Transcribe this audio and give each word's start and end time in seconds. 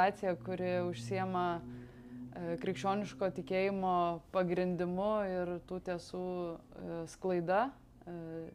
organizacija, 0.00 0.36
kuri 0.44 0.80
užsiema 0.88 1.60
e, 1.60 2.56
krikščioniško 2.62 3.28
tikėjimo 3.36 4.22
pagrindimu 4.32 5.10
ir 5.28 5.52
tų 5.68 5.80
tiesų 5.84 6.24
e, 6.24 7.02
sklaida 7.12 7.70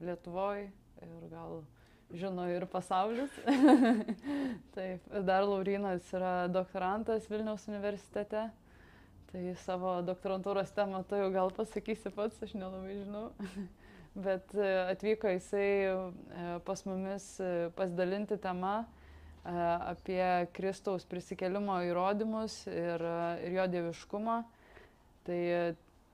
Lietuvoje 0.01 0.71
ir 1.05 1.27
gal 1.29 1.61
žino 2.11 2.47
ir 2.49 2.65
pasaulis. 2.65 3.31
Taip, 4.75 5.05
dar 5.23 5.45
Laurinas 5.45 6.09
yra 6.11 6.47
doktorantas 6.49 7.29
Vilniaus 7.29 7.67
universitete. 7.69 8.49
Tai 9.31 9.45
savo 9.63 10.01
doktorantūros 10.07 10.73
temą 10.75 11.03
tu 11.07 11.15
jau 11.19 11.29
gal 11.31 11.53
pasakysi 11.53 12.11
pats, 12.11 12.41
aš 12.41 12.57
nelabai 12.57 12.97
žinau. 13.03 13.29
Bet 14.25 14.53
e, 14.55 14.73
atvyko 14.95 15.29
jisai 15.37 15.71
e, 15.93 15.95
pas 16.65 16.85
mumis 16.89 17.35
e, 17.39 17.69
pasidalinti 17.77 18.41
temą 18.41 18.85
apie 19.45 20.47
Kristaus 20.57 21.05
prisikelimo 21.05 21.77
įrodymus 21.85 22.63
ir, 22.71 23.03
ir 23.45 23.57
jo 23.59 23.67
dieviškumą. 23.75 24.39
Tai 25.25 25.39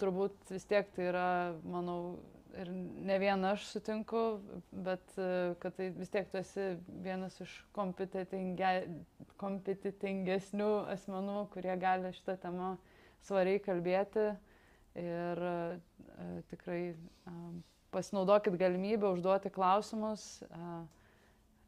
turbūt 0.02 0.52
vis 0.52 0.67
tiek 0.67 0.89
tai 0.95 1.08
yra, 1.12 1.30
manau, 1.67 2.17
ir 2.59 2.70
ne 3.08 3.17
vien 3.22 3.45
aš 3.48 3.66
sutinku, 3.70 4.22
bet 4.72 5.16
e, 5.20 5.53
kad 5.62 5.75
tai 5.77 5.89
vis 5.95 6.12
tiek 6.12 6.30
tu 6.31 6.39
esi 6.41 6.67
vienas 7.03 7.38
iš 7.44 7.53
kompetitinge, 7.75 8.72
kompetitingesnių 9.41 10.72
asmenų, 10.95 11.38
kurie 11.53 11.75
gali 11.81 12.13
šitą 12.17 12.38
temą 12.44 12.75
svariai 13.25 13.61
kalbėti 13.61 14.31
ir 14.98 15.39
uh, 15.45 15.75
tikrai 16.52 16.80
uh, 16.91 17.36
pasinaudokit 17.94 18.58
galimybę 18.59 19.11
užduoti 19.13 19.52
klausimus, 19.53 20.41
uh, 20.50 20.81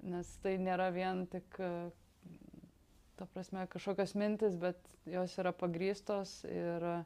nes 0.04 0.30
tai 0.44 0.58
nėra 0.62 0.90
vien 0.96 1.26
tik, 1.32 1.60
uh, 1.64 1.90
ta 3.20 3.28
prasme, 3.34 3.66
kažkokios 3.72 4.16
mintis, 4.20 4.58
bet 4.60 4.80
jos 5.10 5.36
yra 5.42 5.54
pagrystos 5.56 6.42
ir 6.50 6.88
uh, 6.90 7.04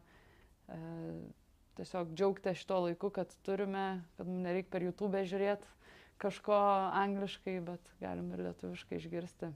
tiesiog 1.78 2.14
džiaugtis 2.17 2.64
šito 2.64 2.81
laiku, 2.88 3.12
kad 3.14 3.31
turime, 3.45 3.88
kad 4.17 4.28
mums 4.28 4.45
nereikia 4.48 4.73
per 4.73 4.86
YouTube 4.88 5.23
žiūrėti 5.30 5.76
kažko 6.22 6.58
angliškai, 6.98 7.59
bet 7.66 7.92
galim 8.02 8.31
ir 8.34 8.48
lietuviškai 8.48 8.98
išgirsti 8.98 9.52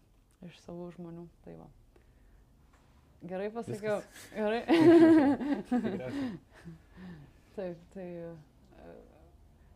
iš 0.45 0.58
savų 0.66 0.92
žmonių. 0.95 1.26
Tai 1.45 1.55
va. 1.58 1.67
Gerai 3.31 3.50
pasakiau. 3.53 4.00
Viskas. 4.02 4.30
Gerai. 4.33 4.61
Taip, 7.55 7.81
tai, 7.94 8.05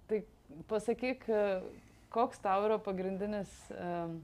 tai 0.08 0.22
pasakyk, 0.70 1.26
koks 2.16 2.40
tau 2.44 2.64
yra 2.68 2.80
pagrindinis 2.82 3.52
um, 3.76 4.20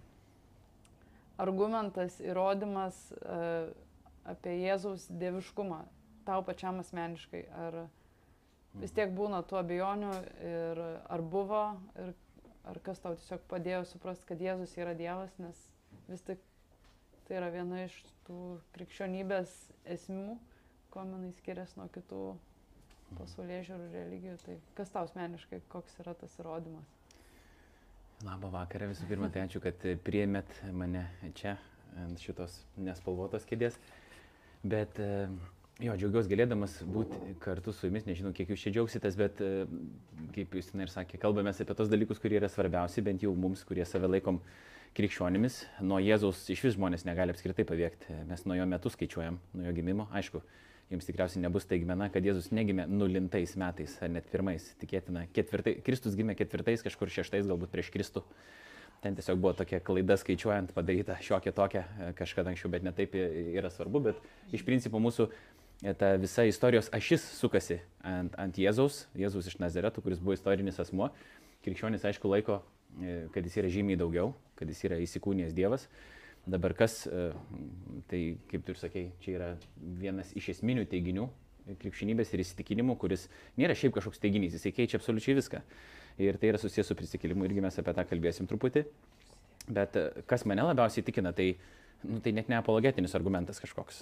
argumentas, 1.42 2.20
įrodymas 2.24 3.00
uh, 3.20 3.72
apie 4.32 4.58
Jėzaus 4.62 5.08
dieviškumą, 5.10 5.82
tau 6.28 6.44
pačiam 6.46 6.80
asmeniškai. 6.82 7.44
Ar, 7.66 7.80
vis 8.80 8.94
tiek 8.96 9.12
būna 9.16 9.42
tų 9.48 9.60
abejonių 9.62 10.12
ir 10.48 10.84
ar 10.86 11.24
buvo, 11.34 11.64
ir 12.00 12.14
ar 12.70 12.80
kas 12.86 13.02
tau 13.04 13.18
tiesiog 13.18 13.44
padėjo 13.52 13.84
suprasti, 13.90 14.28
kad 14.30 14.44
Jėzus 14.44 14.78
yra 14.80 14.94
Dievas, 14.98 15.34
nes 15.42 15.58
vis 16.08 16.24
tik 16.28 16.44
tai 17.28 17.40
yra 17.40 17.52
viena 17.54 17.84
iš 17.86 17.98
tų 18.28 18.38
krikščionybės 18.76 19.52
esmių, 19.98 20.38
kuo 20.94 21.06
manai 21.08 21.32
skiriasi 21.40 21.80
nuo 21.80 21.90
kitų 21.96 22.24
pasaulyje 23.18 23.62
žiūrų 23.72 23.92
religijų. 23.96 24.40
Tai 24.46 24.58
kas 24.78 24.92
tau 24.94 25.08
asmeniškai, 25.08 25.62
koks 25.72 26.00
yra 26.04 26.16
tas 26.18 26.38
įrodymas? 26.40 27.01
Labą 28.26 28.52
vakarą 28.54 28.92
visų 28.92 29.08
pirma, 29.10 29.32
tai 29.34 29.46
ačiū, 29.48 29.62
kad 29.64 29.82
priėmėt 30.06 30.62
mane 30.78 31.08
čia 31.38 31.56
ant 32.00 32.22
šitos 32.22 32.62
nespalvotos 32.80 33.48
kėdės. 33.50 33.80
Bet 34.62 35.00
uh, 35.02 35.32
Jo, 35.82 35.96
džiaugiuosi 35.98 36.30
galėdamas 36.30 36.76
būti 36.94 37.32
kartu 37.42 37.72
su 37.74 37.88
jumis, 37.88 38.04
nežinau, 38.06 38.30
kiek 38.38 38.52
jūs 38.52 38.62
čia 38.62 38.74
džiaugsitės, 38.76 39.16
bet 39.18 39.40
e, 39.42 39.64
kaip 40.36 40.54
jūs 40.54 40.68
ir 40.78 40.92
sakė, 40.94 41.18
kalbame 41.22 41.50
apie 41.50 41.74
tos 41.74 41.90
dalykus, 41.90 42.20
kurie 42.22 42.38
yra 42.38 42.50
svarbiausi, 42.52 43.02
bent 43.02 43.24
jau 43.26 43.32
mums, 43.34 43.64
kurie 43.66 43.82
save 43.90 44.06
laikom 44.12 44.38
krikščionimis. 44.98 45.58
Nuo 45.82 45.98
Jėzaus 46.04 46.44
iš 46.54 46.62
vis 46.68 46.76
žmonės 46.76 47.08
negali 47.08 47.34
apskritai 47.34 47.66
pavėkti, 47.66 48.20
mes 48.30 48.46
nuo 48.46 48.60
jo 48.60 48.68
metų 48.70 48.92
skaičiuojam, 48.94 49.40
nuo 49.56 49.66
jo 49.66 49.74
gimimo. 49.80 50.06
Aišku, 50.14 50.44
jums 50.92 51.08
tikriausiai 51.08 51.44
nebus 51.46 51.68
taigmena, 51.70 52.10
kad 52.12 52.26
Jėzus 52.26 52.52
negimė 52.56 52.86
nulintais 52.92 53.56
metais, 53.60 53.94
ar 54.04 54.12
net 54.12 54.28
pirmais, 54.32 54.66
tikėtina, 54.82 55.26
ketvirtai, 55.36 55.78
Kristus 55.86 56.18
gimė 56.20 56.36
ketvirtais, 56.40 56.84
kažkur 56.86 57.12
šeštais, 57.14 57.48
galbūt 57.50 57.72
prieš 57.72 57.92
Kristų. 57.94 58.26
Ten 59.02 59.16
tiesiog 59.18 59.40
buvo 59.42 59.56
tokia 59.58 59.80
klaida 59.82 60.14
skaičiuojant 60.20 60.76
padaryta 60.76 61.16
šiokia 61.26 61.56
tokia 61.58 61.88
e, 61.88 62.12
kažkada 62.20 62.52
anksčiau, 62.52 62.70
bet 62.74 62.86
netaip 62.86 63.16
yra 63.18 63.72
svarbu, 63.74 64.04
bet 64.12 64.54
iš 64.54 64.62
principo 64.68 65.02
mūsų 65.02 65.32
ta 65.98 66.12
visa 66.22 66.46
istorijos 66.46 66.92
ašis 66.94 67.24
sukasi 67.40 67.80
ant, 68.06 68.36
ant 68.38 68.58
Jėzaus, 68.62 69.08
Jėzaus 69.18 69.50
iš 69.50 69.58
Nazareto, 69.64 70.04
kuris 70.06 70.22
buvo 70.22 70.36
istorinis 70.38 70.78
asmuo. 70.84 71.10
Krikščionis 71.66 72.06
aišku 72.06 72.30
laiko, 72.30 72.60
e, 73.02 73.24
kad 73.34 73.46
jis 73.48 73.58
yra 73.64 73.72
žymiai 73.74 73.98
daugiau, 73.98 74.36
kad 74.60 74.70
jis 74.70 74.84
yra 74.86 75.02
įsikūnijęs 75.02 75.58
Dievas. 75.58 75.88
Dabar 76.46 76.74
kas, 76.74 77.06
e, 77.06 77.30
tai 78.10 78.22
kaip 78.50 78.64
tu 78.66 78.74
ir 78.74 78.80
sakei, 78.82 79.12
čia 79.22 79.36
yra 79.38 79.50
vienas 79.78 80.32
iš 80.38 80.56
esminių 80.56 80.88
teiginių 80.90 81.28
krikščionybės 81.78 82.32
ir 82.34 82.42
įsitikinimų, 82.42 82.96
kuris 83.00 83.28
nėra 83.62 83.76
šiaip 83.78 83.94
kažkoks 83.94 84.22
teiginys, 84.24 84.56
jisai 84.58 84.72
keičia 84.74 84.98
absoliučiai 84.98 85.38
viską. 85.38 85.62
Ir 86.22 86.40
tai 86.42 86.50
yra 86.50 86.60
susijęs 86.60 86.90
su 86.90 86.98
prisikėlimu, 86.98 87.46
irgi 87.46 87.62
mes 87.64 87.78
apie 87.78 87.94
tą 87.94 88.08
kalbėsim 88.10 88.50
truputį. 88.50 88.88
Bet 89.70 90.00
e, 90.02 90.08
kas 90.28 90.48
mane 90.50 90.66
labiausiai 90.66 91.06
tikina, 91.06 91.30
tai, 91.38 91.54
nu, 92.08 92.18
tai 92.26 92.34
net 92.34 92.50
ne 92.50 92.58
apologetinis 92.58 93.14
argumentas 93.18 93.62
kažkoks. 93.62 94.02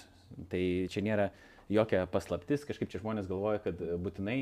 Tai 0.50 0.64
čia 0.90 1.04
nėra 1.04 1.28
jokia 1.70 2.06
paslaptis, 2.10 2.64
kažkaip 2.66 2.88
čia 2.90 3.02
žmonės 3.04 3.28
galvoja, 3.28 3.60
kad 3.68 3.84
e, 3.84 4.00
būtinai 4.00 4.40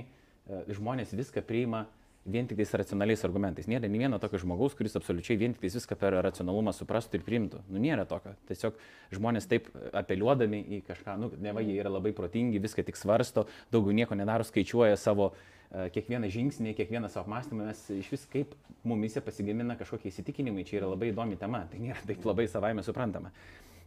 žmonės 0.48 1.10
viską 1.12 1.42
priima 1.44 1.82
vien 2.28 2.48
tik 2.48 2.60
tais 2.60 2.74
racionaliais 2.80 3.24
argumentais. 3.26 3.68
Nėra 3.70 3.90
nei 3.90 4.02
vieno 4.02 4.20
tokio 4.22 4.40
žmogaus, 4.42 4.76
kuris 4.78 4.96
absoliučiai 5.00 5.38
vien 5.40 5.54
tik 5.56 5.64
tais 5.64 5.76
viską 5.80 5.98
per 5.98 6.16
racionalumą 6.28 6.74
suprastų 6.76 7.20
ir 7.20 7.26
priimtų. 7.26 7.64
Nu, 7.72 7.82
nėra 7.82 8.06
tokio. 8.08 8.36
Tiesiog 8.50 8.78
žmonės 9.16 9.48
taip 9.50 9.68
apeliuodami 9.96 10.62
į 10.78 10.82
kažką, 10.88 11.18
nu, 11.20 11.30
ne 11.40 11.54
va, 11.56 11.64
jie 11.64 11.78
yra 11.80 11.92
labai 11.92 12.14
protingi, 12.16 12.60
viską 12.62 12.86
tik 12.86 13.00
svarsto, 13.00 13.48
daugiau 13.74 13.96
nieko 13.96 14.18
nedaro, 14.18 14.46
skaičiuoja 14.46 14.98
savo 15.00 15.32
uh, 15.32 15.46
kiekvieną 15.68 16.30
žingsnį, 16.32 16.72
kiekvieną 16.78 17.10
savo 17.12 17.26
apmąstymą, 17.26 17.66
mes 17.68 17.82
iš 17.92 18.08
vis 18.14 18.24
kaip 18.32 18.54
mumise 18.88 19.20
pasigamina 19.24 19.76
kažkokie 19.76 20.08
įsitikinimai, 20.08 20.64
čia 20.64 20.80
yra 20.80 20.92
labai 20.94 21.10
įdomi 21.12 21.36
tema, 21.40 21.64
tai 21.68 21.82
nėra 21.82 22.00
taip 22.08 22.24
labai 22.24 22.48
savaime 22.48 22.84
suprantama. 22.86 23.32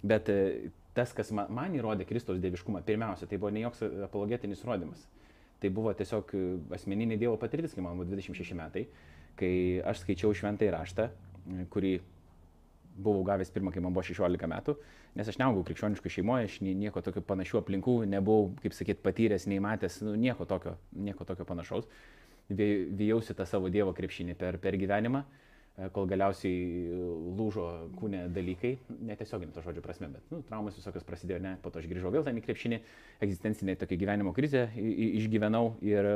Bet 0.05 0.29
tas, 0.97 1.13
kas 1.17 1.31
man, 1.33 1.49
man 1.53 1.73
įrodė 1.77 2.05
Kristaus 2.09 2.41
dieviškumą, 2.41 2.83
pirmiausia, 2.85 3.27
tai 3.29 3.39
buvo 3.41 3.51
ne 3.53 3.65
joks 3.65 3.81
apologetinis 4.07 4.61
įrodymas. 4.65 5.07
Tai 5.61 5.69
buvo 5.69 5.93
tiesiog 5.93 6.31
e, 6.33 6.45
asmeninė 6.73 7.19
Dievo 7.21 7.35
patirtis, 7.41 7.75
kai 7.77 7.83
man 7.85 7.99
buvo 7.99 8.09
26 8.09 8.55
metai, 8.57 8.87
kai 9.37 9.53
aš 9.85 10.01
skaičiau 10.01 10.33
šventąjį 10.37 10.71
raštą, 10.73 11.05
e, 11.11 11.65
kurį 11.73 11.91
buvau 13.01 13.21
gavęs 13.27 13.53
pirmą, 13.53 13.73
kai 13.73 13.83
man 13.83 13.93
buvo 13.93 14.03
16 14.07 14.49
metų, 14.49 14.75
nes 15.19 15.29
aš 15.29 15.37
neaugau 15.41 15.63
krikščioniškų 15.67 16.11
šeimoje, 16.15 16.49
aš 16.49 16.57
nieko 16.65 17.03
tokio 17.05 17.23
panašių 17.27 17.61
aplinkų 17.61 17.95
nebuvau, 18.09 18.49
kaip 18.63 18.75
sakyt, 18.75 19.03
patyręs, 19.05 19.45
nei 19.51 19.61
matęs, 19.63 20.01
nu, 20.05 20.15
nieko, 20.19 20.47
tokio, 20.49 20.75
nieko 20.97 21.27
tokio 21.29 21.45
panašaus. 21.47 21.87
Vėjausi 22.51 23.37
tą 23.37 23.45
savo 23.47 23.69
Dievo 23.71 23.93
krepšinį 23.95 24.35
per, 24.35 24.57
per 24.59 24.75
gyvenimą. 24.81 25.23
Uh, 25.71 25.71
E, 25.79 25.87
kol 25.95 26.07
galiausiai 26.09 26.55
e, 26.91 26.95
lūžo 27.39 27.65
kūne 27.95 28.25
dalykai, 28.35 28.73
netiesioginė 29.07 29.53
to 29.55 29.63
žodžio 29.63 29.83
prasme, 29.85 30.09
bet 30.11 30.33
nu, 30.33 30.41
traumas 30.49 30.75
visokios 30.75 31.05
prasidėjo, 31.07 31.39
ne, 31.43 31.53
po 31.63 31.71
to 31.71 31.79
aš 31.79 31.87
grįžau 31.87 32.11
vėl 32.11 32.25
ten 32.27 32.41
į 32.41 32.43
krepšinį, 32.43 32.79
egzistencinė 33.23 33.77
tokia 33.79 33.99
gyvenimo 34.01 34.33
krizė 34.35 34.65
išgyvenau 34.75 35.77
ir 35.85 36.09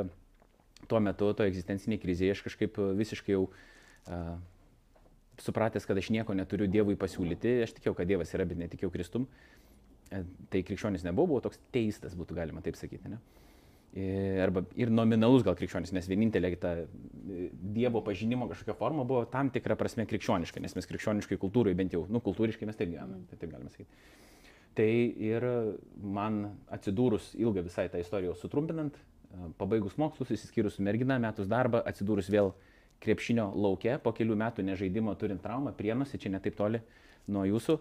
tuo 0.90 1.00
metu, 1.00 1.30
to 1.32 1.46
egzistencinė 1.48 1.96
krizė, 2.02 2.28
aš 2.34 2.44
kažkaip 2.44 2.76
visiškai 2.98 3.32
jau 3.32 3.46
uh, 3.48 4.34
supratęs, 5.40 5.88
kad 5.88 5.96
aš 5.96 6.12
nieko 6.12 6.36
neturiu 6.36 6.68
Dievui 6.68 6.98
pasiūlyti, 7.00 7.56
aš 7.64 7.72
tikėjau, 7.78 7.96
kad 7.96 8.12
Dievas 8.12 8.36
yra, 8.36 8.44
bet 8.46 8.60
netikėjau 8.60 8.92
Kristum, 8.92 9.24
tai 10.12 10.62
krikščionis 10.68 11.08
nebuvau, 11.08 11.32
buvau 11.32 11.46
toks 11.48 11.64
teistas, 11.74 12.14
būtų 12.18 12.36
galima 12.36 12.60
taip 12.62 12.76
sakyti. 12.76 13.16
Ne? 13.16 13.22
Arba 14.42 14.62
ir 14.76 14.90
nominalus 14.92 15.44
gal 15.46 15.56
krikščionis, 15.56 15.92
nes 15.96 16.08
vienintelė 16.10 16.52
ta 16.60 16.74
e, 16.82 16.86
Dievo 17.76 18.02
pažinimo 18.04 18.48
kažkokia 18.50 18.76
forma 18.76 19.06
buvo 19.08 19.24
tam 19.32 19.48
tikra 19.54 19.76
prasme 19.78 20.04
krikščioniška, 20.08 20.60
nes 20.60 20.76
mes 20.76 20.88
krikščioniškai 20.90 21.38
kultūrai 21.40 21.72
bent 21.78 21.96
jau, 21.96 22.04
nu, 22.12 22.20
kultūriškai 22.24 22.68
mes 22.68 22.76
taip 22.76 22.92
gyvename, 22.92 23.24
tai 23.30 23.40
taip 23.40 23.54
galima 23.54 23.72
sakyti. 23.72 23.88
Tai 24.76 24.88
ir 25.30 25.46
man 26.02 26.42
atsidūrus 26.76 27.32
ilgą 27.40 27.64
visai 27.64 27.86
tą 27.92 28.02
istoriją 28.02 28.36
sutrumpinant, 28.36 28.98
e, 29.00 29.50
pabaigus 29.60 29.96
mokslus, 30.00 30.34
įsiskyrus 30.36 30.76
su 30.76 30.84
mergina, 30.84 31.16
metus 31.22 31.48
darbą, 31.48 31.80
atsidūrus 31.88 32.28
vėl 32.32 32.52
krepšinio 33.04 33.48
laukia, 33.56 33.96
po 34.02 34.12
kelių 34.16 34.36
metų 34.44 34.64
nežaidimo 34.66 35.14
turint 35.20 35.40
traumą, 35.44 35.72
prienusi, 35.76 36.20
čia 36.20 36.32
netaip 36.32 36.56
toli 36.58 36.82
nuo 37.32 37.44
jūsų, 37.48 37.80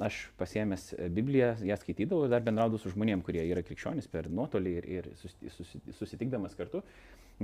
aš 0.00 0.22
pasiemęs 0.40 0.94
Bibliją, 1.12 1.52
ją 1.68 1.76
skaitydavau 1.76 2.24
ir 2.24 2.32
dar 2.32 2.44
bendraudavau 2.44 2.80
su 2.80 2.92
žmonėm, 2.94 3.20
kurie 3.24 3.42
yra 3.44 3.62
krikščionys 3.66 4.08
per 4.08 4.30
nuotolį 4.32 4.72
ir, 4.80 4.88
ir 4.88 5.08
susitikdamas 5.98 6.56
kartu. 6.56 6.80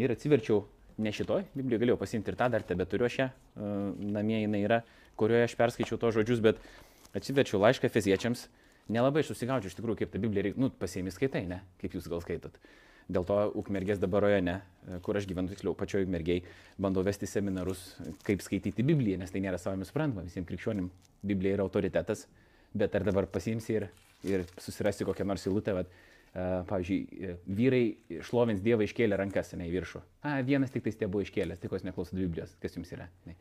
Ir 0.01 0.13
atsiverčiau 0.13 0.63
ne 0.99 1.13
šitoj, 1.13 1.45
Biblijoje 1.57 1.83
galėjau 1.83 1.99
pasimti 2.01 2.33
ir 2.33 2.39
tą 2.41 2.49
dar 2.53 2.65
tebe 2.65 2.87
turiu 2.89 3.09
šią, 3.13 3.29
namie 4.17 4.41
jinai 4.43 4.63
yra, 4.65 4.81
kurioje 5.21 5.51
aš 5.51 5.57
perskaičiau 5.61 6.01
tos 6.01 6.17
žodžius, 6.17 6.41
bet 6.45 6.61
atsiverčiau 7.17 7.61
laišką 7.61 7.91
feziečiams, 7.93 8.47
nelabai 8.93 9.25
susigaučiau 9.27 9.73
iš 9.73 9.77
tikrųjų, 9.77 10.01
kaip 10.03 10.13
ta 10.15 10.21
Biblija, 10.23 10.55
nu, 10.57 10.71
pasiemi 10.73 11.13
skaitai, 11.13 11.45
ne, 11.51 11.61
kaip 11.83 11.97
jūs 11.97 12.09
gal 12.13 12.25
skaitot. 12.25 12.57
Dėl 13.06 13.26
to 13.26 13.37
Ukmergės 13.61 14.00
dabar 14.03 14.25
rajone, 14.26 14.56
kur 15.06 15.19
aš 15.19 15.29
gyvenu, 15.31 15.53
tiksliau, 15.53 15.76
pačioj 15.79 16.06
Ukmergiai, 16.06 16.43
bandau 16.82 17.05
vesti 17.06 17.29
seminarus, 17.31 17.85
kaip 18.26 18.43
skaityti 18.43 18.82
Bibliją, 18.87 19.20
nes 19.20 19.31
tai 19.31 19.43
nėra 19.44 19.61
savami 19.62 19.87
suprantama, 19.87 20.26
visiems 20.26 20.49
krikščionim 20.49 20.91
Biblija 21.26 21.58
yra 21.58 21.67
autoritetas, 21.69 22.25
bet 22.75 22.99
ar 22.99 23.06
dabar 23.06 23.29
pasiimsi 23.31 23.79
ir, 23.79 23.88
ir 24.26 24.47
susirasti 24.58 25.06
kokią 25.06 25.26
nors 25.29 25.47
įlūtę, 25.47 25.76
vad, 25.79 25.93
uh, 25.93 26.17
pavyzdžiui, 26.69 27.37
vyrai 27.61 27.85
šlovins 28.26 28.64
Dievą 28.64 28.85
iškėlė 28.87 29.19
rankas, 29.23 29.55
ne 29.56 29.69
į 29.70 29.76
viršų. 29.76 30.03
A, 30.26 30.41
vienas 30.47 30.75
tik 30.75 30.85
tai 30.91 31.06
buvo 31.06 31.23
iškėlęs, 31.25 31.62
tai 31.62 31.70
kos 31.73 31.87
neklausot 31.87 32.19
Biblijos, 32.19 32.56
kas 32.62 32.76
jums 32.76 32.91
yra. 32.97 33.06
Ne. 33.29 33.37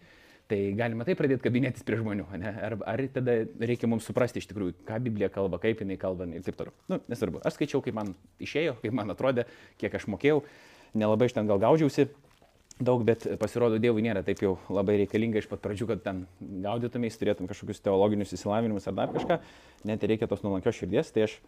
Tai 0.45 0.57
galima 0.77 1.05
taip 1.07 1.17
pradėti 1.17 1.41
kabinėtis 1.41 1.81
prie 1.85 1.97
žmonių, 1.97 2.27
ne? 2.37 2.51
ar, 2.67 2.75
ar 2.85 3.01
tada 3.15 3.33
reikia 3.57 3.87
mums 3.89 4.05
suprasti 4.05 4.37
iš 4.37 4.45
tikrųjų, 4.51 4.75
ką 4.85 4.99
Biblija 5.01 5.31
kalba, 5.33 5.57
kaip 5.63 5.79
jinai 5.81 5.97
kalba 5.97 6.27
ir 6.29 6.43
taip 6.45 6.59
toliau. 6.59 6.75
Nu, 6.91 6.99
nesvarbu, 7.09 7.41
aš 7.41 7.57
skaičiau, 7.57 7.81
kaip 7.81 7.97
man 7.97 8.11
išėjo, 8.45 8.75
kaip 8.83 8.93
man 8.93 9.09
atrodė, 9.09 9.47
kiek 9.81 9.97
aš 9.97 10.05
mokėjau, 10.13 10.43
nelabai 10.93 11.31
iš 11.31 11.33
ten 11.39 11.49
gal 11.49 11.63
gaudžiausi 11.63 12.05
daug, 12.77 13.01
bet 13.07 13.25
pasirodo 13.41 13.79
Dievui 13.81 14.05
nėra 14.05 14.21
taip 14.27 14.43
jau 14.45 14.59
labai 14.69 14.99
reikalinga 15.01 15.41
iš 15.41 15.49
pat 15.49 15.63
pradžių, 15.65 15.89
kad 15.95 16.05
ten 16.05 16.21
gaudytumės, 16.61 17.17
turėtum 17.17 17.49
kažkokius 17.49 17.81
teologinius 17.81 18.37
įsilavinimus 18.37 18.85
ar 18.91 18.97
dar 19.01 19.17
kažką, 19.17 19.39
net 19.89 20.05
reikia 20.05 20.29
tos 20.29 20.45
nuolankios 20.45 20.77
širdies, 20.77 21.09
tai 21.15 21.25
aš 21.25 21.39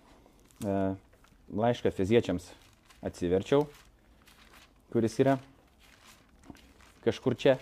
e, 0.66 0.78
laišką 1.54 1.94
feziečiams 1.94 2.50
atsiverčiau, 3.06 3.68
kuris 4.90 5.22
yra 5.22 5.38
kažkur 7.06 7.38
čia 7.38 7.60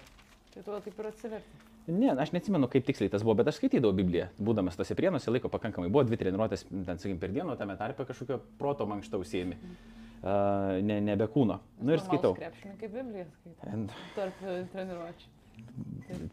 Tai 0.56 0.63
tu 0.63 0.75
taip 0.86 1.00
ir 1.02 1.07
atsiverti. 1.10 1.57
Ne, 1.92 2.13
aš 2.16 2.31
neatsimenu, 2.31 2.69
kaip 2.72 2.86
tiksliai 2.88 3.12
tas 3.12 3.25
buvo, 3.25 3.36
bet 3.42 3.50
aš 3.52 3.60
skaitydavau 3.60 3.94
Bibliją, 3.98 4.30
būdamas 4.40 4.78
tose 4.80 4.96
prienuose, 4.98 5.30
laiko 5.30 5.52
pakankamai 5.52 5.90
buvo, 5.92 6.06
dvi 6.07 6.18
treniruotės, 6.22 6.63
ten, 6.72 6.96
sakykim, 6.96 7.19
per 7.22 7.34
dieną, 7.36 7.57
tame 7.60 7.75
tarpe 7.78 8.07
kažkokio 8.07 8.40
proto 8.57 8.88
mankštą 8.90 9.19
užsiemi, 9.22 9.60
uh, 9.60 10.80
ne, 10.80 11.02
nebe 11.04 11.28
kūno. 11.34 11.60
Na 11.60 11.90
nu, 11.90 11.94
ir 11.98 12.02
skaitau. 12.06 12.34
Krepšininkai 12.40 12.90
Bibliją 12.94 13.28
skaitau. 13.36 13.84
Tarp 14.16 14.46
e, 14.48 14.56
treniruočių. 14.72 15.34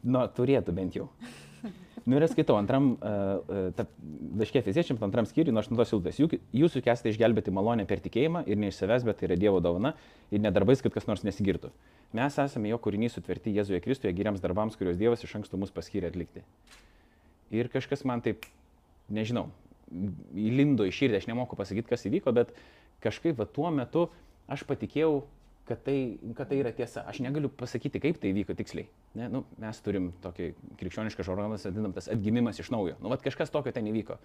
Nu, 0.07 0.23
turėtų 0.39 0.77
bent 0.77 0.97
jau. 0.97 1.11
Nu 2.07 2.17
ir 2.17 2.25
skaitau, 2.31 2.57
antram, 2.59 2.95
uh, 2.99 3.83
laiškė 4.41 4.65
fiziečiams, 4.67 5.03
antram 5.05 5.29
skyriui, 5.29 5.53
nuo 5.55 5.63
8 5.63 5.83
eilutės. 5.85 6.23
Jūsų 6.63 6.83
kesate 6.83 7.13
išgelbėti 7.13 7.55
malonę 7.55 7.85
per 7.91 8.01
tikėjimą 8.03 8.47
ir 8.51 8.59
ne 8.59 8.73
iš 8.73 8.81
savęs, 8.81 9.05
bet 9.07 9.21
tai 9.21 9.29
yra 9.29 9.39
Dievo 9.39 9.61
dovana 9.63 9.93
ir 10.33 10.43
nedarbais, 10.43 10.83
kad 10.83 10.95
kas 10.95 11.07
nors 11.11 11.23
nesigirtų. 11.27 11.71
Mes 12.17 12.39
esame 12.39 12.69
jo 12.69 12.79
kūrinys 12.83 13.17
sutverti 13.17 13.55
Jėzuje 13.57 13.81
Kristuje 13.85 14.13
geriams 14.13 14.43
darbams, 14.43 14.77
kuriuos 14.77 14.99
Dievas 15.01 15.25
iš 15.25 15.33
anksto 15.39 15.57
mus 15.61 15.73
paskyrė 15.73 16.11
atlikti. 16.11 16.45
Ir 17.53 17.71
kažkas 17.73 18.05
man 18.09 18.21
taip, 18.25 18.45
nežinau, 19.13 19.47
įlindo 20.37 20.85
į 20.89 20.93
širdį, 20.97 21.21
aš 21.21 21.29
nemoku 21.31 21.57
pasakyti, 21.57 21.89
kas 21.89 22.05
įvyko, 22.09 22.33
bet 22.37 22.53
kažkaip 23.05 23.41
va, 23.41 23.49
tuo 23.49 23.73
metu 23.73 24.07
aš 24.53 24.65
patikėjau 24.69 25.23
kad 25.69 25.83
tai, 25.87 26.19
kad 26.37 26.49
tai 26.51 26.59
yra 26.63 26.73
tiesa. 26.75 27.05
Aš 27.09 27.21
negaliu 27.23 27.51
pasakyti, 27.51 28.01
kaip 28.03 28.19
tai 28.23 28.33
vyko 28.35 28.57
tiksliai. 28.59 28.89
Ne, 29.19 29.29
nu, 29.31 29.45
mes 29.63 29.79
turim 29.85 30.11
tokį 30.25 30.49
krikščionišką 30.81 31.27
žargoną, 31.27 31.59
vadinam 31.63 31.95
tas 31.95 32.11
atgimimas 32.13 32.59
iš 32.63 32.73
naujo. 32.75 32.97
Nu, 33.03 33.13
vat 33.13 33.23
kažkas 33.25 33.53
tokio 33.55 33.75
ten 33.75 33.87
įvyko. 33.91 34.19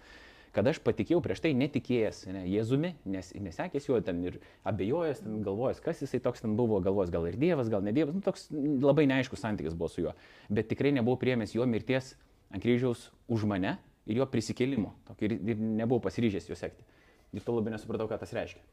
Kad 0.56 0.70
aš 0.70 0.80
patikėjau 0.82 1.20
prieš 1.22 1.42
tai 1.44 1.52
netikėjęs 1.54 2.22
ne, 2.32 2.42
Jėzumi, 2.48 2.94
nes 3.12 3.30
nesekęs 3.36 3.88
juo 3.90 3.98
ten 4.02 4.22
ir 4.24 4.38
abejojęs, 4.66 5.20
ten 5.26 5.42
galvojęs, 5.44 5.82
kas 5.84 6.00
jisai 6.02 6.22
toks 6.24 6.42
ten 6.42 6.56
buvo, 6.58 6.80
galvojęs 6.84 7.12
gal 7.12 7.28
ir 7.28 7.36
Dievas, 7.38 7.68
gal 7.70 7.84
ne 7.84 7.92
Dievas, 7.94 8.16
nu, 8.16 8.24
toks 8.24 8.48
labai 8.50 9.04
neaiškus 9.10 9.44
santykis 9.44 9.76
buvo 9.76 9.92
su 9.92 10.06
juo. 10.06 10.16
Bet 10.48 10.70
tikrai 10.72 10.94
nebuvau 10.96 11.20
priemęs 11.20 11.52
jo 11.54 11.68
mirties 11.68 12.14
ant 12.48 12.64
kryžiaus 12.64 13.10
už 13.28 13.44
mane 13.50 13.76
ir 14.08 14.22
jo 14.22 14.26
prisikėlimo. 14.32 14.94
Tokį, 15.10 15.28
ir, 15.28 15.36
ir 15.52 15.62
nebuvau 15.82 16.00
pasiryžęs 16.08 16.48
jo 16.48 16.56
sekti. 16.58 16.88
Ir 17.36 17.44
to 17.44 17.52
labai 17.52 17.76
nesupratau, 17.76 18.08
ką 18.08 18.16
tas 18.18 18.32
reiškia. 18.32 18.64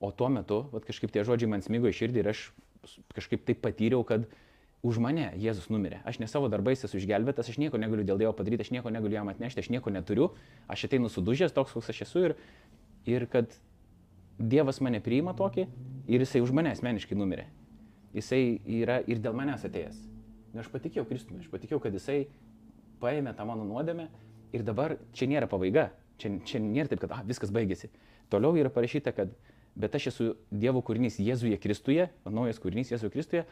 O 0.00 0.12
tuo 0.14 0.28
metu, 0.30 0.62
vat, 0.72 0.84
kažkaip 0.86 1.10
tie 1.14 1.24
žodžiai 1.26 1.50
man 1.50 1.64
smigo 1.64 1.90
į 1.90 1.96
širdį 1.98 2.22
ir 2.22 2.30
aš 2.30 2.44
kažkaip 3.16 3.42
taip 3.48 3.62
patyriau, 3.64 4.04
kad 4.06 4.28
už 4.86 5.00
mane 5.02 5.32
Jėzus 5.40 5.66
numirė. 5.72 5.98
Aš 6.06 6.20
ne 6.22 6.28
savo 6.30 6.46
darbais 6.50 6.84
esu 6.86 7.00
išgelbėtas, 7.00 7.50
aš 7.50 7.58
nieko 7.58 7.80
negaliu 7.82 8.06
dėl 8.06 8.20
Dievo 8.20 8.34
padaryti, 8.36 8.62
aš 8.62 8.70
nieko 8.76 8.92
negaliu 8.94 9.18
jam 9.18 9.30
atnešti, 9.32 9.64
aš 9.64 9.70
nieko 9.74 9.90
neturiu, 9.90 10.30
aš 10.70 10.86
ateinu 10.86 11.10
sudužęs 11.10 11.54
toks, 11.56 11.74
koks 11.74 11.90
aš 11.90 12.04
esu 12.06 12.28
ir, 12.28 12.36
ir 13.10 13.26
kad 13.32 13.58
Dievas 14.38 14.78
mane 14.84 15.00
priima 15.02 15.34
tokį 15.34 15.66
ir 16.06 16.22
jisai 16.22 16.44
už 16.44 16.54
mane 16.54 16.70
asmeniškai 16.70 17.18
numirė. 17.18 17.48
Jisai 18.14 18.60
yra 18.78 19.00
ir 19.02 19.18
dėl 19.22 19.34
manęs 19.34 19.66
atėjęs. 19.66 19.98
Ir 20.54 20.62
aš 20.62 20.70
patikėjau 20.72 21.08
Kristumi, 21.08 21.42
aš 21.42 21.50
patikėjau, 21.50 21.82
kad 21.82 21.96
jisai 21.98 22.28
paėmė 23.02 23.34
tą 23.36 23.44
mano 23.48 23.66
nuodėmę 23.66 24.06
ir 24.54 24.64
dabar 24.64 24.94
čia 25.12 25.26
nėra 25.28 25.50
pabaiga, 25.50 25.88
čia, 26.22 26.30
čia 26.46 26.62
nėra 26.62 26.92
taip, 26.92 27.02
kad 27.02 27.12
ah, 27.18 27.24
viskas 27.26 27.50
baigėsi. 27.54 27.90
Toliau 28.30 28.54
yra 28.60 28.70
parašyta, 28.72 29.12
kad 29.16 29.34
bet 29.78 29.94
aš 29.94 30.10
esu 30.12 30.28
Dievo 30.50 30.82
kūrinys 30.84 31.20
Jėzuje 31.22 31.58
Kristuje, 31.62 32.08
naujas 32.26 32.60
kūrinys 32.62 32.92
Jėzuje 32.92 33.14
Kristuje. 33.14 33.46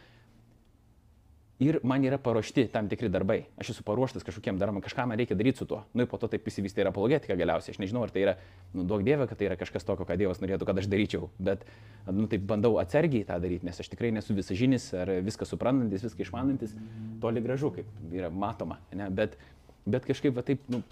Ir 1.57 1.79
man 1.89 2.03
yra 2.05 2.19
paruošti 2.21 2.67
tam 2.69 2.85
tikri 2.91 3.09
darbai. 3.09 3.39
Aš 3.57 3.71
esu 3.73 3.85
paruoštas 3.87 4.27
kažkokiem 4.27 4.59
darbam, 4.61 4.83
kažką 4.85 5.07
man 5.09 5.17
reikia 5.17 5.39
daryti 5.39 5.63
su 5.63 5.67
tuo. 5.69 5.79
Nu 5.97 6.05
ir 6.05 6.11
po 6.11 6.19
to 6.21 6.29
taip 6.29 6.45
įsivystė 6.51 6.83
ir 6.83 6.91
apologetika 6.91 7.33
galiausiai. 7.39 7.73
Aš 7.73 7.81
nežinau, 7.81 8.03
ar 8.05 8.13
tai 8.13 8.27
yra, 8.27 8.35
nu, 8.75 8.85
duok 8.85 9.07
Dieve, 9.07 9.25
kad 9.31 9.41
tai 9.41 9.49
yra 9.49 9.57
kažkas 9.57 9.89
tokio, 9.89 10.05
ką 10.05 10.19
Dievas 10.21 10.43
norėtų, 10.43 10.69
kad 10.69 10.83
aš 10.83 10.91
daryčiau. 10.93 11.31
Bet, 11.41 11.65
nu, 12.11 12.27
taip 12.29 12.45
bandau 12.51 12.75
atsargiai 12.83 13.25
tą 13.25 13.39
daryti, 13.41 13.65
nes 13.65 13.81
aš 13.81 13.89
tikrai 13.89 14.13
nesu 14.13 14.37
visažinis 14.37 14.91
ar 15.01 15.15
viską 15.25 15.49
suprantantis, 15.49 16.05
viską 16.05 16.27
išmanantis. 16.27 16.77
Toli 17.25 17.41
gražu, 17.41 17.73
kaip 17.79 18.13
yra 18.13 18.29
matoma. 18.29 18.77
Ne? 18.93 19.09
Bet, 19.09 19.41
bet 19.89 20.05
kažkaip, 20.13 20.37
va, 20.37 20.45
taip, 20.45 20.61
nu, 20.69 20.85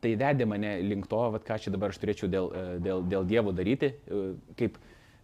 tai 0.00 0.14
vedė 0.18 0.46
mane 0.48 0.76
link 0.86 1.08
to, 1.10 1.20
vat, 1.34 1.44
ką 1.46 1.58
čia 1.60 1.72
dabar 1.74 1.92
aš 1.92 2.00
turėčiau 2.02 2.30
dėl, 2.30 2.48
e, 2.52 2.64
dėl, 2.82 3.04
dėl 3.08 3.28
Dievo 3.28 3.52
daryti, 3.56 3.92
e, 3.92 4.24
kaip 4.58 4.78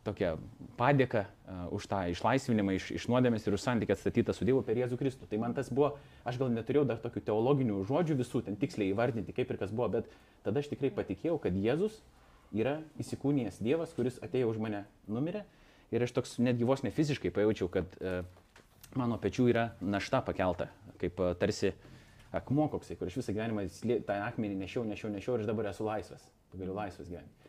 tokia 0.06 0.36
padėka 0.78 1.24
uh, 1.26 1.66
už 1.74 1.84
tą 1.90 1.98
išlaisvinimą 2.08 2.76
iš, 2.78 2.84
iš 2.96 3.06
nuodėmės 3.10 3.44
ir 3.44 3.56
už 3.58 3.64
santykį 3.64 3.92
atstatytą 3.92 4.32
su 4.32 4.46
Dievu 4.46 4.62
per 4.64 4.78
Jėzų 4.78 4.96
Kristų. 4.96 5.26
Tai 5.28 5.40
man 5.42 5.52
tas 5.56 5.68
buvo, 5.74 5.90
aš 6.24 6.38
gal 6.40 6.48
neturėjau 6.54 6.86
dar 6.88 7.00
tokių 7.02 7.20
teologinių 7.26 7.82
žodžių 7.84 8.16
visų, 8.22 8.40
ten 8.46 8.56
tiksliai 8.56 8.94
įvardinti, 8.94 9.34
kaip 9.36 9.50
ir 9.52 9.58
kas 9.60 9.74
buvo, 9.74 9.90
bet 9.98 10.08
tada 10.46 10.62
aš 10.62 10.70
tikrai 10.70 10.88
patikėjau, 10.96 11.36
kad 11.42 11.58
Jėzus 11.60 11.98
yra 12.56 12.78
įsikūnijęs 13.02 13.60
Dievas, 13.60 13.92
kuris 13.98 14.16
atėjo 14.24 14.54
už 14.54 14.62
mane, 14.64 14.86
numirė. 15.10 15.44
Ir 15.92 16.06
aš 16.06 16.14
toks 16.16 16.38
netgi 16.40 16.64
vos 16.68 16.86
ne 16.86 16.94
fiziškai 16.94 17.34
pajaučiau, 17.34 17.68
kad 17.68 18.00
mano 18.96 19.20
pečių 19.20 19.50
yra 19.50 19.68
našta 19.82 20.22
pakelta, 20.24 20.70
kaip 21.02 21.20
tarsi 21.42 21.74
uh, 21.74 21.97
akmuo 22.32 22.68
koksai, 22.72 22.96
kur 22.98 23.08
aš 23.08 23.20
visą 23.20 23.34
gyvenimą 23.36 23.64
tą 24.06 24.16
akmenį 24.26 24.58
nešiau, 24.62 24.84
nešiau, 24.88 25.12
nešiau 25.12 25.36
ir 25.36 25.44
aš 25.44 25.50
dabar 25.50 25.70
esu 25.70 25.86
laisvas. 25.86 26.26
Galiu 26.54 26.74
laisvas 26.76 27.08
gyventi. 27.08 27.48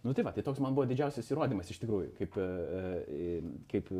Nu 0.00 0.14
tai 0.16 0.24
va, 0.24 0.32
tai 0.32 0.42
toks 0.44 0.60
man 0.64 0.72
buvo 0.76 0.86
didžiausias 0.88 1.28
įrodymas 1.28 1.68
iš 1.72 1.82
tikrųjų, 1.82 2.14
kaip, 2.16 2.36
e, 2.40 2.44
e, 3.20 3.32
kaip 3.68 3.90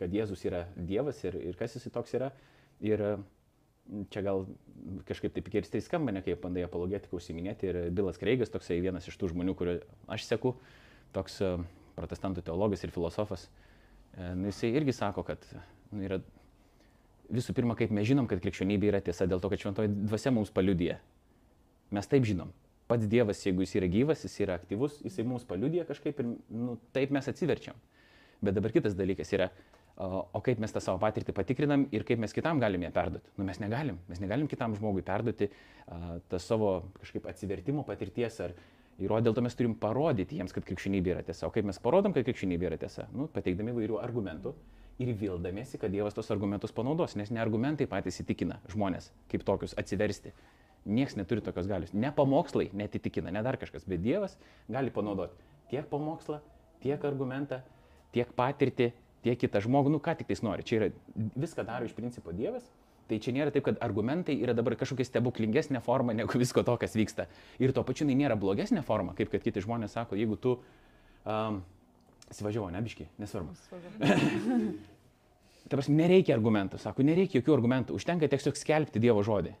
kad 0.00 0.14
Jėzus 0.14 0.42
yra 0.48 0.64
Dievas 0.74 1.20
ir, 1.22 1.36
ir 1.38 1.58
kas 1.58 1.76
jis 1.76 1.86
toks 1.94 2.16
yra. 2.18 2.32
Ir 2.82 2.98
e, 2.98 3.12
čia 4.10 4.24
gal 4.26 4.48
kažkaip 5.06 5.36
taip 5.36 5.52
keistai 5.54 5.82
skamba, 5.84 6.10
ne 6.16 6.24
kaip 6.26 6.42
bandai 6.42 6.64
apologetiką 6.66 7.20
užsiminėti. 7.20 7.70
Ir 7.70 7.78
Bilas 7.94 8.18
Kreigas, 8.18 8.50
toksai 8.50 8.80
vienas 8.82 9.06
iš 9.06 9.18
tų 9.20 9.30
žmonių, 9.30 9.54
kuriuo 9.60 9.78
aš 10.10 10.26
seku, 10.26 10.56
toks 11.14 11.38
protestantų 11.94 12.42
teologas 12.48 12.82
ir 12.82 12.90
filosofas, 12.90 13.46
nu, 14.16 14.48
jisai 14.50 14.72
irgi 14.74 14.96
sako, 14.96 15.22
kad 15.28 15.44
nu, 15.92 16.02
yra 16.02 16.18
visų 17.32 17.54
pirma, 17.56 17.76
kaip 17.78 17.92
mes 17.94 18.06
žinom, 18.08 18.28
kad 18.30 18.42
krikščionybė 18.42 18.90
yra 18.92 19.00
tiesa, 19.04 19.28
dėl 19.30 19.42
to, 19.42 19.50
kad 19.52 19.62
šventoji 19.62 19.92
dvasia 20.04 20.32
mums 20.34 20.52
paliudija. 20.54 20.98
Mes 21.94 22.10
taip 22.10 22.26
žinom. 22.28 22.52
Pats 22.90 23.08
Dievas, 23.08 23.40
jeigu 23.46 23.64
jis 23.64 23.78
yra 23.78 23.88
gyvas, 23.88 24.24
jis 24.26 24.34
yra 24.44 24.58
aktyvus, 24.58 24.98
jisai 25.04 25.24
mums 25.28 25.46
paliudija 25.48 25.86
kažkaip 25.88 26.18
ir 26.20 26.34
nu, 26.52 26.76
taip 26.96 27.14
mes 27.16 27.28
atsiverčiam. 27.30 27.78
Bet 28.44 28.56
dabar 28.58 28.74
kitas 28.74 28.96
dalykas 28.98 29.30
yra, 29.32 29.48
o 29.96 30.42
kaip 30.44 30.60
mes 30.60 30.74
tą 30.74 30.82
savo 30.84 31.00
patirtį 31.00 31.32
patikrinam 31.36 31.86
ir 31.94 32.04
kaip 32.04 32.20
mes 32.20 32.34
kitam 32.36 32.60
galim 32.60 32.84
ją 32.84 32.92
perduoti. 32.92 33.32
Nu, 33.38 33.46
mes 33.48 33.60
negalim. 33.62 34.02
Mes 34.10 34.20
negalim 34.20 34.50
kitam 34.50 34.76
žmogui 34.76 35.04
perduoti 35.06 35.48
tą 36.28 36.40
savo 36.42 36.74
kažkaip 37.00 37.30
atsivertimo 37.30 37.86
patirties 37.88 38.36
ar 38.44 38.56
įrodyti. 39.00 39.30
Dėl 39.30 39.38
to 39.38 39.46
mes 39.46 39.56
turim 39.56 39.78
parodyti 39.80 40.42
jiems, 40.42 40.52
kad 40.52 40.66
krikščionybė 40.68 41.16
yra 41.16 41.24
tiesa. 41.24 41.48
O 41.48 41.54
kaip 41.54 41.64
mes 41.70 41.80
parodom, 41.80 42.12
kad 42.12 42.26
krikščionybė 42.26 42.68
yra 42.68 42.80
tiesa? 42.84 43.08
Nu, 43.16 43.30
pateikdami 43.32 43.72
vairių 43.78 44.02
argumentų. 44.02 44.52
Uh, 44.52 44.73
ir 44.98 45.14
vildamiesi, 45.18 45.78
kad 45.80 45.92
Dievas 45.92 46.14
tos 46.14 46.30
argumentus 46.30 46.74
panaudos, 46.74 47.16
nes 47.18 47.32
ne 47.34 47.40
argumentai 47.42 47.88
patys 47.90 48.20
įtikina 48.22 48.60
žmonės 48.72 49.10
kaip 49.32 49.46
tokius 49.46 49.74
atsiversti. 49.80 50.34
Niekas 50.84 51.16
neturi 51.16 51.40
tokios 51.40 51.66
galios. 51.66 51.94
Ne 51.96 52.10
pamokslai 52.12 52.68
netitikina, 52.76 53.32
ne 53.32 53.40
dar 53.42 53.56
kažkas, 53.56 53.86
bet 53.88 54.02
Dievas 54.04 54.36
gali 54.68 54.92
panaudoti 54.92 55.52
tiek 55.70 55.88
pamokslą, 55.90 56.40
tiek 56.84 57.04
argumentą, 57.08 57.60
tiek 58.14 58.30
patirtį, 58.36 58.90
tiek 59.24 59.40
kitą 59.40 59.62
žmogų, 59.64 59.94
nu 59.94 60.00
ką 60.02 60.16
tik 60.18 60.28
tais 60.30 60.42
nori. 60.44 60.64
Čia 60.66 60.80
yra 60.80 60.90
viską 61.16 61.64
daro 61.66 61.88
iš 61.88 61.96
principo 61.96 62.34
Dievas. 62.36 62.66
Tai 63.08 63.18
čia 63.20 63.34
nėra 63.36 63.52
taip, 63.52 63.66
kad 63.66 63.80
argumentai 63.84 64.38
yra 64.40 64.54
dabar 64.56 64.78
kažkokia 64.80 65.04
stebuklingesnė 65.04 65.82
forma 65.84 66.14
negu 66.16 66.38
visko 66.40 66.62
to, 66.64 66.76
kas 66.80 66.94
vyksta. 66.96 67.26
Ir 67.60 67.74
tuo 67.76 67.84
pačiu 67.84 68.06
tai 68.08 68.16
nėra 68.16 68.36
blogesnė 68.40 68.80
forma, 68.84 69.12
kaip 69.18 69.32
kad 69.32 69.44
kiti 69.44 69.60
žmonės 69.60 69.92
sako, 69.98 70.16
jeigu 70.16 70.38
tu 70.40 70.54
um, 70.56 71.60
Įsivažiavau, 72.32 72.70
nebiški, 72.72 73.06
nesvarbu. 73.20 73.54
Ta 75.64 75.78
prasme, 75.78 75.96
nereikia 75.96 76.34
argumentų, 76.36 76.78
sako, 76.80 77.04
nereikia 77.06 77.40
jokių 77.40 77.54
argumentų, 77.56 77.96
užtenka 77.96 78.28
tiesiog 78.28 78.58
skelbti 78.60 79.00
Dievo 79.00 79.22
žodį. 79.24 79.54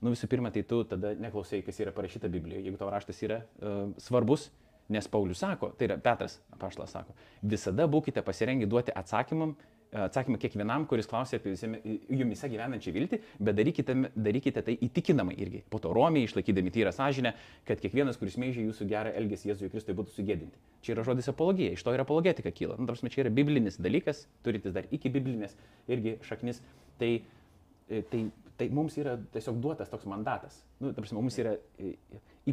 nu 0.00 0.14
visų 0.14 0.28
pirma, 0.32 0.50
tai 0.50 0.62
tu 0.64 0.80
tada 0.88 1.12
neklausai, 1.20 1.60
kas 1.62 1.80
yra 1.80 1.92
parašyta 1.92 2.28
Biblijoje, 2.32 2.64
jeigu 2.64 2.78
tavo 2.80 2.90
raštas 2.90 3.20
yra 3.22 3.42
uh, 3.60 3.90
svarbus, 4.00 4.48
nes 4.88 5.08
Paulius 5.08 5.42
sako, 5.44 5.74
tai 5.76 5.90
yra 5.90 5.98
Petras 6.00 6.38
apaštalas 6.54 6.94
sako, 6.96 7.12
visada 7.42 7.84
būkite 7.90 8.24
pasirengę 8.24 8.66
duoti 8.66 8.94
atsakymam, 8.96 9.52
atsakymą 9.92 10.38
kiekvienam, 10.38 10.84
kuris 10.86 11.08
klausia 11.10 11.40
apie 11.40 11.52
jumise 12.14 12.48
gyvenančią 12.50 12.92
viltį, 12.94 13.18
bet 13.42 13.56
darykite, 13.58 13.96
darykite 14.14 14.62
tai 14.66 14.76
įtikinamai 14.86 15.34
irgi. 15.42 15.62
Po 15.70 15.80
to 15.82 15.92
romiai, 15.96 16.28
išlaikydami 16.28 16.70
tyrą 16.74 16.92
sąžinę, 16.94 17.32
kad 17.66 17.82
kiekvienas, 17.82 18.20
kuris 18.20 18.38
meižia 18.40 18.62
jūsų 18.68 18.86
gerą 18.90 19.14
elgesį 19.18 19.50
Jėzui 19.50 19.72
Kristui, 19.72 19.96
būtų 19.98 20.14
sugėdinti. 20.14 20.62
Čia 20.86 20.94
yra 20.94 21.06
žodis 21.10 21.30
apologija, 21.32 21.74
iš 21.74 21.82
to 21.86 21.94
ir 21.96 22.04
apologetika 22.04 22.54
kyla. 22.54 22.78
Nu, 22.78 22.86
tarsi, 22.90 23.10
čia 23.10 23.24
yra 23.24 23.34
biblinis 23.34 23.80
dalykas, 23.82 24.24
turintis 24.46 24.76
dar 24.76 24.86
iki 24.94 25.10
biblinės 25.10 25.58
irgi 25.90 26.18
šaknis. 26.28 26.62
Tai, 27.02 27.12
e, 27.90 28.02
tai, 28.12 28.24
tai 28.60 28.70
mums 28.70 28.94
yra 29.00 29.18
tiesiog 29.34 29.58
duotas 29.58 29.90
toks 29.90 30.06
mandatas. 30.10 30.62
Nu, 30.78 30.94
tarsi, 30.94 31.18
mums 31.18 31.38
yra 31.42 31.58
e, 31.82 31.96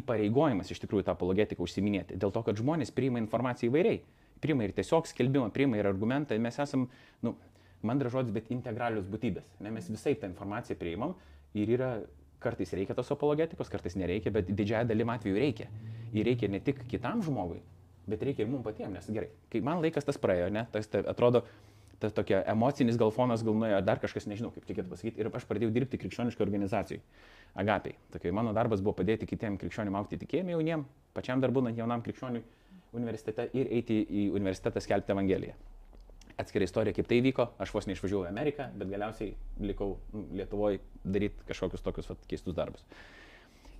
įpareigojimas 0.02 0.74
iš 0.74 0.82
tikrųjų 0.82 1.06
tą 1.06 1.14
apologetiką 1.14 1.62
užsiminėti, 1.64 2.18
dėl 2.18 2.34
to, 2.34 2.42
kad 2.44 2.58
žmonės 2.58 2.90
priima 2.94 3.22
informaciją 3.22 3.70
įvairiai 3.70 4.02
priima 4.42 4.66
ir 4.66 4.74
tiesiog 4.76 5.08
skelbimą, 5.10 5.50
priima 5.54 5.78
ir 5.78 5.88
argumentą, 5.88 6.38
mes 6.42 6.58
esam, 6.62 6.86
nu, 7.24 7.34
mandra 7.82 8.10
žodis, 8.12 8.34
bet 8.34 8.50
integralius 8.54 9.08
būtybės. 9.10 9.46
Ne, 9.62 9.72
mes 9.74 9.88
visai 9.90 10.14
tą 10.18 10.30
informaciją 10.30 10.78
priimam 10.80 11.14
ir 11.58 11.70
yra, 11.78 11.92
kartais 12.42 12.72
reikia 12.76 12.94
tos 12.94 13.10
apologetikos, 13.14 13.70
kartais 13.70 13.96
nereikia, 13.98 14.32
bet 14.34 14.50
didžiąją 14.50 14.86
dalim 14.88 15.10
atveju 15.14 15.38
reikia. 15.38 15.70
Ir 16.14 16.26
reikia 16.28 16.50
ne 16.50 16.60
tik 16.64 16.84
kitam 16.90 17.22
žmogui, 17.24 17.60
bet 18.08 18.22
reikia 18.24 18.46
ir 18.46 18.52
mums 18.52 18.66
patiems, 18.66 18.94
nes 18.94 19.10
gerai, 19.12 19.32
kai 19.52 19.62
man 19.64 19.82
laikas 19.82 20.06
tas 20.06 20.20
praėjo, 20.20 20.52
ne, 20.54 20.64
tas 20.72 20.88
tai 20.90 21.02
atrodo, 21.10 21.42
tas 21.98 22.14
tokia 22.14 22.44
emocinis 22.48 22.96
gal 22.98 23.10
fonas, 23.14 23.42
gal 23.44 23.56
nuėjo, 23.58 23.80
dar 23.84 23.98
kažkas, 24.02 24.28
nežinau, 24.30 24.52
kaip 24.54 24.68
reikėtų 24.70 24.92
pasakyti, 24.92 25.20
ir 25.20 25.30
aš 25.34 25.46
pradėjau 25.50 25.74
dirbti 25.74 25.98
krikščioniškai 25.98 26.46
organizacijai, 26.46 27.02
agapiai. 27.58 27.98
Tokia 28.14 28.32
mano 28.38 28.54
darbas 28.56 28.84
buvo 28.84 28.94
padėti 29.00 29.26
kitiem 29.26 29.58
krikščionim 29.58 29.98
aukti 29.98 30.20
tikėjimui 30.22 30.54
jauniem, 30.54 30.86
pačiam 31.18 31.42
dar 31.42 31.52
būnant 31.54 31.78
jaunam 31.78 32.04
krikščioniui 32.06 32.44
universitete 32.96 33.48
ir 33.56 33.70
eiti 33.78 33.98
į 34.04 34.28
universitetą 34.36 34.80
skelbti 34.82 35.14
Evangeliją. 35.14 35.56
Atskira 36.38 36.66
istorija, 36.68 36.94
kaip 36.94 37.08
tai 37.10 37.18
vyko, 37.22 37.48
aš 37.58 37.72
vos 37.74 37.88
neišvažiavau 37.90 38.28
į 38.28 38.30
Ameriką, 38.30 38.68
bet 38.78 38.90
galiausiai 38.92 39.32
likau 39.58 39.96
Lietuvoje 40.38 40.78
daryti 41.02 41.48
kažkokius 41.48 41.82
tokius 41.82 42.12
vat, 42.12 42.20
keistus 42.30 42.54
darbus. 42.54 42.84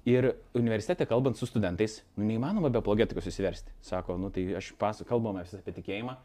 Ir 0.08 0.32
universitete 0.56 1.06
kalbant 1.06 1.38
su 1.38 1.46
studentais, 1.46 2.00
nu, 2.16 2.26
neįmanoma 2.26 2.70
be 2.72 2.80
apologetikos 2.80 3.28
įsiversti. 3.30 3.74
Sako, 3.84 4.16
nu, 4.18 4.32
tai 4.34 4.46
aš 4.58 4.72
pasu, 4.80 5.06
kalbame 5.06 5.44
apie 5.44 5.74
tikėjimą, 5.76 6.16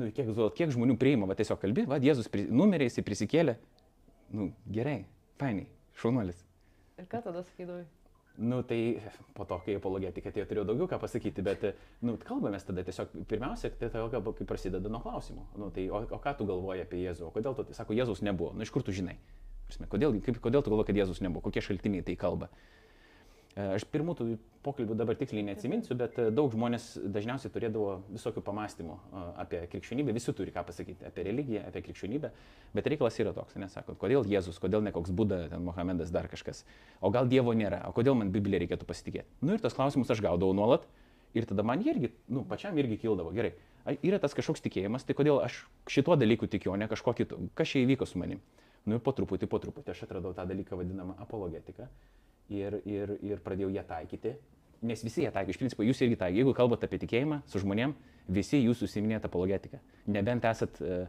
nu, 0.00 0.10
kiek, 0.16 0.32
kiek 0.58 0.72
žmonių 0.74 0.96
priima, 1.00 1.28
va 1.28 1.36
tiesiog 1.38 1.60
kalbi, 1.62 1.86
va 1.90 2.00
Jėzus 2.02 2.30
pri, 2.32 2.46
numerė, 2.50 2.88
jis 2.90 3.06
prisikėlė. 3.06 3.58
Nu, 4.34 4.50
gerai, 4.72 5.04
fainai, 5.38 5.68
šaunuolis. 6.00 6.42
Ir 6.98 7.06
ką 7.12 7.22
tada 7.28 7.44
sakydavai? 7.46 7.84
Nu, 8.38 8.60
tai 8.62 9.00
po 9.32 9.46
to, 9.48 9.56
kai 9.64 9.78
apologetika, 9.78 10.28
tai 10.32 10.44
turėjau 10.44 10.66
daugiau 10.68 10.88
ką 10.90 10.98
pasakyti, 11.00 11.44
bet, 11.44 11.62
nu, 12.04 12.18
kalbamės 12.20 12.66
tada 12.68 12.84
tiesiog, 12.84 13.14
pirmiausia, 13.30 13.70
tai 13.80 13.88
tavo 13.94 14.10
kalba 14.12 14.34
prasideda 14.44 14.92
nuo 14.92 15.00
klausimų. 15.00 15.46
Nu, 15.56 15.70
tai, 15.72 15.86
o, 15.88 16.02
o 16.04 16.20
ką 16.20 16.34
tu 16.36 16.48
galvoji 16.48 16.84
apie 16.84 17.00
Jėzų? 17.00 17.30
O 17.30 17.32
kodėl 17.32 17.56
tu, 17.56 17.64
tai 17.64 17.76
sako, 17.78 17.96
Jėzus 17.96 18.20
nebuvo? 18.26 18.52
Nu, 18.52 18.66
iš 18.66 18.72
kur 18.74 18.84
tu 18.84 18.92
žinai? 18.92 19.16
Kodėl, 19.88 20.18
kaip, 20.26 20.42
kodėl 20.44 20.64
tu 20.64 20.72
galvoji, 20.72 20.90
kad 20.90 21.00
Jėzus 21.00 21.22
nebuvo? 21.24 21.46
Kokie 21.48 21.64
šaltiniai 21.64 22.04
tai 22.04 22.18
kalba? 22.20 22.50
E, 23.56 23.64
aš 23.72 23.86
pirmų 23.88 24.12
tų 24.18 24.24
pokalbių 24.66 24.94
dabar 24.98 25.16
tiksliai 25.16 25.46
neatsiminsiu, 25.46 25.94
bet 25.96 26.18
e, 26.20 26.26
daug 26.34 26.50
žmonės 26.52 26.90
dažniausiai 27.14 27.52
turėdavo 27.54 28.02
visokių 28.12 28.42
pamastymų 28.44 28.96
e, 28.96 29.22
apie 29.40 29.60
krikščionybę, 29.72 30.12
visi 30.12 30.34
turi 30.36 30.52
ką 30.52 30.60
pasakyti 30.68 31.06
apie 31.08 31.24
religiją, 31.24 31.62
apie 31.70 31.80
krikščionybę, 31.86 32.30
bet 32.76 32.90
reikalas 32.92 33.16
yra 33.22 33.32
toks, 33.36 33.56
nesako, 33.62 33.94
kodėl 34.02 34.28
Jėzus, 34.28 34.58
kodėl 34.60 34.84
ne 34.84 34.92
koks 34.92 35.14
Buda, 35.16 35.46
ten 35.54 35.64
Mohamedas, 35.64 36.12
dar 36.12 36.28
kažkas, 36.28 36.66
o 37.00 37.08
gal 37.14 37.30
Dievo 37.32 37.54
nėra, 37.56 37.80
o 37.88 37.94
kodėl 37.96 38.18
man 38.20 38.34
Bibliją 38.34 38.60
reikėtų 38.66 38.88
pasitikėti. 38.90 39.40
Nu 39.40 39.56
ir 39.56 39.64
tos 39.64 39.78
klausimus 39.78 40.12
aš 40.12 40.20
gaudavau 40.26 40.52
nuolat 40.56 40.84
ir 41.32 41.48
tada 41.48 41.64
man 41.64 41.80
irgi, 41.80 42.12
nu, 42.28 42.44
pačiam 42.44 42.76
irgi 42.76 43.00
kildavo, 43.06 43.32
gerai, 43.32 43.54
yra 44.04 44.20
tas 44.20 44.36
kažkoks 44.36 44.60
tikėjimas, 44.68 45.08
tai 45.08 45.16
kodėl 45.16 45.40
aš 45.40 45.62
šituo 45.88 46.20
dalyku 46.20 46.44
tikiu, 46.44 46.74
o 46.74 46.76
ne 46.76 46.92
kažkuo 46.92 47.16
kitu, 47.16 47.40
kas 47.56 47.72
čia 47.72 47.86
įvyko 47.86 48.04
su 48.04 48.20
manim. 48.20 48.44
Nu 48.86 49.00
ir 49.00 49.02
po 49.02 49.16
truputį, 49.16 49.48
po 49.50 49.58
truputį 49.64 49.96
aš 49.96 50.04
atradau 50.04 50.36
tą 50.36 50.44
dalyką 50.46 50.76
vadinamą 50.78 51.16
apologetiką 51.24 51.88
ir, 52.52 52.80
ir, 52.86 53.16
ir 53.24 53.42
pradėjau 53.44 53.72
ją 53.74 53.84
taikyti, 53.86 54.34
nes 54.86 55.02
visi 55.04 55.24
ją 55.24 55.32
taiko, 55.34 55.52
iš 55.52 55.60
principo 55.60 55.86
jūs 55.86 56.02
irgi 56.04 56.18
taiko. 56.20 56.38
Jeigu 56.40 56.54
kalbate 56.56 56.88
apie 56.88 57.00
tikėjimą 57.02 57.40
su 57.50 57.62
žmonėm, 57.62 57.94
visi 58.32 58.60
jūs 58.60 58.82
užsiminėte 58.86 59.30
apologetiką. 59.30 59.80
Nebent 60.12 60.46
esat 60.48 60.80
uh, 60.82 61.06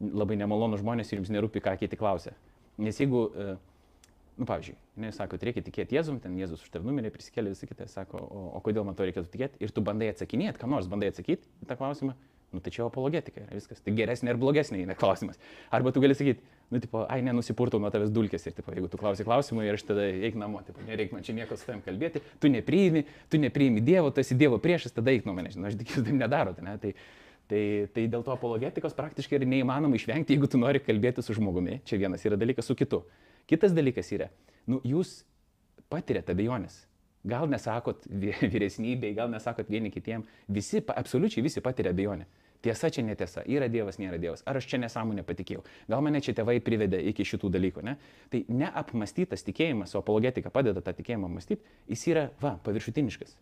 labai 0.00 0.38
nemalonų 0.40 0.80
žmonės 0.80 1.12
ir 1.12 1.20
jums 1.20 1.32
nerūpi, 1.34 1.62
ką 1.64 1.76
kiti 1.80 1.98
klausia. 2.00 2.34
Nes 2.80 2.98
jeigu, 3.00 3.26
uh, 3.28 3.52
nu 4.40 4.48
pavyzdžiui, 4.48 4.78
ne, 5.04 5.12
sako, 5.14 5.38
reikia 5.44 5.62
tikėti 5.66 5.98
Jėzum, 5.98 6.20
ten 6.22 6.38
Jėzus 6.40 6.64
už 6.64 6.72
tave 6.72 6.88
numirė, 6.88 7.12
prisikėlė 7.14 7.52
visą 7.52 7.68
kitą, 7.68 7.86
sako, 7.92 8.22
o, 8.24 8.44
o 8.56 8.62
kodėl 8.64 8.86
man 8.88 8.96
to 8.98 9.06
reikėtų 9.06 9.28
tikėti, 9.34 9.60
ir 9.60 9.74
tu 9.74 9.84
bandai 9.84 10.10
atsakinėti, 10.14 10.58
ką 10.62 10.70
nors 10.70 10.88
bandai 10.90 11.10
atsakyti 11.12 11.50
į 11.60 11.68
tą 11.68 11.76
klausimą, 11.76 12.16
Nu, 12.50 12.58
tai 12.58 12.72
čia 12.74 12.82
apologetika 12.88 13.44
yra 13.44 13.54
viskas. 13.54 13.78
Tai 13.84 13.92
geresnė 13.94 14.32
ar 14.32 14.38
blogesnė 14.40 14.80
yra 14.82 14.96
klausimas. 14.98 15.38
Arba 15.70 15.92
tu 15.94 16.02
gali 16.02 16.16
sakyti, 16.18 16.42
nu, 16.74 16.80
tipo, 16.82 17.04
ai, 17.06 17.20
nenusipurtau 17.22 17.78
nuo 17.82 17.92
tavęs 17.94 18.10
dulkės 18.10 18.48
ir, 18.48 18.56
tipo, 18.56 18.74
jeigu 18.74 18.90
tu 18.90 18.98
klausi 18.98 19.26
klausimą 19.26 19.68
ir 19.68 19.78
aš 19.78 19.84
tada 19.86 20.08
eik 20.10 20.38
namo, 20.38 20.62
tipo, 20.66 20.82
nereikia 20.88 21.14
man 21.14 21.26
čia 21.26 21.36
nieko 21.36 21.58
su 21.58 21.68
tavim 21.68 21.84
kalbėti, 21.86 22.22
tu 22.42 22.50
nepriimi, 22.50 23.04
tu 23.30 23.38
nepriimi 23.38 23.84
Dievo, 23.86 24.10
tu 24.10 24.24
esi 24.24 24.34
Dievo 24.38 24.58
priešas, 24.62 24.96
tada 24.98 25.14
eik 25.14 25.30
nuo 25.30 25.36
manęs. 25.38 25.60
Nu, 25.60 25.70
aš 25.70 25.78
tik 25.78 25.94
jūs 25.94 26.06
taip 26.08 26.18
nedarote, 26.18 26.66
ne? 26.66 26.74
Tai, 26.82 26.92
tai, 27.50 27.62
tai 27.94 28.08
dėl 28.10 28.26
to 28.26 28.34
apologetikos 28.34 28.98
praktiškai 28.98 29.38
yra 29.38 29.50
neįmanoma 29.54 29.98
išvengti, 29.98 30.34
jeigu 30.34 30.50
tu 30.50 30.58
nori 30.58 30.82
kalbėti 30.82 31.22
su 31.22 31.38
žmogumi. 31.38 31.80
Čia 31.86 32.02
vienas 32.02 32.26
yra 32.26 32.38
dalykas 32.40 32.66
su 32.66 32.78
kitu. 32.78 33.04
Kitas 33.50 33.74
dalykas 33.78 34.10
yra, 34.14 34.30
nu, 34.66 34.82
jūs 34.86 35.20
patiriate 35.90 36.34
abejonės. 36.34 36.82
Gal 37.30 37.50
nesakot 37.52 38.06
vyresnybei, 38.08 39.12
gal 39.16 39.28
nesakot 39.32 39.68
vieni 39.68 39.90
kitiem, 39.92 40.22
visi, 40.48 40.80
absoliučiai 40.80 41.44
visi 41.44 41.60
patiria 41.60 41.92
abejonę. 41.92 42.24
Tiesa 42.60 42.90
čia 42.92 43.00
netiesa, 43.06 43.40
yra 43.48 43.70
Dievas, 43.72 43.96
nėra 43.96 44.18
Dievas. 44.20 44.42
Ar 44.48 44.58
aš 44.60 44.66
čia 44.68 44.80
nesąmonę 44.82 45.24
patikėjau? 45.24 45.62
Gal 45.88 46.02
mane 46.04 46.20
čia 46.20 46.34
tėvai 46.36 46.58
privedė 46.64 47.00
iki 47.08 47.24
šitų 47.24 47.48
dalykų, 47.54 47.84
ne? 47.86 47.94
Tai 48.32 48.42
neapmastytas 48.52 49.46
tikėjimas, 49.46 49.94
o 49.96 50.02
apologetika 50.02 50.52
padeda 50.52 50.82
tą 50.84 50.92
tikėjimą 50.98 51.30
mąstyti, 51.32 51.64
jis 51.88 52.04
yra, 52.12 52.26
va, 52.42 52.58
paviršutiniškas. 52.66 53.32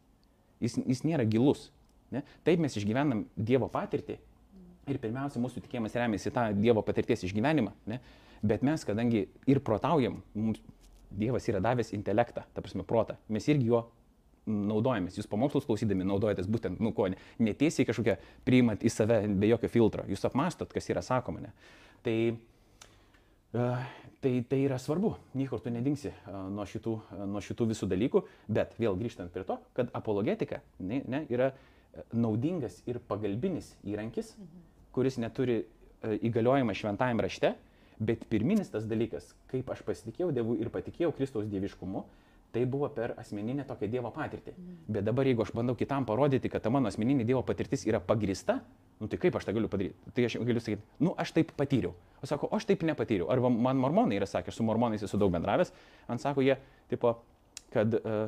Jis, 0.62 0.78
jis 0.86 1.02
nėra 1.06 1.26
gilus. 1.26 1.68
Ne? 2.14 2.22
Taip 2.46 2.62
mes 2.62 2.78
išgyvenam 2.78 3.26
Dievo 3.36 3.68
patirtį 3.72 4.20
ir 4.88 4.98
pirmiausia, 5.02 5.42
mūsų 5.42 5.62
tikėjimas 5.66 5.96
remiasi 5.98 6.32
tą 6.32 6.46
Dievo 6.56 6.82
patirties 6.86 7.26
išgyvenimą, 7.26 7.74
ne? 7.90 8.00
bet 8.46 8.64
mes, 8.64 8.84
kadangi 8.86 9.26
ir 9.50 9.60
protaujam, 9.64 10.22
mums 10.38 10.62
Dievas 11.08 11.46
yra 11.48 11.60
davęs 11.64 11.94
intelektą, 11.96 12.44
ta 12.54 12.62
prasme, 12.64 12.84
protą, 12.86 13.16
mes 13.32 13.46
irgi 13.48 13.70
juo 13.70 13.86
naudojamės, 14.48 15.18
jūs 15.18 15.28
pamokslus 15.30 15.66
klausydami 15.68 16.06
naudojatės 16.08 16.48
būtent, 16.50 16.80
nu 16.82 16.92
ko, 16.96 17.08
netiesiai 17.42 17.86
kažkokią 17.88 18.16
priimat 18.46 18.84
į 18.84 18.92
save 18.92 19.20
be 19.38 19.50
jokio 19.50 19.70
filtro, 19.72 20.04
jūs 20.08 20.24
apmastot, 20.28 20.72
kas 20.74 20.88
yra 20.90 21.02
sakoma. 21.04 21.44
Ne? 21.44 21.52
Tai, 22.06 22.16
uh, 23.54 23.86
tai, 24.24 24.34
tai 24.48 24.60
yra 24.64 24.80
svarbu, 24.82 25.14
niekur 25.38 25.62
tu 25.64 25.72
nedingsi 25.74 26.12
uh, 26.12 26.44
nuo, 26.52 26.66
šitų, 26.68 26.94
uh, 26.98 27.24
nuo 27.30 27.42
šitų 27.44 27.70
visų 27.74 27.90
dalykų, 27.90 28.24
bet 28.58 28.76
vėl 28.80 28.98
grįžtant 29.00 29.34
prie 29.34 29.46
to, 29.48 29.58
kad 29.78 29.92
apologetika 29.98 30.62
ne, 30.80 31.02
ne, 31.06 31.24
yra 31.32 31.52
naudingas 32.12 32.82
ir 32.88 33.00
pagalbinis 33.10 33.72
įrankis, 33.86 34.34
mhm. 34.38 34.68
kuris 34.94 35.18
neturi 35.20 35.62
įgaliojimą 35.98 36.74
šventajame 36.78 37.24
rašte, 37.26 37.56
bet 37.98 38.22
pirminis 38.30 38.70
tas 38.70 38.86
dalykas, 38.86 39.32
kaip 39.50 39.70
aš 39.72 39.82
pasitikėjau 39.86 40.30
Dievu 40.34 40.54
ir 40.60 40.70
patikėjau 40.70 41.10
Kristaus 41.16 41.48
dieviškumu, 41.50 42.04
Tai 42.58 42.66
buvo 42.66 42.88
per 42.90 43.12
asmeninę 43.16 43.62
tokią 43.68 43.86
Dievo 43.86 44.10
patirtį. 44.10 44.50
Mm. 44.50 44.78
Bet 44.90 45.04
dabar, 45.06 45.28
jeigu 45.30 45.44
aš 45.44 45.52
bandau 45.54 45.76
kitam 45.78 46.02
parodyti, 46.08 46.50
kad 46.50 46.64
ta 46.64 46.72
mano 46.74 46.90
asmeninė 46.90 47.22
Dievo 47.28 47.44
patirtis 47.46 47.84
yra 47.86 48.00
pagrista, 48.02 48.56
nu 48.98 49.06
tai 49.06 49.20
kaip 49.22 49.36
aš 49.38 49.44
tą 49.46 49.52
galiu 49.54 49.68
padaryti? 49.70 49.94
Tai 50.16 50.24
aš 50.26 50.34
galiu 50.42 50.62
sakyti, 50.64 50.82
nu 51.06 51.12
aš 51.22 51.36
taip 51.36 51.52
patyriau. 51.54 51.92
O 52.18 52.26
sako, 52.26 52.48
aš 52.56 52.66
taip 52.66 52.82
nepatyriau. 52.88 53.28
Arba 53.30 53.46
man 53.54 53.78
mormonai 53.78 54.18
yra 54.18 54.26
sakę, 54.26 54.50
su 54.50 54.66
mormonais 54.66 55.04
esu 55.06 55.20
daug 55.22 55.30
bendravęs, 55.36 55.70
ant 56.10 56.24
sako 56.24 56.42
jie, 56.42 56.56
tipo, 56.90 57.14
kad 57.76 57.94
uh, 58.00 58.26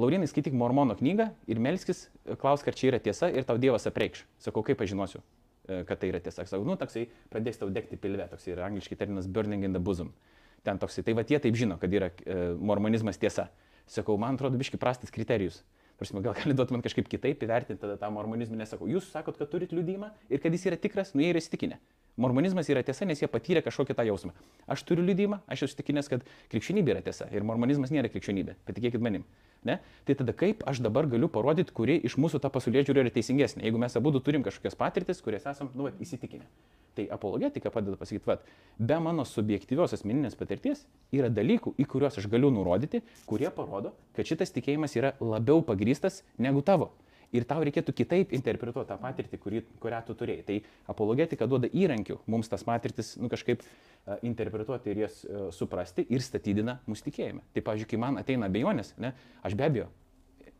Laurinai 0.00 0.26
skaityk 0.26 0.56
mormono 0.58 0.98
knygą 0.98 1.28
ir 1.50 1.62
melskis, 1.62 2.08
e, 2.24 2.34
klausk, 2.40 2.66
ar 2.66 2.78
čia 2.78 2.90
yra 2.90 3.00
tiesa 3.02 3.30
ir 3.30 3.46
tau 3.46 3.58
Dievas 3.60 3.86
apreikš. 3.86 4.24
Sakau, 4.42 4.66
kaip 4.66 4.82
aš 4.82 4.90
žinosiu, 4.96 5.22
uh, 5.22 5.84
kad 5.86 6.02
tai 6.02 6.10
yra 6.10 6.18
tiesa. 6.26 6.42
Sakau, 6.42 6.66
nu 6.66 6.74
toksai 6.80 7.06
pradės 7.30 7.62
tau 7.62 7.70
degti 7.70 8.00
pilve, 8.00 8.26
toksai 8.34 8.56
yra 8.56 8.66
angliškai 8.66 8.98
terminas 8.98 9.30
burning 9.30 9.62
in 9.62 9.78
the 9.78 9.82
bosom. 9.82 10.10
Uh, 10.10 10.39
ten 10.66 10.80
toksai. 10.80 11.04
Tai 11.06 11.16
va 11.18 11.24
jie 11.26 11.40
taip 11.42 11.58
žino, 11.58 11.78
kad 11.80 11.92
yra 11.94 12.10
e, 12.10 12.38
mormonizmas 12.56 13.20
tiesa. 13.20 13.48
Sakau, 13.90 14.16
man 14.20 14.38
atrodo, 14.38 14.58
biški 14.60 14.78
prastas 14.80 15.12
kriterijus. 15.14 15.62
Prasme, 16.00 16.22
gal 16.24 16.32
gali 16.38 16.54
duoti 16.56 16.72
man 16.72 16.84
kažkaip 16.84 17.08
kitaip 17.12 17.42
įvertinti 17.44 17.82
tada 17.82 17.98
tą 18.00 18.08
mormonizmą, 18.14 18.56
nesakau, 18.62 18.86
jūs 18.88 19.10
sakot, 19.12 19.36
kad 19.36 19.50
turit 19.52 19.74
liūdimą 19.76 20.08
ir 20.32 20.40
kad 20.40 20.54
jis 20.54 20.64
yra 20.70 20.78
tikras, 20.80 21.10
nu 21.12 21.20
jie 21.20 21.34
yra 21.34 21.42
įsitikinę. 21.42 21.76
Mormonizmas 22.16 22.68
yra 22.68 22.82
tiesa, 22.84 23.06
nes 23.06 23.20
jie 23.22 23.28
patyrė 23.30 23.62
kažkokį 23.64 23.94
tą 23.96 24.04
jausmą. 24.08 24.32
Aš 24.70 24.82
turiu 24.88 25.04
liūdimą, 25.06 25.40
aš 25.46 25.62
esu 25.64 25.74
įsitikinęs, 25.74 26.10
kad 26.10 26.24
krikščionybė 26.52 26.96
yra 26.96 27.02
tiesa 27.06 27.28
ir 27.30 27.46
mormonizmas 27.46 27.92
nėra 27.94 28.10
krikščionybė, 28.12 28.56
patikėkit 28.68 29.02
manim. 29.04 29.24
Ne? 29.64 29.78
Tai 30.08 30.16
tada 30.18 30.34
kaip 30.36 30.64
aš 30.68 30.80
dabar 30.84 31.06
galiu 31.10 31.28
parodyti, 31.32 31.72
kuri 31.76 31.98
iš 32.08 32.16
mūsų 32.20 32.40
ta 32.42 32.50
pasaulyje 32.52 32.88
žiūri 32.88 33.04
yra 33.04 33.12
teisingesnė, 33.14 33.64
jeigu 33.66 33.80
mes 33.80 33.96
abu 33.96 34.12
turim 34.18 34.44
kažkokias 34.46 34.78
patirtis, 34.80 35.20
kurias 35.24 35.46
esam 35.50 35.70
nu, 35.76 35.90
įsitikinę. 36.00 36.48
Tai 36.96 37.04
apologetika 37.14 37.70
padeda 37.70 37.96
pasakyti, 38.00 38.24
kad 38.26 38.48
be 38.78 38.96
mano 39.04 39.26
subjektyvios 39.28 39.94
asmeninės 39.94 40.34
patirties 40.40 40.86
yra 41.14 41.28
dalykų, 41.30 41.76
į 41.78 41.86
kuriuos 41.92 42.18
aš 42.18 42.26
galiu 42.32 42.50
nurodyti, 42.52 43.04
kurie 43.28 43.52
parodo, 43.54 43.94
kad 44.16 44.26
šitas 44.26 44.52
tikėjimas 44.56 44.96
yra 44.98 45.14
labiau 45.20 45.62
pagrystas 45.64 46.24
negu 46.40 46.64
tavo 46.66 46.90
ir 47.36 47.46
tau 47.48 47.62
reikėtų 47.66 47.94
kitaip 47.96 48.34
interpretuoti 48.36 48.90
tą 48.90 48.98
patirtį, 49.00 49.38
kurį, 49.42 49.62
kurią 49.82 50.00
tu 50.06 50.16
turėjai. 50.18 50.44
Tai 50.46 50.58
apologetika 50.92 51.48
duoda 51.50 51.70
įrankių 51.70 52.20
mums 52.30 52.50
tas 52.50 52.64
patirtis 52.66 53.14
nu, 53.20 53.30
kažkaip 53.32 53.62
uh, 53.62 54.18
interpretuoti 54.26 54.92
ir 54.92 55.04
jas 55.04 55.22
uh, 55.24 55.48
suprasti 55.54 56.06
ir 56.10 56.24
statydina 56.24 56.80
mūsų 56.90 57.08
tikėjime. 57.08 57.44
Tai, 57.54 57.64
pavyzdžiui, 57.70 57.90
kai 57.94 58.02
man 58.02 58.20
ateina 58.20 58.50
abejonės, 58.50 58.94
ne, 59.00 59.14
aš 59.46 59.56
be 59.58 59.66
abejo, 59.66 59.88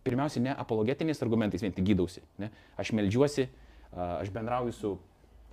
pirmiausia, 0.07 0.43
ne 0.45 0.57
apologetiniais 0.57 1.23
argumentais 1.25 1.63
vien 1.65 1.75
tik 1.77 1.91
gydausi. 1.93 2.25
Ne, 2.41 2.51
aš 2.81 2.95
melžiuosi, 2.97 3.51
aš 3.93 4.31
bendrauju 4.35 4.77
su 4.77 4.97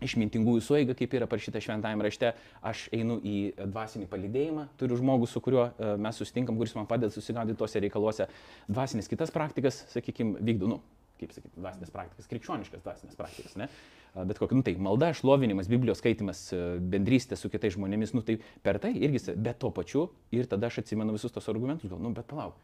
išmintingųjų 0.04 0.62
suėga, 0.62 0.94
kaip 0.98 1.16
yra 1.18 1.26
parašyta 1.30 1.62
šventajame 1.64 2.06
rašte, 2.06 2.34
aš 2.66 2.84
einu 2.94 3.18
į 3.26 3.38
dvasinį 3.58 4.06
palydėjimą, 4.12 4.68
turiu 4.78 5.00
žmogų, 5.00 5.30
su 5.30 5.42
kuriuo 5.42 5.66
mes 5.98 6.20
susitinkam, 6.22 6.60
kuris 6.60 6.76
man 6.78 6.86
padeda 6.90 7.10
susigaudyti 7.14 7.58
tuose 7.58 7.82
reikaluose. 7.82 8.28
Dvasinis 8.70 9.10
kitas 9.10 9.34
praktikas, 9.34 9.82
sakykime, 9.96 10.38
vykdu, 10.46 10.70
nu, 10.70 10.80
kaip 11.20 11.34
sakyti, 11.36 11.56
dvasinės 11.60 11.94
praktikas, 11.94 12.30
krikščioniškas 12.32 12.84
dvasinės 12.86 13.18
praktikas, 13.20 13.56
ne? 13.60 13.70
Bet 14.18 14.40
kokia, 14.42 14.58
nu 14.58 14.66
tai 14.66 14.74
malda, 14.82 15.12
šlovinimas, 15.18 15.70
Biblijos 15.70 16.02
skaitimas, 16.02 16.48
bendrystė 16.94 17.38
su 17.38 17.52
kitais 17.54 17.76
žmonėmis, 17.76 18.16
nu 18.18 18.24
tai 18.26 18.40
per 18.66 18.80
tai 18.82 18.94
irgi, 18.96 19.22
bet 19.36 19.60
tuo 19.62 19.70
pačiu 19.76 20.08
ir 20.34 20.50
tada 20.50 20.72
aš 20.72 20.82
atsimenu 20.82 21.14
visus 21.14 21.34
tos 21.34 21.50
argumentus, 21.52 21.92
gal, 21.92 22.02
nu 22.02 22.14
bet 22.18 22.26
palauk, 22.30 22.58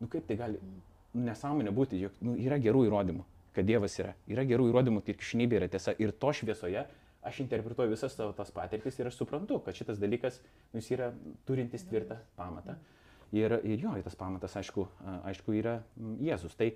nu 0.00 0.08
kaip 0.12 0.28
tai 0.28 0.38
gali 0.40 0.60
nu, 0.62 1.26
nesąmonė 1.26 1.74
būti, 1.76 2.00
jog 2.06 2.22
nu, 2.24 2.36
yra 2.40 2.60
gerų 2.62 2.86
įrodymų, 2.88 3.26
kad 3.56 3.68
Dievas 3.68 3.98
yra, 4.00 4.14
yra 4.30 4.46
gerų 4.48 4.70
įrodymų, 4.70 5.02
kad 5.04 5.18
krikščionybė 5.18 5.60
yra 5.60 5.68
tiesa 5.72 5.96
ir 6.00 6.16
to 6.16 6.32
šviesoje 6.36 6.86
aš 7.26 7.40
interpretuoju 7.40 7.90
visas 7.90 8.14
savo 8.14 8.32
tas 8.36 8.50
patirtis 8.54 8.98
ir 8.98 9.08
aš 9.10 9.18
suprantu, 9.18 9.58
kad 9.64 9.74
šitas 9.74 9.98
dalykas 9.98 10.38
nu, 10.72 10.78
jis 10.78 10.90
yra 10.94 11.10
turintis 11.48 11.86
tvirtą 11.88 12.20
pamatą. 12.38 12.76
Ir, 13.34 13.56
ir 13.66 13.82
jo, 13.82 13.94
tas 14.06 14.14
pamatas, 14.14 14.54
aišku, 14.60 14.86
aišku 15.26 15.56
yra 15.58 15.80
Jėzus. 16.22 16.54
Tai 16.58 16.70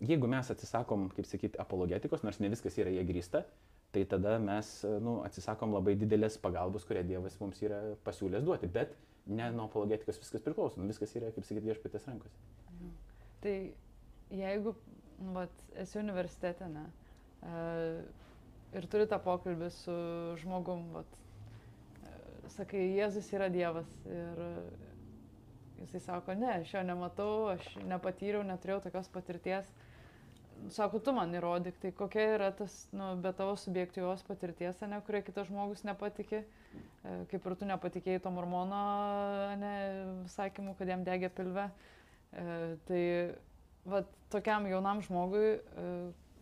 jeigu 0.00 0.28
mes 0.30 0.50
atsisakom, 0.52 1.08
kaip 1.16 1.28
sakyti, 1.28 1.58
apologetikos, 1.62 2.24
nors 2.26 2.40
ne 2.42 2.50
viskas 2.52 2.76
yra 2.80 2.92
jie 2.92 3.04
grįsta, 3.08 3.44
tai 3.94 4.04
tada 4.08 4.36
mes 4.42 4.70
nu, 5.00 5.20
atsisakom 5.24 5.72
labai 5.76 5.96
didelės 5.96 6.36
pagalbos, 6.42 6.84
kurią 6.88 7.04
Dievas 7.08 7.38
mums 7.40 7.62
yra 7.64 7.80
pasiūlęs 8.04 8.44
duoti. 8.44 8.68
Bet 8.72 8.92
ne 9.26 9.48
nuo 9.54 9.66
apologetikos 9.70 10.20
viskas 10.20 10.44
priklauso, 10.44 10.80
nu, 10.80 10.90
viskas 10.90 11.14
yra, 11.18 11.32
kaip 11.34 11.46
sakyti, 11.48 11.66
viešpatės 11.70 12.06
rankose. 12.10 12.44
Mhm. 12.74 12.94
Tai 13.44 13.56
jeigu 14.36 14.74
nu, 15.18 15.32
vat, 15.36 15.62
esi 15.80 16.00
universitete, 16.02 16.68
ne, 16.70 16.84
uh, 17.46 18.02
ir 18.76 18.88
turi 18.92 19.06
tą 19.08 19.18
pokalbį 19.22 19.70
su 19.74 19.96
žmogum, 20.42 20.90
vat, 20.94 21.16
uh, 22.02 22.50
sakai, 22.58 22.84
Jėzus 22.98 23.32
yra 23.34 23.48
Dievas 23.52 23.88
ir 24.10 24.44
jisai 25.80 26.00
sako, 26.00 26.36
ne, 26.38 26.52
aš 26.60 26.74
jo 26.74 26.82
nematau, 26.86 27.32
aš 27.52 27.66
nepatyriau, 27.84 28.44
neturėjau 28.46 28.82
tokios 28.86 29.10
patirties. 29.12 29.68
Sako, 30.72 30.98
tu 30.98 31.12
man 31.14 31.34
įrodyk, 31.36 31.76
tai 31.82 31.92
kokia 31.94 32.24
yra 32.34 32.48
tas, 32.54 32.74
nu, 32.96 33.12
be 33.22 33.30
tavo 33.36 33.54
subjektyvios 33.60 34.24
patirties, 34.26 34.80
ne, 34.90 34.98
kurie 35.06 35.20
kitas 35.22 35.46
žmogus 35.50 35.84
nepatikė, 35.86 36.40
e, 36.42 37.16
kaip 37.30 37.46
ir 37.46 37.56
tu 37.60 37.68
nepatikėjai 37.68 38.22
to 38.24 38.32
mormono, 38.34 38.80
ne, 39.60 39.74
sakymu, 40.32 40.74
kad 40.78 40.90
jam 40.90 41.04
degė 41.06 41.30
pilve. 41.36 41.68
E, 42.32 42.46
tai, 42.88 43.02
va, 43.86 44.02
tokiam 44.32 44.66
jaunam 44.70 45.04
žmogui, 45.06 45.46
e, 45.54 45.94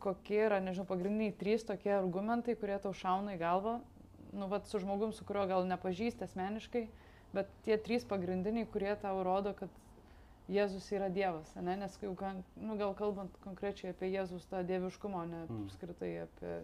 kokie 0.05 0.41
yra, 0.47 0.63
nežinau, 0.65 0.89
pagrindiniai 0.89 1.37
trys 1.41 1.67
tokie 1.69 1.93
argumentai, 1.97 2.57
kurie 2.61 2.81
tau 2.81 2.95
šauna 2.97 3.37
į 3.37 3.43
galvą, 3.45 3.79
nu, 4.33 4.49
va, 4.49 4.63
su 4.69 4.81
žmogum, 4.81 5.13
su 5.13 5.27
kuriuo 5.29 5.47
gal 5.53 5.69
nepažįsti 5.69 6.27
asmeniškai, 6.27 6.87
bet 7.37 7.53
tie 7.67 7.77
trys 7.81 8.09
pagrindiniai, 8.09 8.69
kurie 8.73 8.95
tau 9.03 9.21
rodo, 9.27 9.53
kad 9.59 9.84
Jėzus 10.53 10.87
yra 10.93 11.09
Dievas, 11.09 11.55
ne? 11.57 11.75
nes 11.81 11.95
jau, 12.03 12.13
nu, 12.61 12.75
gal 12.77 12.93
kalbant 12.99 13.37
konkrečiai 13.45 13.95
apie 13.95 14.11
Jėzus 14.13 14.45
tą 14.51 14.61
dieviškumą, 14.69 15.23
ne 15.31 15.45
mm. 15.47 15.61
apskritai 15.65 16.11
apie... 16.27 16.57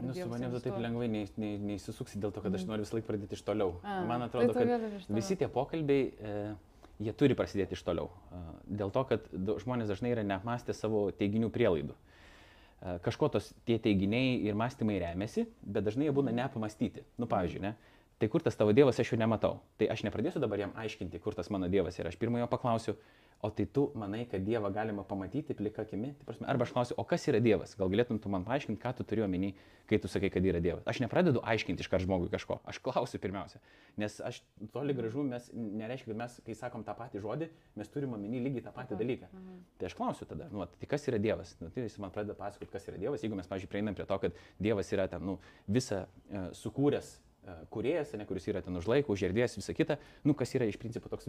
Nu, 0.00 0.14
su 0.16 0.24
manimi 0.30 0.60
taip 0.64 0.78
lengvai 0.80 1.08
neįsisuksi 1.10 2.20
dėl 2.22 2.30
to, 2.32 2.40
kad 2.40 2.54
aš 2.54 2.62
mm. 2.62 2.70
noriu 2.70 2.86
visą 2.86 2.96
laiką 2.96 3.08
pradėti 3.10 3.36
iš 3.36 3.42
toliau. 3.44 3.74
A, 3.82 3.98
Man 4.08 4.22
tai 4.22 4.28
atrodo, 4.30 4.54
tai 4.56 4.64
kad 4.70 5.10
visi 5.18 5.36
tie 5.36 5.50
pokalbiai, 5.52 6.06
e, 6.14 6.36
jie 7.02 7.12
turi 7.18 7.36
prasidėti 7.36 7.76
iš 7.76 7.82
toliau. 7.84 8.08
E, 8.08 8.40
dėl 8.80 8.94
to, 8.94 9.02
kad 9.10 9.26
žmonės 9.66 9.90
dažnai 9.92 10.14
yra 10.14 10.24
neapmastę 10.24 10.72
savo 10.76 11.08
teiginių 11.18 11.50
prielaidų. 11.52 11.98
E, 11.98 12.96
kažko 13.04 13.28
tos 13.34 13.50
tie 13.68 13.76
teiginiai 13.82 14.38
ir 14.46 14.56
mąstymai 14.58 14.96
remiasi, 15.02 15.44
bet 15.60 15.90
dažnai 15.90 16.08
jie 16.08 16.14
būna 16.16 16.32
neapmastyti. 16.38 17.04
Nu, 17.20 17.28
pavyzdžiui, 17.28 17.66
ne? 17.66 17.74
Tai 18.22 18.28
kur 18.30 18.42
tas 18.42 18.54
tavo 18.54 18.70
Dievas 18.70 19.00
aš 19.02 19.08
jo 19.12 19.16
nematau. 19.18 19.56
Tai 19.82 19.88
aš 19.90 20.04
nepradėsiu 20.06 20.38
dabar 20.38 20.60
jam 20.62 20.70
aiškinti, 20.78 21.18
kur 21.18 21.34
tas 21.34 21.48
mano 21.50 21.66
Dievas 21.66 21.96
yra. 21.98 22.12
Aš 22.12 22.20
pirmojo 22.22 22.46
paklausiu, 22.46 22.94
o 23.42 23.48
tai 23.50 23.64
tu 23.66 23.88
manai, 23.98 24.20
kad 24.30 24.44
Dievą 24.46 24.70
galima 24.70 25.02
pamatyti 25.02 25.56
plika 25.58 25.82
akimi? 25.82 26.12
Tai 26.20 26.28
prasme, 26.28 26.46
arba 26.46 26.62
aš 26.62 26.74
klausiu, 26.76 26.96
o 27.02 27.04
kas 27.10 27.26
yra 27.26 27.40
Dievas? 27.42 27.72
Gal 27.74 27.90
galėtum 27.90 28.20
tu 28.22 28.30
man 28.30 28.44
paaiškinti, 28.46 28.78
ką 28.78 28.92
tu 29.00 29.06
turi 29.10 29.24
omeny, 29.26 29.50
kai 29.90 29.98
tu 29.98 30.06
sakai, 30.06 30.30
kad 30.30 30.46
yra 30.46 30.60
Dievas. 30.62 30.84
Aš 30.86 31.00
nepradedu 31.02 31.42
aiškinti 31.42 31.82
iš 31.82 31.90
kar 31.90 32.04
žmogui 32.04 32.30
kažko, 32.30 32.60
aš 32.70 32.78
klausiu 32.84 33.18
pirmiausia. 33.24 33.58
Nes 33.98 34.20
aš 34.22 34.38
toli 34.70 34.94
gražu, 34.94 35.26
mes 35.26 35.50
nereiškia, 35.56 36.12
kad 36.12 36.22
mes, 36.22 36.38
kai 36.46 36.56
sakom 36.62 36.86
tą 36.86 36.94
patį 36.94 37.24
žodį, 37.26 37.50
mes 37.82 37.90
turime 37.90 38.14
omeny 38.20 38.44
lygiai 38.46 38.68
tą 38.68 38.74
patį 38.78 39.00
dalyką. 39.02 39.32
Mhm. 39.34 39.58
Tai 39.82 39.90
aš 39.90 39.98
klausiu 39.98 40.30
tada, 40.30 40.46
nu, 40.54 40.62
tai 40.78 40.92
kas 40.94 41.10
yra 41.10 41.18
Dievas? 41.18 41.56
Nu, 41.58 41.74
tai 41.74 41.88
jis 41.88 41.98
man 41.98 42.14
pradeda 42.14 42.38
pasakoti, 42.38 42.70
kas 42.70 42.86
yra 42.94 43.02
Dievas. 43.02 43.26
Jeigu 43.26 43.42
mes, 43.42 43.50
pažiūrėjau, 43.50 43.74
prieinam 43.74 43.98
prie 43.98 44.06
to, 44.06 44.22
kad 44.22 44.40
Dievas 44.62 44.94
yra 44.94 45.10
ten, 45.10 45.26
nu, 45.26 45.40
visą 45.66 46.04
uh, 46.06 46.52
sukūręs 46.62 47.16
E, 47.18 47.31
kuriejas, 47.74 48.12
ne, 48.18 48.26
kuris 48.26 48.46
yra 48.50 48.62
ten 48.62 48.76
už 48.78 48.86
laiko, 48.90 49.16
už 49.16 49.26
erdvės, 49.28 49.56
visa 49.58 49.74
kita, 49.74 49.98
nu, 50.26 50.34
kas 50.38 50.54
yra 50.54 50.68
iš 50.70 50.78
principo 50.78 51.10
toks 51.10 51.28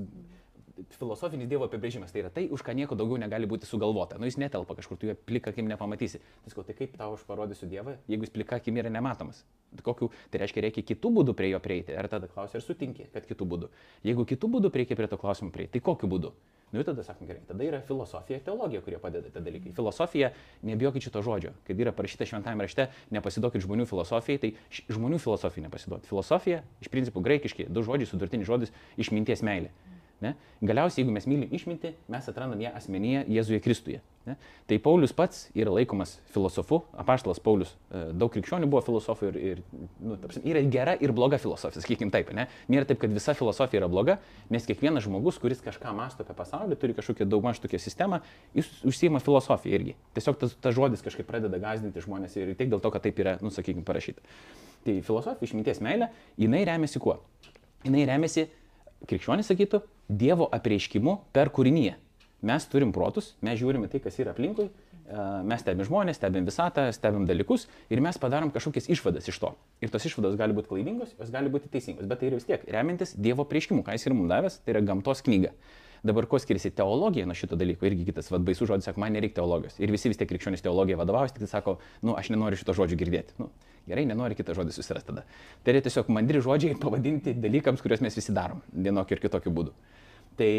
filosofinis 0.98 1.50
Dievo 1.50 1.68
apibrėžimas. 1.68 2.14
Tai 2.14 2.24
yra 2.24 2.32
tai, 2.34 2.46
už 2.54 2.64
ką 2.66 2.76
nieko 2.78 2.98
daugiau 3.00 3.20
negali 3.22 3.50
būti 3.50 3.70
sugalvota. 3.70 4.20
Nu, 4.22 4.28
jis 4.30 4.40
netelpa 4.42 4.78
kažkur, 4.78 5.00
tu 5.00 5.10
jo 5.10 5.16
plika 5.16 5.54
akim 5.54 5.70
nepamatysi. 5.70 6.22
Tai 6.44 6.54
sakau, 6.54 6.66
tai 6.68 6.78
kaip 6.78 6.96
tau 7.00 7.18
aš 7.18 7.26
parodysiu 7.28 7.70
Dievą, 7.70 7.98
jeigu 8.10 8.28
jis 8.28 8.34
plika 8.34 8.58
akim 8.62 8.80
yra 8.82 8.94
nematomas? 8.94 9.44
Kokiu, 9.86 10.12
tai 10.34 10.44
reiškia, 10.44 10.66
reikia 10.68 10.86
kitų 10.94 11.14
būdų 11.20 11.38
prie 11.38 11.54
jo 11.54 11.62
prieiti. 11.64 11.96
Ar 11.98 12.10
tada 12.10 12.30
klausia, 12.30 12.60
ar 12.60 12.66
sutinki, 12.66 13.10
kad 13.14 13.26
kitų 13.30 13.48
būdų? 13.54 13.70
Jeigu 14.06 14.26
kitų 14.34 14.50
būdų 14.58 14.74
reikia 14.74 14.98
prie 15.00 15.10
to 15.10 15.18
klausimo 15.22 15.54
prieiti, 15.54 15.78
tai 15.78 15.86
kokiu 15.86 16.10
būdu? 16.10 16.34
Nu 16.74 16.82
ir 16.82 16.86
tada 16.88 17.04
sakom, 17.06 17.28
gerai, 17.30 17.44
tada 17.46 17.62
yra 17.62 17.80
filosofija, 17.86 18.40
teologija, 18.42 18.82
kurie 18.82 18.98
padeda 18.98 19.30
tie 19.30 19.42
dalykai. 19.46 19.76
Filosofija, 19.78 20.32
nebijokit 20.66 21.06
šito 21.06 21.22
žodžio, 21.22 21.52
kad 21.68 21.78
yra 21.78 21.94
parašyta 21.94 22.26
šventajame 22.26 22.66
rašte, 22.66 22.88
nepasiduokit 23.14 23.62
žmonių 23.62 23.86
filosofijai, 23.92 24.42
tai 24.42 24.52
žmonių 24.90 25.20
filosofijai 25.22 25.68
nepasiduokit. 25.68 26.10
Filosofija, 26.10 26.64
iš 26.82 26.90
principų 26.90 27.22
graikiški, 27.30 27.68
du 27.70 27.86
žodžiai, 27.86 28.10
sudurtinis 28.10 28.50
žodis, 28.50 28.74
išminties 28.98 29.46
meilė. 29.46 29.70
Ne? 30.24 30.34
Galiausiai, 30.64 31.04
jeigu 31.04 31.14
mes 31.14 31.28
mylim 31.28 31.52
išminti, 31.52 31.94
mes 32.12 32.28
atrandam 32.32 32.62
ją 32.64 32.72
asmenyje 32.78 33.26
Jėzuje 33.34 33.60
Kristuje. 33.64 34.00
Ne? 34.24 34.38
Tai 34.70 34.78
Paulius 34.80 35.12
pats 35.16 35.50
yra 35.58 35.74
laikomas 35.76 36.14
filosofu, 36.32 36.80
apaštalas 37.02 37.42
Paulius, 37.44 37.74
e, 37.92 38.06
daug 38.16 38.32
krikščionių 38.32 38.70
buvo 38.72 38.80
filosofų 38.86 39.28
ir, 39.34 39.40
ir 39.50 39.60
nu, 40.00 40.16
tapsim, 40.22 40.46
yra 40.48 40.62
gera 40.72 40.94
ir 41.04 41.12
bloga 41.16 41.40
filosofija, 41.44 41.84
sakykime 41.84 42.14
taip. 42.14 42.32
Ne? 42.38 42.48
Nėra 42.72 42.88
taip, 42.88 43.02
kad 43.04 43.12
visa 43.12 43.36
filosofija 43.36 43.82
yra 43.82 43.92
bloga, 43.92 44.18
nes 44.54 44.70
kiekvienas 44.70 45.04
žmogus, 45.10 45.42
kuris 45.44 45.64
kažką 45.66 45.92
masto 45.98 46.24
apie 46.24 46.38
pasaulį, 46.40 46.80
turi 46.80 46.96
kažkokią 46.96 47.28
daugmaž 47.28 47.60
tokią 47.66 47.82
sistemą, 47.84 48.22
jis 48.56 48.72
užsima 48.88 49.20
filosofiją 49.24 49.82
irgi. 49.82 49.98
Tiesiog 50.16 50.40
tas, 50.40 50.56
tas 50.64 50.80
žodis 50.80 51.04
kažkaip 51.04 51.28
pradeda 51.28 51.60
gazdinti 51.60 52.08
žmonės 52.08 52.40
ir 52.40 52.56
tik 52.56 52.72
dėl 52.72 52.84
to, 52.84 52.96
kad 52.96 53.04
taip 53.04 53.20
yra, 53.20 53.36
nu, 53.44 53.52
sakykime, 53.52 53.84
parašyta. 53.88 54.24
Tai 54.88 55.00
filosofija, 55.04 55.52
išminties 55.52 55.84
meilė, 55.84 56.14
jinai 56.40 56.64
remiasi 56.72 57.04
kuo? 57.04 57.20
Jinai 57.84 58.08
remiasi 58.08 58.48
krikščionis 59.10 59.52
sakytų, 59.52 59.84
Dievo 60.10 60.50
apreiškimu 60.52 61.18
per 61.36 61.52
kūrinyje. 61.54 61.96
Mes 62.44 62.66
turim 62.68 62.92
protus, 62.92 63.32
mes 63.44 63.56
žiūrime 63.60 63.88
tai, 63.88 64.02
kas 64.04 64.18
yra 64.20 64.34
aplinkui, 64.34 64.66
e, 64.68 65.28
mes 65.48 65.62
stebim 65.64 65.88
žmonės, 65.88 66.18
stebim 66.20 66.44
visatą, 66.44 66.90
stebim 66.92 67.24
dalykus 67.30 67.70
ir 67.88 68.02
mes 68.04 68.20
padarom 68.20 68.52
kažkokias 68.52 68.90
išvadas 68.92 69.30
iš 69.32 69.40
to. 69.40 69.54
Ir 69.80 69.94
tos 69.94 70.04
išvados 70.10 70.36
gali 70.40 70.56
būti 70.58 70.74
klaidingos, 70.74 71.16
jos 71.20 71.32
gali 71.32 71.52
būti 71.54 71.72
teisingos, 71.72 72.10
bet 72.10 72.20
tai 72.20 72.32
yra 72.32 72.42
vis 72.42 72.50
tiek 72.50 72.66
remiantis 72.76 73.16
Dievo 73.16 73.48
prieškimu, 73.48 73.86
ką 73.88 73.96
jis 73.96 74.10
yra 74.10 74.20
mums 74.20 74.34
davęs, 74.34 74.60
tai 74.60 74.76
yra 74.76 74.84
gamtos 74.92 75.24
knyga. 75.24 75.54
Dabar 76.04 76.26
ko 76.28 76.36
skiriasi 76.40 76.74
teologija 76.76 77.24
nuo 77.26 77.36
šito 77.38 77.56
dalyko? 77.56 77.86
Irgi 77.88 78.10
kitas, 78.10 78.28
vad 78.32 78.44
baisų 78.44 78.68
žodis, 78.68 78.90
sako, 78.90 79.00
man 79.00 79.14
nereikia 79.16 79.38
teologijos. 79.38 79.78
Ir 79.80 79.92
visi 79.94 80.10
vis 80.12 80.20
tiek 80.20 80.28
krikščionys 80.28 80.64
teologija 80.66 80.98
vadovaujasi, 81.00 81.38
tik 81.38 81.46
tai 81.46 81.52
sako, 81.54 81.78
nu, 82.04 82.18
aš 82.20 82.28
nenoriu 82.34 82.60
šito 82.60 82.76
žodžio 82.76 82.98
girdėti. 83.00 83.38
Nu, 83.40 83.48
gerai, 83.88 84.04
nenori 84.10 84.36
kitą 84.36 84.56
žodį 84.58 84.76
susirasti 84.76 85.14
tada. 85.14 85.24
Tai 85.64 85.76
yra 85.76 85.84
tiesiog 85.86 86.12
mandri 86.12 86.42
žodžiai 86.44 86.76
pavadinti 86.82 87.32
dalykams, 87.40 87.80
kuriuos 87.86 88.04
mes 88.04 88.20
visi 88.20 88.36
darom 88.36 88.60
vienokiu 88.76 89.16
ir 89.16 89.24
kitokiu 89.24 89.56
būdu. 89.56 89.72
Tai 90.40 90.52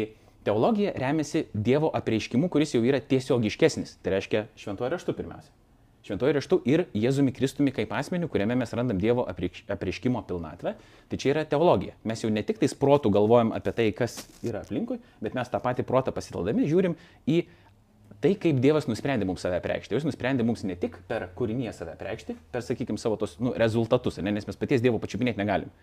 teologija 0.49 0.95
remiasi 0.97 1.45
Dievo 1.53 1.93
apreiškimu, 1.93 2.49
kuris 2.49 2.73
jau 2.73 2.81
yra 2.81 3.03
tiesiogiškesnis. 3.13 3.99
Tai 4.01 4.17
reiškia 4.17 4.47
šventuoju 4.57 4.95
raštu 4.97 5.13
pirmiausia. 5.13 5.53
Šventojo 6.05 6.35
raštu 6.37 6.59
ir 6.69 6.85
Jėzumi 6.93 7.33
Kristumi 7.33 7.73
kaip 7.73 7.93
asmeniu, 7.97 8.29
kuriame 8.29 8.57
mes 8.59 8.73
randam 8.77 8.99
Dievo 9.01 9.25
apreiškimo 9.25 10.21
pilnatvę. 10.27 10.75
Tai 11.09 11.19
čia 11.21 11.31
yra 11.33 11.45
teologija. 11.49 11.95
Mes 12.05 12.21
jau 12.21 12.29
ne 12.33 12.43
tik 12.45 12.61
tais 12.61 12.75
protų 12.77 13.09
galvojam 13.15 13.53
apie 13.57 13.73
tai, 13.73 13.87
kas 13.97 14.19
yra 14.45 14.61
aplinkui, 14.61 14.99
bet 15.25 15.37
mes 15.37 15.49
tą 15.49 15.61
patį 15.63 15.85
protą 15.87 16.13
pasitaldami 16.13 16.67
žiūrim 16.69 16.97
į 17.25 17.41
tai, 18.21 18.35
kaip 18.41 18.61
Dievas 18.61 18.89
nusprendė 18.89 19.27
mums 19.27 19.43
save 19.45 19.57
preikšti. 19.63 19.97
Jis 19.97 20.05
nusprendė 20.07 20.45
mums 20.45 20.63
ne 20.65 20.77
tik 20.79 20.99
per 21.09 21.27
kūrinį 21.37 21.73
save 21.75 21.97
preikšti, 21.99 22.37
per, 22.53 22.65
sakykime, 22.65 23.01
savo 23.01 23.17
tos 23.21 23.37
nu, 23.41 23.53
rezultatus, 23.57 24.21
ne, 24.21 24.33
nes 24.33 24.47
mes 24.47 24.61
paties 24.61 24.85
Dievo 24.85 25.01
pačiupinėti 25.01 25.41
negalim. 25.41 25.73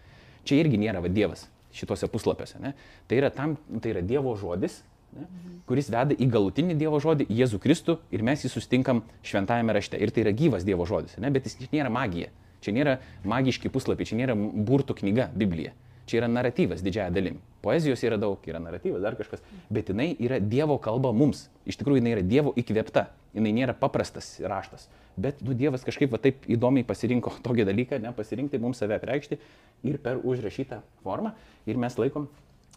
Čia 0.47 0.63
irgi 0.63 0.81
nėra 0.81 1.03
va, 1.03 1.11
Dievas 1.13 1.45
šituose 1.75 2.09
puslapiuose. 2.13 2.59
Ne. 2.63 2.75
Tai, 3.09 3.19
yra 3.19 3.31
tam, 3.35 3.55
tai 3.81 3.95
yra 3.95 4.03
Dievo 4.07 4.35
žodis, 4.39 4.81
ne, 5.17 5.29
kuris 5.69 5.91
veda 5.93 6.17
į 6.17 6.29
galutinį 6.33 6.77
Dievo 6.81 7.01
žodį, 7.03 7.29
Jėzų 7.33 7.61
Kristų 7.63 7.99
ir 8.15 8.25
mes 8.27 8.45
jį 8.45 8.53
sustinkam 8.53 9.05
šventajame 9.27 9.77
rašte. 9.77 10.01
Ir 10.01 10.13
tai 10.15 10.27
yra 10.27 10.35
gyvas 10.37 10.67
Dievo 10.69 10.87
žodis, 10.89 11.19
ne, 11.23 11.31
bet 11.35 11.49
jis 11.49 11.71
nėra 11.73 11.93
magija. 11.93 12.33
Čia 12.63 12.75
nėra 12.77 12.99
magiški 13.27 13.73
puslapiai, 13.75 14.07
čia 14.07 14.19
nėra 14.21 14.37
burtų 14.39 15.01
knyga 15.01 15.31
Biblija. 15.35 15.73
Čia 16.07 16.21
yra 16.21 16.29
naratyvas 16.31 16.83
didžiaja 16.83 17.11
dalim. 17.15 17.39
Poezijos 17.63 18.03
yra 18.03 18.19
daug, 18.19 18.43
yra 18.47 18.59
naratyvas, 18.63 19.03
dar 19.05 19.15
kažkas, 19.19 19.43
bet 19.71 19.91
jinai 19.93 20.11
yra 20.19 20.41
Dievo 20.43 20.77
kalba 20.83 21.13
mums. 21.15 21.47
Iš 21.67 21.79
tikrųjų, 21.79 22.01
jinai 22.03 22.17
yra 22.17 22.25
Dievo 22.27 22.53
įkvėpta, 22.59 23.07
jinai 23.37 23.53
nėra 23.55 23.75
paprastas 23.79 24.35
raštas. 24.43 24.89
Bet 25.17 25.43
nu, 25.47 25.55
Dievas 25.55 25.87
kažkaip 25.87 26.11
va, 26.11 26.19
taip 26.23 26.47
įdomiai 26.51 26.87
pasirinko 26.89 27.37
tokį 27.45 27.69
dalyką, 27.69 28.01
ne, 28.03 28.11
pasirinkti 28.17 28.59
mums 28.63 28.83
save 28.83 28.99
preikšti 29.03 29.39
ir 29.87 29.99
per 30.03 30.19
užrašytą 30.19 30.81
formą. 31.05 31.37
Ir 31.71 31.79
mes 31.79 31.99
laikom 32.01 32.27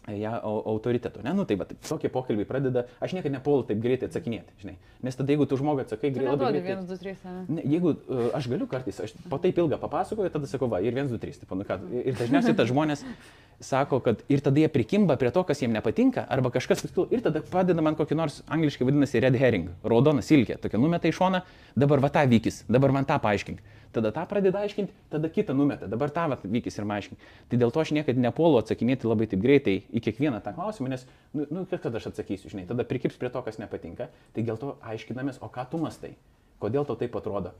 ją 0.06 0.32
autoritetu. 0.42 1.22
Ne, 1.24 1.32
nu 1.34 1.44
tai 1.44 1.56
va, 1.58 1.66
tokie 1.66 2.10
pokalbiai 2.12 2.46
pradeda, 2.48 2.84
aš 3.02 3.16
niekada 3.16 3.38
nepuolu 3.38 3.66
taip 3.66 3.80
greitai 3.82 4.10
atsakinėti, 4.10 4.54
žinai. 4.62 4.76
Nes 5.02 5.18
tada 5.18 5.34
jeigu 5.34 5.48
tu 5.50 5.58
žmogui 5.58 5.82
atsakai 5.86 6.12
greitai... 6.14 6.36
Labai 6.36 6.52
greitai. 6.54 6.76
1, 6.76 6.86
2, 6.90 6.98
3. 7.02 7.34
Ne, 7.56 7.64
jeigu 7.74 7.94
uh, 7.96 8.28
aš 8.38 8.48
galiu 8.52 8.68
kartais, 8.70 9.00
aš 9.02 9.16
po 9.30 9.40
taip 9.42 9.58
ilgą 9.58 9.80
papasakoju, 9.82 10.30
tada 10.34 10.50
sakau, 10.50 10.70
va, 10.70 10.82
ir 10.84 10.94
1, 10.94 11.10
2, 11.10 11.22
3. 11.22 11.42
Taip, 11.42 11.56
nu, 11.58 11.66
ką, 11.66 11.80
ir 12.04 12.18
dažniausiai 12.20 12.56
tas 12.58 12.70
žmonės 12.70 13.02
sako, 13.60 14.00
kad 14.00 14.22
ir 14.28 14.40
tada 14.44 14.60
jie 14.60 14.68
prikimba 14.72 15.16
prie 15.16 15.30
to, 15.32 15.42
kas 15.46 15.62
jiems 15.62 15.74
nepatinka, 15.76 16.26
arba 16.28 16.50
kažkas, 16.54 16.84
ir 17.10 17.22
tada 17.24 17.40
padeda 17.40 17.82
man 17.84 17.96
kokį 17.96 18.18
nors 18.18 18.42
angliškai 18.52 18.86
vadinasi 18.88 19.22
red 19.24 19.36
herring, 19.40 19.70
raudona 19.84 20.24
silkė, 20.24 20.58
tokia 20.60 20.80
numeta 20.80 21.08
į 21.08 21.14
šoną, 21.16 21.42
dabar 21.78 22.02
va 22.04 22.10
tą 22.12 22.26
vykis, 22.28 22.64
dabar 22.68 22.94
man 22.96 23.08
tą 23.08 23.18
paaiškink. 23.22 23.62
Tada 23.96 24.10
tą 24.12 24.26
pradeda 24.28 24.60
aiškinti, 24.60 24.92
tada 25.08 25.30
kitą 25.32 25.54
numeta, 25.56 25.86
dabar 25.88 26.10
tą 26.12 26.26
va 26.28 26.36
vykis 26.42 26.76
ir 26.76 26.84
man 26.84 27.00
aiškink. 27.00 27.22
Tai 27.48 27.60
dėl 27.62 27.72
to 27.72 27.80
aš 27.80 27.94
niekada 27.96 28.20
nepuolu 28.20 28.58
atsakinėti 28.60 29.08
labai 29.08 29.28
taip 29.30 29.40
greitai 29.40 29.76
į 29.88 30.02
kiekvieną 30.04 30.42
tą 30.44 30.52
klausimą, 30.58 30.90
nes, 30.92 31.06
nu, 31.32 31.46
nu 31.48 31.64
kas 31.70 31.80
tada 31.86 31.96
aš 32.02 32.10
atsakysiu, 32.10 32.52
žinai, 32.52 32.66
tada 32.68 32.84
prikips 32.84 33.16
prie 33.16 33.32
to, 33.32 33.40
kas 33.46 33.56
nepatinka, 33.62 34.10
tai 34.36 34.44
dėl 34.44 34.60
to 34.60 34.74
aiškinamės, 34.84 35.40
o 35.40 35.48
ką 35.48 35.64
tu 35.70 35.80
mastai, 35.80 36.12
kodėl 36.60 36.84
tau 36.84 36.98
taip 37.00 37.16
atrodo 37.16 37.54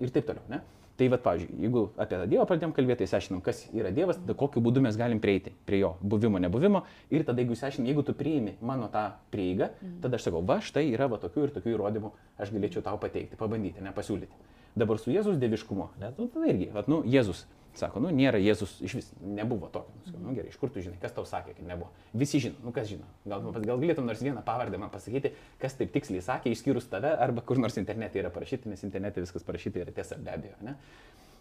ir 0.00 0.12
taip 0.14 0.28
toliau. 0.28 0.44
Ne? 0.52 0.60
Tai 1.00 1.06
vad, 1.08 1.22
pavyzdžiui, 1.24 1.62
jeigu 1.64 1.82
apie 1.96 2.16
tą 2.18 2.26
Dievą 2.28 2.44
pradėjom 2.44 2.72
kalbėti, 2.76 3.00
tai 3.00 3.06
išsiaiškinom, 3.08 3.40
kas 3.44 3.62
yra 3.72 3.88
Dievas, 3.96 4.18
tada 4.20 4.34
kokiu 4.36 4.60
būdu 4.60 4.82
mes 4.84 4.98
galim 5.00 5.22
prieiti 5.22 5.54
prie 5.64 5.78
jo 5.80 5.94
buvimo, 6.04 6.36
nebuvimo. 6.44 6.82
Ir 7.08 7.24
tada, 7.24 7.40
jeigu 7.40 7.56
išsiaiškinom, 7.56 7.86
jeigu 7.88 8.04
tu 8.04 8.12
priimi 8.18 8.58
mano 8.60 8.90
tą 8.92 9.06
prieigą, 9.32 9.70
mhm. 9.78 9.94
tada 10.04 10.20
aš 10.20 10.26
sakau, 10.28 10.42
va, 10.44 10.58
štai 10.60 10.90
yra 10.90 11.08
va 11.08 11.16
tokių 11.22 11.46
ir 11.46 11.54
tokių 11.54 11.72
įrodymų, 11.72 12.10
aš 12.36 12.52
galėčiau 12.52 12.84
tau 12.84 13.00
pateikti, 13.00 13.40
pabandyti, 13.40 13.80
nepasiūlyti. 13.86 14.44
Dabar 14.76 15.00
su 15.00 15.14
Jėzus 15.14 15.40
dieviškumu, 15.40 15.88
ne, 16.02 16.12
nu, 16.18 16.28
tada 16.34 16.52
irgi, 16.52 16.68
va, 16.74 16.84
nu, 16.90 17.00
Jėzus 17.08 17.46
Sako, 17.78 18.00
nu 18.02 18.10
nėra 18.10 18.38
Jėzus, 18.42 18.72
iš 18.82 18.96
vis 18.98 19.08
nebuvo 19.22 19.68
tokio. 19.70 19.94
Sakau, 20.08 20.20
nu 20.24 20.32
gerai, 20.34 20.50
iš 20.50 20.56
kur 20.58 20.72
tu 20.74 20.82
žinai, 20.82 20.98
kas 21.00 21.12
tau 21.14 21.22
sakė, 21.28 21.54
kad 21.54 21.66
nebuvo. 21.68 21.92
Visi 22.18 22.40
žino, 22.42 22.58
nu 22.66 22.72
kas 22.74 22.88
žino. 22.90 23.06
Gal, 23.30 23.44
gal 23.54 23.78
galėtum 23.78 24.08
nors 24.08 24.22
vieną 24.24 24.42
pavardę 24.46 24.80
man 24.80 24.90
pasakyti, 24.90 25.30
kas 25.62 25.76
taip 25.78 25.92
tiksliai 25.94 26.24
sakė, 26.24 26.50
išskyrus 26.50 26.88
tave, 26.90 27.12
arba 27.14 27.44
kur 27.46 27.60
nors 27.62 27.78
internete 27.78 28.18
yra 28.18 28.32
parašyta, 28.34 28.68
nes 28.72 28.82
internete 28.86 29.22
viskas 29.22 29.46
parašyta 29.46 29.84
yra 29.84 29.94
tiesa 29.94 30.18
be 30.18 30.34
abejo. 30.34 30.58
Ne? 30.66 30.74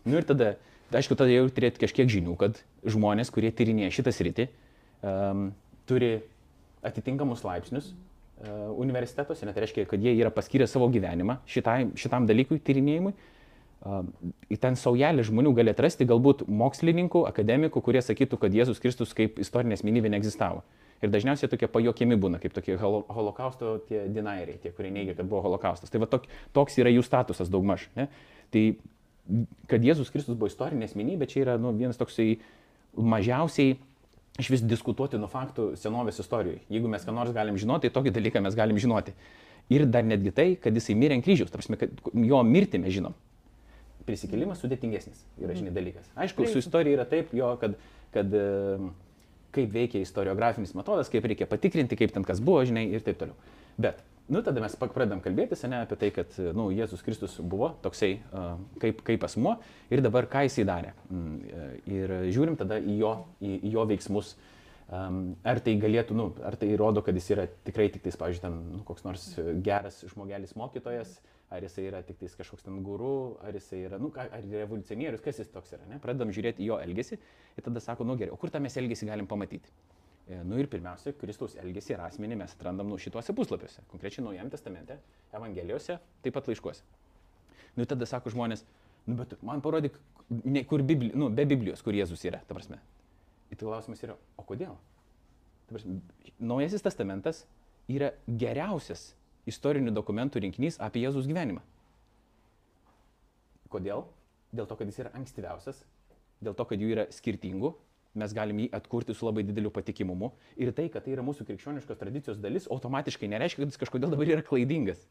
Nu 0.06 0.20
ir 0.22 0.28
tada, 0.30 0.52
aišku, 0.94 1.18
tada 1.18 1.34
jau 1.34 1.48
turėti 1.50 1.82
kažkiek 1.82 2.14
žinių, 2.14 2.38
kad 2.40 2.62
žmonės, 2.86 3.34
kurie 3.34 3.50
tyrinėja 3.56 3.98
šitą 3.98 4.14
sritį, 4.14 4.48
um, 5.02 5.50
turi 5.90 6.20
atitinkamus 6.86 7.42
laipsnius 7.44 7.90
uh, 7.90 8.70
universitetuose, 8.78 9.50
net 9.50 9.58
tai 9.58 9.66
reiškia, 9.66 9.90
kad 9.90 10.06
jie 10.06 10.14
yra 10.14 10.32
paskyrę 10.32 10.70
savo 10.70 10.88
gyvenimą 10.94 11.42
šitai, 11.50 11.90
šitam 12.00 12.30
dalykui, 12.30 12.62
tyrinėjimui 12.64 13.18
į 13.18 13.39
ten 13.80 14.76
saujelį 14.76 15.24
žmonių 15.30 15.54
gali 15.56 15.72
atrasti 15.72 16.08
galbūt 16.08 16.44
mokslininkų, 16.52 17.24
akademikų, 17.30 17.82
kurie 17.84 18.02
sakytų, 18.04 18.40
kad 18.42 18.56
Jėzus 18.56 18.82
Kristus 18.84 19.16
kaip 19.16 19.40
istorinė 19.40 19.78
asmenybė 19.78 20.12
neegzistavo. 20.12 20.66
Ir 21.00 21.14
dažniausiai 21.14 21.48
tokie 21.48 21.70
pajokiami 21.72 22.18
būna, 22.20 22.42
kaip 22.44 22.52
tokie 22.52 22.76
holokausto 22.76 23.78
tie 23.88 24.04
dinairiai, 24.12 24.58
tie, 24.60 24.74
kurie 24.76 24.92
neigia, 24.92 25.16
kad 25.16 25.30
buvo 25.32 25.46
holokaustas. 25.46 25.92
Tai 25.92 26.02
va 26.04 26.10
tok, 26.12 26.28
toks 26.56 26.76
yra 26.82 26.92
jų 26.92 27.06
statusas 27.08 27.52
daugmaž. 27.52 27.86
Ne? 27.96 28.10
Tai 28.52 28.64
kad 29.72 29.86
Jėzus 29.86 30.12
Kristus 30.12 30.36
buvo 30.36 30.52
istorinė 30.52 30.90
asmenybė, 30.90 31.30
čia 31.32 31.46
yra 31.46 31.56
nu, 31.62 31.72
vienas 31.78 32.00
toksai 32.02 32.34
mažiausiai 33.00 33.78
iš 34.40 34.52
vis 34.52 34.66
diskutuotinų 34.68 35.32
faktų 35.32 35.70
senovės 35.80 36.20
istorijoje. 36.20 36.66
Jeigu 36.68 36.92
mes 36.92 37.08
ką 37.08 37.16
nors 37.16 37.32
galim 37.36 37.56
žinoti, 37.60 37.88
tai 37.88 37.96
tokį 37.96 38.16
dalyką 38.20 38.44
mes 38.44 38.60
galim 38.60 38.80
žinoti. 38.82 39.16
Ir 39.72 39.88
dar 39.88 40.04
netgi 40.04 40.36
tai, 40.36 40.50
kad 40.60 40.76
jisai 40.76 40.98
mirė 41.00 41.16
ant 41.16 41.24
kryžiaus, 41.24 41.54
tarsi, 41.54 41.78
jo 42.28 42.44
mirtį 42.44 42.84
mes 42.84 43.00
žinom 43.00 43.16
prisikėlimas 44.10 44.60
sudėtingesnis 44.64 45.22
yra 45.40 45.56
žinai 45.58 45.74
dalykas. 45.76 46.10
Aišku, 46.20 46.50
su 46.50 46.64
istorija 46.64 46.98
yra 46.98 47.06
taip, 47.10 47.32
jo, 47.38 47.54
kad, 47.62 47.78
kad 48.16 48.36
kaip 49.56 49.74
veikia 49.74 50.04
istoriografinis 50.04 50.76
metodas, 50.78 51.10
kaip 51.12 51.26
reikia 51.30 51.50
patikrinti, 51.50 51.98
kaip 52.00 52.14
ten 52.16 52.26
kas 52.28 52.42
buvo, 52.44 52.64
žinai, 52.68 52.88
ir 52.94 53.06
taip 53.06 53.20
toliau. 53.22 53.38
Bet, 53.80 54.02
nu, 54.30 54.44
tada 54.46 54.62
mes 54.64 54.76
pradedam 54.82 55.24
kalbėti, 55.24 55.58
ne, 55.72 55.82
apie 55.86 55.98
tai, 56.02 56.12
kad, 56.16 56.38
nu, 56.58 56.70
Jėzus 56.76 57.04
Kristus 57.06 57.40
buvo 57.40 57.72
toksai 57.84 58.12
kaip, 58.84 59.02
kaip 59.08 59.26
asmuo 59.26 59.58
ir 59.94 60.04
dabar 60.06 60.30
ką 60.30 60.46
jisai 60.48 60.68
darė. 60.70 60.94
Mm, 61.10 61.66
ir 61.90 62.16
žiūrim 62.30 62.60
tada 62.60 62.80
į 62.82 63.00
jo, 63.02 63.16
į, 63.42 63.58
į 63.58 63.76
jo 63.78 63.90
veiksmus. 63.90 64.36
Um, 64.90 65.36
ar 65.46 65.60
tai 65.62 65.76
galėtų, 65.78 66.16
nu, 66.18 66.32
ar 66.42 66.56
tai 66.58 66.72
rodo, 66.74 67.04
kad 67.06 67.14
jis 67.14 67.28
yra 67.36 67.44
tikrai 67.68 67.92
tik 67.94 68.02
tais, 68.08 68.16
pavyzdžiui, 68.18 68.42
ten 68.42 68.56
nu, 68.72 68.80
koks 68.88 69.04
nors 69.06 69.26
geras 69.62 70.00
žmogelis 70.10 70.56
mokytojas, 70.58 71.12
uh, 71.14 71.39
ar 71.50 71.66
jisai 71.66 71.88
yra 71.90 72.02
tik 72.06 72.20
tais 72.22 72.36
kažkoks 72.38 72.66
ten 72.66 72.78
guru, 72.86 73.38
ar 73.46 73.56
jisai 73.58 73.82
yra, 73.88 73.98
nu, 74.02 74.12
ar 74.16 74.44
revoliucionierius, 74.46 75.22
kas 75.26 75.42
jis 75.42 75.50
toks 75.54 75.74
yra, 75.78 75.88
ne? 75.90 75.98
Pradedam 76.04 76.30
žiūrėti 76.36 76.66
jo 76.68 76.78
elgesį 76.82 77.18
ir 77.18 77.66
tada 77.66 77.82
sako, 77.82 78.06
nu 78.06 78.18
gerai, 78.20 78.34
o 78.36 78.38
kur 78.40 78.54
tą 78.54 78.62
mes 78.62 78.78
elgesį 78.78 79.10
galim 79.10 79.30
pamatyti? 79.30 79.74
E, 80.30 80.38
nu 80.46 80.60
ir 80.62 80.70
pirmiausia, 80.70 81.16
Kristaus 81.18 81.56
elgesį 81.58 81.96
ir 81.96 82.04
asmenį 82.06 82.38
mes 82.44 82.54
atrandam 82.54 82.92
nu, 82.92 83.00
šituose 83.02 83.34
puslapiuose, 83.34 83.82
konkrečiai 83.90 84.28
Naujajame 84.28 84.54
testamente, 84.54 85.00
Evangelijose, 85.34 85.98
taip 86.22 86.38
pat 86.38 86.52
laiškuose. 86.52 86.86
Nu 87.80 87.90
tada 87.90 88.06
sako 88.10 88.30
žmonės, 88.36 88.62
nu 89.10 89.18
bet 89.18 89.34
man 89.46 89.66
parodyk, 89.66 89.98
ne, 90.30 90.62
kur 90.70 90.86
Bibli, 90.86 91.10
nu, 91.18 91.32
be 91.34 91.48
Biblijos, 91.50 91.82
kur 91.86 91.98
Jėzus 91.98 92.28
yra, 92.30 92.44
ta 92.46 92.58
prasme. 92.58 92.78
Ir 93.50 93.58
tai 93.58 93.66
klausimas 93.66 94.06
yra, 94.06 94.20
o 94.38 94.46
kodėl? 94.46 94.78
Ta 95.66 95.80
prasme, 95.80 95.98
Naujasis 96.38 96.86
testamentas 96.86 97.48
yra 97.90 98.14
geriausias 98.30 99.16
istorinių 99.52 99.94
dokumentų 99.96 100.44
rinkinys 100.46 100.80
apie 100.82 101.04
Jėzus 101.04 101.28
gyvenimą. 101.30 101.62
Kodėl? 103.70 104.08
Dėl 104.56 104.66
to, 104.66 104.78
kad 104.80 104.90
jis 104.90 104.98
yra 105.04 105.14
ankstyviausias, 105.18 105.84
dėl 106.42 106.56
to, 106.58 106.66
kad 106.66 106.82
jų 106.82 106.90
yra 106.96 107.06
skirtingų, 107.14 107.76
mes 108.18 108.34
galim 108.34 108.64
jį 108.64 108.70
atkurti 108.74 109.14
su 109.14 109.28
labai 109.28 109.44
dideliu 109.46 109.70
patikimumu. 109.74 110.32
Ir 110.58 110.74
tai, 110.74 110.88
kad 110.90 111.06
tai 111.06 111.14
yra 111.14 111.26
mūsų 111.26 111.46
krikščioniškos 111.46 112.00
tradicijos 112.00 112.40
dalis, 112.42 112.66
automatiškai 112.72 113.30
nereiškia, 113.30 113.62
kad 113.64 113.74
jis 113.74 113.82
kažkodėl 113.84 114.16
dabar 114.16 114.32
yra 114.34 114.46
klaidingas. 114.46 115.04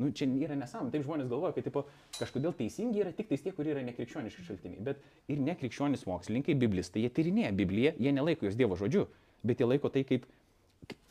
Nu, 0.00 0.10
čia 0.16 0.26
yra 0.42 0.56
nesąmonė. 0.58 0.90
Taip 0.94 1.04
žmonės 1.06 1.28
galvoja, 1.30 1.54
kad 1.56 1.66
tipo, 1.68 1.84
kažkodėl 2.16 2.54
teisingi 2.58 3.02
yra 3.04 3.12
tik 3.14 3.28
tie, 3.30 3.52
kurie 3.54 3.74
yra 3.74 3.82
nekrikščioniški 3.86 4.46
šaltiniai. 4.48 4.84
Bet 4.84 5.02
ir 5.30 5.42
nekrikščionis 5.44 6.06
mokslininkai, 6.08 6.56
biblistai, 6.58 7.04
jie 7.04 7.12
tyrinėja 7.12 7.52
Bibliją, 7.56 7.92
jie 8.00 8.14
nelaiko 8.16 8.48
jos 8.48 8.56
Dievo 8.58 8.78
žodžiu, 8.80 9.06
bet 9.46 9.60
jie 9.60 9.68
laiko 9.68 9.92
tai 9.92 10.02
kaip 10.08 10.26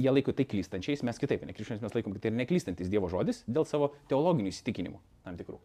jie 0.01 0.11
laiko 0.11 0.33
tai 0.35 0.45
klystančiais, 0.49 1.03
mes 1.07 1.19
kitaip, 1.21 1.45
ne 1.47 1.55
krikščionys 1.55 1.83
mes 1.83 1.95
laikom, 1.95 2.13
kad 2.15 2.25
tai 2.25 2.31
yra 2.31 2.41
neklystantis 2.41 2.91
Dievo 2.91 3.09
žodis 3.11 3.43
dėl 3.47 3.67
savo 3.69 3.93
teologinių 4.11 4.51
įsitikinimų 4.51 5.01
tam 5.25 5.39
tikrų. 5.39 5.59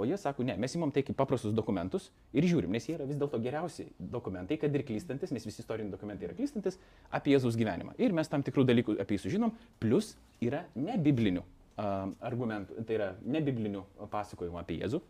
O 0.00 0.06
jie 0.08 0.16
sako, 0.16 0.46
ne, 0.48 0.54
mes 0.56 0.72
įmam 0.72 0.88
tai 0.96 1.02
kaip 1.04 1.16
paprastus 1.18 1.52
dokumentus 1.52 2.06
ir 2.32 2.46
žiūrim, 2.48 2.72
nes 2.72 2.86
jie 2.88 2.94
yra 2.96 3.04
vis 3.04 3.18
dėlto 3.20 3.36
geriausi 3.44 3.84
dokumentai, 4.00 4.56
kad 4.60 4.72
ir 4.72 4.84
klystantis, 4.88 5.32
nes 5.36 5.44
visi 5.44 5.60
istoriniai 5.60 5.92
dokumentai 5.92 6.30
yra 6.30 6.36
klystantis 6.38 6.78
apie 7.12 7.34
Jėzus 7.34 7.58
gyvenimą. 7.60 7.92
Ir 8.00 8.14
mes 8.16 8.32
tam 8.32 8.44
tikrų 8.46 8.64
dalykų 8.70 8.96
apie 9.02 9.18
jį 9.18 9.26
sužinom, 9.26 9.52
plus 9.82 10.14
yra 10.40 10.62
ne 10.72 10.96
biblinių 10.96 11.42
uh, 11.44 12.14
argumentų, 12.30 12.80
tai 12.88 12.96
yra 12.96 13.10
ne 13.28 13.44
biblinių 13.44 13.84
pasakojimų 14.08 14.62
apie 14.62 14.78
Jėzų. 14.80 15.02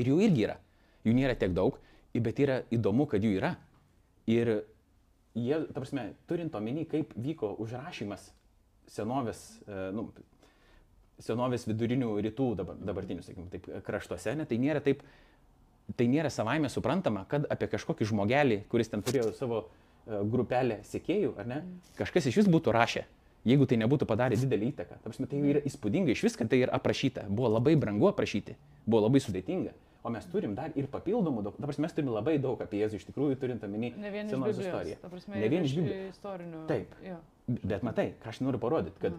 Ir 0.00 0.14
jų 0.14 0.16
irgi 0.24 0.46
yra. 0.48 0.56
Jų 1.04 1.18
nėra 1.20 1.36
tiek 1.36 1.52
daug, 1.52 1.76
bet 2.16 2.40
yra 2.40 2.62
įdomu, 2.72 3.04
kad 3.10 3.20
jų 3.20 3.36
yra. 3.42 3.52
Ir 4.24 4.54
jie, 5.34 5.58
ta 5.70 5.80
prasme, 5.80 6.08
turint 6.30 6.54
omeny, 6.54 6.86
kaip 6.90 7.14
vyko 7.16 7.54
užrašymas 7.62 8.30
senovės, 8.90 9.42
e, 9.66 9.88
nu, 9.96 10.08
senovės 11.22 11.66
vidurinių 11.70 12.12
rytų 12.28 12.50
dabar, 12.58 12.78
dabartinių, 12.80 13.24
sakykime, 13.24 13.50
taip, 13.52 13.68
kraštuose, 13.86 14.34
ne, 14.38 14.46
tai 14.50 14.58
nėra 14.62 14.82
taip, 14.84 15.02
tai 15.98 16.08
nėra 16.10 16.30
savaime 16.32 16.70
suprantama, 16.72 17.24
kad 17.30 17.48
apie 17.52 17.68
kažkokį 17.74 18.08
žmogelį, 18.12 18.62
kuris 18.72 18.92
ten 18.92 19.04
turėjo 19.04 19.32
savo 19.36 19.64
e, 19.64 20.22
grupelę 20.30 20.82
sėkėjų, 20.88 21.36
ar 21.40 21.50
ne, 21.50 21.60
kažkas 22.00 22.30
iš 22.30 22.42
vis 22.42 22.50
būtų 22.50 22.74
rašę 22.74 23.06
jeigu 23.44 23.66
tai 23.68 23.78
nebūtų 23.80 24.08
padarę 24.08 24.38
didelį 24.40 24.70
įtaką. 24.72 24.98
Ta 25.00 25.10
prasme, 25.10 25.28
tai 25.28 25.40
yra 25.52 25.62
įspūdinga, 25.68 26.14
iš 26.14 26.24
viską 26.26 26.46
tai 26.50 26.62
yra 26.64 26.74
aprašyta. 26.78 27.26
Buvo 27.28 27.50
labai 27.52 27.76
brangu 27.80 28.08
aprašyti, 28.10 28.56
buvo 28.86 29.04
labai 29.06 29.20
sudėtinga. 29.24 29.74
O 30.04 30.10
mes 30.12 30.26
turim 30.28 30.52
dar 30.52 30.72
ir 30.76 30.84
papildomų 30.92 31.42
daug, 31.46 31.54
dabar 31.56 31.78
mes 31.80 31.94
turime 31.96 32.12
labai 32.12 32.34
daug 32.42 32.60
apie 32.60 32.82
Jėzų 32.82 32.98
iš 33.00 33.06
tikrųjų, 33.08 33.38
turint 33.40 33.62
omeny 33.64 33.88
senos 34.28 34.58
istoriją. 34.60 34.98
ta 35.00 35.08
Prasme, 35.08 35.38
Ne 35.40 35.48
vien 35.48 35.64
iš 35.64 35.72
Biblijos. 35.78 36.18
Istorinių. 36.18 36.64
Taip. 36.68 36.92
Jo. 37.06 37.16
Bet 37.72 37.86
matai, 37.88 38.10
ką 38.20 38.28
aš 38.34 38.42
noriu 38.44 38.60
parodyti, 38.60 39.00
kad 39.00 39.16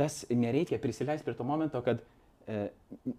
tas 0.00 0.22
nereikia 0.32 0.78
prisileisti 0.80 1.26
prie 1.28 1.36
to 1.36 1.44
momento, 1.44 1.82
kad, 1.84 2.00
e, 2.48 2.70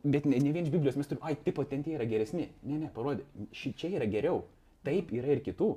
bet 0.02 0.26
ne, 0.26 0.40
ne 0.42 0.56
vien 0.56 0.66
iš 0.66 0.74
Biblijos 0.74 0.98
mes 0.98 1.10
turime, 1.12 1.28
ai, 1.30 1.36
tipo, 1.46 1.64
ten 1.70 1.86
tie 1.86 1.94
yra 2.00 2.08
geresni. 2.10 2.48
Ne, 2.66 2.80
ne, 2.88 2.90
parodė, 2.96 3.28
ši, 3.54 3.76
čia 3.78 3.94
yra 4.00 4.10
geriau. 4.10 4.42
Taip 4.82 5.14
yra 5.14 5.36
ir 5.36 5.44
kitų, 5.46 5.70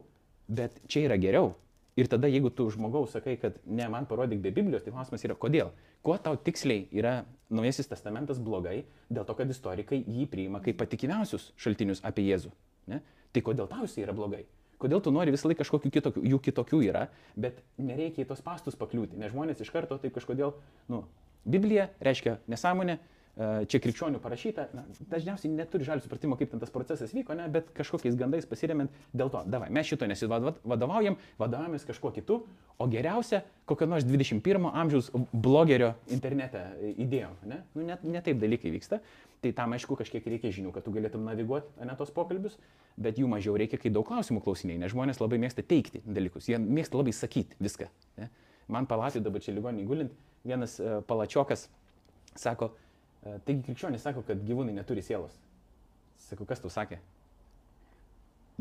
bet 0.57 0.81
čia 0.89 1.05
yra 1.11 1.21
geriau. 1.21 1.53
Ir 1.95 2.09
tada, 2.11 2.27
jeigu 2.27 2.51
tu 2.51 2.67
žmogaus 2.75 3.13
sakai, 3.15 3.37
kad 3.39 3.61
ne, 3.71 3.87
man 3.91 4.09
parodyk 4.11 4.41
be 4.43 4.51
Biblijos, 4.55 4.83
tai 4.83 4.91
klausimas 4.91 5.23
yra, 5.27 5.37
kodėl? 5.39 5.71
Kuo 6.03 6.17
tau 6.19 6.35
tiksliai 6.35 6.89
yra 6.91 7.21
Naujasis 7.55 7.87
testamentas 7.87 8.41
blogai, 8.43 8.81
dėl 9.07 9.27
to, 9.29 9.37
kad 9.39 9.51
istorikai 9.51 10.01
jį 10.03 10.27
priima 10.33 10.59
kaip 10.65 10.81
patikimiausius 10.81 11.53
šaltinius 11.61 12.03
apie 12.03 12.27
Jėzų. 12.27 12.51
Ne? 12.91 12.99
Tai 13.31 13.45
kodėl 13.47 13.71
tau 13.71 13.87
jis 13.87 13.95
yra 14.03 14.17
blogai? 14.17 14.43
Kodėl 14.83 15.05
tu 15.05 15.13
nori 15.15 15.33
visą 15.33 15.47
laiką 15.47 15.63
kažkokių 15.63 15.93
kitokių, 15.95 16.25
jų 16.33 16.41
kitokių 16.49 16.81
yra, 16.89 17.05
bet 17.39 17.63
nereikia 17.79 18.25
į 18.25 18.31
tos 18.33 18.43
pastus 18.43 18.75
pakliūti, 18.77 19.15
nes 19.21 19.31
žmonės 19.31 19.63
iš 19.63 19.71
karto 19.73 19.97
taip 20.03 20.17
kažkodėl, 20.19 20.57
nu, 20.91 21.05
Biblija 21.47 21.87
reiškia 22.03 22.41
nesąmonė, 22.51 22.99
čia 23.35 23.81
krikščionių 23.83 24.21
parašyta, 24.23 24.69
na, 24.77 24.85
dažniausiai 25.11 25.51
neturi 25.51 25.87
žalio 25.87 26.05
supratimo, 26.05 26.37
kaip 26.39 26.53
ten 26.53 26.61
tas 26.63 26.71
procesas 26.71 27.11
vyko, 27.15 27.35
ne, 27.35 27.49
bet 27.51 27.73
kažkokiais 27.75 28.15
gandais 28.19 28.47
pasiremiant 28.47 28.93
dėl 29.17 29.33
to, 29.33 29.43
davai, 29.51 29.73
mes 29.75 29.89
šito 29.89 30.07
nesivadovaujam, 30.07 31.17
vadovaujamės 31.41 31.87
kažkuo 31.89 32.13
kitu, 32.15 32.41
o 32.79 32.89
geriausia, 32.91 33.43
kokio 33.67 33.89
nors 33.91 34.07
21 34.07 34.71
amžiaus 34.71 35.11
blogerio 35.33 35.95
internete 36.15 36.63
idėjom, 36.95 37.35
ne, 37.51 37.61
nu, 37.75 37.87
net, 37.91 38.07
ne 38.07 38.23
taip 38.23 38.39
dalykai 38.43 38.75
vyksta. 38.75 39.03
Tai 39.45 39.51
tam 39.53 39.75
aišku 39.77 39.99
kažkiek 39.99 40.25
reikia 40.25 40.49
žinių, 40.55 40.71
kad 40.73 40.87
tu 40.87 40.93
galėtum 40.95 41.27
naviguoti 41.27 41.85
ne 41.85 41.93
tos 41.99 42.09
pokalbius, 42.17 42.55
bet 42.97 43.19
jų 43.21 43.29
mažiau 43.29 43.59
reikia, 43.61 43.77
kai 43.83 43.91
daug 43.93 44.07
klausimų 44.09 44.41
klausinėjai, 44.47 44.81
nes 44.81 44.95
žmonės 44.95 45.21
labai 45.21 45.37
mėgsta 45.43 45.61
teikti 45.69 46.01
dalykus, 46.07 46.49
jie 46.49 46.57
mėgsta 46.63 46.97
labai 46.97 47.13
sakyti 47.13 47.59
viską. 47.61 47.91
Ne? 48.23 48.31
Man 48.73 48.89
palatė 48.89 49.21
dabar 49.21 49.45
čia 49.45 49.53
ligonį 49.53 49.85
gulint, 49.91 50.15
vienas 50.49 50.79
uh, 50.81 51.03
palačiokas 51.05 51.67
sako, 52.41 52.71
taigi 53.25 53.63
krikščionys 53.67 54.05
sako, 54.05 54.23
kad 54.29 54.41
gyvūnai 54.45 54.75
neturi 54.77 55.03
sielos. 55.05 55.37
Sakau, 56.25 56.47
kas 56.49 56.63
tau 56.63 56.73
sakė? 56.73 57.01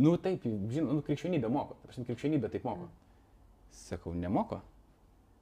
Nu 0.02 0.16
taip, 0.18 0.46
žinau, 0.74 0.98
nu, 0.98 1.02
krikščionybė 1.06 1.50
moko, 1.54 1.78
tarsi 1.86 2.06
krikščionybė 2.08 2.50
taip 2.54 2.66
moko. 2.66 2.88
Sakau, 3.84 4.14
nemoko. 4.18 4.62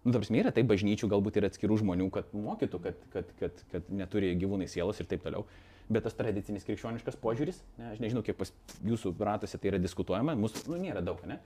Nu, 0.04 0.14
tarsi 0.16 0.34
yra 0.40 0.52
taip 0.56 0.68
bažnyčių, 0.72 1.08
galbūt 1.12 1.38
ir 1.38 1.48
atskirų 1.48 1.78
žmonių, 1.84 2.08
kad 2.14 2.32
mokytų, 2.34 2.80
kad, 2.84 3.04
kad, 3.14 3.36
kad, 3.40 3.62
kad 3.72 3.92
neturi 3.94 4.34
gyvūnai 4.42 4.68
sielos 4.72 5.00
ir 5.00 5.08
taip 5.12 5.24
toliau. 5.24 5.46
Bet 5.92 6.06
tas 6.08 6.16
tradicinis 6.18 6.66
krikščioniškas 6.66 7.18
požiūris, 7.22 7.60
ne, 7.78 7.92
aš 7.94 8.02
nežinau, 8.02 8.24
kiek 8.26 8.38
pas 8.40 8.52
jūsų 8.88 9.14
ratose 9.20 9.60
tai 9.60 9.74
yra 9.74 9.80
diskutuojama, 9.82 10.38
mūsų 10.40 10.66
nu, 10.72 10.80
nėra 10.82 11.04
daug, 11.06 11.22
ne? 11.28 11.38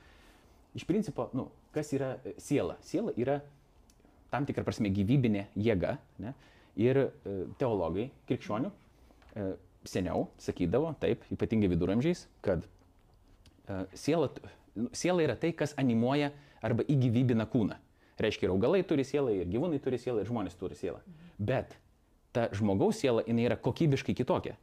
Iš 0.77 0.85
principo, 0.87 1.29
nu, 1.35 1.47
kas 1.75 1.91
yra 1.95 2.15
e, 2.23 2.35
siela? 2.43 2.75
Siela 2.85 3.13
yra 3.19 3.39
tam 4.31 4.47
tikrą 4.47 4.65
prasme 4.67 4.91
gyvybinė 4.93 5.47
jėga. 5.55 5.95
Ne? 6.23 6.33
Ir 6.79 6.99
e, 6.99 7.09
teologai, 7.59 8.09
krikščionių, 8.27 8.71
e, 9.35 9.47
seniau 9.87 10.27
sakydavo, 10.41 10.91
taip, 10.99 11.23
ypatingai 11.31 11.69
viduramžiais, 11.71 12.25
kad 12.45 12.65
e, 12.65 13.85
siela, 13.95 14.29
nu, 14.75 14.89
siela 14.95 15.23
yra 15.23 15.37
tai, 15.39 15.53
kas 15.55 15.75
animuoja 15.79 16.33
arba 16.65 16.85
įgyvybina 16.91 17.47
kūną. 17.51 17.79
Reiškia, 18.19 18.47
ir 18.47 18.53
augalai 18.53 18.83
turi 18.87 19.03
sielą, 19.07 19.33
ir 19.35 19.49
gyvūnai 19.51 19.79
turi 19.83 19.99
sielą, 19.99 20.21
ir 20.23 20.29
žmonės 20.29 20.55
turi 20.59 20.77
sielą. 20.79 21.01
Bet 21.39 21.75
ta 22.35 22.47
žmogaus 22.55 22.99
siela, 23.03 23.23
jinai 23.27 23.47
yra 23.49 23.57
kokybiškai 23.59 24.15
kitokia. 24.15 24.55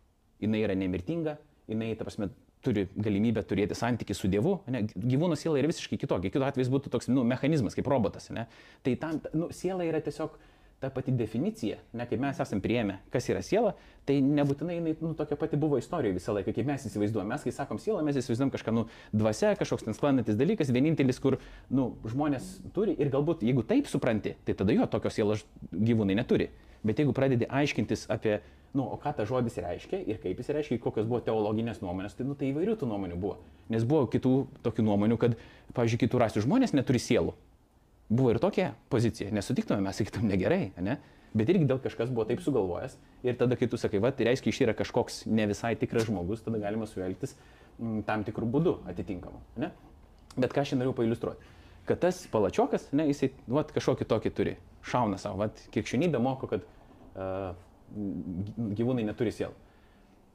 Jinai 0.43 0.63
yra 0.65 0.77
nemirtinga, 0.77 1.37
jinai, 1.71 1.93
ta 1.97 2.07
prasme, 2.09 2.31
turi 2.63 2.87
galimybę 2.95 3.43
turėti 3.47 3.77
santykių 3.77 4.17
su 4.17 4.31
Dievu. 4.31 4.55
Ne? 4.73 4.85
Gyvūno 4.95 5.37
siela 5.39 5.59
yra 5.61 5.71
visiškai 5.71 5.99
kitokia. 6.01 6.31
Kitu 6.31 6.47
atveju 6.47 6.73
būtų 6.73 6.93
toks 6.95 7.11
nu, 7.11 7.25
mechanizmas, 7.27 7.77
kaip 7.79 7.89
robotas. 7.91 8.31
Ne? 8.35 8.47
Tai 8.87 8.95
tam, 9.03 9.21
nu, 9.35 9.51
siela 9.55 9.87
yra 9.89 10.03
tiesiog 10.05 10.37
ta 10.83 10.91
pati 10.91 11.13
definicija, 11.15 11.77
ne 11.95 12.07
kaip 12.11 12.21
mes 12.23 12.39
esame 12.43 12.63
prieėmę, 12.65 12.97
kas 13.15 13.29
yra 13.31 13.43
siela, 13.47 13.71
tai 14.09 14.17
nebūtinai 14.25 14.81
jinai 14.81 14.95
nu, 14.99 15.13
tokia 15.19 15.37
pati 15.39 15.59
buvo 15.61 15.79
istorijoje 15.79 16.17
visą 16.17 16.35
laiką, 16.35 16.55
kaip 16.57 16.67
mes 16.67 16.87
įsivaizduojame. 16.89 17.31
Mes, 17.31 17.45
kai 17.47 17.53
sakom 17.55 17.79
siela, 17.79 18.01
mes 18.03 18.19
įsivaizduojam 18.19 18.51
kažką, 18.51 18.75
nu, 18.75 18.83
dvasia, 19.15 19.53
kažkoks 19.61 19.87
ten 19.87 19.95
sklandantis 19.95 20.39
dalykas, 20.39 20.73
vienintelis, 20.75 21.21
kur, 21.23 21.39
nu, 21.71 21.93
žmonės 22.11 22.49
turi 22.75 22.97
ir 22.99 23.13
galbūt, 23.15 23.45
jeigu 23.47 23.63
taip 23.69 23.87
supranti, 23.91 24.35
tai 24.43 24.57
tada 24.59 24.75
jo 24.75 24.89
tokios 24.91 25.21
sielos 25.21 25.47
gyvūnai 25.71 26.19
neturi. 26.19 26.51
Bet 26.83 26.99
jeigu 26.99 27.15
pradedi 27.15 27.47
aiškintis 27.47 28.09
apie, 28.11 28.41
nu, 28.75 28.89
o 28.91 28.99
ką 28.99 29.15
tas 29.21 29.31
žodis 29.31 29.61
reiškia 29.63 30.03
ir 30.03 30.19
kaip 30.19 30.43
jis 30.43 30.51
reiškia, 30.57 30.81
kokios 30.83 31.07
buvo 31.07 31.23
teologinės 31.23 31.79
nuomonės, 31.85 32.19
tai, 32.19 32.27
nu, 32.27 32.35
tai 32.35 32.51
įvairių 32.51 32.75
tų 32.81 32.91
nuomonių 32.91 33.23
buvo. 33.23 33.39
Nes 33.71 33.87
buvo 33.87 34.11
kitų 34.11 34.35
tokių 34.67 34.91
nuomonių, 34.91 35.23
kad, 35.23 35.39
pavyzdžiui, 35.79 36.03
kitų 36.09 36.27
rasių 36.27 36.43
žmonės 36.49 36.75
neturi 36.75 36.99
sielų. 37.07 37.39
Buvo 38.13 38.33
ir 38.35 38.41
tokia 38.43 38.73
pozicija, 38.93 39.33
nesutiktume, 39.33 39.81
mes 39.85 39.97
sakytum 39.97 40.27
negerai, 40.29 40.67
ne? 40.85 40.99
Bet 41.33 41.49
irgi 41.49 41.65
dėl 41.65 41.79
kažkas 41.81 42.11
buvo 42.13 42.27
taip 42.29 42.43
sugalvojęs. 42.45 42.99
Ir 43.25 43.39
tada, 43.41 43.57
kai 43.57 43.69
tu 43.73 43.79
sakai, 43.81 44.03
va, 44.05 44.11
tai 44.13 44.27
reiškia, 44.29 44.53
iš 44.53 44.61
yra 44.67 44.75
kažkoks 44.77 45.23
ne 45.33 45.47
visai 45.49 45.73
tikras 45.81 46.05
žmogus, 46.11 46.43
tada 46.45 46.61
galima 46.61 46.85
su 46.89 47.01
juo 47.01 47.07
elgtis 47.07 47.33
mm, 47.79 48.03
tam 48.09 48.27
tikrų 48.27 48.51
būdų 48.53 48.75
atitinkamu. 48.93 49.41
Ne? 49.63 49.73
Bet 50.37 50.53
ką 50.53 50.67
aš 50.67 50.75
norėjau 50.77 50.99
pailustruoti. 51.01 51.49
Kad 51.89 52.03
tas 52.05 52.21
palačiokas, 52.31 52.91
ne, 52.93 53.09
jisai, 53.09 53.33
va, 53.49 53.65
kažkokį 53.65 54.07
tokį 54.13 54.35
turi. 54.37 54.57
Šauna 54.87 55.17
savo, 55.23 55.41
va, 55.41 55.49
krikščionybė 55.73 56.21
moko, 56.23 56.51
kad 56.53 56.67
uh, 56.69 57.57
gyvūnai 58.77 59.07
neturi 59.09 59.33
sielų. 59.33 59.57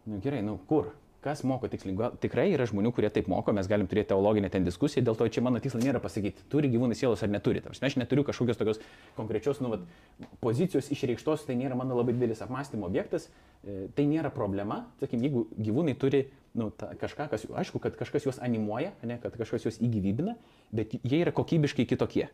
Nu, 0.07 0.19
gerai, 0.23 0.41
nu 0.45 0.57
kur? 0.69 0.89
Kas 1.25 1.41
moko 1.47 1.65
tiksliai? 1.65 1.95
Gal 1.97 2.17
tikrai 2.21 2.45
yra 2.53 2.67
žmonių, 2.69 2.91
kurie 2.93 3.09
taip 3.13 3.25
moko, 3.31 3.53
mes 3.55 3.65
galim 3.69 3.87
turėti 3.89 4.11
teologinę 4.11 4.51
ten 4.53 4.65
diskusiją, 4.67 5.01
dėl 5.07 5.17
to 5.17 5.25
čia 5.33 5.41
mano 5.41 5.57
tikslas 5.63 5.81
nėra 5.81 6.01
pasakyti, 6.03 6.45
turi 6.51 6.69
gyvūnai 6.69 6.97
sielos 6.97 7.23
ar 7.25 7.31
neturi. 7.33 7.63
Ta 7.63 7.71
prasme, 7.71 7.89
Aš 7.89 7.95
neturiu 7.97 8.25
kažkokios 8.27 8.59
tokios 8.59 8.81
konkrečios 9.17 9.61
nu, 9.63 9.71
vat, 9.73 9.87
pozicijos 10.43 10.91
išreikštos, 10.93 11.47
tai 11.47 11.57
nėra 11.57 11.77
mano 11.79 11.97
labai 11.97 12.13
didelis 12.13 12.43
apmąstymo 12.45 12.85
objektas, 12.85 13.29
e, 13.63 13.87
tai 13.97 14.05
nėra 14.05 14.29
problema. 14.35 14.83
Sakykim, 15.01 15.25
jeigu 15.25 15.45
gyvūnai 15.57 15.97
turi 15.97 16.27
nu, 16.57 16.69
ta, 16.73 16.89
kažką, 16.99 17.27
kas, 17.31 17.45
aišku, 17.61 17.79
kad 17.83 17.95
kažkas 17.99 18.25
juos 18.25 18.41
animuoja, 18.43 18.91
ne, 19.05 19.19
kad 19.21 19.35
kažkas 19.37 19.67
juos 19.67 19.79
įgyvybina, 19.83 20.35
bet 20.75 20.95
jie 20.97 21.21
yra 21.21 21.33
kokybiškai 21.35 21.85
kitokie. 21.89 22.27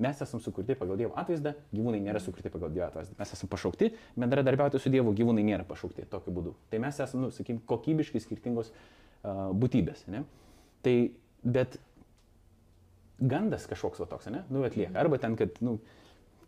Mes 0.00 0.20
esame 0.20 0.44
sukurti 0.44 0.76
pagal 0.76 1.00
Dievo 1.00 1.14
atvaizdą, 1.18 1.54
gyvūnai 1.72 2.02
nėra 2.04 2.20
sukurti 2.20 2.52
pagal 2.52 2.72
Dievo 2.74 2.90
atvaizdą. 2.90 3.16
Mes 3.18 3.32
esame 3.32 3.52
pašaukti 3.54 3.92
bendradarbiauti 4.20 4.80
su 4.82 4.92
Dievu, 4.92 5.14
gyvūnai 5.16 5.44
nėra 5.46 5.64
pašaukti 5.68 6.04
tokiu 6.12 6.34
būdu. 6.36 6.54
Tai 6.72 6.82
mes 6.84 7.00
esame, 7.00 7.24
nu, 7.24 7.32
sakykim, 7.32 7.62
kokybiškai 7.70 8.20
skirtingos 8.20 8.74
uh, 8.74 9.48
būtybės. 9.56 10.04
Ne? 10.12 10.26
Tai, 10.84 10.94
bet 11.44 11.80
gandas 13.20 13.64
kažkoks 13.70 14.04
va 14.04 14.08
toks, 14.10 14.28
ne? 14.32 14.44
Nu, 14.52 14.64
atlieka. 14.68 14.92
Arba 15.00 15.20
ten, 15.22 15.36
kad, 15.40 15.56
nu, 15.64 15.78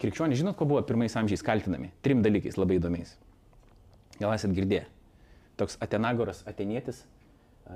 krikščionys, 0.02 0.40
žinot, 0.40 0.56
ko 0.58 0.68
buvo 0.68 0.82
pirmais 0.86 1.16
amžiais 1.16 1.44
kaltinami? 1.44 1.92
Trim 2.04 2.24
dalykais 2.24 2.60
labai 2.60 2.80
įdomiais. 2.80 3.16
Gal 4.18 4.32
esat 4.34 4.52
girdėję? 4.56 4.86
Toks 5.60 5.76
Atenagoras 5.84 6.42
Atenietis, 6.48 7.02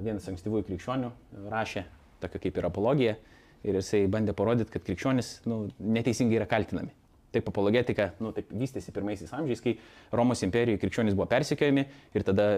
vienas 0.02 0.28
ankstyvųjų 0.30 0.66
krikščionių, 0.70 1.10
rašė 1.52 1.86
tokia 2.22 2.42
kaip 2.46 2.60
ir 2.60 2.68
apologija 2.68 3.16
ir 3.66 3.78
jisai 3.80 4.04
bandė 4.10 4.34
parodyti, 4.36 4.72
kad 4.74 4.84
krikščionys 4.86 5.32
nu, 5.50 5.66
neteisingai 5.80 6.40
yra 6.40 6.48
kaltinami. 6.50 6.94
Taip 7.34 7.48
apologetika 7.50 8.12
nu, 8.22 8.30
taip 8.36 8.52
vystėsi 8.54 8.94
pirmaisiais 8.94 9.32
amžiais, 9.36 9.60
kai 9.62 9.76
Romos 10.14 10.42
imperijoje 10.46 10.80
krikščionys 10.84 11.16
buvo 11.16 11.28
persekiojami 11.30 11.86
ir 12.16 12.26
tada 12.26 12.48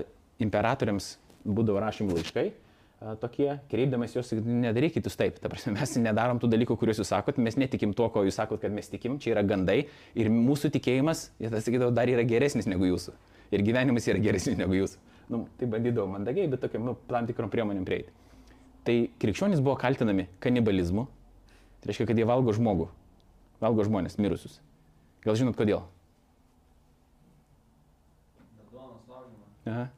imperatoriams 0.42 1.16
būdavo 1.48 1.80
rašomi 1.82 2.14
laiškai 2.14 2.46
a, 2.48 3.14
tokie, 3.20 3.48
kreipdamas 3.70 4.14
juos, 4.14 4.30
nedarykit 4.36 5.06
jūs 5.06 5.18
taip, 5.18 5.38
ta 5.42 5.50
prasme, 5.50 5.74
mes 5.78 5.96
nedarom 6.02 6.40
tų 6.42 6.50
dalykų, 6.52 6.76
kuriuos 6.78 7.00
jūs 7.02 7.12
sakot, 7.14 7.40
mes 7.42 7.58
netikim 7.58 7.94
tuo, 7.96 8.10
ko 8.14 8.24
jūs 8.26 8.38
sakot, 8.38 8.60
kad 8.62 8.74
mes 8.74 8.90
tikim, 8.92 9.18
čia 9.22 9.34
yra 9.36 9.44
gandai 9.46 9.80
ir 10.18 10.30
mūsų 10.34 10.72
tikėjimas, 10.76 11.28
jie 11.42 11.50
tas 11.54 11.66
sakydavo, 11.66 11.94
dar 11.94 12.10
yra 12.10 12.26
geresnis 12.28 12.68
negu 12.70 12.90
jūsų. 12.90 13.16
Ir 13.54 13.64
gyvenimas 13.64 14.06
yra 14.10 14.20
geresnis 14.20 14.58
negu 14.60 14.76
jūsų. 14.76 15.00
Nu, 15.28 15.42
tai 15.60 15.68
bandydavo 15.68 16.08
mandagiai, 16.08 16.48
bet 16.48 16.62
tokiam, 16.64 16.86
nu, 16.88 16.94
tam 17.10 17.28
tikrom 17.28 17.50
priemonėm 17.52 17.84
prieiti. 17.84 18.14
Tai 18.88 18.94
krikščionys 19.20 19.60
buvo 19.60 19.76
kaltinami 19.80 20.24
kanibalizmu, 20.40 21.04
tai 21.82 21.90
reiškia, 21.90 22.06
kad 22.08 22.20
jie 22.20 22.24
valgo 22.28 22.54
žmogų, 22.56 22.88
valgo 23.60 23.84
žmonės 23.84 24.16
mirusius. 24.20 24.56
Gal 25.26 25.36
žinot 25.36 25.58
kodėl? 25.58 25.84
Aha. 29.68 29.88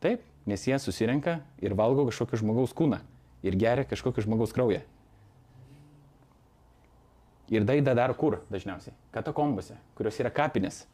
Taip, 0.00 0.24
nes 0.48 0.64
jie 0.64 0.78
susirenka 0.80 1.40
ir 1.60 1.76
valgo 1.76 2.06
kažkokio 2.08 2.40
žmogaus 2.40 2.72
kūną 2.76 3.02
ir 3.44 3.56
geria 3.60 3.84
kažkokio 3.84 4.24
žmogaus 4.24 4.54
kraują. 4.56 4.80
Ir 7.52 7.66
tai 7.66 7.78
da 7.84 7.94
daro 7.94 8.16
kur 8.18 8.40
dažniausiai? 8.50 8.94
Katakombose, 9.14 9.76
kurios 9.98 10.16
yra 10.18 10.32
kapinės. 10.34 10.84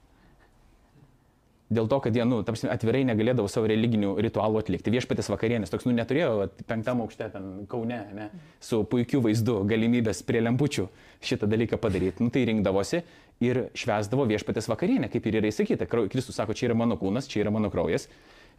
Dėl 1.74 1.88
to, 1.90 1.98
kad 2.04 2.16
jie, 2.16 2.24
nu, 2.28 2.40
tamsi, 2.46 2.68
atvirai 2.70 3.02
negalėdavo 3.08 3.50
savo 3.50 3.68
religinių 3.70 4.14
ritualų 4.26 4.62
atlikti. 4.62 4.92
Viešpatės 4.94 5.30
vakarienės 5.32 5.72
toks, 5.72 5.86
nu, 5.88 5.94
neturėjo 5.96 6.30
vat, 6.42 6.62
penktam 6.68 7.02
aukšte 7.04 7.28
ten 7.34 7.50
Kaune, 7.70 7.98
ne, 8.16 8.28
su 8.62 8.82
puikiu 8.88 9.22
vaizdu, 9.24 9.60
galimybės 9.68 10.22
prie 10.28 10.42
lempučių 10.44 10.86
šitą 11.24 11.48
dalyką 11.50 11.80
padaryti. 11.82 12.24
Nu, 12.24 12.32
tai 12.34 12.44
rinkdavosi 12.48 13.02
ir 13.42 13.64
švesdavo 13.78 14.26
viešpatės 14.30 14.68
vakarienę, 14.70 15.10
kaip 15.12 15.26
ir 15.28 15.40
yra 15.40 15.50
įsakyta. 15.50 15.88
Kristus 15.90 16.38
sako, 16.38 16.56
čia 16.58 16.70
yra 16.70 16.78
mano 16.78 16.98
kūnas, 17.00 17.30
čia 17.30 17.42
yra 17.44 17.54
mano 17.54 17.72
kraujas 17.72 18.08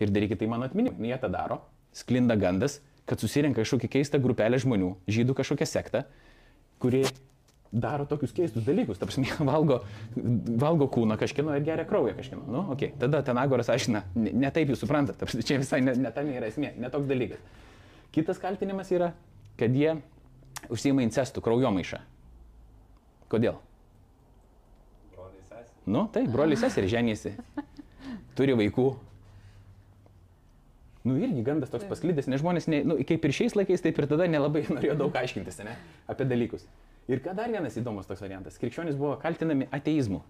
ir 0.02 0.12
darykite 0.14 0.44
tai 0.44 0.50
mano 0.52 0.68
atminimui. 0.68 1.00
Nu, 1.00 1.12
Jie 1.12 1.20
tą 1.22 1.30
daro, 1.32 1.62
sklinda 1.96 2.38
gandas, 2.40 2.80
kad 3.10 3.22
susirenka 3.22 3.62
kažkokia 3.62 3.92
keista 3.98 4.20
grupelė 4.22 4.60
žmonių, 4.64 4.94
žydų 5.12 5.36
kažkokia 5.38 5.68
sekta, 5.70 6.06
kuri 6.84 7.04
daro 7.74 8.06
tokius 8.06 8.34
keistus 8.36 8.66
dalykus. 8.66 9.00
Tarsi 9.02 9.26
valgo, 9.52 9.82
valgo 10.62 10.88
kūną 10.94 11.18
kažkieno 11.20 11.58
ir 11.58 11.66
geria 11.66 11.86
kraują 11.90 12.16
kažkieno. 12.18 12.46
Nu, 12.48 12.64
okay. 12.76 12.94
Tada 13.02 13.24
ten 13.26 13.40
Agoras 13.42 13.72
aiškina, 13.74 14.06
ne, 14.16 14.34
ne 14.46 14.54
taip 14.54 14.72
jūs 14.72 14.84
suprantate, 14.86 15.18
tarsi 15.24 15.44
čia 15.46 15.60
visai 15.62 15.82
ne, 15.86 15.98
ne 15.98 16.14
tam 16.16 16.30
yra 16.34 16.50
esmė, 16.54 16.76
ne 16.78 16.94
toks 16.94 17.10
dalykas. 17.10 17.44
Kitas 18.14 18.42
kaltinimas 18.42 18.92
yra, 18.94 19.12
kad 19.58 19.74
jie 19.74 19.98
užsima 20.72 21.04
incestų, 21.06 21.42
kraujomaišą. 21.44 22.04
Kodėl? 23.34 23.58
Nu, 25.84 26.06
tai 26.14 26.22
broliai 26.32 26.56
seserį 26.56 26.92
ženėsi, 26.94 27.34
turi 28.38 28.54
vaikų. 28.56 28.86
Nu, 31.04 31.18
irgi 31.20 31.42
gandas 31.44 31.74
toks 31.74 31.84
pasklydęs, 31.90 32.30
nes 32.32 32.40
žmonės, 32.40 32.70
ne, 32.72 32.80
nu, 32.88 32.96
kaip 33.04 33.26
ir 33.28 33.36
šiais 33.36 33.58
laikais, 33.60 33.82
taip 33.84 33.98
ir 34.00 34.08
tada 34.08 34.30
nelabai 34.32 34.64
norėjo 34.72 34.96
daug 35.02 35.18
aiškintis 35.20 35.60
ne, 35.66 35.76
apie 36.08 36.28
dalykus. 36.30 36.64
Ir 37.12 37.20
ką 37.24 37.34
dar 37.36 37.52
vienas 37.52 37.76
įdomus 37.80 38.08
toks 38.08 38.24
variantas. 38.24 38.60
Krikščionys 38.62 38.96
buvo 39.00 39.18
kaltinami 39.20 39.68
ateizmu. 39.76 40.22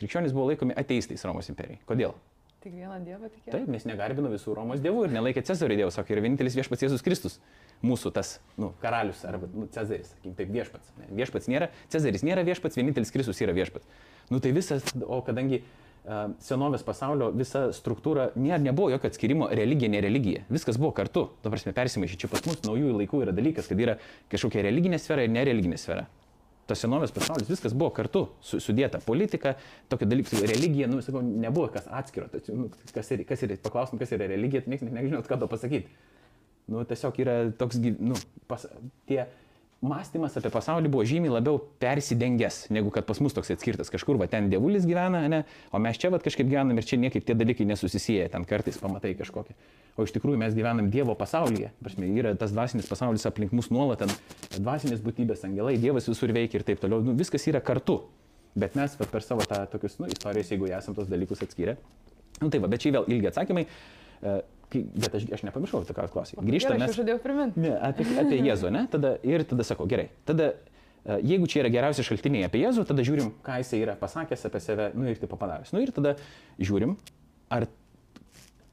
Krikščionys 0.00 0.34
buvo 0.36 0.50
laikomi 0.50 0.76
ateistais 0.76 1.24
Romos 1.28 1.48
imperijai. 1.52 1.80
Kodėl? 1.88 2.14
Tik 2.62 2.74
vieną 2.76 3.00
dievą 3.02 3.26
tikėjau. 3.26 3.56
Taip, 3.56 3.70
nes 3.74 3.84
negarbino 3.88 4.30
visų 4.30 4.54
Romos 4.54 4.82
dievų 4.82 5.08
ir 5.08 5.14
nelaikė 5.16 5.42
Cezario 5.48 5.74
dievų, 5.80 5.90
sako, 5.94 6.14
yra 6.14 6.22
vienintelis 6.22 6.54
viešpats 6.54 6.84
Jėzus 6.84 7.02
Kristus. 7.02 7.40
Mūsų 7.82 8.12
tas, 8.14 8.36
nu, 8.60 8.68
karalius 8.78 9.24
arba, 9.26 9.48
nu, 9.50 9.66
Cezaris, 9.74 10.12
sakykim, 10.12 10.36
taip 10.38 10.52
viešpats. 10.54 10.92
Ne, 11.00 11.08
viešpats 11.18 11.48
nėra, 11.50 11.72
Cezaris 11.90 12.22
nėra 12.22 12.44
viešpats, 12.46 12.78
vienintelis 12.78 13.10
Kristus 13.10 13.42
yra 13.42 13.56
viešpats. 13.56 13.88
Nu, 14.30 14.38
tai 14.38 14.52
visas, 14.54 14.86
o 15.02 15.18
kadangi 15.26 15.64
senovės 16.42 16.82
pasaulio 16.82 17.28
visa 17.34 17.68
struktūra 17.74 18.30
nė, 18.34 18.56
nebuvo 18.64 18.90
jokio 18.90 19.10
atskirimo 19.12 19.46
religija, 19.54 19.90
ne 19.92 20.00
religija. 20.02 20.42
Viskas 20.50 20.78
buvo 20.80 20.90
kartu. 20.96 21.28
Dabar 21.44 21.60
mes 21.62 21.76
persimaišyti. 21.76 22.24
Čia 22.24 22.32
pas 22.32 22.42
mus 22.48 22.58
naujųjų 22.66 22.96
laikų 23.04 23.22
yra 23.22 23.34
dalykas, 23.36 23.70
kad 23.70 23.80
yra 23.80 23.98
kažkokia 24.32 24.64
religinė 24.66 24.98
sfera 24.98 25.22
ir 25.22 25.30
nereliginė 25.34 25.78
sfera. 25.78 26.08
Tas 26.66 26.82
senovės 26.82 27.10
pasaulis 27.14 27.50
viskas 27.50 27.74
buvo 27.74 27.90
kartu 27.94 28.24
su, 28.42 28.58
sudėta. 28.62 29.00
Politika, 29.02 29.56
tokia 29.90 30.06
dalyka, 30.10 30.38
religija, 30.46 30.88
nu, 30.90 31.00
sakau, 31.02 31.22
nebuvo 31.22 31.68
kas 31.74 31.86
atskiro. 31.90 32.28
Tai, 32.32 32.42
nu, 32.54 32.68
kas 32.94 33.10
yra, 33.14 33.26
kas 33.28 33.42
yra, 33.46 33.58
paklausim, 33.62 33.98
kas 34.02 34.14
yra 34.14 34.30
religija, 34.30 34.62
tai 34.62 34.74
niekas 34.74 34.90
nežinot, 34.94 35.26
ką 35.30 35.38
to 35.42 35.50
pasakyti. 35.50 35.90
Nu, 36.70 36.84
tiesiog 36.86 37.18
yra 37.22 37.36
toks, 37.58 37.80
nu, 37.82 38.18
pas, 38.50 38.66
tie 39.10 39.24
mąstymas 39.82 40.36
apie 40.38 40.50
pasaulį 40.54 40.90
buvo 40.92 41.04
žymiai 41.06 41.32
labiau 41.34 41.58
persidengęs, 41.82 42.68
negu 42.74 42.92
kad 42.94 43.06
pas 43.08 43.18
mus 43.22 43.34
toks 43.34 43.50
atskirtas. 43.54 43.90
Kažkur 43.90 44.18
va 44.20 44.28
ten 44.30 44.46
dievulis 44.52 44.86
gyvena, 44.86 45.24
ne, 45.30 45.42
o 45.74 45.80
mes 45.82 45.98
čia 45.98 46.12
va 46.14 46.20
kažkaip 46.22 46.46
gyvenam 46.46 46.78
ir 46.78 46.86
čia 46.86 47.00
niekaip 47.02 47.26
tie 47.26 47.34
dalykai 47.34 47.66
nesusisieja, 47.66 48.28
ten 48.32 48.46
kartais 48.48 48.78
pamatai 48.78 49.16
kažkokie. 49.18 49.56
O 49.98 50.06
iš 50.06 50.14
tikrųjų 50.14 50.38
mes 50.40 50.54
gyvenam 50.56 50.88
Dievo 50.92 51.16
pasaulyje. 51.18 51.72
Prasme, 51.82 52.08
yra 52.16 52.32
tas 52.38 52.54
dvasinis 52.54 52.88
pasaulis 52.88 53.26
aplink 53.28 53.52
mus 53.52 53.68
nuolat, 53.74 54.06
ten 54.06 54.62
dvasinės 54.62 55.02
būtybės, 55.04 55.42
angelai, 55.48 55.74
Dievas 55.82 56.08
visur 56.08 56.32
veikia 56.32 56.62
ir 56.62 56.64
taip 56.64 56.80
toliau. 56.80 57.02
Nu, 57.04 57.12
viskas 57.18 57.44
yra 57.50 57.60
kartu. 57.60 57.98
Bet 58.56 58.76
mes 58.76 58.94
va, 59.00 59.08
per 59.08 59.24
savo 59.24 59.44
tą 59.48 59.64
tokius, 59.72 59.98
nu, 60.00 60.08
istorijas, 60.12 60.48
jeigu 60.52 60.70
esam 60.72 60.96
tos 60.96 61.10
dalykus 61.10 61.44
atskyrę. 61.44 61.76
Nu, 62.40 62.48
tai 62.52 62.60
va, 62.60 62.68
bet 62.72 62.84
čia 62.84 62.94
vėl 62.96 63.08
ilgi 63.12 63.28
atsakymai. 63.32 63.66
Kai- 64.22 64.40
Bet 64.72 65.14
aš, 65.18 65.26
aš 65.36 65.44
nepamiršau, 65.46 65.82
tu 65.88 65.94
ką 65.96 66.06
klausai. 66.12 66.38
Grįžtame. 66.46 66.86
Aš 66.86 66.98
žadėjau 67.00 67.20
priminti. 67.22 67.62
Ne, 67.62 67.72
apie, 67.90 68.06
apie 68.22 68.40
Jėzų, 68.40 68.70
ne? 68.74 68.84
Tada, 68.92 69.14
ir 69.26 69.44
tada 69.48 69.66
sakau, 69.68 69.86
gerai. 69.90 70.08
Tada, 70.28 70.52
e, 71.04 71.18
jeigu 71.32 71.48
čia 71.50 71.62
yra 71.62 71.72
geriausi 71.74 72.06
šaltiniai 72.06 72.48
apie 72.48 72.62
Jėzų, 72.64 72.86
tada 72.88 73.04
žiūrim, 73.06 73.32
ką 73.44 73.60
jisai 73.60 73.82
yra 73.84 73.96
pasakęs 74.00 74.46
apie 74.48 74.62
save, 74.64 74.90
nu 74.96 75.08
ir 75.10 75.20
taip 75.20 75.34
padaręs. 75.36 75.74
Nu 75.76 75.84
ir 75.84 75.92
tada 75.94 76.16
žiūrim, 76.62 76.96
ar 77.52 77.68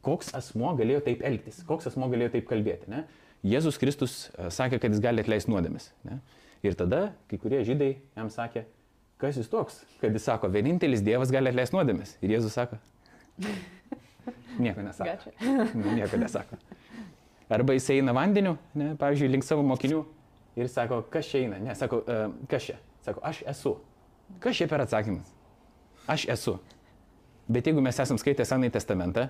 koks 0.06 0.34
asmo 0.38 0.72
galėjo 0.80 1.04
taip 1.10 1.24
elgtis, 1.28 1.62
koks 1.68 1.90
asmo 1.92 2.10
galėjo 2.12 2.34
taip 2.38 2.48
kalbėti. 2.50 2.90
Ne? 2.92 3.06
Jėzus 3.48 3.80
Kristus 3.82 4.20
e, 4.34 4.50
sakė, 4.54 4.82
kad 4.84 4.96
jis 4.96 5.04
gali 5.04 5.24
atleisti 5.24 5.52
nuodėmis. 5.52 5.92
Ne? 6.08 6.20
Ir 6.66 6.76
tada 6.80 7.10
kai 7.32 7.40
kurie 7.40 7.62
žydai 7.68 7.94
jam 8.18 8.32
sakė, 8.32 8.66
kas 9.20 9.40
jis 9.40 9.52
toks, 9.52 9.82
kad 10.02 10.16
jis 10.16 10.26
sako, 10.28 10.50
vienintelis 10.52 11.04
Dievas 11.04 11.32
gali 11.32 11.52
atleisti 11.52 11.78
nuodėmis. 11.78 12.18
Ir 12.24 12.36
Jėzus 12.36 12.56
sako, 12.56 12.80
nieko 14.60 14.84
nesako. 14.86 15.34
Nu, 15.74 15.94
nieko 15.96 16.18
nesako. 16.22 16.60
Arba 17.50 17.74
jis 17.74 17.90
eina 17.96 18.14
vandeniu, 18.14 18.58
ne, 18.78 18.92
pavyzdžiui, 19.00 19.32
link 19.34 19.46
savo 19.46 19.64
mokinių 19.66 20.04
ir 20.60 20.70
sako, 20.70 21.02
kas 21.10 21.30
čia 21.32 21.46
eina? 21.46 21.58
Ne, 21.64 21.76
sako, 21.78 22.04
e, 22.06 22.18
kas 22.52 22.68
čia? 22.68 22.78
Sako, 23.06 23.24
aš 23.26 23.42
esu. 23.50 23.78
Kas 24.44 24.60
čia 24.60 24.68
per 24.70 24.84
atsakymas? 24.84 25.32
Aš 26.10 26.28
esu. 26.36 26.60
Bet 27.50 27.66
jeigu 27.66 27.82
mes 27.82 27.98
esam 27.98 28.20
skaitę 28.22 28.46
Senąjį 28.46 28.76
testamentą, 28.76 29.26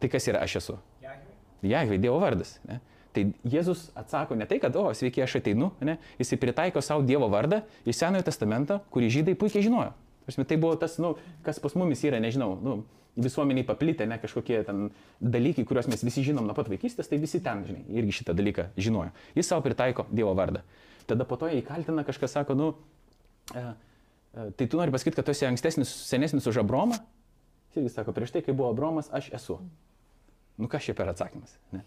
tai 0.00 0.08
kas 0.12 0.28
yra 0.30 0.40
aš 0.46 0.56
esu? 0.62 0.78
Jahve, 1.62 1.98
Dievo 2.00 2.16
vardas. 2.22 2.56
Ne? 2.66 2.80
Tai 3.12 3.26
Jėzus 3.44 3.90
atsako 3.98 4.38
ne 4.40 4.46
tai, 4.48 4.56
kad, 4.62 4.74
o, 4.80 4.86
sveiki, 4.96 5.20
aš 5.22 5.36
ateinu, 5.42 5.68
ne? 5.84 5.98
jis 6.18 6.32
pritaiko 6.40 6.80
savo 6.80 7.04
Dievo 7.06 7.28
vardą 7.32 7.60
iš 7.84 8.00
Senojo 8.00 8.24
testamento, 8.26 8.80
kurį 8.94 9.10
žydai 9.18 9.36
puikiai 9.38 9.66
žinojo. 9.68 9.92
Prasme, 10.24 10.46
tai 10.48 10.56
buvo 10.56 10.78
tas, 10.80 10.96
nu, 11.02 11.16
kas 11.44 11.60
pas 11.60 11.74
mumis 11.76 12.02
yra, 12.06 12.22
nežinau, 12.22 12.54
nu, 12.62 12.76
visuomeniai 13.16 13.66
paplitę, 13.66 14.06
ne 14.08 14.18
kažkokie 14.18 14.62
ten 14.64 14.86
dalykai, 15.20 15.64
kuriuos 15.68 15.88
mes 15.92 16.04
visi 16.04 16.24
žinom 16.24 16.46
nuo 16.48 16.56
pat 16.56 16.70
vaikystės, 16.72 17.10
tai 17.10 17.18
visi 17.20 17.42
ten, 17.44 17.64
žinai, 17.68 17.84
irgi 18.00 18.18
šitą 18.20 18.34
dalyką 18.36 18.70
žinojo. 18.80 19.12
Jis 19.36 19.50
savo 19.52 19.64
pritaiko 19.64 20.06
Dievo 20.10 20.32
vardą. 20.38 20.62
Tada 21.08 21.26
po 21.28 21.36
to 21.36 21.50
jį 21.50 21.60
kaltina 21.66 22.06
kažkas, 22.08 22.32
sako, 22.38 22.56
nu, 22.56 22.68
e, 23.52 23.64
e, 23.64 24.46
tai 24.56 24.66
tu 24.66 24.80
nori 24.80 24.94
pasakyti, 24.94 25.18
kad 25.18 25.28
tu 25.28 25.34
esi 25.34 25.48
ankstesnis, 25.48 25.92
senesnis 26.08 26.48
už 26.48 26.62
Abromą? 26.62 26.96
Jis 27.72 27.82
irgi 27.82 27.92
sako, 27.92 28.14
prieš 28.16 28.32
tai, 28.32 28.44
kai 28.46 28.56
buvo 28.56 28.70
Abromas, 28.72 29.12
aš 29.12 29.28
esu. 29.36 29.58
Nu, 30.56 30.68
kas 30.72 30.84
čia 30.86 30.96
per 30.96 31.12
atsakymas? 31.12 31.56
Ne? 31.72 31.84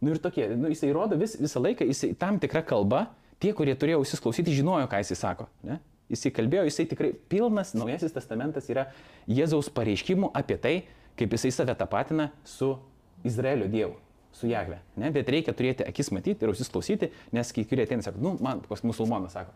Nu 0.00 0.14
ir 0.14 0.20
tokie, 0.22 0.46
nu, 0.56 0.70
jisai 0.72 0.92
rodo 0.94 1.18
vis, 1.18 1.34
visą 1.40 1.60
laiką, 1.60 1.86
jisai 1.88 2.12
tam 2.16 2.38
tikrą 2.40 2.62
kalbą, 2.68 3.06
tie, 3.42 3.52
kurie 3.56 3.74
turėjo 3.76 4.02
ausis 4.02 4.22
klausyti, 4.22 4.54
žinojo, 4.54 4.86
ką 4.90 5.00
jisai 5.02 5.18
sako. 5.18 5.48
Ne? 5.66 5.80
Jisai 6.08 6.32
kalbėjo, 6.32 6.64
jisai 6.68 6.86
tikrai 6.88 7.10
pilnas, 7.28 7.74
naujasis 7.76 8.14
testamentas 8.14 8.68
yra 8.72 8.86
Jėzaus 9.28 9.68
pareiškimų 9.76 10.30
apie 10.36 10.56
tai, 10.60 10.74
kaip 11.18 11.34
jisai 11.36 11.50
save 11.52 11.74
tapatina 11.76 12.30
su 12.48 12.70
Izraelio 13.28 13.68
Dievu, 13.68 13.96
su 14.32 14.48
Jahve. 14.48 14.78
Ne? 14.96 15.10
Bet 15.12 15.28
reikia 15.28 15.52
turėti 15.56 15.84
akis 15.84 16.12
matyti 16.14 16.46
ir 16.46 16.52
ausis 16.52 16.70
klausyti, 16.72 17.10
nes 17.34 17.52
kai 17.52 17.66
kurie 17.68 17.84
ateina, 17.84 18.04
sako, 18.06 18.22
nu, 18.24 18.36
man, 18.44 18.62
pas 18.68 18.84
musulmonas 18.86 19.36
sako, 19.36 19.52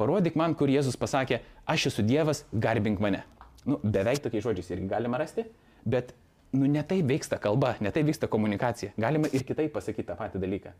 parodyk 0.00 0.36
man, 0.36 0.56
kur 0.58 0.72
Jėzus 0.72 0.98
pasakė, 1.00 1.40
aš 1.70 1.88
esu 1.92 2.04
Dievas, 2.04 2.44
garbink 2.52 3.00
mane. 3.00 3.22
Nu, 3.64 3.78
beveik 3.80 4.20
tokiais 4.20 4.44
žodžiais 4.44 4.74
irgi 4.74 4.90
galima 4.90 5.20
rasti, 5.22 5.46
bet 5.88 6.12
nu, 6.52 6.66
ne 6.68 6.82
taip 6.84 7.08
vyksta 7.08 7.38
kalba, 7.40 7.78
ne 7.80 7.94
taip 7.94 8.10
vyksta 8.10 8.28
komunikacija. 8.28 8.92
Galima 9.00 9.30
ir 9.32 9.46
kitaip 9.46 9.72
pasakyti 9.72 10.10
tą 10.10 10.18
patį 10.18 10.42
dalyką. 10.42 10.74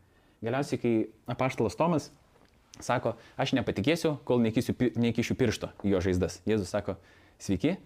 Galiausiai, 0.44 0.80
kai 0.82 0.94
apaštalas 1.32 1.78
Tomas 1.78 2.10
sako, 2.82 3.14
aš 3.36 3.54
nepatikėsiu, 3.58 4.16
kol 4.24 4.42
neįkysiu 4.42 4.74
pi- 4.74 4.92
neįkišiu 4.98 5.36
piršto 5.38 5.70
į 5.84 5.94
jo 5.94 6.00
žaizdas. 6.04 6.40
Jėzus 6.48 6.72
sako, 6.74 6.96
sveiki. 7.38 7.76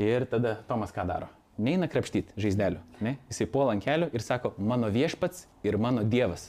Ir 0.00 0.26
tada 0.30 0.56
Tomas 0.68 0.94
ką 0.94 1.04
daro? 1.06 1.28
Neina 1.58 1.86
krapštyti 1.86 2.34
žaizdelių. 2.40 2.80
Ne? 3.04 3.16
Jisai 3.30 3.46
puola 3.46 3.76
ant 3.76 3.84
kelių 3.84 4.08
ir 4.14 4.24
sako, 4.24 4.54
mano 4.58 4.88
viešpats 4.90 5.46
ir 5.62 5.78
mano 5.78 6.02
dievas. 6.02 6.48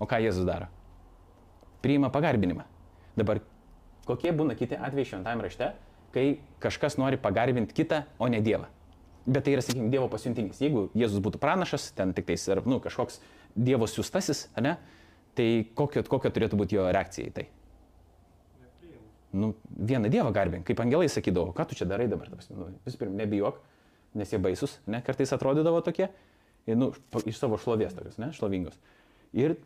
O 0.00 0.06
ką 0.08 0.22
Jėzus 0.24 0.46
daro? 0.48 0.70
Priima 1.84 2.08
pagarbinimą. 2.12 2.64
Dabar 3.16 3.42
kokie 4.06 4.32
būna 4.32 4.56
kiti 4.56 4.78
atvejai 4.78 5.10
šventajame 5.10 5.44
rašte, 5.44 5.72
kai 6.14 6.38
kažkas 6.62 6.96
nori 6.96 7.18
pagarbinti 7.20 7.76
kitą, 7.76 8.04
o 8.18 8.28
ne 8.32 8.40
Dievą. 8.40 8.70
Bet 9.26 9.44
tai 9.44 9.56
yra, 9.56 9.62
sakykime, 9.66 9.90
Dievo 9.90 10.06
pasiuntinys. 10.08 10.60
Jeigu 10.62 10.86
Jėzus 10.96 11.20
būtų 11.24 11.40
pranašas, 11.42 11.90
ten 11.98 12.14
tik 12.16 12.28
tais, 12.28 12.44
ar, 12.52 12.62
nu, 12.64 12.78
kažkoks 12.80 13.18
Dievo 13.56 13.88
siūstasis, 13.90 14.46
ne, 14.62 14.76
tai 15.36 15.48
kokia, 15.78 16.02
kokia 16.06 16.32
turėtų 16.34 16.58
būti 16.60 16.78
jo 16.78 16.86
reakcija 16.92 17.30
į 17.30 17.34
tai? 17.36 17.46
Nu, 19.36 19.52
vieną 19.68 20.08
Dievą 20.12 20.30
garbink, 20.32 20.64
kaip 20.68 20.80
angelai 20.80 21.08
sakydavo, 21.12 21.52
ką 21.56 21.66
tu 21.68 21.76
čia 21.76 21.88
darai 21.88 22.06
dabar, 22.08 22.30
nu, 22.32 22.68
visų 22.86 23.00
pirma, 23.02 23.18
nebijok, 23.20 23.58
nes 24.16 24.32
jie 24.32 24.40
baisus, 24.40 24.78
ne, 24.88 25.02
kartais 25.04 25.34
atrodydavo 25.36 25.82
tokie, 25.84 26.08
nu, 26.72 26.92
iš 27.28 27.40
savo 27.40 27.58
šlovės 27.60 27.96
tokios, 27.98 28.16
ne, 28.22 28.30
šlovingos. 28.36 28.78
Ir 29.36 29.58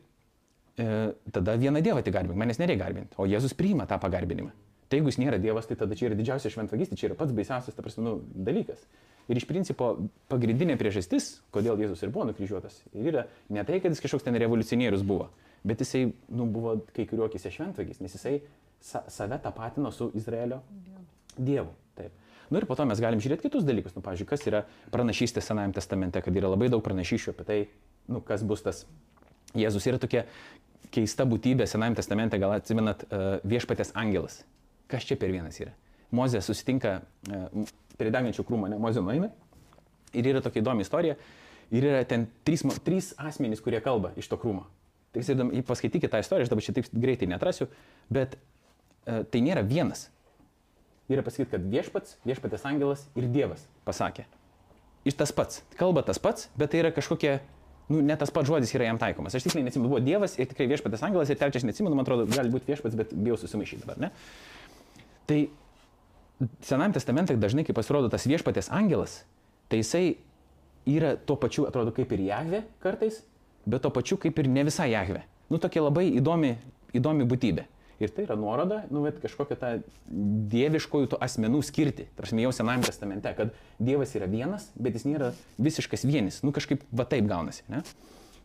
e, 0.81 0.89
tada 1.37 1.55
vieną 1.61 1.85
Dievą 1.87 2.03
tik 2.03 2.17
garbink, 2.17 2.41
manęs 2.41 2.59
nereikia 2.59 2.83
garbinti, 2.89 3.15
o 3.21 3.29
Jėzus 3.31 3.55
priima 3.55 3.87
tą 3.87 4.01
pagarbinimą. 4.03 4.51
Tai 4.91 4.99
jeigu 4.99 5.13
jis 5.13 5.21
nėra 5.23 5.39
Dievas, 5.39 5.69
tai 5.71 5.77
tada 5.79 5.95
čia 5.95 6.09
yra 6.09 6.19
didžiausia 6.19 6.51
šventvagystė, 6.51 6.99
čia 6.99 7.13
yra 7.13 7.21
pats 7.21 7.35
baisiausias, 7.37 7.77
ta 7.77 7.85
prasme, 7.85 8.03
nu, 8.09 8.17
dalykas. 8.35 8.83
Ir 9.31 9.39
iš 9.39 9.47
principo 9.47 9.93
pagrindinė 10.31 10.75
priežastis, 10.81 11.37
kodėl 11.55 11.79
Jėzus 11.79 12.03
ir 12.03 12.11
buvo 12.11 12.27
nukryžiuotas, 12.33 12.81
yra 12.99 13.29
ne 13.53 13.63
tai, 13.67 13.79
kad 13.83 13.95
jis 13.95 14.03
kažkoks 14.03 14.27
ten 14.27 14.35
revoliucionierius 14.43 15.05
buvo, 15.07 15.29
bet 15.63 15.85
jisai 15.85 16.09
nu, 16.35 16.49
buvo 16.51 16.81
kai 16.97 17.07
kuriuo 17.07 17.29
akise 17.31 17.53
šventvagis, 17.55 18.01
nes 18.03 18.17
jisai 18.17 18.41
sa 18.83 19.05
save 19.13 19.39
tapatino 19.39 19.93
su 19.95 20.11
Izraelio 20.19 20.63
Dievu. 21.37 21.71
Taip. 21.95 22.17
Nu 22.51 22.59
ir 22.59 22.67
po 22.67 22.75
to 22.75 22.85
mes 22.89 22.99
galim 22.99 23.21
žiūrėti 23.23 23.47
kitus 23.47 23.67
dalykus. 23.67 23.95
Nu, 23.95 24.03
pavyzdžiui, 24.03 24.27
kas 24.27 24.47
yra 24.51 24.65
pranašystė 24.91 25.43
Senajame 25.45 25.77
testamente, 25.77 26.23
kad 26.25 26.35
yra 26.35 26.51
labai 26.51 26.71
daug 26.73 26.83
pranašyšių 26.83 27.35
apie 27.35 27.47
tai, 27.47 27.59
nu, 28.11 28.25
kas 28.27 28.43
bus 28.43 28.65
tas. 28.67 28.83
Jėzus 29.55 29.87
yra 29.87 30.01
tokia 30.03 30.25
keista 30.91 31.27
būtybė 31.29 31.69
Senajame 31.71 32.01
testamente, 32.01 32.41
gal 32.43 32.57
atsimenat, 32.57 33.07
uh, 33.07 33.37
viešpatės 33.47 33.95
angelas. 33.95 34.41
Kas 34.91 35.07
čia 35.07 35.15
per 35.21 35.31
vienas 35.31 35.61
yra? 35.63 35.77
Mozė 36.11 36.43
susitinka 36.43 36.97
uh, 36.99 37.71
prie 38.01 38.13
degančių 38.15 38.45
krūmų, 38.49 38.73
ne, 38.73 38.81
Mozė 38.81 39.05
nueina. 39.05 39.31
Ir 40.17 40.27
yra 40.33 40.43
tokia 40.43 40.65
įdomi 40.65 40.87
istorija. 40.87 41.17
Ir 41.71 41.87
yra 41.87 42.03
ten 42.09 42.27
trys, 42.47 42.65
trys 42.83 43.13
asmenys, 43.21 43.63
kurie 43.63 43.79
kalba 43.85 44.11
iš 44.19 44.31
to 44.31 44.39
krūmo. 44.41 44.65
Tai 45.15 45.23
įdom- 45.23 45.53
paskaitykite 45.67 46.11
tą 46.11 46.23
istoriją, 46.23 46.47
aš 46.47 46.51
dabar 46.53 46.65
čia 46.67 46.75
taip 46.75 46.91
greitai 46.95 47.29
netrasiu, 47.31 47.67
bet 48.11 48.37
uh, 48.37 49.23
tai 49.31 49.43
nėra 49.43 49.63
vienas. 49.67 50.09
Yra 51.11 51.25
pasakyti, 51.27 51.51
kad 51.51 51.65
viešpats, 51.67 52.19
viešpatės 52.27 52.67
angelas 52.71 53.09
ir 53.19 53.27
Dievas 53.31 53.65
pasakė. 53.87 54.27
Ir 55.07 55.17
tas 55.19 55.33
pats. 55.35 55.65
Kalba 55.79 56.05
tas 56.07 56.21
pats, 56.23 56.47
bet 56.59 56.71
tai 56.71 56.85
yra 56.85 56.93
kažkokia, 56.95 57.41
nu, 57.91 58.03
ne 58.07 58.15
tas 58.21 58.31
pats 58.31 58.47
žodis 58.47 58.71
yra 58.77 58.87
jam 58.87 59.01
taikomas. 59.01 59.35
Aš 59.35 59.49
tikrai 59.49 59.65
neatsimenu, 59.67 59.91
buvo 59.91 60.03
Dievas 60.05 60.37
ir 60.39 60.47
tikrai 60.51 60.69
viešpatės 60.71 61.03
angelas 61.07 61.33
ir 61.33 61.41
trečias 61.41 61.67
neatsimenu, 61.67 61.99
man 61.99 62.07
atrodo, 62.07 62.29
gali 62.31 62.53
būti 62.53 62.71
viešpats, 62.71 62.99
bet 62.99 63.15
bijau 63.17 63.39
susimaišyti 63.41 63.83
dabar, 63.83 63.99
ne? 64.05 64.13
Tai 65.27 65.41
Senajame 66.65 66.97
testamente 66.97 67.37
dažnai, 67.37 67.67
kai 67.69 67.77
pasirodo 67.77 68.09
tas 68.13 68.25
viešpatės 68.29 68.71
angelas, 68.73 69.21
tai 69.69 69.83
jisai 69.83 70.05
yra 70.89 71.15
tuo 71.17 71.37
pačiu, 71.37 71.67
atrodo, 71.69 71.93
kaip 71.93 72.13
ir 72.17 72.25
Jahve 72.31 72.63
kartais, 72.81 73.21
bet 73.69 73.85
tuo 73.85 73.93
pačiu 73.93 74.17
kaip 74.21 74.39
ir 74.41 74.49
ne 74.49 74.65
visai 74.65 74.91
Jahve. 74.95 75.27
Nu, 75.53 75.61
tokia 75.61 75.83
labai 75.85 76.07
įdomi, 76.17 76.55
įdomi 76.97 77.27
būtybė. 77.29 77.67
Ir 78.01 78.13
tai 78.17 78.25
yra 78.25 78.37
nuoroda, 78.41 78.79
nu, 78.89 79.03
bet 79.05 79.19
kažkokia 79.21 79.59
ta 79.61 79.71
dieviškojų 80.09 81.11
tų 81.13 81.19
asmenų 81.21 81.61
skirti. 81.69 82.07
Tarsi 82.17 82.39
jau 82.41 82.53
Senajame 82.57 82.89
testamente, 82.89 83.33
kad 83.37 83.53
Dievas 83.77 84.15
yra 84.17 84.29
vienas, 84.31 84.71
bet 84.81 84.97
jis 84.97 85.05
nėra 85.05 85.35
visiškas 85.61 86.07
vienis. 86.09 86.41
Nu, 86.47 86.55
kažkaip 86.57 86.87
va 86.97 87.05
taip 87.05 87.29
gaunasi. 87.29 87.67
Ne? 87.69 87.83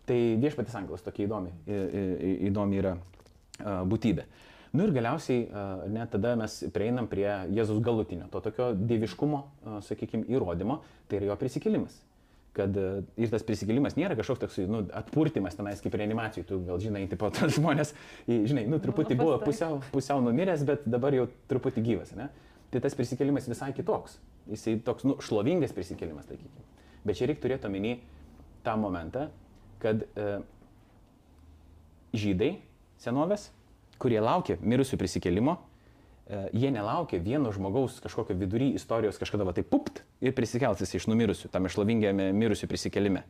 Tai 0.09 0.17
viešpatės 0.43 0.75
angelas 0.75 1.05
tokia 1.05 1.29
įdomi, 1.29 1.55
įdomi 2.51 2.81
yra 2.81 2.97
a, 2.97 3.79
būtybė. 4.75 4.81
Nu 4.81 4.87
ir 4.89 4.95
galiausiai, 4.95 5.45
a, 5.49 5.67
net 5.91 6.11
tada 6.13 6.35
mes 6.39 6.57
prieinam 6.75 7.07
prie 7.11 7.27
Jėzus 7.55 7.79
galutinio, 7.83 8.27
to 8.33 8.41
tokio 8.43 8.73
dieviškumo, 8.75 9.43
sakykime, 9.87 10.27
įrodymo, 10.31 10.81
tai 11.09 11.21
yra 11.21 11.31
jo 11.31 11.39
prisikėlimas. 11.39 12.01
Kad 12.55 12.77
ir 13.19 13.31
tas 13.33 13.43
prisikėlimas 13.43 13.97
nėra 13.99 14.15
kažkoks 14.15 14.39
toks, 14.45 14.57
nu, 14.71 14.85
atpurtimas 14.95 15.57
tenais 15.57 15.81
kaip 15.83 15.97
reanimacijai, 15.99 16.45
tu 16.47 16.61
gal 16.63 16.79
žinai, 16.79 17.03
tipo, 17.11 17.27
tas 17.35 17.51
žmonės, 17.57 17.91
žinai, 18.29 18.63
nu, 18.71 18.79
truputį 18.79 19.17
buvo 19.19 19.35
pusiau, 19.43 19.81
pusiau 19.91 20.23
numiręs, 20.23 20.63
bet 20.67 20.85
dabar 20.87 21.17
jau 21.17 21.25
truputį 21.51 21.83
gyvas, 21.83 22.13
ne? 22.15 22.29
Tai 22.71 22.79
tas 22.83 22.95
prisikėlimas 22.95 23.49
visai 23.51 23.73
kitoks. 23.75 24.17
Jisai 24.47 24.77
toks, 24.87 25.03
nu, 25.07 25.17
šlovingas 25.23 25.75
prisikėlimas, 25.75 26.29
sakykime. 26.29 26.63
Bet 27.05 27.19
čia 27.19 27.27
reikia 27.27 27.43
turėti 27.43 27.67
omeny 27.67 27.97
tą 28.65 28.77
momentą, 28.79 29.27
kad 29.83 30.05
e, 30.15 30.25
žydai 32.15 32.51
senovės, 33.01 33.49
kurie 34.05 34.21
laukia 34.21 34.59
mirusių 34.61 34.99
prisikėlimo, 35.01 35.55
e, 35.57 36.43
jie 36.53 36.69
nelaukia 36.73 37.17
vieno 37.23 37.49
žmogaus 37.55 37.97
kažkokio 38.03 38.37
vidury 38.37 38.75
istorijos 38.77 39.17
kažkada 39.21 39.47
va 39.47 39.55
taip 39.57 39.71
pupt 39.71 40.03
ir 40.21 40.35
prisikelsis 40.37 40.93
iš 40.93 41.09
numirusių, 41.09 41.49
tame 41.53 41.71
šlovingiame 41.73 42.29
mirusių 42.37 42.69
prisikėlime. 42.69 43.25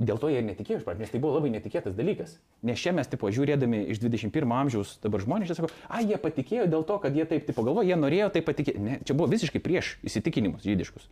Dėl 0.00 0.16
to 0.16 0.30
jie 0.32 0.38
ir 0.40 0.46
netikėjo 0.46 0.78
iš 0.80 0.84
pradžių, 0.86 1.04
nes 1.04 1.10
tai 1.12 1.18
buvo 1.20 1.34
labai 1.36 1.50
netikėtas 1.52 1.92
dalykas. 1.96 2.38
Nes 2.64 2.80
čia 2.80 2.92
mes, 2.96 3.08
tipo, 3.08 3.28
žiūrėdami 3.28 3.82
iš 3.92 3.98
21 4.00 4.54
amžiaus 4.56 4.94
dabar 5.02 5.20
žmonės, 5.20 5.50
čia 5.50 5.58
sako, 5.58 5.68
a, 5.92 6.00
jie 6.00 6.16
patikėjo 6.20 6.70
dėl 6.72 6.86
to, 6.88 6.96
kad 7.02 7.16
jie 7.16 7.26
taip, 7.28 7.44
tipo, 7.44 7.64
galvoja, 7.66 7.90
jie 7.90 7.98
norėjo 8.00 8.30
taip 8.32 8.48
patikėti. 8.48 8.80
Ne, 8.80 8.96
čia 9.04 9.16
buvo 9.18 9.28
visiškai 9.28 9.60
prieš 9.60 9.98
įsitikinimus 10.08 10.64
žydiškus. 10.64 11.10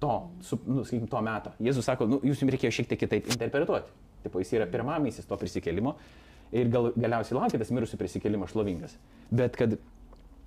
To, 0.00 0.14
su, 0.48 0.56
nu, 0.64 0.86
sakykim, 0.88 1.10
to 1.12 1.20
meto. 1.28 1.52
Jėzus 1.60 1.84
sako, 1.92 2.08
nu, 2.08 2.22
jūs 2.24 2.40
jums 2.40 2.56
reikėjo 2.56 2.72
šiek 2.78 2.88
tiek 2.88 3.04
kitaip 3.04 3.28
interpretuoti. 3.36 3.92
Tipo, 4.24 4.40
jis 4.40 4.56
yra 4.56 4.70
pirmamasis 4.72 5.28
to 5.28 5.36
prisikėlimo 5.40 5.98
ir 6.52 6.70
gal, 6.72 6.90
galiausiai 6.96 7.38
laukia 7.38 7.60
tas 7.60 7.72
mirusių 7.74 7.98
prisikėlimo 8.00 8.48
šlovingas. 8.50 8.96
Bet 9.30 9.58
kad 9.58 9.78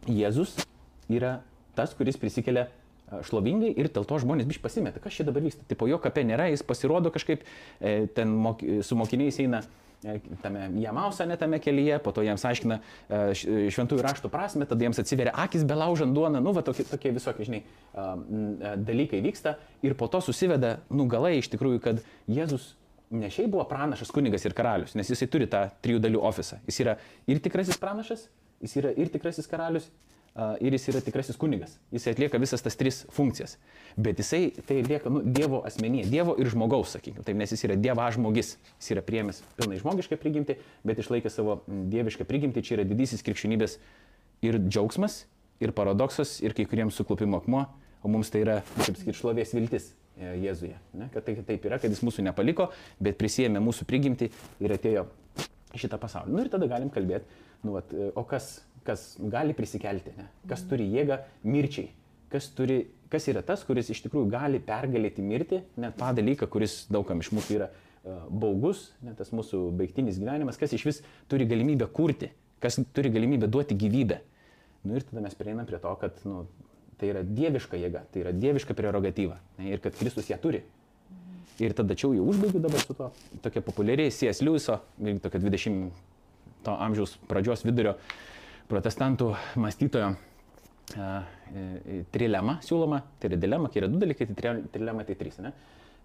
Jėzus 0.09 0.57
yra 1.11 1.37
tas, 1.77 1.93
kuris 1.97 2.19
prisikelia 2.19 2.67
šlovingai 3.27 3.71
ir 3.77 3.89
dėl 3.93 4.07
to 4.07 4.17
žmonės 4.23 4.47
biš 4.49 4.59
pasimeta, 4.63 5.01
kas 5.03 5.15
čia 5.17 5.27
dabar 5.27 5.43
vyksta. 5.45 5.65
Tipo 5.69 5.87
jo 5.89 5.99
kape 6.01 6.23
nėra, 6.25 6.49
jis 6.51 6.65
pasirodo 6.65 7.11
kažkaip, 7.13 7.45
e, 7.79 7.95
ten 8.15 8.33
mok, 8.33 8.63
su 8.85 8.97
mokiniais 8.97 9.37
eina 9.43 9.61
e, 10.01 10.17
tame 10.41 10.69
Jamausa, 10.81 11.27
ne 11.29 11.37
tame 11.39 11.59
kelyje, 11.63 11.99
po 12.03 12.13
to 12.15 12.25
jiems 12.25 12.45
aiškina 12.49 12.79
e, 12.79 13.21
šventųjų 13.75 14.05
raštų 14.07 14.31
prasme, 14.33 14.67
tada 14.69 14.87
jiems 14.87 15.01
atsiveria 15.03 15.35
akis 15.45 15.65
belaužant 15.67 16.15
duoną, 16.15 16.41
nu, 16.43 16.55
va 16.55 16.65
tokie, 16.65 16.87
tokie 16.89 17.13
visokie, 17.15 17.47
žinai, 17.49 17.63
dalykai 18.87 19.21
vyksta 19.25 19.57
ir 19.85 19.97
po 19.99 20.09
to 20.09 20.23
susiveda, 20.23 20.79
nu, 20.89 21.05
galai 21.11 21.37
iš 21.41 21.51
tikrųjų, 21.53 21.83
kad 21.83 22.01
Jėzus 22.31 22.73
ne 23.13 23.29
šiaip 23.33 23.51
buvo 23.53 23.65
pranašas, 23.69 24.11
kunigas 24.13 24.45
ir 24.47 24.55
karalius, 24.57 24.95
nes 24.97 25.09
jisai 25.09 25.29
turi 25.31 25.47
tą 25.49 25.67
trijų 25.85 26.01
dalių 26.03 26.23
ofisą. 26.29 26.59
Jis 26.69 26.81
yra 26.83 26.97
ir 27.29 27.41
tikrasis 27.43 27.79
pranašas, 27.81 28.27
jis 28.63 28.75
yra 28.81 28.93
ir 28.97 29.11
tikrasis 29.13 29.49
karalius, 29.49 29.89
ir 30.33 30.73
jis 30.73 30.87
yra 30.89 31.01
tikrasis 31.05 31.37
kunigas. 31.37 31.75
Jis 31.93 32.07
atlieka 32.09 32.39
visas 32.41 32.63
tas 32.65 32.77
tris 32.77 33.03
funkcijas. 33.13 33.57
Bet 33.95 34.17
jisai 34.17 34.47
tai 34.65 34.79
atlieka 34.81 35.11
nu, 35.13 35.21
Dievo 35.21 35.61
asmenyje, 35.67 36.07
Dievo 36.09 36.33
ir 36.41 36.49
žmogaus, 36.49 36.95
sakykime. 36.95 37.25
Taip, 37.27 37.37
nes 37.37 37.53
jis 37.53 37.65
yra 37.67 37.77
Dievo 37.77 38.07
žmogis. 38.15 38.55
Jis 38.81 38.95
yra 38.95 39.03
priemęs 39.05 39.43
pilnai 39.59 39.77
žmogišką 39.81 40.17
prigimtį, 40.21 40.57
bet 40.87 41.03
išlaikė 41.03 41.29
savo 41.33 41.59
dievišką 41.67 42.25
prigimtį. 42.29 42.65
Čia 42.65 42.79
yra 42.79 42.87
didysis 42.89 43.21
krikščionybės 43.25 43.77
ir 44.43 44.57
džiaugsmas, 44.65 45.23
ir 45.61 45.75
paradoksas, 45.77 46.39
ir 46.41 46.57
kai 46.57 46.65
kuriems 46.69 46.97
suklupimo 46.97 47.37
akmuo, 47.43 47.67
o 48.03 48.11
mums 48.11 48.31
tai 48.33 48.43
yra, 48.43 48.59
kaip 48.77 48.99
sakyti, 48.99 49.17
šlovės 49.17 49.55
viltis 49.55 49.89
e, 50.19 50.35
Jėzuje. 50.43 50.75
Ne? 50.99 51.09
Kad 51.13 51.25
tai 51.27 51.37
taip 51.47 51.67
yra, 51.69 51.79
kad 51.81 51.93
jis 51.93 52.03
mūsų 52.05 52.25
nepaliko, 52.27 52.69
bet 53.03 53.17
prisėmė 53.19 53.63
mūsų 53.63 53.87
prigimtį 53.89 54.29
ir 54.63 54.75
atėjo 54.75 55.07
šitą 55.79 55.97
pasaulį. 56.01 56.35
Nu 56.35 56.43
ir 56.43 56.51
tada 56.53 56.67
galim 56.69 56.91
kalbėti, 56.93 57.41
nu, 57.63 57.77
vat, 57.77 57.93
e, 57.95 58.11
o 58.19 58.25
kas, 58.27 58.57
kas 58.87 59.13
gali 59.31 59.55
prisikelti, 59.57 60.13
ne? 60.19 60.27
kas 60.49 60.65
turi 60.69 60.89
jėgą 60.91 61.21
mirčiai, 61.47 61.89
kas, 62.33 62.49
turi, 62.57 62.83
kas 63.13 63.29
yra 63.31 63.43
tas, 63.45 63.63
kuris 63.67 63.89
iš 63.93 64.03
tikrųjų 64.05 64.29
gali 64.33 64.61
pergalėti 64.63 65.25
mirtį, 65.25 65.63
net 65.81 65.97
tą 65.99 66.11
dalyką, 66.19 66.49
kuris 66.51 66.83
daugam 66.93 67.23
iš 67.23 67.31
mūsų 67.35 67.57
yra 67.57 67.69
e, 67.71 68.17
baugus, 68.43 68.89
net 69.05 69.17
tas 69.21 69.31
mūsų 69.35 69.65
baigtinis 69.79 70.19
gyvenimas, 70.21 70.59
kas 70.61 70.75
iš 70.75 70.85
vis 70.89 71.01
turi 71.31 71.47
galimybę 71.49 71.89
kurti, 71.95 72.33
kas 72.63 72.79
turi 72.95 73.11
galimybę 73.13 73.49
duoti 73.51 73.77
gyvybę. 73.79 74.19
Nu 74.83 74.99
ir 74.99 75.05
tada 75.07 75.23
mes 75.23 75.35
prieinam 75.39 75.67
prie 75.67 75.79
to, 75.79 75.93
kad 76.01 76.17
nu, 76.27 76.43
tai 76.99 77.11
yra 77.13 77.23
dieviška 77.25 77.79
jėga, 77.79 78.05
tai 78.11 78.23
yra 78.23 78.33
dieviška 78.35 78.75
prerogatyva 78.77 79.37
ir 79.63 79.81
kad 79.83 79.95
Kristus 79.99 80.29
ją 80.31 80.39
turi. 80.41 80.63
Ir 81.61 81.75
tada 81.77 81.93
čia 81.93 82.09
jau 82.15 82.25
užbaigiu 82.31 82.61
dabar 82.63 82.81
su 82.81 82.95
to 82.97 83.11
tokia 83.43 83.61
populiariai 83.61 84.11
C.S. 84.11 84.41
Lewiso, 84.41 84.79
tokia 85.21 85.41
20 85.43 85.91
to 86.65 86.75
amžiaus 86.79 87.17
pradžios 87.29 87.61
vidurio 87.67 87.93
protestantų 88.71 89.33
mąstytojo 89.59 90.13
e, 90.97 92.01
trilema 92.15 92.57
siūloma, 92.65 93.03
tai 93.19 93.29
yra 93.31 93.39
dilema, 93.43 93.69
kai 93.69 93.83
yra 93.83 93.91
du 93.91 93.99
dalykai, 94.01 94.29
tai 94.31 94.37
tri- 94.39 94.67
trilema 94.73 95.05
tai 95.05 95.17
trys. 95.19 95.37
Ne? 95.43 95.53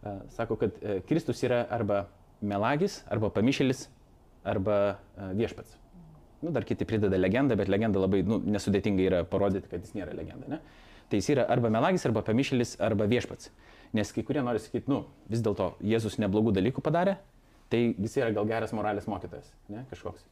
A, 0.03 0.19
Sako, 0.37 0.59
kad 0.61 0.77
e, 0.83 0.99
Kristus 1.09 1.41
yra 1.47 1.63
arba 1.75 2.05
melagis, 2.45 3.01
arba 3.09 3.31
pamišėlis, 3.35 3.87
arba 4.47 4.99
viešpats. 5.39 5.79
Nu, 6.43 6.53
dar 6.55 6.67
kiti 6.67 6.87
prideda 6.87 7.19
legendą, 7.19 7.57
bet 7.59 7.71
legenda 7.71 8.03
labai 8.03 8.23
nu, 8.27 8.39
nesudėtinga 8.47 9.07
yra 9.07 9.23
parodyti, 9.27 9.71
kad 9.71 9.83
jis 9.83 9.97
nėra 9.97 10.15
legenda. 10.15 10.47
Ne? 10.53 10.61
Tai 11.11 11.19
jis 11.19 11.33
yra 11.35 11.47
arba 11.51 11.71
melagis, 11.73 12.05
arba 12.07 12.23
pamišėlis, 12.27 12.77
arba 12.85 13.09
viešpats. 13.11 13.51
Nes 13.97 14.13
kai 14.13 14.23
kurie 14.27 14.43
nori 14.45 14.61
sakyti, 14.61 14.91
nu, 14.93 15.03
vis 15.33 15.43
dėlto 15.43 15.73
Jėzus 15.83 16.19
neblogų 16.21 16.53
dalykų 16.59 16.85
padarė, 16.85 17.17
tai 17.73 17.81
jis 17.91 18.19
yra 18.21 18.31
gal 18.37 18.47
geras 18.49 18.75
moralės 18.77 19.09
mokytojas, 19.09 19.49
ne, 19.73 19.87
kažkoks. 19.91 20.27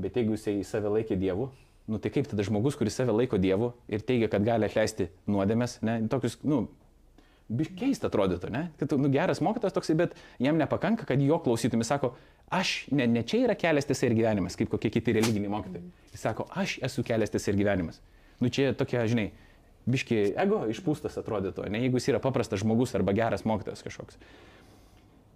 Bet 0.00 0.16
jeigu 0.16 0.36
jisai 0.36 0.60
save 0.64 0.92
laikė 0.94 1.18
Dievu, 1.18 1.50
nu 1.90 1.98
tai 1.98 2.12
kaip 2.14 2.30
tada 2.30 2.46
žmogus, 2.46 2.78
kuris 2.78 2.94
save 2.96 3.12
laiko 3.12 3.40
Dievu 3.42 3.72
ir 3.90 4.04
teigia, 4.06 4.30
kad 4.30 4.46
gali 4.46 4.68
atleisti 4.68 5.10
nuodėmės, 5.30 5.80
ne, 5.86 5.98
tokius, 6.12 6.38
nu, 6.46 6.68
keista 7.78 8.08
atrodytų, 8.10 8.50
ne? 8.54 8.62
Kad 8.80 8.94
nu, 8.98 9.10
geras 9.12 9.42
mokytas 9.44 9.74
toksai, 9.76 9.96
bet 9.98 10.16
jam 10.42 10.58
nepakanka, 10.60 11.06
kad 11.08 11.22
jo 11.22 11.40
klausytumai 11.42 11.86
sako, 11.86 12.14
aš, 12.54 12.86
ne, 12.94 13.06
ne 13.10 13.24
čia 13.26 13.44
yra 13.46 13.56
kelias 13.58 13.88
tiesa 13.88 14.08
ir 14.08 14.16
gyvenimas, 14.18 14.56
kaip 14.58 14.70
kokie 14.72 14.92
kiti 14.94 15.14
religiniai 15.16 15.52
mokytojai. 15.52 15.92
Jis 16.14 16.26
sako, 16.26 16.46
aš 16.62 16.78
esu 16.86 17.04
kelias 17.06 17.32
tiesa 17.34 17.52
ir 17.52 17.60
gyvenimas. 17.60 18.00
Nu 18.40 18.52
čia 18.54 18.70
tokia, 18.78 19.02
žinai, 19.10 19.30
biški 19.90 20.20
ego 20.38 20.62
išpūstas 20.70 21.18
atrodytų, 21.20 21.66
ne 21.72 21.82
jeigu 21.84 22.00
jis 22.00 22.10
yra 22.12 22.22
paprastas 22.22 22.62
žmogus 22.62 22.94
arba 22.98 23.14
geras 23.16 23.46
mokytojas 23.48 23.84
kažkoks. 23.86 24.20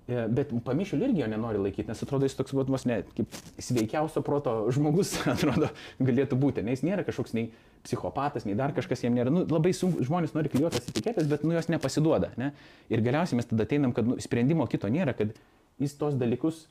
E, 0.05 0.25
Bet 0.37 0.51
pamišėlių 0.67 1.09
irgi 1.09 1.23
jo 1.23 1.29
nenori 1.33 1.61
laikyti, 1.63 1.89
nes 1.89 2.03
atrodo 2.05 2.29
jis 2.29 2.37
toks, 2.37 2.53
vat, 2.57 2.69
vos 2.73 2.85
ne, 2.89 3.01
kaip 3.17 3.39
sveikiausio 3.63 4.21
proto 4.27 4.57
žmogus, 4.75 5.15
atrodo, 5.35 5.71
galėtų 6.03 6.39
būti. 6.41 6.65
Nes 6.67 6.81
jis 6.81 6.87
nėra 6.91 7.07
kažkoks 7.07 7.33
nei 7.37 7.49
psichopatas, 7.85 8.45
nei 8.49 8.57
dar 8.59 8.75
kažkas 8.77 9.05
jam 9.05 9.17
nėra. 9.17 9.33
Nu, 9.33 9.47
labai 9.49 9.73
sunku, 9.77 10.05
žmonės 10.05 10.37
nori 10.37 10.53
klijuotas 10.53 10.91
etiketės, 10.91 11.29
bet 11.31 11.45
nu 11.45 11.57
jos 11.57 11.71
nepasiduoda. 11.73 12.35
Ne? 12.41 12.53
Ir 12.93 13.05
galiausiai 13.05 13.41
mes 13.41 13.49
tada 13.49 13.65
ateinam, 13.69 13.97
kad 13.97 14.09
nu, 14.09 14.21
sprendimo 14.21 14.69
kito 14.69 14.93
nėra, 14.93 15.17
kad 15.17 15.33
jis 15.81 15.97
tos 16.01 16.17
dalykus 16.21 16.67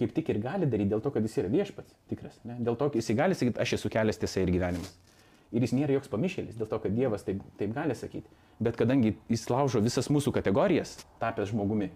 kaip 0.00 0.14
tik 0.14 0.30
ir 0.32 0.40
gali 0.42 0.66
daryti 0.66 0.90
dėl 0.90 1.02
to, 1.04 1.12
kad 1.14 1.24
jis 1.24 1.36
yra 1.42 1.50
viešpats 1.52 1.96
tikras. 2.10 2.38
Ne? 2.44 2.58
Dėl 2.66 2.78
to, 2.78 2.88
kad 2.90 3.00
jis 3.00 3.12
gali 3.16 3.36
sakyti, 3.38 3.60
aš 3.62 3.76
esu 3.78 3.90
kelias 3.92 4.18
tiesa 4.20 4.42
ir 4.42 4.50
gyvenimas. 4.50 4.90
Ir 5.54 5.62
jis 5.62 5.74
nėra 5.76 5.94
joks 5.94 6.10
pamišėlis, 6.10 6.56
dėl 6.58 6.66
to, 6.66 6.80
kad 6.82 6.94
Dievas 6.96 7.22
taip, 7.22 7.42
taip 7.60 7.70
gali 7.76 7.94
sakyti. 7.94 8.26
Bet 8.64 8.74
kadangi 8.78 9.12
jis 9.30 9.44
laužo 9.52 9.82
visas 9.84 10.08
mūsų 10.10 10.32
kategorijas, 10.34 10.96
tapęs 11.20 11.52
žmogumi, 11.52 11.92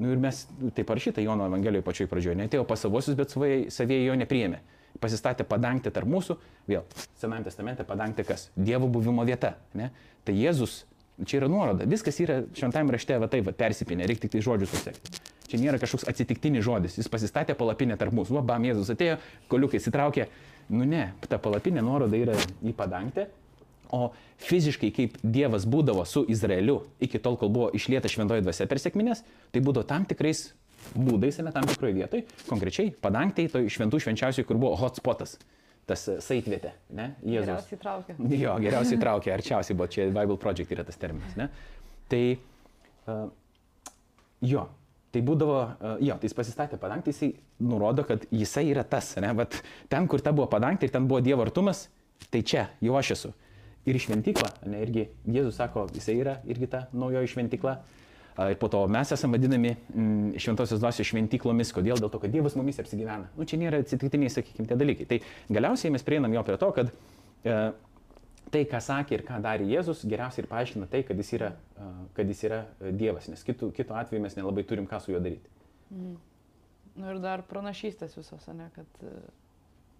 nu 0.00 0.14
ir 0.14 0.20
mes, 0.20 0.42
tai 0.74 0.84
parašyta 0.88 1.22
Jono 1.24 1.46
Evangelijoje 1.50 1.84
pačioj 1.84 2.08
pradžioje, 2.10 2.38
netėjo 2.40 2.64
pas 2.68 2.80
savosius, 2.80 3.16
bet 3.18 3.32
savieji 3.34 4.06
jo 4.06 4.16
nepriėmė. 4.20 4.60
Pasistatė 5.00 5.44
padangtę 5.46 5.92
tarp 5.94 6.08
mūsų, 6.10 6.36
vėl, 6.68 6.86
Senajame 7.20 7.46
testamente 7.46 7.84
padangtė 7.86 8.24
kas? 8.26 8.48
Dievo 8.56 8.88
buvimo 8.90 9.24
vieta. 9.28 9.54
Ne? 9.78 9.90
Tai 10.26 10.34
Jėzus, 10.34 10.80
čia 11.24 11.40
yra 11.40 11.50
nuoroda, 11.52 11.86
viskas 11.88 12.18
yra 12.24 12.40
šventame 12.56 12.96
rašte, 12.96 13.18
va 13.20 13.28
taip, 13.30 13.46
va, 13.48 13.54
persipinė, 13.56 14.08
reikia 14.08 14.26
tik 14.26 14.34
tai 14.34 14.44
žodžius 14.44 14.72
susekti. 14.74 15.20
Čia 15.50 15.60
nėra 15.62 15.80
kažkoks 15.82 16.06
atsitiktinis 16.10 16.64
žodis, 16.64 16.96
jis 16.98 17.10
pasistatė 17.10 17.56
palapinę 17.58 17.96
tarp 18.00 18.14
mūsų, 18.16 18.38
va, 18.38 18.44
bam, 18.52 18.66
Jėzus 18.66 18.92
atėjo, 18.94 19.18
koliukai 19.52 19.80
įsitraukė, 19.82 20.26
nu 20.74 20.86
ne, 20.88 21.10
ta 21.26 21.40
palapinė 21.42 21.84
nuoroda 21.84 22.18
yra 22.18 22.36
į 22.62 22.74
padangtę, 22.78 23.28
O 23.90 24.12
fiziškai, 24.46 24.92
kaip 24.94 25.16
Dievas 25.22 25.66
būdavo 25.66 26.04
su 26.06 26.22
Izraeliu 26.30 26.84
iki 27.02 27.18
tol, 27.22 27.34
kol 27.40 27.50
buvo 27.50 27.70
išlieta 27.74 28.10
šventoji 28.10 28.44
dvasia 28.44 28.68
per 28.70 28.78
sėkminės, 28.78 29.24
tai 29.50 29.62
būdavo 29.66 29.82
tam 29.88 30.06
tikrais 30.06 30.50
būdais, 30.94 31.40
ne 31.44 31.52
tam 31.54 31.66
tikroje 31.68 31.96
vietoje, 31.96 32.26
konkrečiai 32.48 32.92
padangtei, 33.02 33.48
toj 33.50 33.68
šventų 33.72 34.00
švenčiausiai, 34.04 34.46
kur 34.46 34.58
buvo 34.60 34.76
hotspotas, 34.80 35.36
tas 35.90 36.06
e, 36.08 36.16
saitvietė, 36.24 36.72
ne? 36.96 37.10
Jėzus. 37.20 37.50
Geriausiai 37.50 37.80
traukė. 37.82 38.16
Jo, 38.38 38.56
geriausiai 38.62 39.00
traukė, 39.04 39.34
arčiausiai 39.34 39.76
buvo, 39.76 39.90
čia 39.92 40.08
Bible 40.14 40.38
Project 40.40 40.74
yra 40.74 40.86
tas 40.86 40.98
terminas, 41.00 41.36
ne? 41.38 41.50
Tai, 42.10 42.22
uh, 43.10 43.26
jo, 44.46 44.64
tai 45.14 45.22
būdavo, 45.26 45.60
uh, 45.60 45.98
jo, 46.02 46.16
tai 46.16 46.30
jis 46.30 46.38
pasistatė 46.38 46.80
padangtį, 46.80 47.14
jisai 47.14 47.30
nurodo, 47.66 48.06
kad 48.08 48.26
jisai 48.34 48.66
yra 48.70 48.86
tas, 48.86 49.12
ne? 49.22 49.34
Vat 49.42 49.60
ten, 49.92 50.08
kur 50.10 50.24
ta 50.24 50.34
buvo 50.34 50.48
padangtė 50.50 50.88
ir 50.88 50.96
ten 50.96 51.10
buvo 51.10 51.22
Dievo 51.26 51.46
artumas, 51.46 51.88
tai 52.32 52.42
čia 52.46 52.68
jau 52.82 52.98
aš 52.98 53.14
esu 53.18 53.34
ir 53.90 53.98
šventykla, 54.02 54.50
ne, 54.70 54.82
irgi 54.84 55.08
Jėzus 55.30 55.58
sako, 55.60 55.86
jisai 55.94 56.16
yra 56.22 56.38
irgi 56.48 56.70
ta 56.70 56.86
naujoji 56.92 57.34
šventykla. 57.34 57.74
Ir 58.40 58.56
po 58.56 58.70
to 58.72 58.80
mes 58.88 59.10
esame 59.12 59.36
vadinami 59.36 59.74
mm, 59.74 60.38
šventosios 60.40 60.80
dvasios 60.80 61.08
šventyklomis. 61.10 61.74
Kodėl? 61.76 61.98
Dėl 62.00 62.08
to, 62.12 62.20
kad 62.22 62.32
Dievas 62.32 62.54
mumis 62.56 62.78
apsigyvena. 62.80 63.28
Nu, 63.36 63.44
čia 63.44 63.58
nėra 63.60 63.82
atsitiktiniai, 63.82 64.30
sakykime, 64.32 64.68
tie 64.70 64.78
dalykai. 64.80 65.06
Tai 65.10 65.18
galiausiai 65.52 65.92
mes 65.92 66.06
prieinam 66.06 66.32
jo 66.32 66.44
prie 66.46 66.56
to, 66.62 66.70
kad 66.78 66.92
e, 66.94 67.58
tai, 68.54 68.62
ką 68.70 68.80
sakė 68.86 69.18
ir 69.18 69.24
ką 69.28 69.42
darė 69.44 69.66
Jėzus, 69.68 70.06
geriausiai 70.08 70.44
ir 70.44 70.50
paaiškina 70.50 70.88
tai, 70.90 71.02
kad 71.06 71.20
jis 71.20 71.34
yra, 71.36 71.52
e, 71.74 71.90
kad 72.16 72.32
jis 72.32 72.42
yra 72.48 72.62
e, 72.78 72.94
Dievas, 72.96 73.28
nes 73.30 73.44
kitų, 73.46 73.72
kitų 73.76 73.98
atveju 74.00 74.24
mes 74.24 74.38
nelabai 74.38 74.64
turim 74.68 74.88
ką 74.90 75.02
su 75.02 75.12
juo 75.12 75.20
daryti. 75.20 75.52
Mm. 75.92 76.16
Nu 77.00 77.12
ir 77.12 77.20
dar 77.22 77.44
pranašystės 77.48 78.16
visos, 78.18 78.48
ne, 78.56 78.70
kad 78.74 79.04
e, 79.06 79.14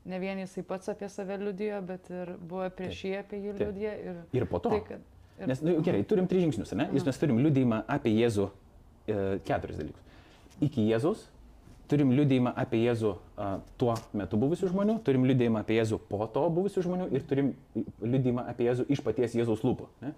ne 0.04 0.20
vien 0.22 0.38
jisai 0.40 0.64
pats 0.66 0.92
apie 0.92 1.08
save 1.12 1.38
liudijo, 1.40 1.80
bet 1.86 2.10
ir 2.12 2.34
buvo 2.38 2.68
prieš 2.76 3.02
jį 3.06 3.16
apie 3.20 3.40
jį 3.44 3.56
liudijo. 3.58 3.96
Ir, 4.04 4.22
ir 4.40 4.46
po 4.50 4.62
to. 4.62 4.72
Tai, 4.72 4.80
kad, 4.86 5.02
ir... 5.38 5.50
Nes, 5.50 5.64
nu, 5.64 5.76
gerai, 5.84 6.04
turim 6.08 6.28
tris 6.30 6.44
žingsnius, 6.46 6.72
ne? 6.78 6.88
Jūs 6.94 7.06
mes 7.08 7.20
turim 7.20 7.42
liudijimą 7.42 7.82
apie 7.90 8.14
Jėzų 8.16 8.48
e, 8.48 9.20
keturis 9.48 9.80
dalykus. 9.80 10.24
Iki 10.60 10.86
Jėzus, 10.90 11.26
turim 11.90 12.12
liudijimą 12.14 12.52
apie 12.58 12.80
Jėzų 12.84 13.12
a, 13.36 13.52
tuo 13.80 13.94
metu 14.16 14.38
buvusių 14.40 14.70
žmonių, 14.70 14.98
turim 15.06 15.24
liudijimą 15.28 15.64
apie 15.64 15.78
Jėzų 15.80 16.00
po 16.10 16.22
to 16.30 16.44
buvusių 16.54 16.84
žmonių 16.86 17.08
ir 17.16 17.24
turim 17.26 17.54
liudijimą 18.04 18.46
apie 18.52 18.68
Jėzų 18.68 18.86
iš 18.94 19.02
paties 19.06 19.34
Jėzaus 19.38 19.64
lūpų. 19.66 19.88
Ne? 20.04 20.14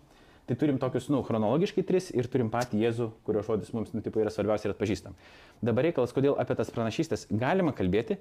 Tai 0.48 0.56
turim 0.58 0.78
tokius, 0.82 1.06
nu, 1.12 1.20
chronologiškai 1.22 1.84
tris 1.86 2.10
ir 2.10 2.26
turim 2.30 2.50
patį 2.52 2.82
Jėzų, 2.82 3.08
kurio 3.26 3.44
žodis 3.46 3.70
mums, 3.72 3.92
nu, 3.94 4.02
tipo, 4.04 4.20
yra 4.20 4.32
svarbiausia 4.34 4.68
ir 4.68 4.74
atpažįstam. 4.74 5.14
Dabar 5.62 5.86
reikalas, 5.86 6.12
kodėl 6.14 6.34
apie 6.42 6.56
tas 6.58 6.72
pranašystės 6.74 7.28
galima 7.30 7.72
kalbėti 7.78 8.18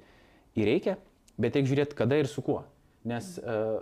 ir 0.56 0.70
reikia, 0.70 1.00
bet 1.42 1.58
reikia 1.58 1.74
žiūrėti, 1.74 1.98
kada 1.98 2.22
ir 2.22 2.30
su 2.30 2.44
kuo. 2.46 2.62
Nes 3.08 3.34
uh, 3.42 3.82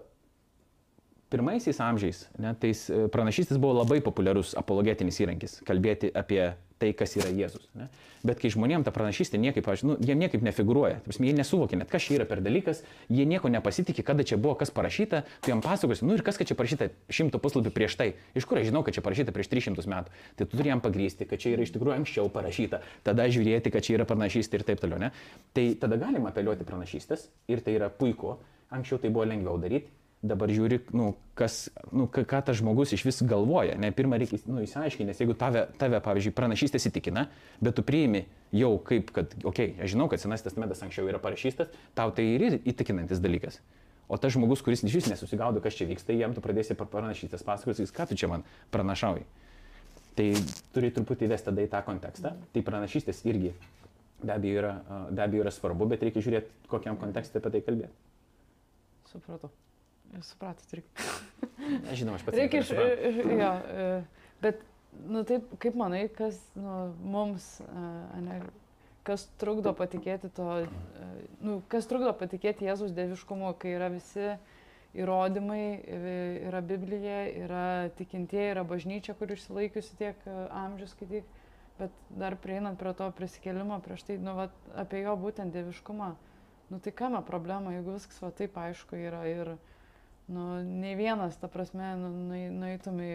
pirmaisiais 1.30 1.80
amžiais 1.84 2.24
ne, 2.42 2.54
tais 2.58 2.86
e, 2.90 3.06
pranašystis 3.14 3.60
buvo 3.62 3.78
labai 3.80 4.00
populiarus 4.02 4.56
apologetinis 4.58 5.20
įrankis- 5.22 5.60
kalbėti 5.70 6.10
apie 6.18 6.42
tai, 6.80 6.94
kas 6.98 7.16
yra 7.20 7.30
Jėzus. 7.34 7.68
Ne? 7.78 7.90
Bet 8.26 8.42
kai 8.42 8.52
žmonėms 8.52 8.88
ta 8.88 8.92
pranašystė 8.96 9.40
niekaip, 9.40 9.68
nu, 9.88 9.96
jie 10.04 10.16
niekaip 10.18 10.44
nefigūruoja, 10.44 11.00
Tarsi, 11.06 11.22
jie 11.28 11.36
nesuvokia 11.36 11.80
net, 11.80 11.90
kas 11.92 12.08
čia 12.08 12.18
yra 12.18 12.28
per 12.28 12.42
dalykas, 12.44 12.82
jie 13.12 13.26
nieko 13.28 13.52
nepasitikė, 13.52 14.04
kada 14.08 14.26
čia 14.28 14.40
buvo, 14.40 14.58
kas 14.60 14.74
parašyta, 14.76 15.22
tu 15.44 15.54
jam 15.54 15.64
pasakosi, 15.64 16.04
nu 16.08 16.18
ir 16.18 16.24
kas, 16.26 16.40
kad 16.40 16.50
čia 16.50 16.58
parašyta 16.60 16.90
šimtų 17.16 17.40
puslapių 17.44 17.72
prieš 17.76 17.96
tai, 18.00 18.10
iš 18.36 18.48
kur 18.50 18.60
aš 18.60 18.72
žinau, 18.72 18.84
kad 18.88 18.98
čia 18.98 19.04
parašyta 19.06 19.36
prieš 19.36 19.52
300 19.54 19.88
metų, 19.94 20.16
tai 20.40 20.48
tu 20.48 20.58
turi 20.58 20.74
jam 20.74 20.84
pagrysti, 20.84 21.28
kad 21.30 21.44
čia 21.44 21.56
yra 21.56 21.68
iš 21.68 21.76
tikrųjų 21.76 21.96
anksčiau 22.00 22.32
parašyta, 22.34 22.82
tada 23.08 23.28
žiūrėti, 23.32 23.72
kad 23.72 23.88
čia 23.88 24.00
yra 24.00 24.08
pranašystė 24.10 24.60
ir 24.60 24.68
taip 24.68 24.84
toliau. 24.84 25.00
Ne? 25.00 25.14
Tai 25.56 25.66
tada 25.80 26.00
galima 26.02 26.34
apeliuoti 26.34 26.68
pranašystės 26.68 27.30
ir 27.52 27.64
tai 27.64 27.80
yra 27.80 27.92
puiku, 27.92 28.36
anksčiau 28.76 29.00
tai 29.00 29.14
buvo 29.16 29.28
lengviau 29.32 29.56
daryti 29.62 29.99
dabar 30.26 30.52
žiūri, 30.52 30.82
nu, 30.92 31.14
kas, 31.40 31.70
nu, 31.96 32.06
ką, 32.12 32.42
tas 32.44 32.58
žmogus 32.60 32.92
iš 32.96 33.06
vis 33.08 33.22
galvoja. 33.24 33.78
Ne, 33.80 33.92
pirmą 33.96 34.20
reikia 34.20 34.42
nu, 34.50 34.60
įsiaiškinti, 34.66 35.08
nes 35.08 35.22
jeigu 35.22 35.36
tave, 35.40 35.66
tave, 35.80 36.02
pavyzdžiui, 36.04 36.36
pranašystės 36.36 36.90
įtikina, 36.92 37.28
bet 37.64 37.78
tu 37.78 37.86
priimi 37.88 38.26
jau 38.56 38.74
kaip, 38.84 39.14
kad, 39.16 39.36
okei, 39.40 39.74
okay, 39.74 39.86
aš 39.86 39.96
žinau, 39.96 40.10
kad 40.12 40.22
Senasis 40.22 40.50
testamentas 40.50 40.84
anksčiau 40.84 41.08
yra 41.08 41.22
parašytas, 41.24 41.72
tau 41.96 42.12
tai 42.16 42.28
ir 42.36 42.60
įtikinantis 42.60 43.24
dalykas. 43.24 43.62
O 44.10 44.18
tas 44.18 44.34
žmogus, 44.34 44.64
kuris 44.66 44.84
iš 44.84 44.98
vis 44.98 45.08
nesusigaudo, 45.12 45.62
kas 45.64 45.78
čia 45.78 45.86
vyksta, 45.88 46.16
jam 46.18 46.34
tu 46.34 46.44
pradėsi 46.44 46.76
pranašystės 46.76 47.46
pasakoti, 47.46 47.86
ką 47.94 48.10
tu 48.10 48.18
čia 48.20 48.32
man 48.32 48.44
pranašauji. 48.74 49.28
Tai 50.18 50.28
turi 50.74 50.90
truputį 50.92 51.30
įvesti 51.30 51.52
tada 51.52 51.64
į 51.64 51.70
tą 51.72 51.84
kontekstą. 51.86 52.34
Tai 52.52 52.66
pranašystės 52.66 53.22
irgi 53.30 53.54
be 54.20 54.34
abejo 54.34 54.60
yra, 54.64 54.74
be 55.14 55.24
abejo 55.24 55.46
yra 55.46 55.54
svarbu, 55.54 55.88
bet 55.94 56.04
reikia 56.04 56.26
žiūrėti, 56.26 56.58
kokiam 56.74 56.98
kontekste 57.00 57.40
apie 57.40 57.54
tai 57.54 57.64
kalbėti. 57.70 57.94
Supratau. 59.14 59.54
Supratot, 60.22 60.74
reikia. 60.74 61.06
Žinoma, 61.94 62.18
aš 62.18 62.26
pats. 62.26 62.38
Reikia 62.38 62.64
iš... 62.64 62.72
Jo, 63.40 63.52
e, 63.54 63.90
bet, 64.42 64.64
nu 65.08 65.24
taip, 65.28 65.46
kaip 65.62 65.78
manai, 65.78 66.08
kas 66.14 66.40
nu, 66.58 66.78
mums, 67.06 67.46
e, 67.62 68.22
ne, 68.26 68.40
kas 69.08 69.28
trukdo 69.42 69.74
patikėti 69.78 70.32
to, 70.36 70.48
e, 70.66 71.10
nu, 71.46 71.60
kas 71.72 71.90
trukdo 71.90 72.14
patikėti 72.18 72.68
Jėzus 72.68 72.96
dieviškumu, 72.98 73.54
kai 73.62 73.76
yra 73.78 73.92
visi 73.94 74.34
įrodymai, 74.98 75.64
yra 76.50 76.64
Biblija, 76.66 77.20
yra 77.46 77.66
tikintieji, 78.00 78.56
yra 78.56 78.64
bažnyčia, 78.66 79.14
kur 79.14 79.30
išsilaikiusi 79.30 80.00
tiek 80.00 80.24
amžius, 80.50 80.96
kai 80.98 81.06
tik, 81.12 81.28
bet 81.78 81.94
dar 82.10 82.34
prieinant 82.42 82.80
prie 82.82 82.96
to 82.98 83.12
prisikėlimo, 83.16 83.78
prieš 83.86 84.08
tai, 84.08 84.18
nu, 84.18 84.34
va, 84.40 84.50
apie 84.74 85.04
jo 85.06 85.14
būtent 85.22 85.54
dieviškumą. 85.54 86.10
Nu 86.74 86.82
tai 86.82 86.94
kame 86.94 87.22
problema, 87.26 87.76
jeigu 87.78 87.96
viskas 87.96 88.18
va 88.22 88.34
taip 88.34 88.58
aišku 88.58 88.98
yra 88.98 89.22
ir 89.30 89.54
nu, 90.30 90.46
nei 90.64 90.96
vienas, 91.00 91.38
ta 91.42 91.50
prasme, 91.52 91.92
nu, 92.00 92.12
nueitum 92.60 93.02
į, 93.04 93.12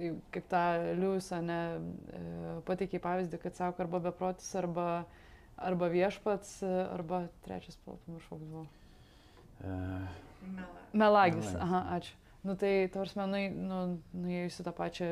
į 0.00 0.10
kaip 0.34 0.48
tą 0.52 0.64
Liujusą, 0.98 1.40
ne, 1.44 1.60
e, 2.16 2.24
pateikiai 2.68 3.02
pavyzdį, 3.04 3.40
kad 3.42 3.60
sako 3.60 3.86
arba 3.86 4.02
beprotis, 4.08 4.50
arba, 4.58 4.88
arba 5.56 5.92
viešpats, 5.92 6.58
arba 6.66 7.26
trečias, 7.46 7.78
pamiršau, 7.86 8.40
buvo. 8.40 8.66
Uh, 9.64 10.04
Melagis. 10.44 10.92
Melagis, 10.92 11.54
aha, 11.60 11.86
ačiū. 11.98 12.20
Nu 12.44 12.52
tai, 12.60 12.90
tavars 12.92 13.14
menai, 13.16 13.46
nu, 13.48 13.76
nuėjusi 14.12 14.64
tą 14.66 14.72
pačią 14.76 15.06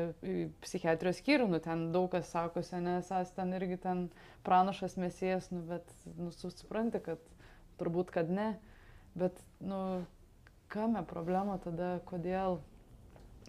psichiatrijos 0.61 1.17
skyrių, 1.17 1.47
nu 1.49 1.57
ten 1.65 1.87
daug 1.95 2.11
kas 2.13 2.27
sakosi, 2.29 2.77
nes 2.77 3.09
es 3.09 3.31
ten 3.33 3.55
irgi 3.57 3.79
ten 3.81 4.03
pranašas 4.45 4.99
mesijas, 5.01 5.47
nu 5.49 5.63
bet, 5.65 5.89
nu, 6.13 6.29
supranti, 6.37 7.01
kad 7.01 7.23
turbūt, 7.79 8.13
kad 8.13 8.29
ne, 8.29 8.51
bet, 9.17 9.41
nu, 9.65 9.79
kame 10.73 11.03
problema 11.07 11.59
tada, 11.61 11.97
kodėl, 12.09 12.57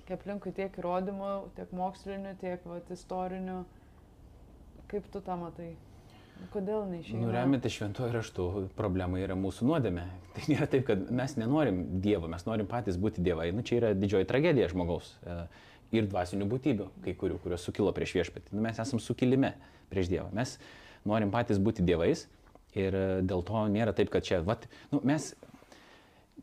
kai 0.05 0.18
aplinkui 0.18 0.53
tiek 0.57 0.77
įrodymų, 0.81 1.33
tiek 1.57 1.72
mokslinių, 1.77 2.37
tiek 2.43 2.64
vat, 2.68 2.93
istorinių, 2.93 3.62
kaip 4.93 5.09
tu 5.12 5.22
tą 5.25 5.39
matai? 5.41 5.72
Kodėl 6.53 6.83
neišėjai? 6.91 7.20
Nuremėte 7.22 7.70
šventuoju 7.70 8.12
raštu, 8.16 8.47
problema 8.77 9.20
yra 9.22 9.37
mūsų 9.39 9.68
nuodėmė. 9.68 10.05
Tai 10.35 10.47
nėra 10.51 10.66
taip, 10.70 10.83
kad 10.89 11.05
mes 11.14 11.37
nenorim 11.39 11.79
Dievo, 12.05 12.29
mes 12.31 12.45
norim 12.45 12.68
patys 12.68 12.99
būti 13.01 13.22
Dievai. 13.25 13.49
Nu, 13.55 13.62
čia 13.66 13.79
yra 13.79 13.93
didžioji 13.97 14.27
tragedija 14.29 14.66
žmogaus 14.72 15.12
e, 15.22 15.37
ir 15.95 16.09
dvasinių 16.11 16.49
būtybių, 16.51 16.89
kai 17.07 17.14
kurių, 17.20 17.39
kurios 17.45 17.64
sukilo 17.64 17.95
prieš 17.97 18.16
viešpatį. 18.18 18.51
Nu, 18.57 18.64
mes 18.66 18.83
esame 18.83 19.01
sukilime 19.05 19.55
prieš 19.95 20.11
Dievą. 20.11 20.27
Mes 20.35 20.57
norim 21.07 21.31
patys 21.33 21.62
būti 21.62 21.87
Dievais 21.87 22.27
ir 22.75 22.99
e, 22.99 23.07
dėl 23.22 23.47
to 23.47 23.64
nėra 23.70 23.95
taip, 23.97 24.11
kad 24.12 24.27
čia, 24.27 24.43
vat, 24.45 24.66
nu, 24.91 25.01
mes 25.07 25.31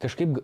kažkaip 0.01 0.39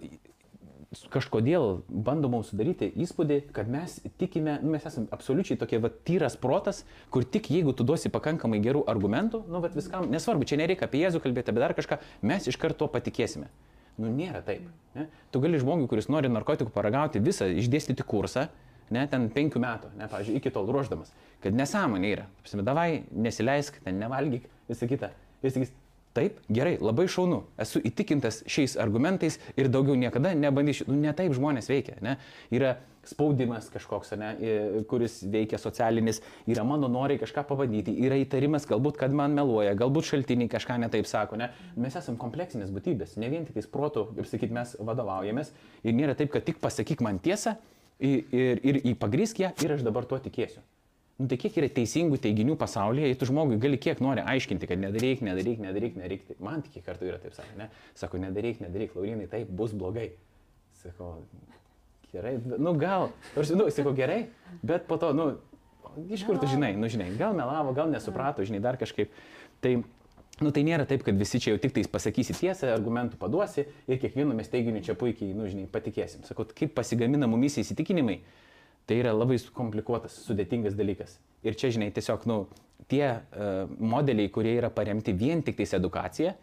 kažkodėl 1.12 1.82
bando 1.88 2.30
mums 2.32 2.52
sudaryti 2.52 2.88
įspūdį, 3.04 3.40
kad 3.56 3.68
mes 3.72 3.98
tikime, 4.20 4.58
nu, 4.64 4.72
mes 4.76 4.86
esame 4.88 5.10
absoliučiai 5.12 5.60
tokie 5.60 5.82
va, 5.84 5.92
tyras 6.08 6.38
protas, 6.40 6.84
kur 7.12 7.26
tik 7.28 7.50
jeigu 7.52 7.74
tu 7.76 7.86
duosi 7.88 8.12
pakankamai 8.14 8.62
gerų 8.64 8.86
argumentų, 8.88 9.44
nu, 9.52 9.62
va, 9.64 9.72
viskam, 9.74 10.08
nesvarbu, 10.12 10.48
čia 10.48 10.60
nereikia 10.62 10.88
apie 10.88 11.04
Jėzų 11.04 11.22
kalbėti, 11.24 11.52
apie 11.52 11.64
dar 11.64 11.76
kažką, 11.78 12.00
mes 12.32 12.48
iš 12.48 12.60
karto 12.62 12.88
patikėsime. 12.92 13.50
Nu, 13.98 14.12
nėra 14.14 14.44
taip. 14.46 14.64
Ne? 14.96 15.08
Tu 15.34 15.42
gali 15.44 15.60
žmogui, 15.60 15.90
kuris 15.92 16.08
nori 16.14 16.30
narkotikų 16.32 16.72
paragauti, 16.72 17.22
visą 17.24 17.50
išdėstyti 17.50 18.06
kursą, 18.08 18.46
ne, 18.94 19.04
ten 19.12 19.28
penkių 19.34 19.60
metų, 19.64 19.92
ne, 19.98 20.08
pavyzdžiui, 20.12 20.38
iki 20.40 20.54
tol 20.54 20.70
ruoždamas, 20.72 21.12
kad 21.44 21.58
nesąmonė 21.58 22.14
yra. 22.14 22.28
Pasimė, 22.46 22.64
davai, 22.68 22.90
nesileisk, 23.12 23.82
ten 23.84 24.00
nevalgyk, 24.00 24.46
visą 24.70 24.88
kitą. 24.88 25.12
Jis 25.44 25.58
sakys, 25.58 25.74
Taip, 26.18 26.40
gerai, 26.50 26.80
labai 26.82 27.06
šaunu. 27.12 27.44
Esu 27.62 27.78
įtikintas 27.86 28.42
šiais 28.50 28.74
argumentais 28.82 29.38
ir 29.54 29.68
daugiau 29.70 29.94
niekada 30.00 30.32
nebandysiu. 30.34 30.88
Nu, 30.90 30.96
ne 30.98 31.12
taip 31.14 31.36
žmonės 31.38 31.70
veikia. 31.70 32.00
Ne? 32.02 32.16
Yra 32.54 32.80
spaudimas 33.08 33.70
kažkoks, 33.72 34.16
ne, 34.20 34.32
kuris 34.90 35.20
veikia 35.32 35.60
socialinis, 35.62 36.20
yra 36.50 36.66
mano 36.68 36.90
norai 36.92 37.20
kažką 37.22 37.46
pabandyti, 37.48 37.94
yra 38.04 38.18
įtarimas, 38.20 38.68
galbūt, 38.68 38.98
kad 39.00 39.14
man 39.16 39.38
meluoja, 39.38 39.76
galbūt 39.80 40.10
šaltiniai 40.10 40.52
kažką 40.52 40.80
netaip 40.84 41.08
sako. 41.08 41.40
Ne? 41.40 41.52
Mes 41.80 41.96
esame 41.96 42.20
kompleksinės 42.22 42.74
būtybės, 42.76 43.16
ne 43.22 43.30
vien 43.32 43.48
tik 43.48 43.62
protų, 43.72 44.10
kaip 44.18 44.28
sakyt, 44.28 44.56
mes 44.58 44.74
vadovaujamės 44.90 45.54
ir 45.86 45.96
nėra 45.96 46.18
taip, 46.20 46.34
kad 46.34 46.48
tik 46.48 46.60
pasakyk 46.64 47.06
man 47.06 47.22
tiesą 47.24 47.56
ir, 48.00 48.26
ir, 48.32 48.66
ir, 48.66 48.82
ir 48.84 48.98
pagrysk 49.00 49.46
ją 49.46 49.54
ir 49.64 49.78
aš 49.78 49.86
dabar 49.88 50.10
tuo 50.10 50.20
tikėsiu. 50.24 50.66
Nu, 51.18 51.26
tai 51.26 51.40
kiek 51.42 51.56
yra 51.58 51.68
teisingų 51.74 52.20
teiginių 52.22 52.54
pasaulyje, 52.62 53.16
tu 53.18 53.26
žmogui 53.26 53.58
gali 53.62 53.80
kiek 53.82 53.98
nori 54.06 54.22
aiškinti, 54.22 54.68
kad 54.70 54.78
nedaryk, 54.78 55.24
nedaryk, 55.26 55.64
nedaryk, 55.64 55.96
nedaryk. 55.98 56.28
Man 56.46 56.62
tik 56.62 56.84
kartų 56.86 57.10
yra 57.10 57.18
taip 57.24 57.34
sakė, 57.34 57.56
ne? 57.58 57.70
Sako, 57.98 58.22
nedaryk, 58.22 58.62
nedaryk, 58.62 58.94
Laurinai, 58.94 59.26
taip 59.32 59.50
bus 59.50 59.74
blogai. 59.74 60.12
Sako, 60.84 61.16
gerai, 62.14 62.36
nu 62.46 62.76
gal, 62.78 63.10
aš, 63.34 63.56
nu, 63.58 63.66
sako, 63.74 63.96
gerai, 63.98 64.28
bet 64.62 64.86
po 64.86 65.02
to, 65.02 65.10
nu, 65.18 65.28
iš 66.06 66.22
kur 66.28 66.38
tu 66.38 66.54
žinai, 66.54 66.76
nu, 66.78 66.86
žinai, 66.86 67.10
gal 67.18 67.34
melavo, 67.34 67.74
gal 67.74 67.90
nesuprato, 67.90 68.46
žinai, 68.46 68.62
dar 68.62 68.78
kažkaip. 68.78 69.10
Tai, 69.66 69.74
nu, 70.38 70.54
tai 70.54 70.68
nėra 70.70 70.86
taip, 70.86 71.02
kad 71.08 71.18
visi 71.18 71.42
čia 71.42 71.56
jau 71.56 71.64
tik 71.66 71.74
tais 71.80 71.90
pasakysi 71.90 72.38
tiesą, 72.38 72.70
argumentų 72.78 73.18
paduosi 73.18 73.66
ir 73.90 73.98
kiekvienu 74.06 74.38
mes 74.38 74.54
teiginiu 74.54 74.86
čia 74.86 74.94
puikiai, 74.94 75.34
nu, 75.34 75.50
žinai, 75.50 75.66
patikėsim. 75.66 76.30
Sakot, 76.30 76.54
kaip 76.54 76.78
pasigamina 76.78 77.26
mumis 77.26 77.58
įsitikinimai 77.58 78.22
Tai 78.88 78.98
yra 79.02 79.12
labai 79.12 79.38
komplikuotas, 79.56 80.16
sudėtingas 80.24 80.78
dalykas. 80.78 81.18
Ir 81.44 81.58
čia, 81.60 81.74
žinai, 81.76 81.90
tiesiog, 81.96 82.24
nu, 82.30 82.46
tie 82.92 83.04
uh, 83.10 83.68
modeliai, 83.84 84.32
kurie 84.34 84.56
yra 84.58 84.72
paremti 84.74 85.16
vien 85.16 85.44
tik 85.44 85.58
tais 85.60 85.76
edukacija, 85.76 86.34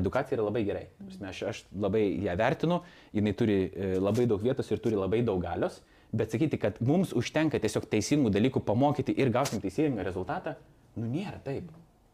edukacija 0.00 0.38
yra 0.38 0.46
labai 0.48 0.64
gerai. 0.64 0.86
Aš, 1.28 1.42
aš 1.50 1.62
labai 1.76 2.06
ją 2.24 2.36
vertinu, 2.40 2.80
jinai 3.16 3.34
turi 3.36 3.60
uh, 3.68 3.94
labai 4.00 4.24
daug 4.30 4.40
vietos 4.42 4.72
ir 4.72 4.80
turi 4.82 4.96
labai 4.96 5.20
daug 5.26 5.42
galios, 5.44 5.82
bet 6.16 6.32
sakyti, 6.32 6.58
kad 6.62 6.80
mums 6.82 7.12
užtenka 7.16 7.60
tiesiog 7.62 7.86
teisingų 7.92 8.32
dalykų 8.34 8.64
pamokyti 8.66 9.14
ir 9.20 9.30
gausim 9.34 9.60
teisingą 9.62 10.06
rezultatą, 10.06 10.56
nu 10.96 11.06
nėra 11.10 11.38
taip. 11.44 11.68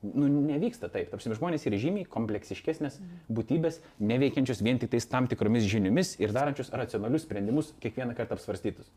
Nu, 0.07 0.29
nevyksta 0.29 0.91
taip. 0.93 1.09
Tarsi 1.11 1.33
žmonės 1.35 1.65
yra 1.67 1.79
žymiai 1.81 2.07
kompleksiškesnės 2.11 2.99
būtybės, 3.33 3.81
neveikiančios 3.99 4.61
vien 4.63 4.79
tik 4.79 4.93
tais 4.93 5.09
tam 5.09 5.27
tikromis 5.31 5.67
žiniomis 5.67 6.15
ir 6.21 6.35
darančios 6.37 6.71
racionalius 6.75 7.25
sprendimus 7.25 7.73
kiekvieną 7.83 8.15
kartą 8.19 8.37
apsvarstytus. 8.37 8.91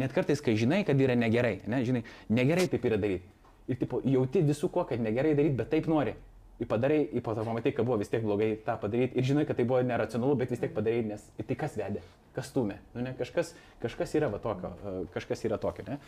Net 0.00 0.14
kartais, 0.14 0.42
kai 0.42 0.56
žinai, 0.58 0.82
kad 0.86 0.98
yra 1.00 1.14
negerai, 1.18 1.60
ne, 1.70 1.80
žinai, 1.86 2.02
negerai 2.34 2.66
taip 2.70 2.86
yra 2.88 2.98
daryti. 3.00 3.30
Ir 3.70 3.78
tipo, 3.80 4.00
jauti 4.04 4.42
visų 4.44 4.68
kuo, 4.74 4.84
kad 4.88 5.00
negerai 5.00 5.36
daryti, 5.38 5.56
bet 5.60 5.70
taip 5.72 5.86
nori. 5.90 6.16
Ir 6.62 6.68
padarai, 6.70 7.00
ir 7.10 7.22
po 7.24 7.32
to 7.34 7.42
pamatai, 7.46 7.72
kad 7.74 7.86
buvo 7.86 7.98
vis 7.98 8.10
tiek 8.10 8.22
blogai 8.22 8.52
tą 8.66 8.76
padaryti. 8.82 9.18
Ir 9.18 9.26
žinai, 9.26 9.46
kad 9.48 9.58
tai 9.58 9.66
buvo 9.66 9.80
neracionalu, 9.86 10.36
bet 10.42 10.52
vis 10.54 10.62
tiek 10.62 10.74
padarai, 10.74 11.02
nes 11.08 11.24
ir 11.38 11.48
tai 11.48 11.56
kas 11.58 11.74
vedė, 11.78 12.02
kas 12.36 12.50
stumė. 12.52 12.76
Nu, 12.94 13.02
ne, 13.06 13.14
kažkas, 13.18 13.54
kažkas 13.82 14.14
yra 14.18 14.28
va 14.30 14.38
tokio, 14.42 14.74
kažkas 15.14 15.46
yra 15.48 15.58
tokio, 15.62 15.86
ne. 15.88 15.98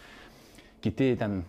Kiti 0.84 1.14
ten 1.18 1.40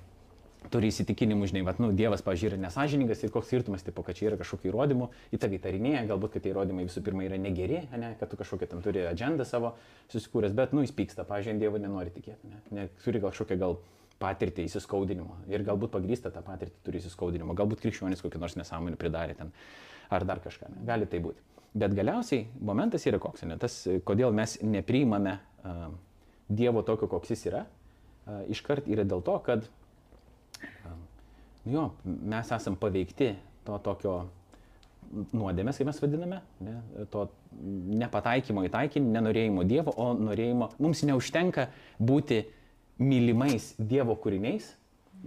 turi 0.72 0.90
įsitikinimų, 0.92 1.48
žinai, 1.52 1.64
bet, 1.68 1.80
nu, 1.82 1.90
Dievas, 1.96 2.24
pažiūrė, 2.26 2.58
yra 2.58 2.68
nesažiningas 2.68 3.22
ir 3.24 3.32
koks 3.34 3.50
skirtumas, 3.52 3.86
tipo, 3.86 4.04
kad 4.06 4.18
čia 4.18 4.30
yra 4.32 4.40
kažkokių 4.40 4.72
įrodymų, 4.72 5.10
į 5.32 5.40
tavį 5.42 5.60
tarinėje, 5.64 6.02
galbūt, 6.10 6.34
kad 6.36 6.44
tie 6.44 6.52
įrodymai 6.52 6.88
visų 6.88 7.04
pirma 7.06 7.24
yra 7.28 7.38
negeri, 7.40 7.84
ne, 7.96 8.14
kad 8.20 8.32
tu 8.32 8.40
kažkokią 8.40 8.72
tam 8.74 8.82
turi 8.86 9.06
agendą 9.08 9.48
savo 9.48 9.76
susikūręs, 10.12 10.56
bet, 10.58 10.76
nu, 10.76 10.84
jis 10.84 10.96
pyksta, 10.98 11.28
pažiūrė, 11.30 11.60
Dievo 11.62 11.80
nenori 11.82 12.12
tikėti, 12.16 12.52
ne, 12.52 12.62
ne 12.76 12.88
turi 13.04 13.24
gal 13.24 13.32
kažkokią 13.32 13.60
gal 13.62 13.78
patirtį 14.22 14.66
įsiskaudinimo 14.68 15.44
ir 15.52 15.64
galbūt 15.66 15.94
pagrįsta 15.94 16.32
tą 16.34 16.42
patirtį 16.46 16.82
turi 16.86 17.02
įsiskaudinimo, 17.02 17.56
galbūt 17.58 17.84
krikščionis 17.84 18.24
kokį 18.26 18.42
nors 18.42 18.58
nesąmonį 18.58 18.98
pridarė 19.00 19.38
ten 19.38 19.54
ar 20.10 20.26
dar 20.26 20.42
kažką, 20.44 20.72
ne, 20.74 20.84
gali 20.88 21.08
tai 21.10 21.22
būti. 21.24 21.44
Bet 21.78 21.94
galiausiai 21.94 22.48
momentas 22.66 23.06
yra 23.06 23.20
koks, 23.22 23.44
ne, 23.46 23.60
tas, 23.62 23.84
kodėl 24.08 24.34
mes 24.34 24.58
nepriimame 24.66 25.38
uh, 25.38 25.90
Dievo 26.48 26.82
tokio, 26.88 27.10
koks 27.12 27.36
jis 27.36 27.44
yra, 27.52 27.66
uh, 27.68 28.42
iškart 28.50 28.88
yra 28.90 29.06
dėl 29.06 29.22
to, 29.22 29.36
kad 29.46 29.68
Nu 31.68 31.74
jo, 31.74 31.86
mes 32.06 32.52
esam 32.56 32.78
paveikti 32.80 33.34
to 33.68 33.78
tokio 33.84 34.18
nuodėmės, 35.36 35.80
kaip 35.80 35.90
mes 35.90 36.00
vadiname, 36.04 36.42
ne, 36.64 36.76
to 37.12 37.28
nepataikymo 38.02 38.64
į 38.68 38.72
taikinį, 38.74 39.14
nenorėjimo 39.16 39.64
Dievo, 39.68 39.94
o 39.96 40.12
norėjimo, 40.20 40.72
mums 40.84 41.04
neužtenka 41.08 41.70
būti 42.00 42.44
mylimais 43.00 43.74
Dievo 43.80 44.18
kūriniais, 44.20 44.70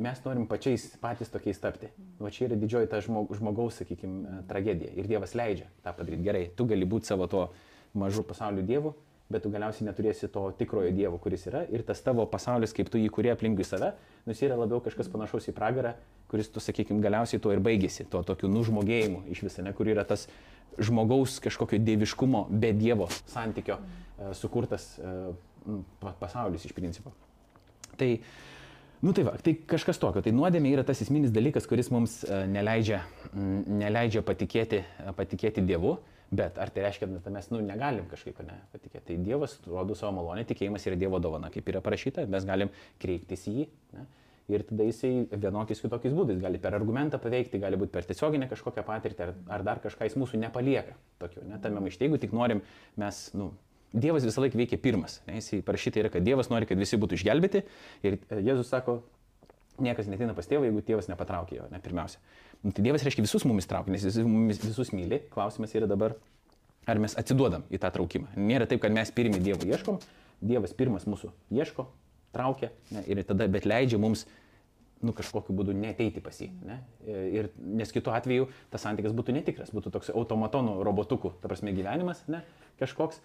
mes 0.00 0.22
norim 0.24 0.46
pačiais 0.48 0.86
patys 1.02 1.32
tokiais 1.32 1.60
tapti. 1.60 1.90
Va 2.20 2.30
čia 2.32 2.46
yra 2.48 2.58
didžioji 2.60 2.90
ta 2.90 3.00
žmogaus, 3.02 3.80
sakykime, 3.80 4.44
tragedija. 4.48 4.92
Ir 4.96 5.08
Dievas 5.10 5.34
leidžia 5.36 5.68
tą 5.84 5.94
padaryti. 5.96 6.24
Gerai, 6.26 6.44
tu 6.56 6.66
gali 6.70 6.88
būti 6.88 7.10
savo 7.10 7.26
to 7.30 7.48
mažu 7.98 8.24
pasaulio 8.26 8.64
Dievu, 8.66 8.94
bet 9.30 9.44
tu 9.44 9.50
galiausiai 9.52 9.86
neturėsi 9.86 10.28
to 10.34 10.48
tikrojo 10.58 10.90
Dievo, 10.94 11.18
kuris 11.22 11.46
yra. 11.46 11.62
Ir 11.70 11.84
tas 11.86 12.02
tavo 12.02 12.26
pasaulis, 12.30 12.74
kaip 12.76 12.90
tu 12.90 12.98
jį 12.98 13.10
kurie 13.14 13.30
aplinkui 13.32 13.66
save, 13.66 13.92
nus 14.26 14.42
yra 14.42 14.58
labiau 14.58 14.82
kažkas 14.82 15.10
panašaus 15.12 15.46
į 15.52 15.54
pragarą, 15.56 15.94
kuris, 16.30 16.50
tu 16.50 16.62
sakykime, 16.62 17.02
galiausiai 17.04 17.42
tuo 17.42 17.54
ir 17.54 17.62
baigėsi, 17.62 18.08
tuo 18.10 18.24
tokiu 18.26 18.50
nužmogėjimu 18.50 19.24
iš 19.30 19.44
visą, 19.46 19.64
ne, 19.66 19.74
kur 19.76 19.90
yra 19.90 20.04
tas 20.06 20.26
žmogaus 20.78 21.38
kažkokio 21.42 21.78
dieviškumo 21.82 22.46
be 22.50 22.72
Dievo 22.76 23.08
santykio 23.30 23.78
uh, 23.78 24.30
sukurtas 24.38 24.92
uh, 24.98 25.32
pasaulis 26.20 26.64
iš 26.66 26.74
principo. 26.74 27.12
Tai, 27.98 28.10
nu 29.04 29.12
tai 29.14 29.26
va, 29.26 29.34
tai 29.38 29.54
kažkas 29.68 29.98
tokio. 30.00 30.22
Tai 30.24 30.32
nuodėmė 30.34 30.74
yra 30.74 30.86
tas 30.86 31.02
esminis 31.04 31.34
dalykas, 31.34 31.66
kuris 31.70 31.90
mums 31.94 32.20
uh, 32.26 32.46
neleidžia, 32.50 33.02
neleidžia 33.34 34.24
patikėti, 34.26 34.84
patikėti 35.18 35.66
Dievu. 35.66 35.98
Bet 36.30 36.60
ar 36.62 36.70
tai 36.70 36.84
reiškia, 36.84 37.08
kad 37.24 37.32
mes 37.34 37.48
nu, 37.50 37.58
negalim 37.66 38.06
kažkaip 38.10 38.38
ne, 38.46 38.60
patikėti? 38.70 39.02
Tai 39.08 39.16
Dievas 39.26 39.56
rodo 39.66 39.96
savo 39.98 40.14
malonę, 40.20 40.44
tikėjimas 40.46 40.86
yra 40.86 40.98
Dievo 40.98 41.18
dovana, 41.22 41.50
kaip 41.50 41.66
yra 41.72 41.82
parašyta, 41.82 42.22
mes 42.30 42.46
galim 42.46 42.70
kreiptis 43.02 43.48
į 43.50 43.54
jį. 43.56 43.64
Ne? 43.96 44.06
Ir 44.50 44.64
tada 44.66 44.86
jisai 44.86 45.10
vienokiais 45.30 45.82
kitokiais 45.82 46.14
būdais 46.14 46.38
gali 46.42 46.58
per 46.62 46.74
argumentą 46.74 47.18
paveikti, 47.22 47.60
gali 47.62 47.78
būti 47.78 47.94
per 47.94 48.06
tiesioginę 48.06 48.48
kažkokią 48.50 48.82
patirtį 48.86 49.26
ar, 49.26 49.34
ar 49.58 49.66
dar 49.66 49.82
kažką 49.82 50.06
jis 50.06 50.16
mūsų 50.18 50.40
nepalieka. 50.42 50.96
Tokiu, 51.22 51.42
ne, 51.46 51.58
tame 51.62 51.82
maište, 51.82 52.06
jeigu 52.06 52.18
tik 52.22 52.34
norim, 52.34 52.62
mes, 52.98 53.20
nu, 53.38 53.52
Dievas 53.90 54.22
visą 54.22 54.42
laiką 54.44 54.58
veikia 54.58 54.78
pirmas. 54.78 55.18
Ne, 55.26 55.40
jisai 55.40 55.64
parašyta 55.66 55.98
yra, 56.02 56.10
kad 56.14 56.22
Dievas 56.26 56.50
nori, 56.50 56.66
kad 56.70 56.78
visi 56.78 56.98
būtų 56.98 57.18
išgelbėti. 57.18 57.64
Ir 58.06 58.20
Jėzus 58.38 58.70
sako, 58.70 59.00
niekas 59.82 60.10
netina 60.10 60.34
pas 60.36 60.46
tėvą, 60.46 60.68
jeigu 60.68 60.82
tėvas 60.86 61.10
nepatraukia 61.10 61.56
jo, 61.60 61.66
ne 61.72 61.80
pirmiausia. 61.82 62.22
Nu, 62.60 62.72
tai 62.76 62.84
Dievas 62.84 63.04
reiškia 63.06 63.24
visus 63.24 63.46
mumis 63.48 63.68
traukia, 63.68 63.94
nes 63.94 64.04
jis 64.04 64.18
mumis 64.26 64.60
visus 64.60 64.92
myli. 64.92 65.22
Klausimas 65.32 65.72
yra 65.76 65.88
dabar, 65.88 66.16
ar 66.88 67.00
mes 67.00 67.16
atsiduodam 67.20 67.64
į 67.72 67.80
tą 67.80 67.88
traukimą. 67.94 68.34
Nėra 68.36 68.66
taip, 68.68 68.82
kad 68.84 68.92
mes 68.92 69.12
pirmi 69.16 69.40
Dievo 69.40 69.64
ieškom, 69.68 70.00
Dievas 70.44 70.74
pirmas 70.76 71.06
mūsų 71.08 71.32
ieško, 71.56 71.86
traukia 72.36 72.70
ne, 72.92 73.04
ir 73.08 73.22
tada, 73.28 73.48
bet 73.50 73.66
leidžia 73.68 74.00
mums 74.00 74.26
nu, 75.00 75.14
kažkokiu 75.16 75.56
būdu 75.56 75.74
neteiti 75.76 76.20
pas 76.24 76.36
jį. 76.36 76.50
Ne? 76.68 76.78
Ir, 77.08 77.50
nes 77.64 77.92
kitu 77.92 78.12
atveju 78.12 78.50
tas 78.72 78.84
santykis 78.84 79.16
būtų 79.16 79.34
netikras, 79.38 79.72
būtų 79.72 79.92
toks 79.96 80.12
automatonų 80.12 80.76
robotukų, 80.84 81.34
ta 81.40 81.48
prasme 81.48 81.72
gyvenimas, 81.76 82.22
ne, 82.28 82.42
kažkoks 82.82 83.22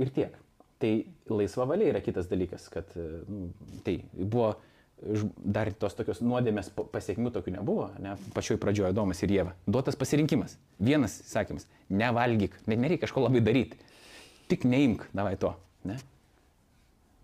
ir 0.00 0.12
tiek. 0.16 0.38
Tai 0.82 0.92
laisva 1.30 1.68
valia 1.68 1.92
yra 1.92 2.00
kitas 2.02 2.26
dalykas, 2.30 2.66
kad 2.72 2.88
nu, 2.96 3.52
tai 3.86 4.00
buvo 4.16 4.54
dar 5.02 5.70
tos 5.74 5.96
tokios 5.98 6.20
nuodėmės 6.22 6.70
pasiekmių 6.92 7.32
tokių 7.34 7.56
nebuvo, 7.56 7.88
ne, 8.02 8.14
pačioj 8.36 8.58
pradžioje 8.62 8.92
Domas 8.94 9.22
ir 9.24 9.34
Jėva. 9.34 9.56
Duotas 9.66 9.98
pasirinkimas. 9.98 10.54
Vienas 10.78 11.16
sakymas- 11.26 11.66
nevalgyk, 12.02 12.54
net 12.66 12.78
nereikia 12.78 13.06
kažko 13.06 13.26
labai 13.26 13.42
daryti. 13.42 13.76
Tik 14.48 14.64
neimk, 14.64 15.08
davai 15.12 15.36
to. 15.38 15.54
Ne? 15.84 15.98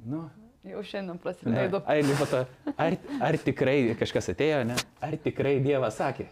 Nu, 0.07 0.29
Jau 0.69 0.83
šiandien 0.85 1.19
prasidėjo. 1.23 1.81
Ar, 1.87 2.47
ar, 2.77 2.97
ar, 3.25 3.37
tikrai 3.41 3.95
kažkas 3.99 4.33
atėjo, 4.35 4.65
ne? 4.69 4.77
Ar 5.01 5.15
tikrai 5.23 5.61
Dievas 5.65 5.97
sakė? 5.97 6.27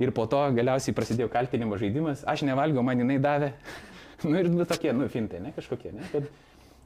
Ir 0.00 0.12
po 0.16 0.24
to 0.30 0.38
galiausiai 0.56 0.94
prasidėjo 0.96 1.28
kaltinimo 1.32 1.76
žaidimas, 1.80 2.22
aš 2.24 2.46
nevalgiau, 2.48 2.84
man 2.86 3.02
jinai 3.02 3.18
davė. 3.20 3.50
nu 4.28 4.38
ir 4.38 4.48
nu, 4.48 4.64
tokie, 4.64 4.94
nu, 4.96 5.10
fintai, 5.12 5.42
ne 5.44 5.52
kažkokie, 5.56 5.92
ne? 5.92 6.06
Kad, 6.12 6.30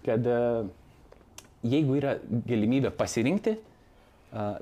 kad 0.07 0.27
uh, 0.27 0.73
jeigu 1.65 1.97
yra 1.99 2.17
galimybė 2.49 2.93
pasirinkti, 2.95 3.57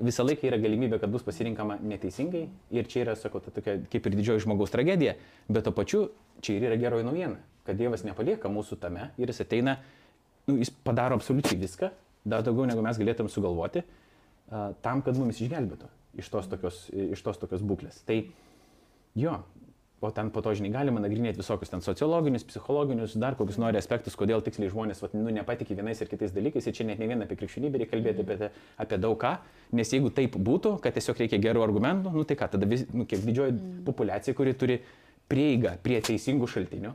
visą 0.05 0.25
laiką 0.25 0.47
yra 0.49 0.59
galimybė, 0.61 0.99
kad 1.01 1.11
bus 1.13 1.25
pasirinkama 1.25 1.79
neteisingai 1.81 2.43
ir 2.75 2.89
čia 2.89 3.01
yra, 3.07 3.15
sakau, 3.17 3.41
ta 3.41 3.53
tokia 3.53 3.79
kaip 3.91 4.05
ir 4.05 4.17
didžioji 4.19 4.43
žmogaus 4.45 4.73
tragedija, 4.73 5.15
bet 5.49 5.65
to 5.65 5.73
pačiu 5.73 6.05
čia 6.45 6.59
ir 6.59 6.67
yra 6.69 6.77
geroji 6.81 7.07
naujiena, 7.07 7.39
kad 7.65 7.79
Dievas 7.79 8.05
nepalieka 8.05 8.51
mūsų 8.53 8.77
tame 8.83 9.09
ir 9.17 9.33
jis 9.33 9.41
ateina, 9.45 9.79
nu, 10.47 10.59
jis 10.61 10.71
padaro 10.85 11.17
absoliučiai 11.17 11.57
viską, 11.63 11.89
dar 12.25 12.45
daugiau 12.45 12.69
negu 12.69 12.85
mes 12.85 12.99
galėtum 13.01 13.31
sugalvoti, 13.31 13.83
tam, 14.85 15.01
kad 15.01 15.17
mumis 15.17 15.41
išgelbėtų 15.41 15.89
iš 16.21 16.29
tos 16.29 16.49
tokios, 16.51 16.85
iš 16.93 17.21
tos 17.25 17.39
tokios 17.41 17.63
būklės. 17.65 18.03
Tai 18.05 18.19
jo, 19.17 19.39
o 20.03 20.11
ten 20.11 20.29
po 20.33 20.41
to, 20.43 20.51
žinai, 20.57 20.71
galima 20.73 21.01
nagrinėti 21.03 21.39
visokius 21.39 21.71
ten 21.71 21.83
sociologinius, 21.83 22.45
psichologinius, 22.49 23.15
dar 23.19 23.37
kokius 23.39 23.59
nori 23.61 23.79
aspektus, 23.79 24.17
kodėl 24.19 24.43
tiksliai 24.45 24.71
žmonės, 24.71 25.01
vat, 25.03 25.15
nu, 25.17 25.31
nepatikė 25.33 25.77
vienais 25.79 26.01
ir 26.03 26.11
kitais 26.11 26.33
dalykais, 26.35 26.67
ir 26.67 26.75
čia 26.75 26.87
net 26.89 26.99
ne 27.01 27.07
vien 27.11 27.23
apie 27.25 27.37
krikščionybę 27.39 27.81
reikia 27.81 27.93
kalbėti, 27.95 28.25
apie, 28.25 28.49
apie 28.85 28.99
daug 29.01 29.15
ką, 29.21 29.33
nes 29.79 29.93
jeigu 29.95 30.11
taip 30.15 30.35
būtų, 30.49 30.75
kad 30.83 30.97
tiesiog 30.97 31.23
reikia 31.23 31.39
gerų 31.43 31.63
argumentų, 31.65 32.13
nu 32.17 32.25
tai 32.27 32.37
ką, 32.39 32.51
tada 32.57 32.69
vis, 32.69 32.85
nu, 32.93 33.07
kiek 33.09 33.23
didžioji 33.23 33.55
populiacija, 33.87 34.35
kuri 34.37 34.55
turi 34.59 34.79
prieigą 35.31 35.77
prie 35.83 36.01
teisingų 36.03 36.49
šaltinių, 36.51 36.93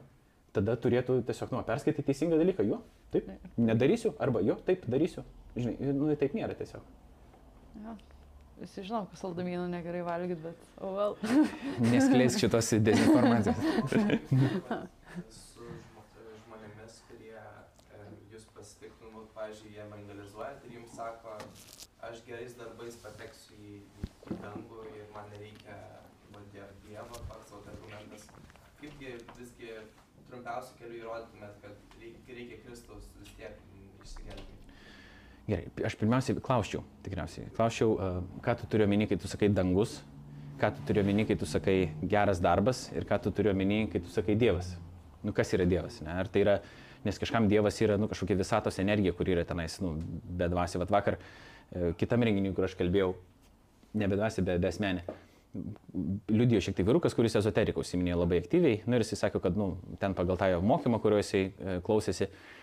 tada 0.57 0.77
turėtų 0.81 1.23
tiesiog, 1.29 1.55
nu, 1.55 1.65
perskaityti 1.67 2.11
teisingą 2.11 2.39
dalyką, 2.41 2.67
jo, 2.69 2.83
taip, 3.15 3.33
nedarysiu, 3.57 4.15
arba 4.23 4.45
jo, 4.45 4.59
taip, 4.69 4.87
darysiu. 4.91 5.25
Žinai, 5.57 5.93
nu, 5.97 6.13
taip 6.19 6.37
nėra 6.37 6.57
tiesiog. 6.59 6.85
Ja. 7.83 7.97
Visi 8.59 8.83
žinom, 8.89 9.07
kad 9.11 9.21
saldamynų 9.21 9.67
negerai 9.71 10.01
valgyti, 10.07 10.41
bet, 10.49 10.65
oh 10.83 10.95
well. 10.97 11.15
Neskleisk 11.93 12.41
šitos 12.43 12.73
dezinformacijos. 12.89 13.61
su 15.35 15.69
žmo- 15.69 16.07
žmonėmis, 16.43 16.97
kurie 17.11 17.37
jūs 18.33 18.49
pasitiktų, 18.57 19.13
pavyzdžiui, 19.37 19.75
jie 19.77 19.85
evangelizuojat 19.87 20.67
ir 20.69 20.75
jums 20.81 20.97
sako, 20.99 21.37
aš 22.11 22.25
gerais 22.27 22.59
darbais 22.59 22.99
pateksiu 23.05 23.59
į, 23.59 23.79
dangų 24.43 24.83
ir 24.97 25.07
man 25.15 25.31
nereikia 25.35 25.79
Dievo, 26.85 27.17
toks 27.29 27.53
argumentas. 27.69 28.23
Kaipgi 28.81 29.15
visgi 29.39 29.73
trumpiausiu 30.29 30.77
keliu 30.81 31.03
įrodytumėt, 31.03 31.59
kad 31.63 31.97
reikia, 32.01 32.59
Kristaus 32.65 33.09
vis 33.21 33.33
tiek 33.39 33.59
išsigelbėti? 34.05 34.68
Gerai, 35.49 35.64
aš 35.88 35.94
pirmiausiai 35.96 36.36
klausčiau, 36.44 36.82
tikriausiai. 37.07 37.46
Klausčiau, 37.57 37.94
uh, 37.96 38.16
ką 38.44 38.53
tu 38.61 38.66
turiu 38.68 38.84
omeny, 38.84 39.07
kai 39.09 39.16
tu 39.16 39.30
sakai 39.30 39.49
dangus, 39.49 39.94
ką 40.61 40.68
tu 40.76 40.82
turiu 40.90 41.01
omeny, 41.01 41.24
kai 41.24 41.38
tu 41.40 41.46
sakai 41.49 41.76
geras 42.05 42.42
darbas 42.44 42.82
ir 42.92 43.07
ką 43.09 43.16
tu 43.24 43.32
turiu 43.32 43.55
omeny, 43.55 43.86
kai 43.88 44.03
tu 44.05 44.12
sakai 44.12 44.36
Dievas. 44.36 44.74
Nu, 45.24 45.32
kas 45.32 45.55
yra 45.57 45.64
Dievas? 45.64 46.03
Ne? 46.05 46.18
Ar 46.20 46.28
tai 46.28 46.42
yra, 46.44 46.59
nes 47.07 47.16
kažkam 47.16 47.49
Dievas 47.49 47.80
yra 47.80 47.96
nu, 47.96 48.11
kažkokia 48.12 48.36
visatos 48.36 48.76
energija, 48.82 49.14
kuri 49.16 49.38
yra 49.38 49.46
tenais, 49.49 49.78
nu, 49.80 49.94
bedvasi. 50.42 50.82
Vat 50.84 50.92
vakar 50.92 51.16
uh, 51.16 51.96
kitam 51.96 52.28
renginiui, 52.28 52.53
kur 52.53 52.68
aš 52.68 52.76
kalbėjau, 52.76 53.14
ne 53.96 54.11
bedvasi, 54.12 54.44
be, 54.44 54.59
be 54.61 54.68
asmenė. 54.68 55.07
Liudijo 56.28 56.61
šiek 56.61 56.76
tiek 56.76 56.84
vyrukas, 56.84 57.16
kuris 57.16 57.40
ezoteriką 57.40 57.80
užsiminėjo 57.80 58.20
labai 58.20 58.42
aktyviai. 58.44 58.82
Nu, 58.84 58.99
ir 58.99 59.07
jisai 59.07 59.22
sakė, 59.24 59.40
kad 59.49 59.57
nu, 59.57 59.78
ten 59.96 60.12
pagal 60.12 60.36
tą 60.36 60.53
jo 60.53 60.61
mokymą, 60.61 61.01
kurio 61.01 61.22
jisai 61.22 61.46
e, 61.49 61.78
klausėsi, 61.86 62.28
E, 62.28 62.58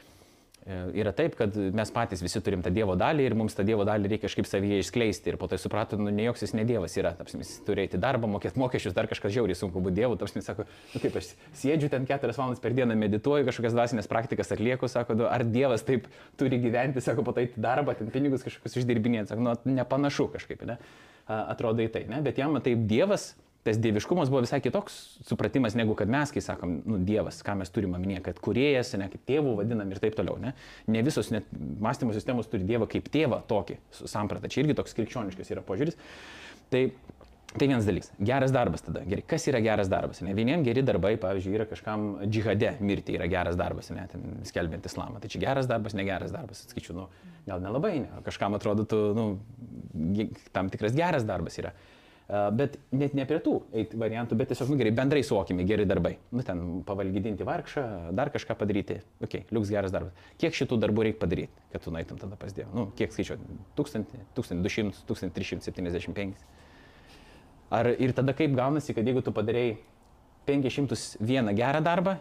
yra 0.65 1.11
taip, 1.13 1.35
kad 1.37 1.53
mes 1.55 1.91
patys 1.93 2.23
visi 2.25 2.39
turim 2.41 2.63
tą 2.65 2.71
Dievo 2.73 2.95
dalį 2.97 3.27
ir 3.27 3.35
mums 3.37 3.53
tą 3.53 3.61
Dievo 3.67 3.85
dalį 3.85 4.09
reikia 4.09 4.25
kažkaip 4.25 4.47
savyje 4.49 4.79
išskleisti. 4.81 5.29
Ir 5.29 5.37
po 5.37 5.45
to 5.49 5.59
suprato, 5.61 5.99
nu, 6.01 6.09
ne 6.09 6.25
joks 6.25 6.41
jis 6.41 6.55
ne 6.57 6.65
Dievas 6.65 6.95
yra. 6.97 7.11
Tapsim, 7.19 7.43
jis 7.45 7.59
turi 7.67 7.83
eiti 7.85 7.99
darbą, 8.01 8.29
mokėti 8.31 8.57
mokesčius, 8.57 8.95
dar 8.97 9.05
kažkas 9.11 9.35
žiauriai 9.35 9.57
sunku 9.59 9.83
būti 9.85 9.99
Dievu. 10.01 10.17
Tapsim, 10.17 10.41
sako, 10.45 10.65
nu, 10.95 11.03
kaip 11.03 11.19
aš 11.21 11.35
sėdžiu 11.61 11.91
ten 11.93 12.09
keturias 12.09 12.41
valandas 12.41 12.63
per 12.63 12.73
dieną, 12.77 12.97
medituoju, 12.97 13.45
kažkokias 13.45 13.77
dvasinės 13.77 14.09
praktikas 14.09 14.49
atlieku, 14.57 14.89
sako, 14.89 15.19
nu, 15.21 15.29
ar 15.29 15.45
Dievas 15.45 15.85
taip 15.85 16.09
turi 16.41 16.57
gyventi, 16.63 17.03
sako, 17.05 17.27
po 17.27 17.35
to 17.35 17.45
eiti 17.45 17.61
darbą, 17.61 17.93
ten 17.99 18.09
pinigus 18.13 18.45
kažkokius 18.47 18.81
išdirbinėti, 18.81 19.35
sako, 19.35 19.45
nu, 19.45 19.57
nepanašu 19.77 20.31
kažkaip, 20.33 20.65
ne? 20.65 20.79
Atrodo 21.29 21.85
į 21.85 21.91
tai, 21.93 22.07
ne? 22.09 22.25
Bet 22.25 22.41
jam 22.41 22.57
taip 22.57 22.89
Dievas 22.89 23.35
tas 23.65 23.79
dieviškumas 23.81 24.29
buvo 24.29 24.43
visai 24.45 24.59
kitoks 24.61 24.95
supratimas, 25.25 25.73
negu 25.73 25.95
kad 25.97 26.09
mes, 26.11 26.29
kai 26.33 26.43
sakom, 26.45 26.77
nu, 26.85 26.99
Dievas, 27.01 27.39
ką 27.45 27.55
mes 27.57 27.71
turime 27.73 27.97
omenyje, 27.97 28.21
kad 28.27 28.37
kuriejas, 28.45 28.93
ne 29.01 29.07
kaip 29.09 29.23
tėvų 29.25 29.55
vadinam 29.57 29.89
ir 29.89 30.01
taip 30.03 30.13
toliau. 30.19 30.37
Ne, 30.41 30.53
ne 30.91 31.01
visos 31.05 31.31
net 31.33 31.49
mąstymo 31.81 32.13
sistemos 32.13 32.49
turi 32.51 32.67
Dievą 32.69 32.85
kaip 32.91 33.09
tėvą 33.09 33.41
tokį 33.49 33.79
sampratą. 34.05 34.51
Čia 34.53 34.61
irgi 34.61 34.77
toks 34.77 34.93
krikščioniškas 34.99 35.49
yra 35.55 35.63
požiūris. 35.65 35.97
Tai, 36.69 36.83
tai 37.55 37.69
vienas 37.71 37.89
dalykas. 37.89 38.11
Geras 38.29 38.53
darbas 38.53 38.85
tada. 38.85 39.01
Gerai, 39.09 39.25
kas 39.33 39.49
yra 39.49 39.63
geras 39.65 39.89
darbas? 39.89 40.21
Ne? 40.21 40.37
Vieniem 40.37 40.61
geri 40.67 40.85
darbai, 40.85 41.15
pavyzdžiui, 41.25 41.57
yra 41.57 41.65
kažkam 41.71 42.05
džihade 42.21 42.75
mirti 42.85 43.17
yra 43.17 43.25
geras 43.33 43.57
darbas, 43.57 43.89
ne, 43.97 44.05
ten 44.13 44.45
skelbiant 44.45 44.85
islamą. 44.85 45.23
Tai 45.25 45.33
čia 45.33 45.41
geras 45.41 45.71
darbas, 45.71 45.97
negeras 45.97 46.37
darbas, 46.37 46.61
atskaičiu, 46.69 46.99
nu, 47.01 47.09
gal 47.49 47.65
nelabai, 47.65 47.95
ne. 48.05 48.23
kažkam 48.29 48.61
atrodo, 48.61 48.85
nu, 49.17 49.27
tam 50.53 50.69
tikras 50.69 50.93
geras 50.93 51.25
darbas 51.25 51.57
yra. 51.63 51.73
Bet 52.27 52.79
net 52.89 53.13
ne 53.13 53.21
prie 53.29 53.37
tų 53.43 53.59
eiti 53.77 53.97
variantų, 54.01 54.33
bet 54.39 54.49
tiesiog, 54.49 54.71
nu 54.73 54.79
gerai, 54.79 54.91
bendrai 54.97 55.21
suvokime, 55.25 55.61
geri 55.69 55.85
darbai. 55.85 56.15
Nu 56.33 56.41
ten 56.45 56.81
pavalgydinti 56.87 57.45
vargšą, 57.45 57.83
dar 58.17 58.31
kažką 58.33 58.55
padaryti. 58.57 58.97
Ok, 59.21 59.43
liuks 59.53 59.69
geras 59.69 59.93
darbas. 59.93 60.25
Kiek 60.41 60.57
šitų 60.57 60.79
darbų 60.81 61.05
reikia 61.05 61.21
padaryti, 61.21 61.65
kad 61.73 61.85
tu 61.85 61.93
nueitum 61.93 62.17
tada 62.17 62.39
pas 62.41 62.55
Dievą? 62.57 62.71
Nu, 62.73 62.87
kiek 62.97 63.13
skaičiuot? 63.13 63.43
1000, 63.77 64.17
1200, 64.39 65.05
1375. 65.05 66.41
Ar 67.77 67.91
ir 67.93 68.15
tada 68.17 68.33
kaip 68.37 68.57
gaunasi, 68.57 68.97
kad 68.97 69.05
jeigu 69.05 69.21
tu 69.25 69.33
padarėjai 69.35 69.77
501 70.49 71.53
gerą 71.61 71.83
darbą 71.85 72.17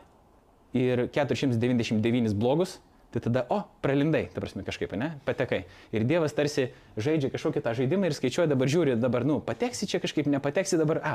ir 0.77 1.07
499 1.17 2.37
blogus, 2.37 2.77
tai 3.15 3.23
tada, 3.23 3.45
o, 3.55 3.61
pralindai, 3.85 4.25
ta 4.35 4.43
prasme, 4.43 4.65
kažkaip, 4.67 4.91
ne, 4.99 5.13
patekai. 5.27 5.61
Ir 5.95 6.03
Dievas 6.09 6.35
tarsi 6.35 6.67
žaidžia 6.99 7.31
kažkokį 7.31 7.63
tą 7.63 7.75
žaidimą 7.79 8.11
ir 8.11 8.17
skaičiuoja 8.17 8.51
dabar, 8.51 8.71
žiūri, 8.71 8.97
dabar, 8.99 9.23
nu, 9.29 9.37
pateksi 9.45 9.87
čia 9.91 10.01
kažkaip, 10.03 10.27
nepateksi 10.33 10.81
dabar, 10.81 10.99
a, 11.07 11.13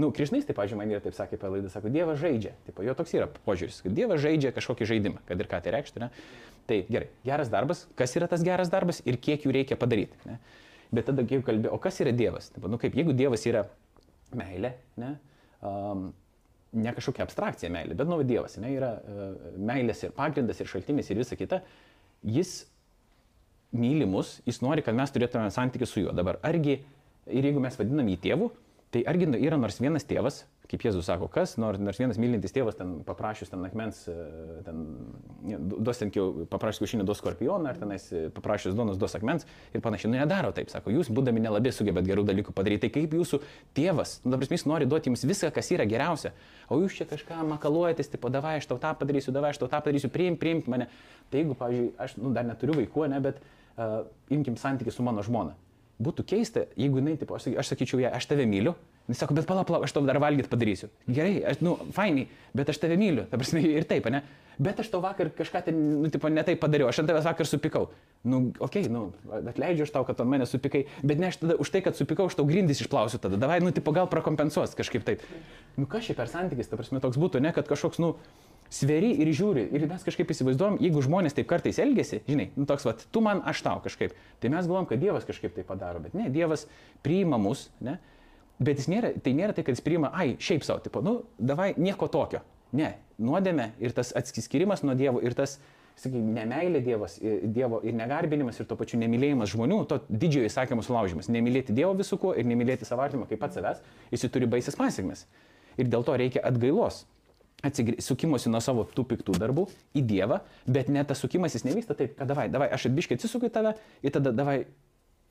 nu, 0.00 0.08
krišnais, 0.16 0.46
tai, 0.48 0.56
pažiūrėjau, 0.56 0.80
man 0.80 0.94
yra 0.94 1.02
taip 1.04 1.18
sakė 1.18 1.36
per 1.42 1.52
laidą, 1.52 1.68
sako, 1.74 1.92
Dievas 1.92 2.22
žaidžia, 2.22 2.54
taip, 2.64 2.80
jo 2.88 2.96
toks 2.96 3.12
yra 3.18 3.28
požiūris, 3.44 3.82
kad 3.84 3.96
Dievas 3.98 4.24
žaidžia 4.24 4.54
kažkokį 4.56 4.88
žaidimą, 4.94 5.20
kad 5.28 5.44
ir 5.44 5.50
ką 5.52 5.60
tai 5.60 5.76
reikštų, 5.76 6.06
ne. 6.06 6.10
Tai 6.70 6.80
gerai, 6.88 7.10
geras 7.26 7.52
darbas, 7.52 7.84
kas 7.98 8.16
yra 8.16 8.30
tas 8.32 8.44
geras 8.46 8.72
darbas 8.72 9.02
ir 9.04 9.20
kiek 9.20 9.44
jų 9.44 9.52
reikia 9.58 9.76
padaryti, 9.76 10.16
ne. 10.24 10.38
Bet 10.92 11.08
tada, 11.08 11.24
kai 11.28 11.42
kalbėjau, 11.44 11.76
o 11.76 11.82
kas 11.82 12.00
yra 12.04 12.16
Dievas? 12.16 12.48
Taip, 12.54 12.64
nu, 12.72 12.80
kaip, 12.80 12.96
jeigu 12.96 13.12
Dievas 13.16 13.44
yra 13.48 13.66
meilė, 14.36 14.72
ne, 15.00 15.14
um, 15.60 16.10
ne 16.72 16.92
kažkokia 16.96 17.26
abstrakcija 17.26 17.70
meilė, 17.72 17.96
bet 17.98 18.08
nu 18.08 18.18
Dievas, 18.26 18.56
ne, 18.62 18.70
yra 18.72 18.94
uh, 18.98 19.32
meilės 19.60 20.02
ir 20.06 20.14
pagrindas, 20.16 20.60
ir 20.62 20.70
šaltinis, 20.70 21.10
ir 21.12 21.20
visa 21.20 21.36
kita. 21.38 21.60
Jis 22.22 22.62
myli 23.72 24.06
mus, 24.08 24.38
jis 24.48 24.60
nori, 24.64 24.84
kad 24.84 24.96
mes 24.96 25.12
turėtume 25.12 25.50
santykių 25.52 25.88
su 25.88 26.04
juo. 26.04 26.16
Dabar, 26.16 26.38
argi, 26.46 26.78
ir 27.28 27.48
jeigu 27.48 27.62
mes 27.62 27.76
vadinam 27.78 28.08
jį 28.12 28.18
tėvu, 28.26 28.50
tai 28.92 29.04
argi 29.08 29.28
yra 29.40 29.58
nors 29.60 29.80
vienas 29.80 30.04
tėvas, 30.08 30.42
kaip 30.72 30.86
Jėzus 30.86 31.04
sako, 31.04 31.28
kas, 31.32 31.54
nors, 31.60 31.80
nors 31.82 31.98
vienas 32.00 32.18
mylintis 32.20 32.54
tėvas 32.54 32.78
ten 32.78 32.94
paprašys 33.06 33.52
ten 33.52 33.62
akmens, 33.66 34.00
ten, 34.64 34.82
duos 35.60 36.00
ten, 36.00 36.12
paprašys 36.50 36.80
kiaušinį, 36.80 37.04
duos 37.08 37.20
skorpioną, 37.20 37.68
ar 37.70 37.80
tenais 37.80 38.06
paprašys 38.36 38.76
duonos, 38.76 38.96
duos 39.00 39.16
akmens 39.18 39.44
ir 39.76 39.84
panašiai. 39.84 40.10
Nu, 40.12 40.18
nedaro 40.22 40.52
taip, 40.56 40.72
sako, 40.72 40.94
jūs 40.94 41.12
būdami 41.12 41.44
nelabai 41.44 41.74
sugebėt 41.76 42.08
gerų 42.08 42.24
dalykų 42.28 42.54
padaryti. 42.56 42.88
Tai 42.88 42.92
kaip 42.96 43.16
jūsų 43.18 43.42
tėvas, 43.76 44.18
nu, 44.24 44.32
dabar 44.34 44.56
jis 44.56 44.64
nori 44.70 44.88
duoti 44.88 45.12
jums 45.12 45.26
viską, 45.28 45.52
kas 45.54 45.68
yra 45.76 45.86
geriausia, 45.88 46.32
o 46.72 46.80
jūs 46.80 46.96
čia 46.96 47.08
kažką 47.10 47.42
makaluojatės, 47.52 48.14
tipo, 48.14 48.32
davai, 48.32 48.56
aš 48.60 48.70
tau 48.70 48.80
tą 48.80 48.94
padarysiu, 48.98 49.34
davai, 49.36 49.52
aš 49.52 49.60
tau 49.60 49.68
tą 49.68 49.82
padarysiu, 49.84 50.12
priim, 50.12 50.40
priimk 50.40 50.70
mane. 50.72 50.88
Tai 51.28 51.42
jeigu, 51.42 51.58
pavyzdžiui, 51.58 51.92
aš 52.00 52.16
nu, 52.20 52.32
dar 52.36 52.48
neturiu 52.48 52.80
vaikų, 52.80 53.06
ne, 53.12 53.20
bet 53.24 53.44
uh, 53.44 54.02
imkim 54.32 54.56
santykių 54.60 54.96
su 54.96 55.04
mano 55.04 55.24
žmona. 55.26 55.54
Būtų 56.02 56.24
keista, 56.26 56.66
jeigu 56.78 56.98
jinai, 56.98 57.16
tipo, 57.20 57.36
aš, 57.38 57.52
aš 57.62 57.74
sakyčiau, 57.74 58.02
ją, 58.02 58.10
aš 58.16 58.26
tave 58.30 58.46
myliu, 58.48 58.74
Jis 59.10 59.18
sako, 59.18 59.34
bet 59.34 59.48
palauk, 59.48 59.66
palauk, 59.66 59.82
aš 59.82 59.92
tau 59.96 60.04
dar 60.06 60.18
valgyti 60.22 60.50
padarysiu. 60.50 60.88
Gerai, 61.10 61.40
aš, 61.50 61.58
nu, 61.64 61.74
fainai, 61.94 62.28
bet 62.54 62.68
aš 62.70 62.78
tave 62.78 62.94
myliu, 63.00 63.24
ta 63.26 63.38
prasme, 63.40 63.58
ir 63.66 63.86
taip, 63.88 64.06
ne? 64.14 64.20
Bet 64.62 64.78
aš 64.78 64.92
tau 64.92 65.00
vakar 65.02 65.32
kažką 65.34 65.62
ten, 65.66 65.80
nu, 66.04 66.10
tipo, 66.12 66.30
ne 66.30 66.44
taip 66.46 66.60
padariau, 66.62 66.86
aš 66.90 67.00
ant 67.02 67.10
tavęs 67.10 67.26
vakar 67.26 67.48
supikau. 67.48 67.88
Nu, 68.22 68.52
okei, 68.62 68.84
okay, 68.84 68.92
nu, 68.92 69.08
atleidžiu 69.50 69.88
aš 69.88 69.94
tau, 69.96 70.04
kad 70.06 70.22
ant 70.22 70.30
mane 70.30 70.46
supykai, 70.46 70.84
bet 71.02 71.18
ne 71.18 71.32
aš 71.32 71.40
tada 71.42 71.58
už 71.58 71.72
tai, 71.74 71.82
kad 71.82 71.98
supikau, 71.98 72.28
aš 72.30 72.38
tau 72.38 72.46
grindys 72.46 72.84
išplausiu 72.84 73.18
tada. 73.18 73.40
Davai, 73.42 73.58
nu, 73.64 73.74
tipo, 73.74 73.90
gal 73.96 74.06
prakompensuos 74.12 74.76
kažkaip 74.78 75.02
taip. 75.08 75.26
Nu, 75.74 75.88
kas 75.90 76.06
čia 76.06 76.14
per 76.14 76.30
santykis, 76.30 76.70
ta 76.70 76.78
prasme, 76.78 77.02
toks 77.02 77.18
būtų, 77.18 77.42
ne, 77.42 77.50
kad 77.56 77.66
kažkoks, 77.66 77.98
nu, 78.04 78.14
sveri 78.72 79.12
ir 79.20 79.30
žiūri. 79.36 79.66
Ir 79.74 79.84
mes 79.90 80.06
kažkaip 80.06 80.30
įsivaizduojam, 80.32 80.78
jeigu 80.82 81.02
žmonės 81.04 81.36
taip 81.36 81.48
kartais 81.50 81.80
elgesi, 81.82 82.22
žinai, 82.28 82.48
nu, 82.56 82.64
toks, 82.68 82.86
va, 82.88 82.94
tu 82.96 83.22
man, 83.24 83.42
aš 83.48 83.60
tau 83.66 83.82
kažkaip. 83.84 84.14
Tai 84.40 84.52
mes 84.54 84.68
galvom, 84.68 84.88
kad 84.88 85.02
Dievas 85.02 85.28
kažkaip 85.28 85.54
tai 85.56 85.66
padaro, 85.68 86.00
bet 86.04 86.16
ne, 86.16 86.30
Dievas 86.32 86.64
priima 87.04 87.40
mus, 87.40 87.68
ne? 87.84 87.98
Bet 88.62 88.80
nėra, 88.88 89.12
tai 89.20 89.34
nėra 89.36 89.56
tai, 89.56 89.64
kad 89.66 89.76
jis 89.76 89.84
priima, 89.84 90.12
ai, 90.14 90.36
šiaip 90.40 90.64
savo, 90.64 90.80
tipo, 90.84 91.02
nu, 91.04 91.22
davai 91.40 91.72
nieko 91.76 92.08
tokio. 92.12 92.42
Ne, 92.72 92.94
nuodėme 93.20 93.72
ir 93.82 93.92
tas 93.96 94.14
atsiskirimas 94.16 94.84
nuo 94.86 94.94
Dievo 94.96 95.20
ir 95.24 95.36
tas, 95.36 95.58
sakykime, 96.00 96.32
nemailė 96.38 96.80
dievas, 96.84 97.18
Dievo 97.20 97.82
ir 97.84 97.96
negarbinimas 97.98 98.60
ir 98.60 98.68
to 98.70 98.78
pačiu 98.80 99.00
nemylėjimas 99.02 99.52
žmonių, 99.52 99.82
to 99.90 100.00
didžiojo 100.08 100.48
įsakymo 100.48 100.84
sulaužimas. 100.86 101.28
Nemylėti 101.32 101.76
Dievo 101.76 101.92
visų 101.98 102.18
kuo 102.22 102.32
ir 102.38 102.48
nemylėti 102.48 102.88
savo 102.88 103.04
artimą 103.04 103.28
kaip 103.28 103.42
pat 103.42 103.58
savęs, 103.58 103.82
jis 104.14 104.24
turi 104.32 104.48
baisės 104.48 104.78
pasiekmes. 104.78 105.26
Ir 105.80 105.92
dėl 105.92 106.06
to 106.06 106.16
reikia 106.16 106.44
atgailos. 106.48 107.04
Sukimosi 108.02 108.50
nuo 108.50 108.58
savo 108.64 108.82
tų 108.90 109.04
piktų 109.12 109.36
darbų 109.38 109.68
į 109.94 110.02
Dievą, 110.06 110.40
bet 110.66 110.88
net 110.90 111.10
tas 111.12 111.20
sukimasis 111.22 111.62
nevyksta 111.62 111.94
taip, 111.98 112.16
kad 112.18 112.26
davai, 112.26 112.48
davai, 112.50 112.66
aš 112.74 112.88
atbiškai 112.90 113.18
atsisuku 113.18 113.46
į 113.46 113.52
tave 113.54 113.76
ir 114.02 114.14
tada 114.14 114.32
davai 114.34 114.64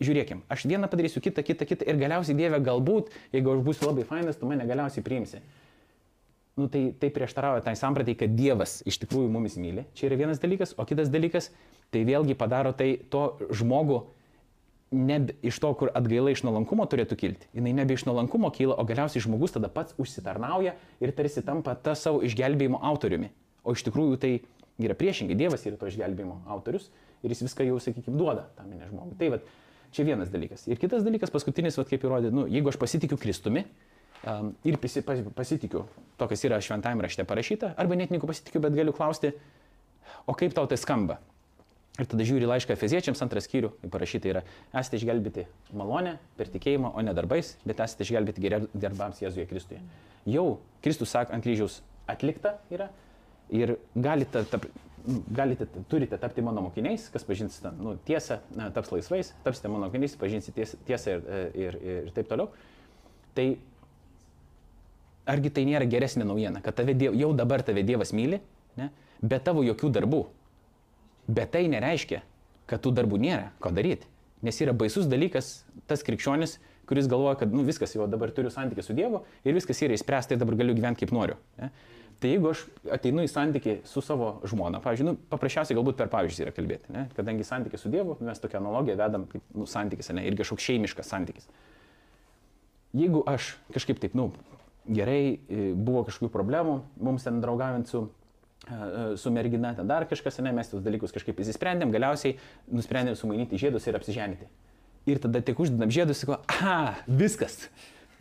žiūrėkim, 0.02 0.46
aš 0.52 0.64
vieną 0.70 0.90
padarysiu, 0.92 1.22
kitą, 1.24 1.44
kitą, 1.46 1.68
kitą 1.68 1.88
ir 1.92 2.00
galiausiai 2.00 2.38
Dieve 2.38 2.62
galbūt, 2.64 3.12
jeigu 3.36 3.52
aš 3.54 3.66
būsiu 3.68 3.90
labai 3.90 4.06
fainas, 4.08 4.40
tu 4.40 4.50
mane 4.50 4.66
galiausiai 4.70 5.04
priimsi. 5.06 5.44
Nu, 6.60 6.68
tai, 6.72 6.90
tai 7.00 7.12
prieštarauja 7.14 7.64
tai 7.66 7.76
sampratai, 7.80 8.16
kad 8.20 8.34
Dievas 8.36 8.80
iš 8.88 9.00
tikrųjų 9.04 9.30
mumis 9.32 9.56
myli. 9.60 9.86
Čia 9.96 10.10
yra 10.10 10.24
vienas 10.24 10.42
dalykas, 10.42 10.74
o 10.76 10.88
kitas 10.88 11.12
dalykas, 11.12 11.50
tai 11.94 12.04
vėlgi 12.08 12.36
padaro 12.40 12.74
tai 12.76 12.94
to 13.12 13.24
žmogų 13.56 14.02
nebe 14.92 15.34
iš 15.42 15.60
to, 15.64 15.72
kur 15.80 15.92
atgaila 15.96 16.34
iš 16.34 16.44
nuolankumo 16.44 16.86
turėtų 16.90 17.16
kilti. 17.20 17.48
Jis 17.56 17.64
nebe 17.64 17.96
iš 17.96 18.04
nuolankumo 18.08 18.52
kyla, 18.54 18.76
o 18.76 18.86
galiausiai 18.88 19.24
žmogus 19.24 19.56
tada 19.56 19.72
pats 19.72 19.96
užsitarnauja 20.02 20.76
ir 21.00 21.14
tarsi 21.16 21.44
tampa 21.48 21.78
tą 21.80 21.96
savo 21.96 22.20
išgelbėjimo 22.28 22.82
autoriumi. 22.92 23.32
O 23.64 23.76
iš 23.78 23.86
tikrųjų 23.88 24.20
tai 24.20 24.34
yra 24.82 24.98
priešingai, 24.98 25.38
Dievas 25.40 25.64
yra 25.70 25.80
to 25.80 25.88
išgelbėjimo 25.88 26.42
autorius 26.52 26.90
ir 27.24 27.32
jis 27.32 27.46
viską 27.46 27.68
jau, 27.70 27.80
sakykime, 27.80 28.18
duoda 28.20 28.50
tam 28.58 28.68
minė 28.72 28.90
žmogui. 28.90 29.16
Tai 29.20 29.32
vat, 29.38 29.48
čia 29.96 30.06
vienas 30.08 30.32
dalykas. 30.34 30.66
Ir 30.68 30.82
kitas 30.82 31.06
dalykas, 31.08 31.32
paskutinis, 31.32 31.78
vat, 31.80 31.90
kaip 31.92 32.04
įrodė, 32.04 32.34
nu, 32.34 32.48
jeigu 32.52 32.72
aš 32.72 32.80
pasitikiu 32.82 33.20
Kristumi 33.22 33.64
um, 34.26 34.52
ir 34.68 34.80
pasi, 34.82 35.06
pas, 35.06 35.22
pasitikiu 35.38 35.86
to, 36.18 36.28
kas 36.28 36.48
yra 36.48 36.60
šventajame 36.64 37.06
rašte 37.06 37.28
parašyta, 37.30 37.76
arba 37.80 38.00
net 38.00 38.12
nieko 38.12 38.30
pasitikiu, 38.30 38.64
bet 38.64 38.76
galiu 38.76 38.96
klausti, 38.98 39.36
o 40.26 40.36
kaip 40.38 40.58
tau 40.58 40.68
tai 40.68 40.80
skamba? 40.82 41.22
Ir 42.00 42.08
tada 42.08 42.24
žiūri 42.24 42.48
laišką 42.48 42.72
Efeziečiams 42.78 43.20
antras 43.24 43.50
skyrių, 43.50 43.74
parašyta 43.92 44.30
yra, 44.32 44.42
esate 44.80 44.96
išgelbėti 44.96 45.44
malonę 45.76 46.16
per 46.38 46.48
tikėjimą, 46.54 46.94
o 46.96 47.04
ne 47.04 47.12
darbais, 47.16 47.58
bet 47.68 47.84
esate 47.84 48.06
išgelbėti 48.08 48.54
darbams 48.80 49.20
Jėzuje 49.20 49.44
Kristuje. 49.50 49.82
Jau 50.30 50.62
Kristus 50.86 51.12
sako 51.12 51.36
ant 51.36 51.44
kryžiaus 51.44 51.82
atlikta 52.10 52.56
yra 52.72 52.88
ir 53.52 53.76
galite, 53.96 54.46
tap, 54.48 54.70
galite, 55.36 55.68
turite 55.92 56.18
tapti 56.22 56.46
mano 56.46 56.64
mokiniais, 56.70 57.10
kas 57.12 57.28
pažinsite 57.28 57.74
nu, 57.76 57.98
tiesą, 58.08 58.40
na, 58.56 58.72
taps 58.72 58.94
laisvais, 58.96 59.34
tapsite 59.44 59.72
mano 59.72 59.90
mokiniais, 59.90 60.16
pažinsite 60.22 60.72
tiesą 60.88 61.18
ir, 61.18 61.28
ir, 61.28 61.80
ir, 61.82 62.02
ir 62.08 62.12
taip 62.16 62.32
toliau. 62.32 62.54
Tai 63.36 63.50
argi 65.32 65.52
tai 65.54 65.68
nėra 65.68 65.92
geresnė 65.92 66.24
naujiena, 66.28 66.64
kad 66.64 66.80
tave, 66.80 66.96
jau 66.96 67.34
dabar 67.36 67.68
tave 67.68 67.84
Dievas 67.84 68.16
myli, 68.16 68.40
ne, 68.80 68.94
be 69.22 69.44
tavo 69.44 69.68
jokių 69.68 69.92
darbų 70.00 70.30
Bet 71.28 71.54
tai 71.54 71.68
nereiškia, 71.72 72.22
kad 72.70 72.82
tų 72.84 72.94
darbų 72.98 73.20
nėra, 73.22 73.52
ko 73.62 73.72
daryti. 73.76 74.10
Nes 74.42 74.58
yra 74.64 74.74
baisus 74.74 75.06
dalykas 75.10 75.62
tas 75.90 76.02
krikščionis, 76.06 76.58
kuris 76.90 77.08
galvoja, 77.08 77.38
kad 77.40 77.54
nu, 77.54 77.64
viskas 77.68 77.94
jau 77.96 78.08
dabar 78.10 78.34
turiu 78.36 78.52
santykį 78.52 78.84
su 78.84 78.96
Dievu 78.98 79.22
ir 79.46 79.56
viskas 79.56 79.80
yra 79.86 79.96
įspręsta 79.96 80.36
ir 80.36 80.42
dabar 80.42 80.58
galiu 80.60 80.76
gyventi 80.76 81.06
kaip 81.06 81.14
noriu. 81.16 81.38
Ne? 81.60 81.70
Tai 82.22 82.30
jeigu 82.30 82.52
aš 82.52 82.64
ateinu 82.94 83.24
į 83.26 83.30
santykį 83.32 83.76
su 83.90 84.04
savo 84.06 84.34
žmona, 84.46 84.82
pavyzdžiui, 84.84 85.08
nu, 85.08 85.16
paprasčiausiai 85.32 85.78
galbūt 85.78 85.98
per 85.98 86.10
pavyzdžius 86.12 86.44
yra 86.44 86.54
kalbėti, 86.54 86.92
ne? 86.94 87.08
kadangi 87.18 87.46
santykis 87.48 87.82
su 87.82 87.90
Dievu, 87.94 88.18
mes 88.22 88.42
tokią 88.44 88.60
analogiją 88.60 88.98
vedam 89.00 89.26
kaip 89.32 89.46
nu, 89.58 89.66
santykis, 89.70 90.12
ne, 90.14 90.26
irgi 90.30 90.44
kažkoks 90.44 90.68
šeimiškas 90.68 91.10
santykis. 91.16 91.48
Jeigu 92.98 93.24
aš 93.30 93.56
kažkaip 93.74 94.02
taip, 94.04 94.18
nu, 94.20 94.28
gerai, 94.86 95.40
e, 95.48 95.72
buvo 95.74 96.04
kažkokių 96.10 96.30
problemų, 96.34 96.76
mums 97.02 97.26
ten 97.26 97.42
draugaujant 97.42 97.90
su 97.90 98.04
su 99.18 99.32
mergina, 99.32 99.74
ten 99.76 99.88
dar 99.88 100.06
kažkas, 100.06 100.38
ne, 100.40 100.52
mes 100.54 100.70
tos 100.70 100.84
dalykus 100.86 101.14
kažkaip 101.16 101.40
įsisprendėm, 101.42 101.92
galiausiai 101.94 102.38
nusprendėm 102.70 103.18
sumainyti 103.18 103.58
žiedus 103.58 103.88
ir 103.90 103.98
apsiženyti. 103.98 104.50
Ir 105.10 105.22
tada 105.22 105.42
tik 105.42 105.60
uždedam 105.60 105.90
žiedus, 105.90 106.22
sakau, 106.22 106.38
aha, 106.46 107.00
viskas, 107.08 107.66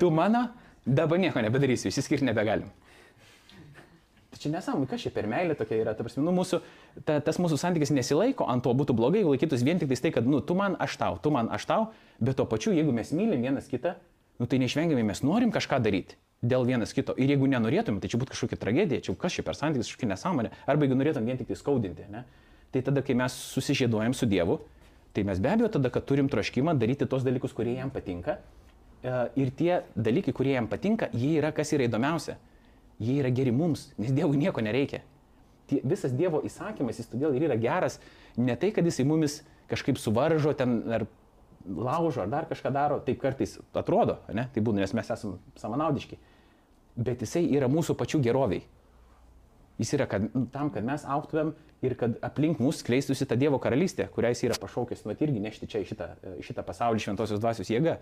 tu 0.01 0.09
mano, 0.11 0.49
dabar 0.86 1.20
nieko 1.20 1.43
nebedarysiu, 1.45 1.91
išsiskirti 1.91 2.24
nebegalim. 2.24 2.70
Tai 4.30 4.41
čia 4.41 4.55
nesąmonė, 4.55 4.88
kas 4.88 5.05
čia 5.05 5.12
per 5.12 5.28
meilė 5.28 5.59
tokia 5.59 5.82
yra, 5.82 5.93
ta 5.99 6.07
prasme, 6.07 6.24
nu, 6.24 6.32
mūsų, 6.32 6.62
ta, 7.05 7.18
tas 7.26 7.36
mūsų 7.43 7.61
santykis 7.61 7.93
nesilaiko, 7.93 8.49
ant 8.49 8.64
to 8.64 8.72
būtų 8.78 8.97
blogai, 8.97 9.20
jeigu 9.20 9.34
laikytus 9.34 9.66
vien 9.66 9.82
tik 9.82 9.93
tai, 9.93 10.14
kad, 10.14 10.24
nu, 10.24 10.41
tu 10.41 10.57
man, 10.57 10.78
aš 10.80 10.97
tau, 11.03 11.20
tu 11.20 11.34
man, 11.34 11.53
aš 11.53 11.68
tau, 11.68 11.91
bet 12.22 12.41
tuo 12.41 12.49
pačiu, 12.49 12.72
jeigu 12.72 12.97
mes 12.97 13.12
mylim 13.12 13.45
vienas 13.45 13.68
kitą, 13.68 13.99
nu, 14.41 14.49
tai 14.49 14.62
neišvengiamai 14.62 15.05
mes 15.11 15.20
norim 15.26 15.53
kažką 15.53 15.82
daryti 15.84 16.16
dėl 16.43 16.64
vienas 16.64 16.95
kito. 16.97 17.14
Ir 17.20 17.34
jeigu 17.34 17.49
nenorėtum, 17.51 18.01
tai 18.01 18.09
čia 18.09 18.20
būtų 18.20 18.34
kažkokia 18.34 18.59
tragedija, 18.61 19.05
čia 19.05 19.14
kas 19.18 19.36
čia 19.36 19.45
per 19.45 19.57
santykis, 19.59 19.91
kažkokia 19.93 20.12
nesąmonė. 20.14 20.53
Arba 20.66 20.86
jeigu 20.86 20.97
norėtum 20.97 21.28
vien 21.28 21.41
tik 21.41 21.51
tai 21.51 21.59
skaudinti, 21.59 22.07
ne? 22.12 22.24
tai 22.72 22.82
tada, 22.86 23.03
kai 23.05 23.16
mes 23.18 23.34
susižėduojam 23.57 24.14
su 24.16 24.28
Dievu, 24.30 24.61
tai 25.12 25.24
mes 25.26 25.41
be 25.43 25.51
abejo 25.51 25.72
tada, 25.76 25.91
kad 25.93 26.07
turim 26.07 26.30
troškimą 26.30 26.76
daryti 26.78 27.09
tos 27.11 27.26
dalykus, 27.26 27.53
kurie 27.57 27.74
jam 27.74 27.91
patinka. 27.91 28.38
E, 29.03 29.14
ir 29.43 29.51
tie 29.59 29.82
dalykai, 29.99 30.32
kurie 30.36 30.55
jam 30.55 30.70
patinka, 30.70 31.11
jie 31.12 31.34
yra 31.41 31.51
kas 31.53 31.74
yra 31.74 31.88
įdomiausia. 31.91 32.38
Jie 33.03 33.18
yra 33.18 33.32
geri 33.34 33.53
mums, 33.53 33.88
nes 33.99 34.14
Dievui 34.14 34.38
nieko 34.38 34.62
nereikia. 34.62 35.03
Tie, 35.68 35.80
visas 35.82 36.14
Dievo 36.14 36.41
įsakymas, 36.47 37.03
jis 37.03 37.11
todėl 37.11 37.34
ir 37.36 37.49
yra 37.49 37.59
geras, 37.61 37.99
ne 38.38 38.55
tai, 38.61 38.70
kad 38.76 38.86
jisai 38.86 39.09
mumis 39.09 39.41
kažkaip 39.70 39.99
suvaržo 39.99 40.55
ten 40.55 40.80
ar 40.95 41.09
laužo 41.66 42.22
ar 42.22 42.30
dar 42.30 42.47
kažką 42.49 42.70
daro, 42.72 43.01
taip 43.05 43.18
kartais 43.20 43.59
atrodo, 43.76 44.20
ne? 44.32 44.47
tai 44.55 44.62
būna, 44.64 44.84
nes 44.84 44.95
mes 44.97 45.11
esame 45.11 45.41
samanaudiški 45.61 46.20
bet 47.01 47.24
jisai 47.24 47.46
yra 47.57 47.70
mūsų 47.72 47.96
pačių 47.98 48.20
geroviai. 48.24 48.62
Jis 49.80 49.94
yra 49.96 50.05
kad, 50.11 50.26
nu, 50.34 50.44
tam, 50.53 50.68
kad 50.72 50.84
mes 50.84 51.07
auktumėm 51.09 51.55
ir 51.86 51.94
kad 51.96 52.18
aplink 52.26 52.59
mus 52.61 52.82
skleistųsi 52.82 53.24
ta 53.28 53.38
Dievo 53.40 53.57
karalystė, 53.62 54.11
kurią 54.12 54.34
jis 54.34 54.44
yra 54.51 54.59
pašaukęs, 54.61 55.07
nu, 55.07 55.16
irgi 55.16 55.40
nešti 55.40 55.68
čia 55.70 55.80
į 55.80 55.88
šitą, 55.88 56.11
šitą 56.44 56.64
pasaulį 56.66 57.07
šventosios 57.07 57.40
dvasios 57.40 57.72
jėga. 57.72 57.96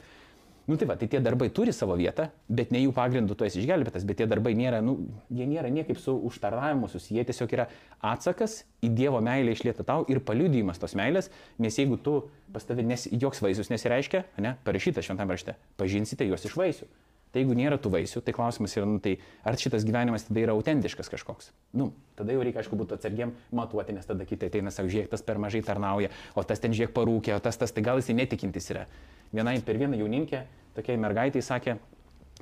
Nu 0.69 0.77
tai 0.77 0.85
va, 0.85 0.99
tai 1.01 1.07
tie 1.09 1.21
darbai 1.25 1.47
turi 1.55 1.73
savo 1.73 1.95
vietą, 1.97 2.27
bet 2.53 2.75
ne 2.75 2.83
jų 2.83 2.91
pagrindu 2.93 3.33
tu 3.39 3.47
esi 3.47 3.63
išgelbėtas, 3.63 4.03
bet 4.05 4.19
tie 4.21 4.27
darbai 4.29 4.53
nėra, 4.59 4.83
nu, 4.85 4.99
jie 5.33 5.47
nėra 5.49 5.71
niekaip 5.73 5.97
su 5.97 6.13
užtarnavimu 6.29 6.91
susiję, 6.93 7.25
tiesiog 7.31 7.55
yra 7.57 7.71
atsakas 8.05 8.59
į 8.85 8.91
Dievo 8.99 9.23
meilę 9.25 9.55
išlietą 9.57 9.87
tau 9.89 10.05
ir 10.13 10.21
paliudijimas 10.21 10.83
tos 10.83 10.93
meilės, 10.99 11.31
nes 11.57 11.79
jeigu 11.81 11.97
tu 11.97 12.19
pas 12.53 12.69
tavai 12.69 12.85
nes, 12.91 13.07
joks 13.09 13.41
vaisius 13.41 13.73
nesireiškia, 13.73 14.27
ne, 14.45 14.59
parašyta 14.67 15.07
šventame 15.07 15.39
rašte, 15.39 15.57
pažinsite 15.81 16.29
juos 16.29 16.45
iš 16.45 16.59
vaisių. 16.61 16.91
Tai 17.29 17.43
jeigu 17.43 17.57
nėra 17.59 17.77
tų 17.77 17.91
vaisių, 17.93 18.23
tai 18.25 18.33
klausimas 18.33 18.73
yra, 18.79 18.87
nu, 18.89 19.01
tai 19.05 19.19
ar 19.45 19.59
šitas 19.61 19.85
gyvenimas 19.85 20.25
tada 20.25 20.41
yra 20.41 20.55
autentiškas 20.57 21.11
kažkoks. 21.13 21.51
Nu, 21.77 21.91
tada 22.17 22.33
jau 22.33 22.41
reikia, 22.41 22.63
aišku, 22.63 22.79
būti 22.81 22.97
atsargiam 22.97 23.35
matuoti, 23.53 23.93
nes 23.97 24.09
tada 24.09 24.25
kiti 24.29 24.49
ateina, 24.49 24.73
sako, 24.73 24.89
žiūrėk, 24.95 25.11
tas 25.13 25.25
per 25.27 25.41
mažai 25.43 25.61
tarnauja, 25.67 26.09
o 26.33 26.45
tas 26.47 26.63
ten 26.63 26.73
žiūrėk 26.73 26.95
parūkė, 26.97 27.35
o 27.37 27.43
tas 27.45 27.61
tas, 27.61 27.75
tai 27.75 27.85
gal 27.85 28.01
jisai 28.01 28.17
netikintis 28.17 28.71
yra. 28.73 28.87
Vienai 29.37 29.59
per 29.61 29.77
vieną 29.77 30.01
jauninkę, 30.01 30.47
tokiai 30.79 30.97
mergaitai 31.05 31.45
sakė, 31.45 31.77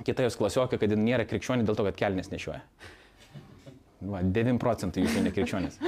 kita 0.07 0.23
jos 0.23 0.39
klasiokė, 0.39 0.79
kad 0.79 0.95
nėra 0.95 1.27
krikščionė 1.27 1.67
dėl 1.67 1.75
to, 1.75 1.87
kad 1.89 1.99
kelnes 1.99 2.31
nešioja. 2.31 2.63
Va, 4.07 4.21
9 4.21 4.61
procentų 4.61 5.03
jūsų 5.03 5.25
nekrikščionės. 5.27 5.81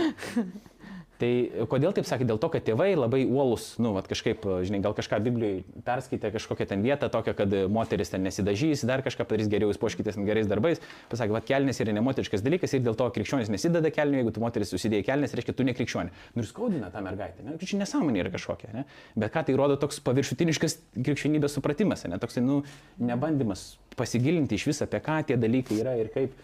Tai 1.19 1.29
kodėl 1.67 1.91
taip 1.95 2.07
sakė? 2.07 2.23
Dėl 2.29 2.37
to, 2.39 2.47
kad 2.53 2.63
tėvai 2.63 2.93
labai 2.95 3.25
uolus, 3.27 3.73
nu, 3.83 3.91
vat, 3.97 4.05
kažkaip, 4.07 4.45
žinai, 4.63 4.79
gal 4.85 4.93
kažką 4.95 5.17
Biblijoje 5.25 5.65
perskaitė, 5.83 6.29
kažkokią 6.31 6.67
ten 6.69 6.85
vietą 6.85 7.09
tokią, 7.11 7.33
kad 7.35 7.55
moteris 7.75 8.13
ten 8.13 8.23
nesidažys, 8.23 8.85
dar 8.87 9.03
kažką 9.03 9.25
padarys 9.27 9.49
geriau, 9.51 9.67
jūs 9.73 9.81
poškitės 9.81 10.15
gerais 10.23 10.47
darbais. 10.47 10.79
Pasakė, 11.11 11.35
kad 11.41 11.49
kelnes 11.49 11.83
yra 11.83 11.95
nemoteriškas 11.97 12.45
dalykas 12.45 12.75
ir 12.77 12.85
dėl 12.85 12.95
to 12.99 13.09
krikščionis 13.17 13.51
nesideda 13.51 13.91
kelnių, 13.91 14.21
jeigu 14.21 14.33
tu 14.37 14.45
moteris 14.45 14.71
susidėjai 14.71 15.09
kelnes, 15.09 15.35
reiškia, 15.35 15.57
tu 15.59 15.67
nekrikščionė. 15.67 16.15
Nu 16.37 16.45
ir 16.45 16.47
skaudina 16.47 16.93
tą 16.93 17.03
mergaitę, 17.03 17.43
ne? 17.43 17.57
Čia 17.59 17.81
nesąmonė 17.81 18.23
yra 18.23 18.31
kažkokia, 18.37 18.71
ne? 18.77 18.85
Bet 19.19 19.35
ką 19.35 19.43
tai 19.49 19.57
rodo 19.59 19.75
toks 19.81 19.99
paviršutiniškas 20.07 20.79
krikščionybės 20.95 21.59
supratimas, 21.59 22.07
ne? 22.07 22.21
Toks, 22.23 22.39
nu, 22.45 22.61
nebandymas 23.03 23.73
pasigilinti 23.99 24.55
iš 24.55 24.69
visą, 24.71 24.87
apie 24.87 25.03
ką 25.03 25.19
tie 25.27 25.39
dalykai 25.39 25.83
yra 25.83 25.99
ir 25.99 26.13
kaip. 26.15 26.39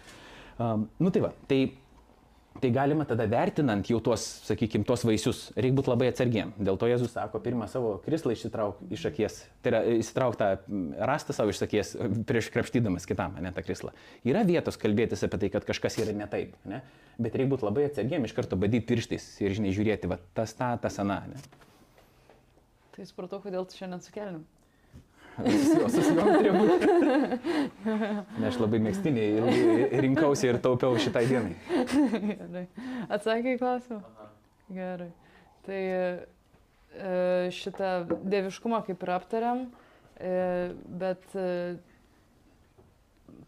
Um, 0.60 0.88
nu 1.00 1.12
tai 1.12 1.24
va, 1.24 1.34
tai 1.48 1.64
Tai 2.56 2.70
galima 2.72 3.04
tada 3.04 3.26
vertinant 3.28 3.84
jau 3.90 3.98
tuos, 4.00 4.24
sakykime, 4.48 4.86
tuos 4.88 5.02
vaisius, 5.04 5.40
reikia 5.60 5.76
būti 5.76 5.92
labai 5.92 6.08
atsargiem. 6.08 6.54
Dėl 6.56 6.78
to 6.80 6.88
Jėzus 6.88 7.12
sako, 7.12 7.42
pirmą 7.44 7.68
savo 7.68 7.98
krislą 8.06 8.32
išsitrauk 8.32 8.80
iš 8.96 9.04
akies, 9.10 9.42
tai 9.60 9.74
yra 9.74 9.82
išsitrauk 9.98 10.38
tą 10.40 10.48
rastą 11.12 11.36
savo 11.36 11.52
iš 11.52 11.60
akies 11.68 11.92
prieš 12.30 12.48
krapštydamas 12.56 13.10
kitam, 13.10 13.36
ne 13.44 13.52
tą 13.56 13.66
krislą. 13.66 13.92
Yra 14.24 14.46
vietos 14.48 14.80
kalbėtis 14.80 15.28
apie 15.28 15.42
tai, 15.44 15.52
kad 15.58 15.68
kažkas 15.68 16.00
yra 16.06 16.16
ne 16.16 16.30
taip, 16.32 16.56
ne? 16.64 16.80
bet 17.20 17.36
reikia 17.36 17.52
būti 17.52 17.68
labai 17.68 17.90
atsargiem, 17.90 18.24
iš 18.24 18.36
karto 18.40 18.56
badyti 18.60 18.88
pirštais 18.88 19.28
ir, 19.44 19.60
žinai, 19.60 19.76
žiūrėti, 19.76 20.08
va, 20.12 20.22
tas 20.40 20.56
tą, 20.56 20.72
tas 20.80 21.04
aną. 21.04 21.20
Ne? 21.34 21.44
Tai 22.96 23.12
supratau, 23.12 23.44
kodėl 23.44 23.68
tu 23.68 23.76
šiandien 23.76 24.00
sukelim. 24.04 24.46
Susijom 25.36 26.30
turėjo 26.30 26.54
būti. 26.62 26.90
Ne, 28.40 28.48
aš 28.50 28.60
labai 28.62 28.80
mėgstinį 28.86 29.26
rinkausi 30.06 30.48
ir 30.50 30.60
taupiau 30.64 30.96
šitai 31.02 31.26
dienai. 31.28 31.56
Gerai. 32.30 32.66
Atsakai 33.10 33.56
į 33.56 33.60
klausimą? 33.60 34.00
Gerai. 34.76 35.10
Tai 35.66 35.82
e, 35.82 36.06
šitą 37.58 37.92
dieviškumą 38.24 38.82
kaip 38.88 39.04
ir 39.04 39.14
aptariam, 39.16 39.66
e, 40.16 40.32
bet 41.02 41.26
e, 41.36 41.50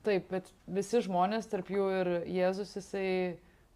taip, 0.08 0.28
bet 0.34 0.52
visi 0.80 1.04
žmonės, 1.06 1.48
tarp 1.52 1.72
jų 1.72 1.88
ir 2.02 2.14
Jėzus, 2.40 2.76
jisai 2.80 3.08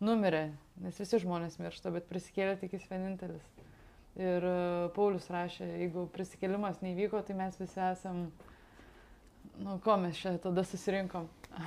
numirė, 0.04 0.50
nes 0.84 1.00
visi 1.00 1.22
žmonės 1.24 1.60
miršta, 1.62 1.94
bet 1.94 2.10
prisikėlė 2.12 2.58
tik 2.62 2.76
jis 2.78 2.90
vienintelis. 2.92 3.61
Ir 4.20 4.44
e, 4.44 4.56
Paulius 4.96 5.30
rašė, 5.32 5.68
jeigu 5.86 6.06
prisikėlimas 6.12 6.82
neįvyko, 6.84 7.22
tai 7.28 7.36
mes 7.40 7.56
visi 7.60 7.80
esam, 7.86 8.26
nu, 9.62 9.78
ko 9.84 9.96
mes 10.02 10.20
čia 10.20 10.36
tada 10.44 10.66
susirinkom. 10.68 11.30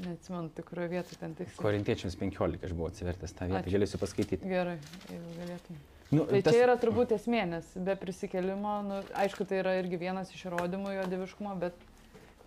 Neatsimenu 0.00 0.48
tikroje 0.56 0.88
vietoje 0.88 1.18
ten 1.20 1.32
tiksliai. 1.36 1.60
Korintiečiams 1.60 2.14
15 2.16 2.62
aš 2.64 2.72
buvau 2.76 2.88
atsivertęs 2.88 3.34
tą 3.36 3.48
vietą, 3.50 3.72
galėsiu 3.72 3.98
paskaityti. 4.00 4.48
Gerai, 4.48 4.78
jeigu 5.10 5.32
galėtum. 5.36 5.80
Nu, 6.10 6.24
tai 6.26 6.40
tas... 6.42 6.56
čia 6.56 6.64
yra 6.64 6.76
turbūt 6.80 7.12
esmė, 7.14 7.42
nes 7.50 7.68
be 7.86 7.94
prisikėlimo, 8.00 8.76
nu, 8.86 9.00
aišku, 9.20 9.44
tai 9.50 9.60
yra 9.60 9.76
irgi 9.82 10.00
vienas 10.00 10.32
iš 10.34 10.46
įrodymų 10.48 10.94
jo 10.96 11.04
dieviškumo, 11.12 11.52
bet 11.60 11.84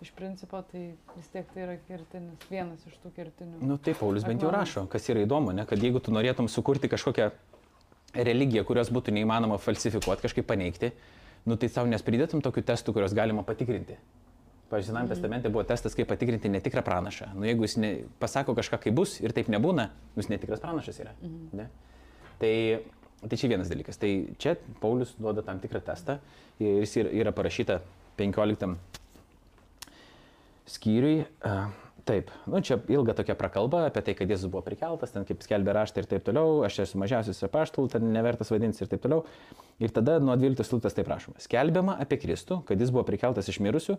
iš 0.04 0.10
principo 0.18 0.60
tai 0.72 0.82
vis 1.14 1.30
tiek 1.32 1.48
tai 1.54 1.64
yra 1.64 1.76
kertinis, 1.86 2.48
vienas 2.50 2.82
iš 2.90 2.98
tų 3.04 3.14
kertinių. 3.16 3.62
Nu 3.64 3.78
taip, 3.78 4.00
Paulius 4.02 4.26
bent 4.26 4.42
jau 4.42 4.50
rašo, 4.52 4.84
kas 4.90 5.06
yra 5.12 5.22
įdomu, 5.24 5.54
ne, 5.56 5.64
kad 5.68 5.80
jeigu 5.80 6.02
tu 6.02 6.12
norėtum 6.12 6.50
sukurti 6.50 6.90
kažkokią 6.92 7.30
religiją, 8.14 8.64
kurios 8.64 8.90
būtų 8.94 9.12
neįmanoma 9.16 9.58
falsifikuoti, 9.58 10.22
kažkaip 10.22 10.46
paneigti, 10.46 10.92
nu 11.46 11.56
tai 11.56 11.68
savo 11.68 11.90
nespridėtum 11.90 12.42
tokių 12.44 12.62
testų, 12.62 12.94
kuriuos 12.96 13.14
galima 13.16 13.42
patikrinti. 13.44 13.96
Pavyzdžiui, 14.70 14.90
Sename 14.92 15.04
Mhm. 15.06 15.12
testamente 15.14 15.50
buvo 15.52 15.62
testas, 15.64 15.94
kaip 15.94 16.08
patikrinti 16.08 16.48
netikrą 16.48 16.82
pranašą. 16.82 17.34
Nu, 17.34 17.44
jeigu 17.44 17.62
jis 17.62 17.76
ne, 17.76 17.90
pasako 18.18 18.54
kažką, 18.54 18.80
kaip 18.80 18.94
bus 18.94 19.20
ir 19.20 19.32
taip 19.32 19.48
nebūna, 19.48 19.88
nu, 20.14 20.22
jis 20.22 20.28
netikras 20.28 20.60
pranašas 20.60 20.98
yra. 21.00 21.12
Mhm. 21.22 21.48
Ne? 21.52 21.68
Tai, 22.38 22.80
tai 23.28 23.36
čia 23.36 23.48
vienas 23.48 23.68
dalykas. 23.68 23.98
Tai 23.98 24.10
čia 24.38 24.56
Paulius 24.80 25.14
duoda 25.18 25.42
tam 25.42 25.60
tikrą 25.60 25.80
testą 25.84 26.18
ir 26.58 26.80
jis 26.82 26.96
yra, 26.96 27.32
parašyta 27.32 27.80
15 28.16 28.76
skyriui. 30.66 31.26
a, 31.42 31.68
Taip, 32.04 32.28
nu 32.44 32.60
čia 32.60 32.76
ilga 32.92 33.14
tokia 33.16 33.32
prakalba 33.38 33.86
apie 33.88 34.02
tai, 34.04 34.12
kad 34.18 34.28
Jėzus 34.28 34.50
buvo 34.52 34.60
prikeltas, 34.66 35.14
ten 35.14 35.24
kaip 35.24 35.40
skelbė 35.40 35.72
raštą 35.72 36.02
ir 36.02 36.08
taip 36.10 36.26
toliau, 36.26 36.58
aš 36.66 36.82
esu 36.84 36.98
mažiausias 37.00 37.40
apaštalų, 37.46 37.88
ten 37.94 38.10
nevertas 38.12 38.52
vadintis 38.52 38.84
ir 38.84 38.90
taip 38.90 39.00
toliau. 39.06 39.22
Ir 39.80 39.94
tada 39.94 40.18
nuo 40.20 40.36
12 40.36 40.76
lūtas 40.76 40.92
taip 40.96 41.08
rašoma. 41.08 41.40
Skelbiama 41.40 41.96
apie 42.04 42.18
Kristų, 42.20 42.60
kad 42.68 42.80
jis 42.80 42.92
buvo 42.92 43.06
prikeltas 43.08 43.48
iš 43.48 43.56
mirusių, 43.64 43.96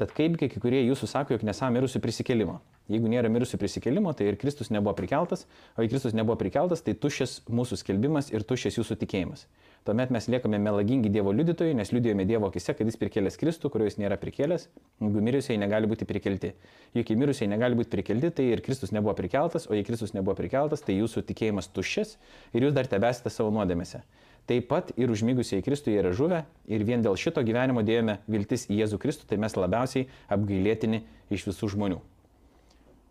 tad 0.00 0.14
kaipgi 0.16 0.48
kai 0.48 0.62
kurie 0.64 0.80
jūsų 0.86 1.10
sako, 1.12 1.36
jog 1.36 1.44
nesą 1.44 1.68
mirusių 1.76 2.00
prisikelimo. 2.00 2.56
Jeigu 2.88 3.12
nėra 3.12 3.28
mirusių 3.28 3.60
prisikelimo, 3.60 4.14
tai 4.16 4.30
ir 4.30 4.40
Kristus 4.40 4.72
nebuvo 4.72 4.96
prikeltas, 4.96 5.44
o 5.76 5.84
jei 5.84 5.92
Kristus 5.92 6.16
nebuvo 6.16 6.38
prikeltas, 6.40 6.80
tai 6.80 6.96
tuščias 6.96 7.42
mūsų 7.52 7.82
skelbimas 7.84 8.32
ir 8.32 8.48
tuščias 8.48 8.80
jūsų 8.80 8.96
tikėjimas. 9.04 9.44
Tuomet 9.82 10.12
mes 10.14 10.28
liekame 10.30 10.60
melagingi 10.62 11.10
Dievo 11.10 11.32
liudytojai, 11.34 11.74
nes 11.74 11.90
liudijome 11.90 12.22
Dievo 12.22 12.46
akise, 12.52 12.70
kad 12.78 12.86
jis 12.86 12.94
prikėlęs 13.00 13.34
Kristų, 13.40 13.66
kurio 13.74 13.88
jis 13.88 13.96
nėra 13.98 14.14
prikėlęs, 14.22 14.68
jeigu 15.02 15.22
mirusiai 15.26 15.56
negali 15.58 15.88
būti 15.90 16.06
prikelti. 16.06 16.52
Juk 16.94 17.08
jei 17.10 17.18
mirusiai 17.18 17.48
negali 17.50 17.74
būti 17.74 17.90
prikelti, 17.90 18.30
tai 18.36 18.44
ir 18.52 18.62
Kristus 18.62 18.92
nebuvo 18.94 19.16
prikeltas, 19.18 19.66
o 19.66 19.74
jei 19.74 19.82
Kristus 19.82 20.12
nebuvo 20.14 20.36
prikeltas, 20.38 20.84
tai 20.86 20.94
jūsų 21.00 21.24
tikėjimas 21.26 21.66
tuščias 21.74 22.12
ir 22.54 22.68
jūs 22.68 22.76
dar 22.76 22.86
tebesite 22.86 23.32
savo 23.34 23.50
nuodėmėse. 23.56 24.04
Taip 24.46 24.68
pat 24.70 24.92
ir 24.94 25.10
užmygusieji 25.10 25.64
Kristuje 25.66 25.98
yra 25.98 26.12
žuvę 26.14 26.44
ir 26.70 26.84
vien 26.86 27.02
dėl 27.02 27.18
šito 27.18 27.42
gyvenimo 27.42 27.82
dėjome 27.86 28.20
viltis 28.30 28.68
į 28.70 28.78
Jėzų 28.84 29.00
Kristų, 29.02 29.26
tai 29.30 29.38
mes 29.42 29.58
labiausiai 29.58 30.06
apgailėtini 30.30 31.02
iš 31.34 31.48
visų 31.50 31.72
žmonių. 31.74 31.98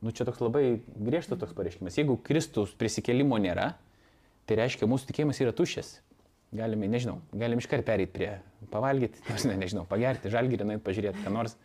Nu 0.02 0.16
čia 0.16 0.24
toks 0.28 0.40
labai 0.40 0.80
griežtas 0.96 1.40
toks 1.44 1.56
pareiškimas. 1.56 2.00
Jeigu 2.00 2.16
Kristus 2.24 2.72
prisikelimo 2.80 3.36
nėra, 3.44 3.74
tai 4.48 4.60
reiškia 4.64 4.88
mūsų 4.88 5.12
tikėjimas 5.12 5.44
yra 5.44 5.56
tuščias. 5.56 6.00
Galime, 6.52 6.88
nežinau, 6.92 7.22
galim 7.32 7.62
iškart 7.62 7.86
pereiti 7.88 8.12
prie 8.12 8.32
pavalgyti, 8.74 9.22
ne, 9.48 9.54
nežinau, 9.62 9.86
pagerti, 9.88 10.32
žalgirį, 10.34 10.66
nueit 10.68 10.82
pažiūrėti, 10.84 11.24
ką 11.24 11.32
nors. 11.32 11.56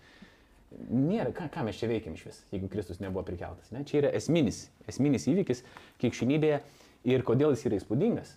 Nėra, 0.77 1.33
ką, 1.35 1.49
ką 1.51 1.65
mes 1.67 1.79
čia 1.81 1.89
veikiam 1.91 2.15
iš 2.15 2.27
vis, 2.29 2.39
jeigu 2.53 2.69
Kristus 2.71 3.01
nebuvo 3.03 3.25
prikeltas. 3.27 3.73
Ne? 3.75 3.83
Čia 3.89 4.03
yra 4.05 4.13
esminis, 4.15 4.67
esminis 4.91 5.27
įvykis 5.31 5.65
krikščionybėje 6.03 6.61
ir 7.11 7.25
kodėl 7.27 7.55
jis 7.55 7.65
yra 7.67 7.81
įspūdingas. 7.81 8.37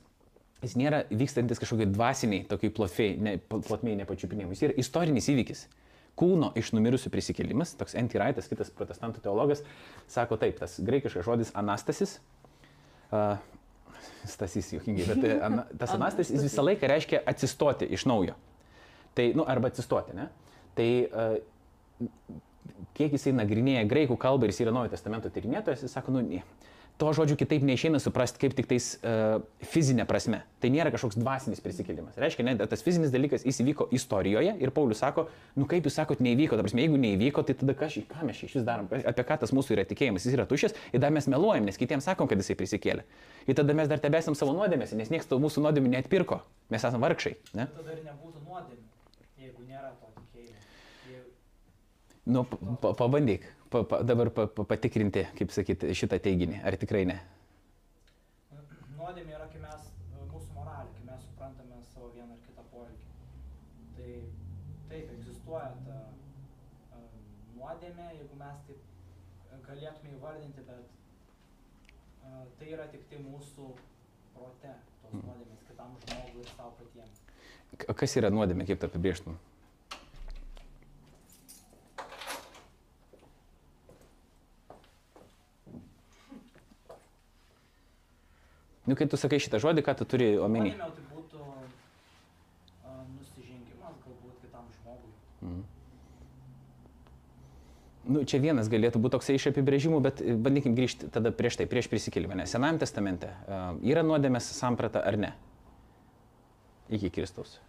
Jis 0.64 0.74
nėra 0.80 1.04
vykstantis 1.12 1.62
kažkokie 1.62 1.88
dvasiniai, 1.92 2.48
tokiai 2.50 2.74
plotmiai, 2.76 3.14
ne, 3.24 3.36
plotmiai 3.40 4.00
nepačiupinėjimai. 4.02 4.58
Jis 4.58 4.66
yra 4.70 4.78
istorinis 4.82 5.30
įvykis. 5.32 5.64
Kūno 6.20 6.50
iš 6.60 6.74
numirusių 6.76 7.12
prisikėlimas, 7.14 7.76
toks 7.80 7.96
Antiraitas, 8.00 8.50
kitas 8.52 8.74
protestantų 8.76 9.22
teologas, 9.24 9.62
sako 10.12 10.40
taip, 10.42 10.58
tas 10.60 10.76
graikiškas 10.84 11.24
žodis 11.30 11.54
anastasis, 11.60 12.18
uh, 13.14 13.38
stasys 14.30 14.74
juokingai, 14.76 15.08
bet 15.10 15.24
tai 15.24 15.38
ana, 15.46 15.66
tas 15.80 15.94
anastasis 15.96 16.36
jis 16.36 16.46
visą 16.50 16.66
laiką 16.66 16.90
reiškia 16.92 17.24
atsistoti 17.30 17.88
iš 17.98 18.06
naujo. 18.10 18.36
Tai, 19.18 19.26
nu, 19.36 19.46
arba 19.50 19.72
atsistoti, 19.72 20.16
ne? 20.18 20.28
Tai 20.78 20.90
uh, 21.10 22.08
kiek 22.98 23.16
jisai 23.16 23.34
nagrinėja 23.36 23.86
graikų 23.90 24.18
kalbą 24.20 24.48
ir 24.48 24.54
jis 24.54 24.64
yra 24.66 24.74
Naujojo 24.76 24.94
testamento 24.94 25.32
tyrinėtojas, 25.34 25.84
jis 25.86 25.96
sako, 25.96 26.14
nu, 26.16 26.24
ne, 26.26 26.44
to 27.00 27.08
žodžiu 27.16 27.38
kitaip 27.40 27.64
neišeina 27.64 28.00
suprasti 28.04 28.42
kaip 28.42 28.54
tik 28.58 28.68
tais 28.68 28.86
uh, 29.00 29.40
fizinė 29.72 30.04
prasme. 30.08 30.42
Tai 30.60 30.72
nėra 30.74 30.92
kažkoks 30.92 31.16
dvasinis 31.16 31.62
prisikėlimas. 31.64 32.18
Reiškia, 32.20 32.44
ne, 32.44 32.56
tas 32.60 32.84
fizinis 32.84 33.14
dalykas 33.14 33.46
įvyko 33.48 33.88
istorijoje 33.96 34.58
ir 34.60 34.74
Paulius 34.76 35.00
sako, 35.00 35.30
nu 35.56 35.68
kaip 35.70 35.88
jūs 35.88 35.96
sakot, 35.96 36.20
neįvyko. 36.24 36.58
Ta 36.60 36.66
prasme, 36.66 36.84
jeigu 36.84 37.00
neįvyko, 37.00 37.46
tai 37.48 37.56
tada 37.62 37.76
ką, 37.80 37.88
ką 38.12 38.28
mes 38.28 38.42
iš 38.44 38.58
vis 38.60 38.66
darom, 38.68 38.90
apie 38.92 39.26
ką 39.30 39.38
tas 39.46 39.56
mūsų 39.56 39.78
yra 39.78 39.86
tikėjimas, 39.88 40.28
jis 40.28 40.36
yra 40.36 40.48
tuščias 40.50 40.76
ir 40.92 41.04
dar 41.04 41.14
mes 41.16 41.30
meluojam, 41.32 41.70
nes 41.70 41.80
kitiems 41.80 42.10
sakom, 42.10 42.28
kad 42.28 42.42
jisai 42.44 42.58
prisikėlė. 42.60 43.08
Ir 43.48 43.56
tada 43.56 43.76
mes 43.78 43.88
dar 43.88 44.04
tebesam 44.04 44.36
savo 44.36 44.52
nuodėmėse, 44.58 45.00
nes 45.00 45.14
niekas 45.14 45.30
to 45.32 45.40
mūsų 45.40 45.64
nuodėmė 45.64 45.94
neatpirko. 45.96 46.42
Mes 46.74 46.84
esame 46.84 47.00
vargšai. 47.08 47.38
Ne? 47.56 47.70
Tada 47.78 47.96
ir 47.96 48.04
nebūtų 48.10 48.44
nuodėmė, 48.44 48.84
jeigu 49.40 49.64
nėra 49.72 49.94
to 50.02 50.12
tikėjimo. 50.20 50.68
Jei... 51.14 51.24
Nu, 52.28 52.44
pa, 52.44 52.60
pa, 52.84 52.94
pabandyk 53.00 53.48
pa, 53.70 53.84
pa, 53.84 54.02
dabar 54.04 54.30
pa, 54.34 54.48
pa, 54.48 54.64
patikrinti, 54.72 55.26
kaip 55.38 55.52
sakyti, 55.56 55.94
šitą 55.98 56.20
teiginį, 56.26 56.62
ar 56.66 56.78
tikrai 56.82 57.06
ne. 57.10 57.18
Nuodėmė 58.98 59.36
yra, 59.38 59.48
kai 59.54 59.62
mes, 59.64 59.90
mūsų 60.32 60.56
moralė, 60.58 60.92
kai 60.98 61.06
mes 61.10 61.26
suprantame 61.28 61.80
savo 61.94 62.10
vieną 62.16 62.36
ar 62.36 62.42
kitą 62.48 62.66
poreikį. 62.74 63.08
Tai 63.98 64.12
taip, 64.92 65.14
egzistuoja 65.18 65.70
ta 65.88 66.00
nuodėmė, 67.58 68.08
jeigu 68.20 68.40
mes 68.42 68.64
taip 68.68 69.62
galėtume 69.70 70.16
įvardinti, 70.18 70.66
bet 70.68 70.86
tai 72.60 72.68
yra 72.76 72.86
tik 72.94 73.06
tai 73.10 73.22
mūsų 73.26 73.70
prote, 74.36 74.74
tos 75.02 75.14
Mhm. 75.14 75.26
nuodėmės 75.26 75.62
kitam 75.70 75.96
žmogui 76.06 76.42
ir 76.44 76.50
savo 76.56 76.72
patiems. 76.80 77.22
Kas 78.02 78.16
yra 78.18 78.30
nuodėmė, 78.34 78.66
kaip 78.68 78.80
tu 78.82 78.86
apibrieštum? 78.90 79.38
Nu, 88.90 88.96
kai 88.98 89.06
tu 89.06 89.20
sakai 89.22 89.38
šitą 89.38 89.60
žodį, 89.62 89.84
ką 89.86 89.94
tu 90.00 90.06
turi 90.10 90.32
omeny? 90.42 90.72
Nuodėmė 90.74 90.88
tai 90.98 91.04
būtų 91.14 91.44
uh, 91.46 93.04
nusižengimas 93.14 94.00
galbūt 94.02 94.40
kitam 94.42 94.66
žmogui. 94.80 95.12
Mhm. 95.44 95.60
Nu, 98.10 98.24
čia 98.26 98.40
vienas 98.42 98.72
galėtų 98.74 98.98
būti 99.04 99.14
toksai 99.20 99.36
iš 99.38 99.52
apibrėžimų, 99.52 100.00
bet 100.02 100.24
e, 100.26 100.34
bandykim 100.34 100.74
grįžti 100.74 101.12
tada 101.14 101.30
prieš 101.30 101.60
tai, 101.60 101.68
prieš 101.70 101.92
prisikėlimą. 101.92 102.40
Nes 102.40 102.50
Senajame 102.50 102.82
testamente 102.82 103.30
uh, 103.30 103.78
yra 103.86 104.02
nuodėmės 104.02 104.50
samprata 104.58 105.04
ar 105.06 105.20
ne? 105.22 105.36
Iki 106.90 107.14
Kristaus. 107.14 107.60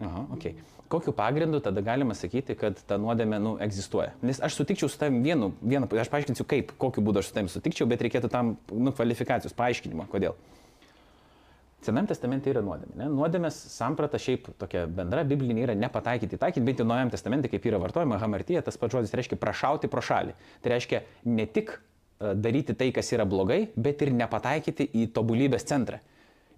Aha, 0.00 0.24
okay. 0.32 0.56
Kokiu 0.92 1.14
pagrindu 1.16 1.62
tada 1.64 1.80
galima 1.80 2.12
sakyti, 2.12 2.52
kad 2.58 2.76
ta 2.88 2.98
nuodėmė 3.00 3.38
nu, 3.40 3.54
egzistuoja? 3.64 4.10
Nes 4.20 4.42
aš 4.44 4.58
sutikčiau 4.58 4.90
su 4.92 4.98
tavim 5.00 5.22
vienu, 5.24 5.54
vienu, 5.64 5.88
aš 5.88 6.10
paaiškinsiu, 6.12 6.44
kaip, 6.48 6.74
kokiu 6.80 7.04
būdu 7.06 7.22
aš 7.22 7.30
su 7.30 7.36
tavim 7.38 7.48
sutikčiau, 7.48 7.88
bet 7.88 8.04
reikėtų 8.04 8.28
tam 8.32 8.56
nu, 8.68 8.92
kvalifikacijos, 8.92 9.56
paaiškinimo, 9.56 10.04
kodėl. 10.12 10.36
Senam 11.82 12.06
testamente 12.06 12.46
yra 12.52 12.60
nuodėmė. 12.62 12.94
Ne? 13.00 13.08
Nuodėmės 13.10 13.56
samprata 13.72 14.20
šiaip 14.20 14.52
tokia 14.60 14.84
bendra 14.86 15.24
biblinė 15.26 15.64
yra 15.64 15.74
nepataikyti, 15.74 16.38
taikyti, 16.38 16.62
bent 16.68 16.78
jau 16.78 16.86
Naujam 16.86 17.10
testamente, 17.10 17.50
kaip 17.50 17.64
yra 17.66 17.80
vartojama, 17.82 18.20
hamartyje, 18.22 18.60
tas 18.68 18.78
pats 18.78 18.94
žodis 18.94 19.16
reiškia 19.18 19.40
prašauti 19.40 19.90
pro 19.90 20.04
šalį. 20.04 20.36
Tai 20.62 20.76
reiškia 20.76 21.00
ne 21.26 21.48
tik 21.50 21.72
e, 21.74 22.36
daryti 22.38 22.76
tai, 22.78 22.92
kas 22.94 23.10
yra 23.16 23.26
blogai, 23.26 23.64
bet 23.74 24.04
ir 24.06 24.12
nepataikyti 24.14 24.92
į 24.94 25.08
tobulybės 25.16 25.66
centrą. 25.72 25.98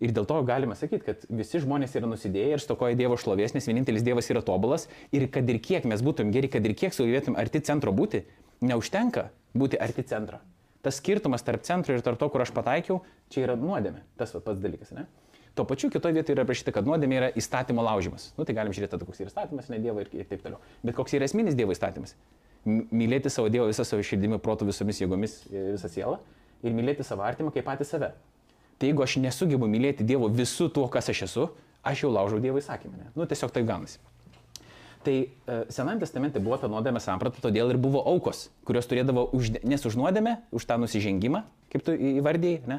Ir 0.05 0.13
dėl 0.13 0.27
to 0.29 0.37
galima 0.45 0.77
sakyti, 0.77 1.05
kad 1.07 1.23
visi 1.33 1.61
žmonės 1.63 1.95
yra 1.97 2.09
nusidėję 2.11 2.59
ir 2.59 2.63
stokoja 2.63 2.97
Dievo 2.99 3.17
šlovės, 3.21 3.55
nes 3.57 3.65
vienintelis 3.65 4.05
Dievas 4.05 4.29
yra 4.29 4.43
tobulas 4.45 4.85
ir 5.17 5.31
kad 5.33 5.49
ir 5.49 5.61
kiek 5.65 5.87
mes 5.89 6.03
būtum 6.05 6.33
geri, 6.35 6.51
kad 6.53 6.67
ir 6.67 6.75
kiek 6.77 6.93
sugebėtum 6.93 7.39
arti 7.41 7.63
centro 7.65 7.95
būti, 7.97 8.25
neužtenka 8.61 9.31
būti 9.57 9.81
arti 9.81 10.05
centro. 10.11 10.43
Tas 10.85 10.99
skirtumas 11.01 11.47
tarp 11.47 11.65
centro 11.65 11.97
ir 11.97 12.05
tarp 12.05 12.21
to, 12.21 12.29
kur 12.29 12.45
aš 12.45 12.53
pataikiau, 12.53 13.01
čia 13.33 13.47
yra 13.47 13.57
nuodėmė. 13.57 14.03
Tas 14.21 14.35
va, 14.37 14.43
pats 14.45 14.61
dalykas, 14.61 14.93
ne? 14.93 15.07
Tuo 15.57 15.65
pačiu 15.65 15.89
kitoje 15.89 16.19
vietoje 16.19 16.35
yra 16.35 16.45
parašyta, 16.45 16.75
kad 16.75 16.85
nuodėmė 16.85 17.17
yra 17.21 17.33
įstatymo 17.41 17.81
laužimas. 17.87 18.33
Nu, 18.37 18.45
tai 18.45 18.57
galim 18.59 18.75
žiūrėti, 18.77 19.01
koks 19.07 19.23
yra 19.23 19.33
įstatymas, 19.33 19.71
ne 19.73 19.79
Dievo 19.81 20.03
ir, 20.05 20.11
ir 20.13 20.29
taip 20.29 20.45
toliau. 20.45 20.61
Bet 20.85 20.99
koks 20.99 21.17
yra 21.17 21.25
esminis 21.31 21.57
Dievo 21.57 21.73
įstatymas? 21.73 22.13
Mylėti 22.67 23.33
savo 23.33 23.49
Dievą 23.55 23.71
visą 23.71 23.87
savo 23.89 24.05
širdimi, 24.05 24.41
protų, 24.43 24.69
visomis 24.69 25.01
jėgomis, 25.01 25.39
e, 25.49 25.65
visą 25.79 25.89
sielą 25.93 26.19
ir 26.65 26.77
mylėti 26.77 27.07
savo 27.07 27.25
artimą 27.25 27.53
kaip 27.55 27.65
patį 27.69 27.87
save. 27.89 28.11
Tai 28.85 28.91
jeigu 28.91 29.01
aš 29.01 29.15
nesugebu 29.17 29.65
mylėti 29.65 30.05
Dievo 30.05 30.27
visų 30.29 30.67
tuo, 30.77 30.83
kas 30.93 31.07
aš 31.09 31.23
esu, 31.25 31.45
aš 31.81 32.03
jau 32.05 32.11
laužau 32.13 32.37
Dievo 32.37 32.61
įsakymą. 32.61 32.99
Ne? 33.01 33.07
Nu, 33.17 33.25
tiesiog 33.25 33.49
taip 33.55 33.65
gaunasi. 33.65 33.97
Tai 35.07 35.15
e, 35.25 35.57
Senajame 35.73 36.03
testamente 36.03 36.43
buvo 36.45 36.59
ta 36.61 36.69
nuodėmė 36.69 37.01
samprata, 37.01 37.41
todėl 37.41 37.73
ir 37.73 37.79
buvo 37.81 38.03
aukos, 38.13 38.51
kurios 38.69 38.85
turėdavo, 38.91 39.25
už, 39.33 39.55
nes 39.65 39.89
už 39.89 39.97
nuodėmę, 39.97 40.35
už 40.53 40.67
tą 40.69 40.77
nusižengimą, 40.83 41.41
kaip 41.73 41.87
tu 41.87 41.95
įvardėjai, 41.97 42.59
ne, 42.69 42.79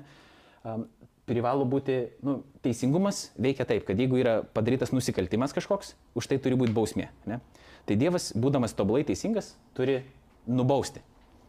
um, 0.61 0.85
privalo 1.25 1.65
būti, 1.65 1.97
nu, 2.21 2.37
teisingumas 2.61 3.31
veikia 3.41 3.65
taip, 3.65 3.87
kad 3.89 3.97
jeigu 3.97 4.21
yra 4.21 4.35
padarytas 4.53 4.93
nusikaltimas 4.93 5.57
kažkoks, 5.57 5.95
už 6.13 6.29
tai 6.29 6.37
turi 6.37 6.61
būti 6.61 6.77
bausmė. 6.77 7.09
Ne? 7.25 7.41
Tai 7.89 7.97
Dievas, 7.97 8.29
būdamas 8.37 8.77
tobulai 8.77 9.01
teisingas, 9.09 9.55
turi 9.73 10.03
nubausti. 10.45 11.01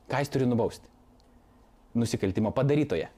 Ką 0.08 0.24
jis 0.24 0.32
turi 0.32 0.48
nubausti? 0.48 0.88
Nusikaltimo 1.96 2.56
padarytoje. 2.56 3.12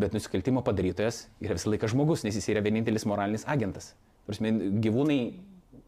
Bet 0.00 0.14
nusikaltimo 0.16 0.62
padarytojas 0.64 1.26
yra 1.44 1.58
visą 1.58 1.72
laiką 1.72 1.90
žmogus, 1.92 2.24
nes 2.24 2.36
jis 2.38 2.48
yra 2.48 2.62
vienintelis 2.64 3.04
moralinis 3.08 3.44
agentas. 3.50 3.92
Prasme, 4.24 4.52
gyvūnai 4.82 5.18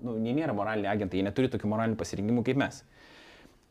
nu, 0.04 0.16
nėra 0.20 0.52
moraliniai 0.56 0.92
agentai, 0.92 1.20
jie 1.20 1.26
neturi 1.26 1.48
tokių 1.52 1.70
moralinių 1.72 2.00
pasirinkimų 2.00 2.44
kaip 2.44 2.60
mes. 2.60 2.82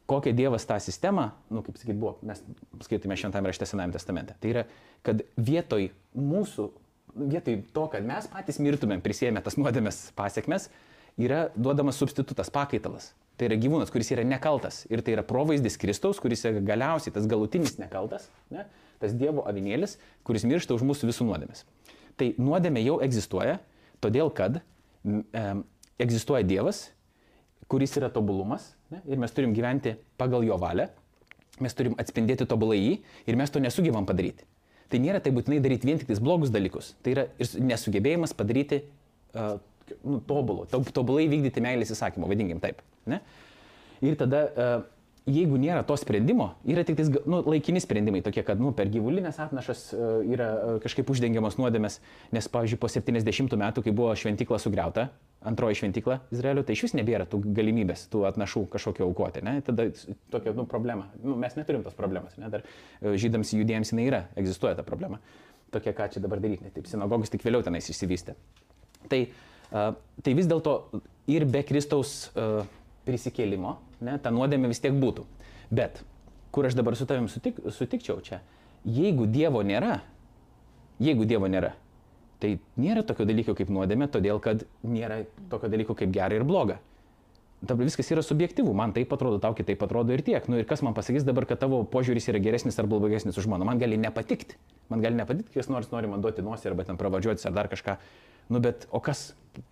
Kokią 0.10 0.34
Dievas 0.36 0.66
tą 0.68 0.80
sistemą, 0.84 1.30
nu, 1.54 1.62
kaip 1.64 1.78
sakyt, 1.80 1.96
buvo, 2.00 2.18
mes 2.28 2.42
skaitėme 2.84 3.16
šventame 3.20 3.52
rašte 3.52 3.70
Senajame 3.70 3.96
testamente. 3.96 4.36
Tai 4.42 4.50
yra, 4.52 4.64
kad 5.06 5.22
vietoj 5.38 5.92
mūsų 6.18 6.72
vietoj 7.16 7.62
to, 7.74 7.88
kad 7.94 8.06
mes 8.06 8.28
patys 8.32 8.60
mirtumėm 8.62 9.04
prisėmę 9.04 9.44
tas 9.44 9.58
nuodėmės 9.60 10.10
pasiekmes, 10.18 10.70
yra 11.22 11.48
duodamas 11.56 12.00
substitutas, 12.02 12.50
pakaitalas. 12.54 13.12
Tai 13.38 13.48
yra 13.50 13.58
gyvūnas, 13.58 13.92
kuris 13.94 14.12
yra 14.14 14.26
nekaltas. 14.28 14.84
Ir 14.94 15.02
tai 15.06 15.16
yra 15.16 15.24
provaizdis 15.26 15.78
Kristaus, 15.82 16.20
kuris 16.22 16.44
yra 16.46 16.62
galiausiai 16.66 17.14
tas 17.16 17.26
galutinis 17.30 17.80
nekaltas, 17.82 18.28
ne? 18.54 18.68
Tas 19.04 19.14
Dievo 19.18 19.46
avinėlis, 19.50 19.98
kuris 20.28 20.48
miršta 20.48 20.76
už 20.78 20.88
mūsų 20.88 21.12
visų 21.12 21.28
nuodėmės. 21.28 21.64
Tai 22.20 22.32
nuodėmė 22.40 22.84
jau 22.86 22.98
egzistuoja, 23.04 23.60
todėl 24.04 24.32
kad 24.36 24.60
e, 24.60 25.46
egzistuoja 26.02 26.46
Dievas, 26.48 26.88
kuris 27.72 27.96
yra 27.98 28.10
tobulumas 28.14 28.72
ne? 28.94 29.02
ir 29.10 29.22
mes 29.22 29.34
turim 29.34 29.54
gyventi 29.56 29.96
pagal 30.20 30.46
jo 30.46 30.58
valią, 30.62 30.90
mes 31.64 31.76
turim 31.78 31.96
atspindėti 32.02 32.48
tobulai 32.50 32.80
jį 32.80 32.96
ir 33.30 33.40
mes 33.40 33.54
to 33.54 33.62
nesugebam 33.64 34.08
padaryti. 34.10 34.46
Tai 34.92 35.00
nėra 35.02 35.22
tai 35.24 35.34
būtinai 35.34 35.62
daryti 35.64 35.90
vien 35.90 35.98
tik 35.98 36.10
tais 36.10 36.22
blogus 36.22 36.52
dalykus. 36.54 36.92
Tai 37.02 37.16
yra 37.16 37.24
ir 37.42 37.54
nesugebėjimas 37.66 38.36
padaryti 38.38 38.84
uh, 39.34 39.56
nu, 40.06 40.20
tobulo, 40.28 40.68
tobulai 40.70 41.26
vykdyti 41.32 41.64
meilės 41.66 41.94
įsakymą, 41.96 42.30
vadinkim 42.30 42.62
taip. 42.62 42.84
Ne? 43.10 43.24
Ir 44.06 44.18
tada 44.20 44.44
uh, 44.52 44.76
jeigu 45.30 45.58
nėra 45.60 45.84
to 45.88 45.96
sprendimo, 46.00 46.50
yra 46.68 46.84
tik 46.88 46.98
tais, 47.00 47.10
nu, 47.30 47.40
laikini 47.48 47.82
sprendimai 47.84 48.22
tokie, 48.26 48.44
kad 48.46 48.60
nu, 48.60 48.74
per 48.76 48.90
gyvulinės 48.92 49.40
atnašas 49.46 49.84
uh, 49.96 50.16
yra 50.28 50.48
uh, 50.54 50.80
kažkaip 50.84 51.10
uždengiamos 51.14 51.56
nuodėmės, 51.60 52.00
nes, 52.36 52.50
pavyzdžiui, 52.52 52.80
po 52.82 52.90
70 52.92 53.56
metų, 53.60 53.86
kai 53.86 53.94
buvo 53.96 54.12
šventykla 54.20 54.60
sugriauta, 54.60 55.08
antroji 55.48 55.80
šventykla 55.80 56.20
Izraelio, 56.36 56.66
tai 56.68 56.76
iš 56.76 56.86
vis 56.88 56.96
nebėra 57.00 57.28
tų 57.30 57.40
galimybės, 57.56 58.06
tų 58.12 58.26
atnašų 58.32 58.66
kažkokio 58.76 59.08
aukoti. 59.08 59.44
Ne? 59.44 59.58
Tada 59.64 59.90
tokia 60.32 60.56
nu, 60.56 60.68
problema. 60.70 61.10
Nu, 61.24 61.38
mes 61.40 61.56
neturim 61.60 61.84
tos 61.88 61.96
problemos. 61.98 62.36
Ne? 62.40 62.52
Dar 62.52 62.68
uh, 62.68 63.16
žydams 63.20 63.56
judėjams 63.56 63.96
jinai 63.96 64.10
yra, 64.12 64.22
egzistuoja 64.40 64.76
ta 64.80 64.88
problema. 64.88 65.22
Tokia, 65.74 65.96
ką 65.96 66.12
čia 66.14 66.24
dabar 66.24 66.44
daryti. 66.44 66.68
Taip, 66.76 66.88
sinagogos 66.92 67.32
tik 67.34 67.44
vėliau 67.48 67.64
tenais 67.66 67.88
išsivystė. 67.90 68.36
Tai, 69.10 69.20
tai 69.74 70.34
vis 70.38 70.46
dėlto 70.48 70.76
ir 71.34 71.44
be 71.50 71.64
Kristaus 71.66 72.30
prisikėlimo, 73.08 73.74
ne, 74.04 74.18
ta 74.22 74.32
nuodėmė 74.34 74.72
vis 74.72 74.82
tiek 74.84 74.96
būtų. 75.00 75.26
Bet, 75.74 76.04
kur 76.54 76.68
aš 76.68 76.78
dabar 76.78 76.98
su 77.00 77.08
tavim 77.10 77.30
sutik, 77.32 77.60
sutikčiau 77.74 78.20
čia, 78.26 78.42
jeigu 78.86 79.28
Dievo 79.30 79.64
nėra, 79.66 80.02
jeigu 81.02 81.28
Dievo 81.30 81.50
nėra, 81.50 81.74
tai 82.44 82.58
nėra 82.78 83.06
tokio 83.08 83.26
dalyko 83.30 83.56
kaip 83.58 83.72
nuodėmė, 83.72 84.10
todėl 84.12 84.42
kad 84.44 84.66
nėra 84.84 85.24
tokio 85.52 85.72
dalyko 85.72 85.96
kaip 85.98 86.12
gera 86.14 86.36
ir 86.36 86.46
bloga. 86.48 86.80
Dabar 87.64 87.88
viskas 87.88 88.10
yra 88.12 88.20
subjektyvu, 88.26 88.74
man 88.76 88.92
taip 88.92 89.14
atrodo, 89.16 89.38
tau 89.40 89.56
kitaip 89.56 89.80
atrodo 89.86 90.12
ir 90.12 90.20
tiek. 90.26 90.44
Nu 90.52 90.58
ir 90.60 90.66
kas 90.68 90.82
man 90.84 90.96
pasakys 90.98 91.24
dabar, 91.24 91.46
kad 91.48 91.62
tavo 91.62 91.80
požiūris 91.88 92.26
yra 92.34 92.42
geresnis 92.44 92.76
ar 92.82 92.90
blogesnis 92.92 93.38
už 93.40 93.48
mano, 93.48 93.64
man 93.64 93.80
gali 93.80 93.96
nepatikti. 93.96 94.58
Man 94.92 95.00
gali 95.04 95.16
nepatikti, 95.16 95.56
kas 95.56 95.70
nors 95.72 95.88
nori 95.94 96.10
man 96.12 96.20
duoti 96.20 96.44
nosį 96.44 96.74
arba 96.74 96.84
ten 96.84 97.00
pravadžiuotis 97.00 97.48
ar 97.48 97.54
dar 97.56 97.70
kažką. 97.72 97.96
Nu 98.52 98.60
bet 98.60 98.84
o 98.92 99.00
kas, 99.00 99.30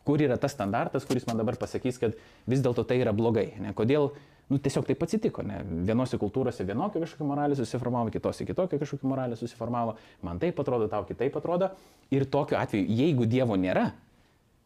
kur 0.08 0.24
yra 0.24 0.38
tas 0.40 0.56
standartas, 0.56 1.04
kuris 1.10 1.28
man 1.28 1.42
dabar 1.42 1.58
pasakys, 1.60 2.00
kad 2.00 2.16
vis 2.48 2.64
dėlto 2.64 2.86
tai 2.88 3.02
yra 3.02 3.12
blogai. 3.12 3.50
Ne? 3.60 3.74
Kodėl, 3.76 4.14
nu 4.48 4.60
tiesiog 4.64 4.88
taip 4.88 5.04
atsitiko. 5.04 5.44
Ne? 5.44 5.60
Vienose 5.90 6.16
kultūrose 6.22 6.64
vienokia 6.68 7.02
kažkokia 7.04 7.28
moralė 7.28 7.58
susiformavo, 7.60 8.14
kitose 8.16 8.48
kitokia 8.48 8.80
kažkokia 8.80 9.12
moralė 9.12 9.36
susiformavo. 9.40 9.98
Man 10.24 10.40
taip 10.40 10.64
atrodo, 10.64 10.88
tau 10.88 11.04
kitaip 11.10 11.36
atrodo. 11.42 11.74
Ir 12.16 12.24
tokiu 12.32 12.56
atveju, 12.62 12.88
jeigu 13.02 13.28
Dievo 13.28 13.60
nėra, 13.60 13.90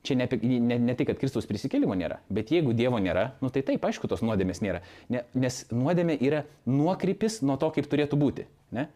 čia 0.06 0.18
ne, 0.20 0.28
ne, 0.42 0.80
ne 0.90 0.96
tai, 0.98 1.08
kad 1.10 1.20
Kristaus 1.22 1.48
prisikėlimo 1.50 1.96
nėra, 1.98 2.20
bet 2.34 2.52
jeigu 2.54 2.76
Dievo 2.78 3.00
nėra, 3.02 3.32
nu 3.42 3.52
tai 3.54 3.64
taip, 3.68 3.86
aišku, 3.88 4.10
tos 4.12 4.24
nuodėmės 4.26 4.62
nėra. 4.64 4.84
Ne, 5.12 5.26
nes 5.38 5.64
nuodėmė 5.74 6.20
yra 6.24 6.44
nuokrypis 6.70 7.42
nuo 7.46 7.58
to, 7.62 7.72
kaip 7.76 7.90
turėtų 7.92 8.20
būti. 8.22 8.48
Ne? 8.76 8.88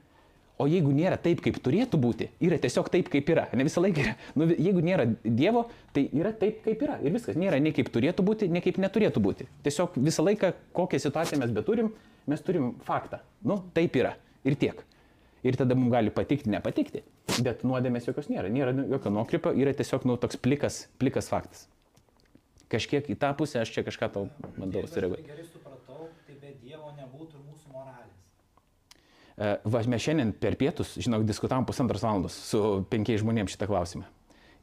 O 0.59 0.65
jeigu 0.67 0.91
nėra 0.91 1.15
taip, 1.23 1.39
kaip 1.39 1.55
turėtų 1.63 1.95
būti, 2.03 2.25
yra 2.43 2.57
tiesiog 2.59 2.89
taip, 2.91 3.07
kaip 3.11 3.29
yra. 3.31 3.45
Ne 3.55 3.63
visą 3.63 3.79
laiką 3.79 4.03
yra. 4.03 4.15
Nu, 4.35 4.47
jeigu 4.51 4.83
nėra 4.83 5.05
Dievo, 5.23 5.63
tai 5.95 6.09
yra 6.11 6.33
taip, 6.35 6.59
kaip 6.65 6.83
yra. 6.83 6.97
Ir 6.99 7.15
viskas. 7.15 7.39
Nėra 7.39 7.61
nei 7.63 7.71
kaip 7.75 7.87
turėtų 7.93 8.25
būti, 8.27 8.49
nei 8.51 8.63
kaip 8.65 8.75
neturėtų 8.83 9.23
būti. 9.23 9.47
Tiesiog 9.63 9.95
visą 9.95 10.25
laiką, 10.27 10.51
kokią 10.75 10.99
situaciją 11.05 11.39
mes 11.39 11.53
beturim, 11.55 11.93
mes 12.27 12.43
turim 12.43 12.73
faktą. 12.83 13.21
Nu, 13.47 13.61
taip 13.77 13.95
yra. 14.01 14.17
Ir 14.43 14.59
tiek. 14.59 14.83
Ir 15.43 15.55
tada 15.55 15.75
mums 15.77 15.93
gali 15.93 16.11
patikti, 16.11 16.51
nepatikti. 16.51 17.03
Bet 17.45 17.61
nuodėmės 17.63 18.09
jokios 18.09 18.27
nėra. 18.31 18.49
Nėra 18.51 18.73
jokio 18.91 19.11
nuokrypio, 19.15 19.53
yra 19.55 19.71
tiesiog 19.77 20.03
nu, 20.09 20.17
toks 20.19 20.39
plikas, 20.41 20.81
plikas 20.99 21.29
faktas. 21.31 21.67
Kažkiek 22.69 23.07
į 23.09 23.15
tą 23.17 23.31
pusę 23.37 23.61
aš 23.63 23.71
čia 23.73 23.85
kažką 23.87 24.09
tau 24.13 24.27
bandau 24.57 24.83
sureaguoti. 24.85 25.23
Gerai 25.29 25.45
supratau, 25.47 26.09
tai 26.27 26.35
be 26.41 26.51
Dievo 26.61 26.91
nebūtų 26.97 27.39
ir 27.39 27.45
mūsų 27.47 27.71
moralės. 27.73 28.19
Va, 29.63 29.83
mes 29.89 30.03
šiandien 30.03 30.35
per 30.35 30.57
pietus, 30.59 30.91
žinok, 30.99 31.23
diskutavom 31.25 31.65
pusantros 31.65 32.03
valandos 32.03 32.35
su 32.49 32.83
penkiais 32.91 33.23
žmonėmis 33.23 33.55
šitą 33.55 33.69
klausimą. 33.71 34.05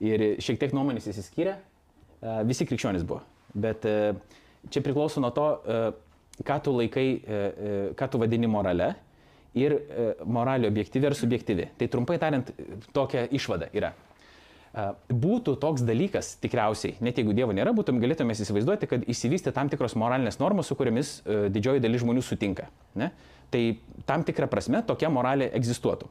Ir 0.05 0.27
šiek 0.45 0.61
tiek 0.61 0.77
nuomonės 0.77 1.09
įsiskyrė, 1.09 1.57
visi 2.47 2.68
krikščionys 2.68 3.07
buvo. 3.09 3.22
Bet 3.57 3.89
čia 4.68 4.85
priklauso 4.85 5.24
nuo 5.24 5.33
to, 5.33 5.49
ką 6.45 6.61
tu 6.62 6.77
laikai, 6.77 7.09
ką 7.97 8.11
tu 8.12 8.20
vadini 8.20 8.51
morale 8.53 8.93
ir 9.57 9.76
moralė 10.24 10.68
objektyvi 10.70 11.09
ar 11.09 11.16
subjektyvi. 11.16 11.70
Tai 11.80 11.88
trumpai 11.92 12.18
tariant, 12.22 12.52
tokia 12.96 13.26
išvada 13.34 13.70
yra. 13.76 13.94
Būtų 15.09 15.54
toks 15.57 15.86
dalykas, 15.88 16.34
tikriausiai, 16.42 16.98
net 17.00 17.16
jeigu 17.16 17.32
Dievo 17.36 17.54
nėra, 17.57 17.72
būtum 17.72 17.96
galėtume 18.02 18.34
įsivaizduoti, 18.36 18.88
kad 18.90 19.07
įsivystė 19.09 19.54
tam 19.57 19.70
tikros 19.72 19.96
moralinės 19.96 20.36
normos, 20.42 20.68
su 20.68 20.76
kuriamis 20.76 21.22
didžioji 21.24 21.80
dalis 21.80 22.02
žmonių 22.04 22.24
sutinka. 22.24 22.68
Ne? 23.00 23.09
Tai 23.48 23.62
tam 24.04 24.26
tikrą 24.26 24.50
prasme 24.52 24.82
tokia 24.84 25.09
moralė 25.12 25.48
egzistuotų. 25.57 26.11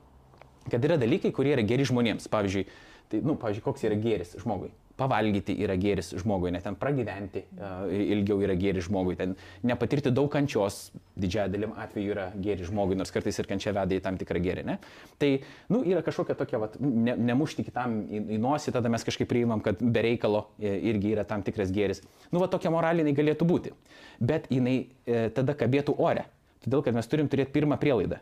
Kad 0.71 0.87
yra 0.87 0.97
dalykai, 0.97 1.29
kurie 1.35 1.53
yra 1.53 1.65
geri 1.67 1.85
žmonėms. 1.85 2.25
Pavyzdžiui, 2.33 2.65
tai, 3.11 3.21
nu, 3.21 3.35
pavyzdžiui 3.37 3.67
koks 3.67 3.85
yra 3.85 3.99
geris 4.01 4.33
žmogui. 4.41 4.71
Pavalgyti 4.95 5.55
yra 5.65 5.75
geris 5.79 6.13
žmogui, 6.21 6.51
net 6.55 6.63
ten 6.63 6.77
pragyventi 6.79 7.41
uh, 7.57 7.89
ilgiau 7.91 8.39
yra 8.45 8.55
geris 8.59 8.87
žmogui, 8.87 9.17
ten 9.19 9.33
nepatirti 9.67 10.13
daug 10.15 10.29
kančios, 10.31 10.89
didžiąją 11.19 11.51
dalim 11.51 11.73
atveju 11.83 12.13
yra 12.13 12.29
geris 12.41 12.69
žmogui, 12.69 12.95
nors 12.99 13.11
kartais 13.11 13.39
ir 13.41 13.49
kančia 13.49 13.73
veda 13.75 13.97
į 13.97 14.03
tam 14.05 14.19
tikrą 14.19 14.39
gerį. 14.43 14.65
Ne? 14.67 14.77
Tai 15.21 15.31
nu, 15.73 15.81
yra 15.83 16.03
kažkokia 16.05 16.37
tokia, 16.39 16.61
vat, 16.63 16.77
ne, 16.79 17.17
nemušti 17.31 17.65
kitam 17.67 18.01
į, 18.07 18.21
į 18.37 18.39
nosį, 18.45 18.75
tada 18.75 18.91
mes 18.91 19.03
kažkaip 19.07 19.29
priimam, 19.31 19.63
kad 19.65 19.83
be 19.83 20.05
reikalo 20.05 20.45
irgi 20.59 21.11
yra 21.15 21.27
tam 21.27 21.43
tikras 21.43 21.73
geris. 21.75 22.03
Nu, 22.31 22.39
va 22.43 22.47
tokia 22.51 22.71
moralinė 22.73 23.15
galėtų 23.17 23.47
būti. 23.49 23.75
Bet 24.23 24.47
jinai 24.53 24.77
e, 25.03 25.27
tada 25.35 25.57
kabėtų 25.57 25.97
ore. 25.99 26.27
Todėl, 26.63 26.85
kad 26.85 26.95
mes 26.97 27.11
turim 27.11 27.27
turėti 27.29 27.53
pirmą 27.53 27.77
prielaidą. 27.81 28.21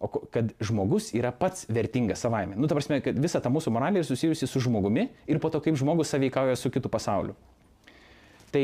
O 0.00 0.08
kad 0.08 0.54
žmogus 0.64 1.10
yra 1.12 1.28
pats 1.36 1.66
vertingas 1.68 2.22
savaime. 2.24 2.56
Nu, 2.56 2.64
ta 2.70 2.76
prasme, 2.78 3.02
kad 3.04 3.18
visa 3.20 3.40
ta 3.44 3.50
mūsų 3.52 3.72
moralė 3.74 4.00
yra 4.00 4.08
susijusi 4.08 4.46
su 4.48 4.62
žmogumi 4.64 5.10
ir 5.28 5.40
po 5.42 5.50
to, 5.52 5.60
kaip 5.60 5.76
žmogus 5.76 6.08
saveikauja 6.14 6.54
su 6.56 6.70
kitu 6.72 6.88
pasauliu. 6.88 7.34
Tai 8.48 8.62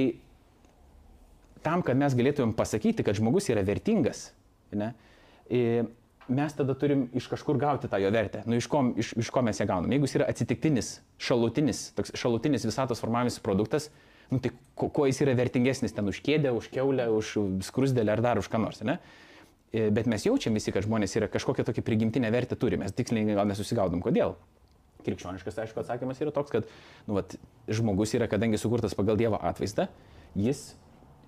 tam, 1.66 1.84
kad 1.84 2.00
mes 2.00 2.16
galėtumėm 2.16 2.54
pasakyti, 2.56 3.04
kad 3.04 3.18
žmogus 3.20 3.50
yra 3.52 3.66
vertingas, 3.68 4.30
ne, 4.72 4.94
mes 6.26 6.56
tada 6.56 6.74
turim 6.78 7.04
iš 7.12 7.28
kažkur 7.34 7.60
gauti 7.60 7.92
tą 7.92 8.00
jo 8.00 8.08
vertę. 8.16 8.40
Nu, 8.48 8.56
iš, 8.56 8.70
ko, 8.72 8.80
iš, 8.96 9.12
iš 9.20 9.30
ko 9.34 9.44
mes 9.44 9.60
ją 9.60 9.68
gaunam? 9.68 9.92
Jeigu 9.92 10.08
jis 10.08 10.16
yra 10.22 10.30
atsitiktinis, 10.32 10.94
šalutinis, 11.20 11.90
toks 12.00 12.16
šalutinis 12.16 12.64
visatos 12.64 13.04
formavimosi 13.04 13.44
produktas, 13.44 13.90
nu, 14.32 14.40
tai 14.40 14.54
kuo, 14.72 15.04
jis 15.04 15.20
yra 15.26 15.36
vertingesnis 15.36 15.92
ten 15.94 16.08
už 16.08 16.24
kėdę, 16.24 16.56
už 16.56 16.72
keulę, 16.72 17.10
už 17.12 17.36
skrusdėlę 17.68 18.16
ar 18.16 18.24
dar 18.24 18.40
už 18.40 18.48
ką 18.48 18.64
nors, 18.64 18.80
ne? 18.88 18.96
E, 18.96 19.25
bet 19.92 20.08
mes 20.10 20.26
jaučiam 20.26 20.56
visi, 20.56 20.72
kad 20.74 20.86
žmonės 20.86 21.16
yra 21.18 21.28
kažkokią 21.32 21.66
tokią 21.66 21.84
prigimtinę 21.86 22.30
vertę 22.34 22.58
turi, 22.60 22.78
mes 22.80 22.94
tiksliai 22.96 23.36
gal 23.36 23.48
nesusigaudom, 23.50 24.02
kodėl. 24.04 24.36
Krikščioniškas, 25.06 25.60
aišku, 25.62 25.82
atsakymas 25.82 26.20
yra 26.22 26.32
toks, 26.34 26.50
kad 26.54 26.66
nu, 27.06 27.18
vat, 27.18 27.36
žmogus 27.70 28.16
yra, 28.18 28.26
kadangi 28.30 28.58
sukurtas 28.58 28.96
pagal 28.98 29.18
Dievo 29.20 29.38
atvaizdą, 29.38 29.86
jis 30.34 30.72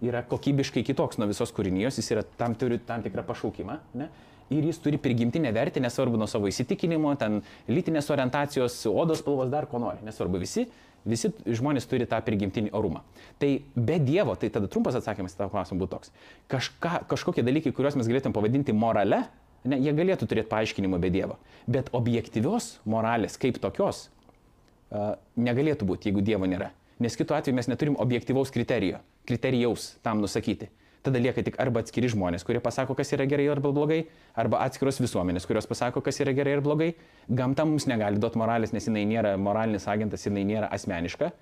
yra 0.03 0.25
kokybiškai 0.27 0.83
kitoks 0.87 1.19
nuo 1.19 1.29
visos 1.31 1.53
kūrinijos, 1.55 2.01
jis 2.01 2.11
yra 2.15 2.25
tam, 2.41 2.57
turi 2.59 2.81
tam 2.89 3.05
tikrą 3.07 3.27
pašaukimą, 3.29 3.79
ne? 3.99 4.11
ir 4.55 4.65
jis 4.65 4.79
turi 4.81 4.99
prigimtinę 4.99 5.53
vertę, 5.53 5.81
nesvarbu 5.85 6.17
nuo 6.17 6.27
savo 6.31 6.49
įsitikinimo, 6.49 7.13
ten 7.21 7.43
lytinės 7.69 8.09
orientacijos, 8.15 8.81
odos 8.89 9.21
spalvos, 9.21 9.51
dar 9.53 9.69
ko 9.69 9.81
nori, 9.83 10.01
nesvarbu, 10.07 10.41
visi 10.41 10.65
Visi 11.09 11.31
žmonės 11.47 11.87
turi 11.89 12.07
tą 12.09 12.19
prigimtinį 12.25 12.73
orumą. 12.77 13.05
Tai 13.39 13.51
be 13.75 13.99
Dievo, 14.03 14.35
tai 14.39 14.51
tada 14.55 14.71
trumpas 14.71 14.99
atsakymas 14.99 15.37
į 15.37 15.41
tą 15.41 15.51
klausimą 15.53 15.83
būtų 15.83 15.93
toks. 15.95 16.13
Kažka, 16.51 17.03
kažkokie 17.11 17.45
dalykai, 17.47 17.73
kuriuos 17.77 17.99
mes 18.01 18.11
galėtum 18.11 18.35
pavadinti 18.37 18.75
morale, 18.77 19.23
ne, 19.69 19.79
jie 19.79 19.95
galėtų 19.97 20.29
turėti 20.29 20.51
paaiškinimą 20.51 21.01
be 21.03 21.13
Dievo. 21.15 21.39
Bet 21.71 21.93
objektyvios 21.97 22.77
moralės 22.89 23.39
kaip 23.41 23.61
tokios 23.63 24.09
uh, 24.09 25.15
negalėtų 25.37 25.89
būti, 25.89 26.11
jeigu 26.11 26.25
Dievo 26.25 26.51
nėra. 26.51 26.73
Nes 26.99 27.15
kitu 27.15 27.37
atveju 27.37 27.55
mes 27.55 27.71
neturim 27.71 27.97
objektyvaus 28.03 28.51
kriterijo, 28.51 28.99
kriterijaus 29.29 29.93
tam 30.03 30.19
nusakyti 30.25 30.73
tada 31.07 31.21
lieka 31.23 31.45
tik 31.47 31.59
arba 31.63 31.83
atskiri 31.85 32.11
žmonės, 32.13 32.45
kurie 32.47 32.61
pasako, 32.65 32.97
kas 32.99 33.13
yra 33.17 33.27
gerai 33.31 33.49
arba 33.53 33.73
blogai, 33.75 34.01
arba 34.39 34.63
atskiros 34.67 35.01
visuomenės, 35.03 35.47
kurios 35.49 35.69
pasako, 35.71 36.03
kas 36.05 36.21
yra 36.25 36.35
gerai 36.37 36.57
ir 36.59 36.65
blogai. 36.65 36.93
Gamta 37.29 37.67
mums 37.69 37.89
negali 37.91 38.21
duoti 38.21 38.41
moralės, 38.41 38.75
nes 38.75 38.89
jinai 38.89 39.05
nėra 39.09 39.37
moralinis 39.41 39.89
agentas, 39.91 40.27
jinai 40.27 40.45
nėra 40.49 40.71
asmeniška 40.75 41.33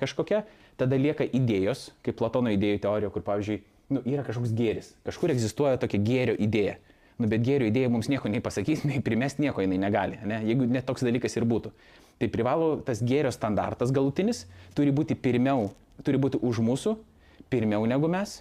kažkokia. 0.00 0.44
Tada 0.80 0.96
lieka 0.96 1.24
idėjos, 1.24 1.90
kaip 2.04 2.16
Platono 2.20 2.52
idėjų 2.54 2.80
teorija, 2.84 3.10
kur, 3.12 3.24
pavyzdžiui, 3.24 3.60
nu, 3.94 4.02
yra 4.08 4.24
kažkoks 4.26 4.52
gėris, 4.56 4.94
kažkur 5.06 5.34
egzistuoja 5.34 5.80
tokia 5.80 6.00
gėrio 6.04 6.36
idėja. 6.40 6.78
Nu, 7.20 7.28
bet 7.28 7.42
gėrio 7.44 7.68
idėja 7.68 7.90
mums 7.92 8.08
nieko 8.08 8.30
nei 8.32 8.40
pasakys, 8.44 8.84
nei 8.88 9.02
primest 9.04 9.40
nieko 9.42 9.64
jinai 9.64 9.80
negali, 9.80 10.20
ne? 10.24 10.40
jeigu 10.46 10.68
net 10.70 10.86
toks 10.88 11.04
dalykas 11.04 11.36
ir 11.36 11.48
būtų. 11.48 11.72
Tai 12.20 12.28
privalo 12.32 12.74
tas 12.84 13.00
gėrio 13.04 13.32
standartas 13.32 13.92
galutinis 13.96 14.44
turi 14.76 14.92
būti 14.92 15.16
pirmiau, 15.16 15.70
turi 16.04 16.20
būti 16.20 16.40
už 16.44 16.60
mūsų, 16.64 16.96
pirmiau 17.52 17.86
negu 17.88 18.08
mes 18.12 18.40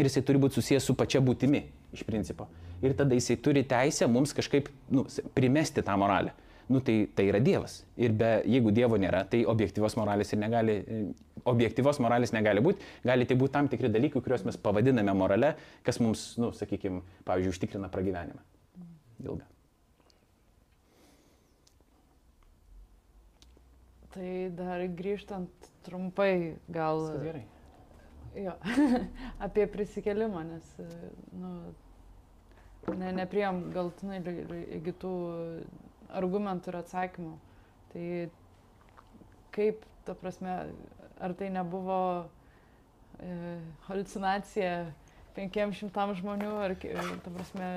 ir 0.00 0.08
jisai 0.08 0.24
turi 0.26 0.40
būti 0.42 0.58
susijęs 0.58 0.86
su 0.88 0.96
pačia 0.98 1.22
būtimi 1.24 1.64
iš 1.94 2.04
principo. 2.08 2.48
Ir 2.80 2.94
tada 2.96 3.16
jisai 3.16 3.36
turi 3.44 3.64
teisę 3.68 4.08
mums 4.08 4.32
kažkaip 4.36 4.70
nu, 4.90 5.04
primesti 5.36 5.84
tą 5.84 5.96
moralę. 6.00 6.32
Nu, 6.70 6.78
tai, 6.86 7.08
tai 7.18 7.24
yra 7.26 7.40
Dievas. 7.42 7.80
Ir 7.98 8.12
be, 8.14 8.28
jeigu 8.46 8.70
Dievo 8.70 8.94
nėra, 9.00 9.24
tai 9.26 9.40
objektyvos 9.50 9.96
moralės 9.98 10.30
ir 10.30 10.38
negali, 10.38 10.76
objektyvos 11.50 11.98
moralės 11.98 12.30
negali 12.30 12.62
būti. 12.62 12.86
Gali 13.02 13.26
tai 13.26 13.36
būti 13.40 13.56
tam 13.56 13.68
tikri 13.72 13.90
dalykai, 13.90 14.22
kuriuos 14.22 14.46
mes 14.46 14.58
pavadiname 14.62 15.14
morale, 15.18 15.56
kas 15.86 15.98
mums, 15.98 16.28
nu, 16.38 16.52
sakykime, 16.54 17.02
pavyzdžiui, 17.26 17.56
užtikrina 17.56 17.90
pragyvenimą. 17.90 18.44
Ilgą. 19.26 19.48
Tai 24.14 24.30
dar 24.58 24.86
grįžtant 25.02 25.72
trumpai, 25.86 26.54
gal... 26.70 27.02
Viskas 27.08 27.26
gerai. 27.32 27.48
Jo, 28.38 28.52
apie 29.46 29.66
prisikelimą, 29.66 30.44
nes, 30.46 30.66
nu, 31.34 31.54
ne, 32.94 33.12
nepriem 33.16 33.64
galtinai 33.74 34.20
iki 34.78 34.94
tų 35.02 35.14
argumentų 36.14 36.70
ir 36.70 36.78
atsakymų. 36.80 37.32
Tai 37.90 38.04
kaip, 39.54 39.82
ta 40.06 40.14
prasme, 40.18 40.54
ar 41.18 41.34
tai 41.38 41.50
nebuvo 41.50 41.98
e, 43.18 43.58
halucinacija 43.88 44.72
500 45.34 46.16
žmonių, 46.20 46.54
ar, 46.68 46.76
ta 46.78 47.34
prasme... 47.34 47.68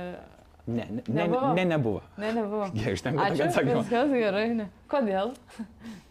Ne, 0.64 0.86
ne, 0.88 1.02
nebuvo. 1.10 1.50
Ne, 1.58 1.66
nebuvo. 1.68 2.02
Ne, 2.22 2.30
nebuvo. 2.38 2.70
Gerai, 2.72 2.94
aš 2.96 3.02
ten 3.04 3.18
galiu 3.20 3.36
Ačiū, 3.36 3.48
atsakymą. 3.50 3.82
viskas 3.82 4.14
gerai. 4.16 4.46
Ne. 4.62 4.70
Kodėl? 4.92 5.34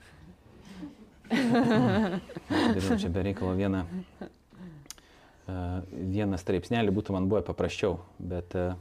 Dariau 1.32 2.98
čia 3.00 3.08
be 3.12 3.22
reikalo 3.24 3.54
vieną, 3.56 3.82
uh, 4.22 5.80
vieną 5.90 6.38
straipsnelį, 6.40 6.92
būtų 6.94 7.16
man 7.16 7.28
buvę 7.30 7.42
paprasčiau, 7.46 7.98
bet 8.18 8.56
uh, 8.58 8.76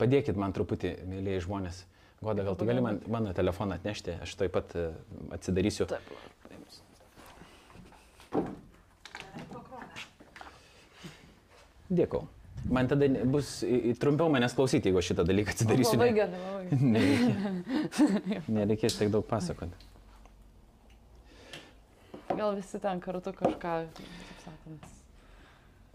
padėkit 0.00 0.36
man 0.36 0.52
truputį, 0.56 0.96
mėlyje 1.08 1.46
žmonės. 1.48 1.82
Goda, 2.20 2.44
gal 2.44 2.56
tu 2.56 2.68
gali 2.68 2.84
man 2.84 3.00
mano 3.12 3.32
telefoną 3.36 3.76
atnešti, 3.80 4.20
aš 4.24 4.36
taip 4.40 4.54
pat 4.56 4.76
uh, 4.76 4.92
atsidarysiu. 5.36 5.88
Taip. 5.88 6.04
Dėkau. 11.86 12.26
Man 12.66 12.88
tada 12.90 13.06
bus 13.30 13.60
trumpiau 14.00 14.30
manęs 14.32 14.56
klausyti, 14.58 14.90
jeigu 14.90 15.02
šitą 15.04 15.22
dalyką 15.26 15.52
atsidarysiu. 15.54 15.98
Labai 16.00 16.12
gerai, 16.16 16.32
nereikės 18.50 18.96
tiek 18.98 19.12
daug 19.12 19.22
pasakoti. 19.28 19.95
Gal 22.36 22.52
visi 22.56 22.78
ten 22.82 23.00
kartu 23.00 23.32
kažką, 23.32 23.74
taip 23.96 24.44
sakant. 24.44 24.92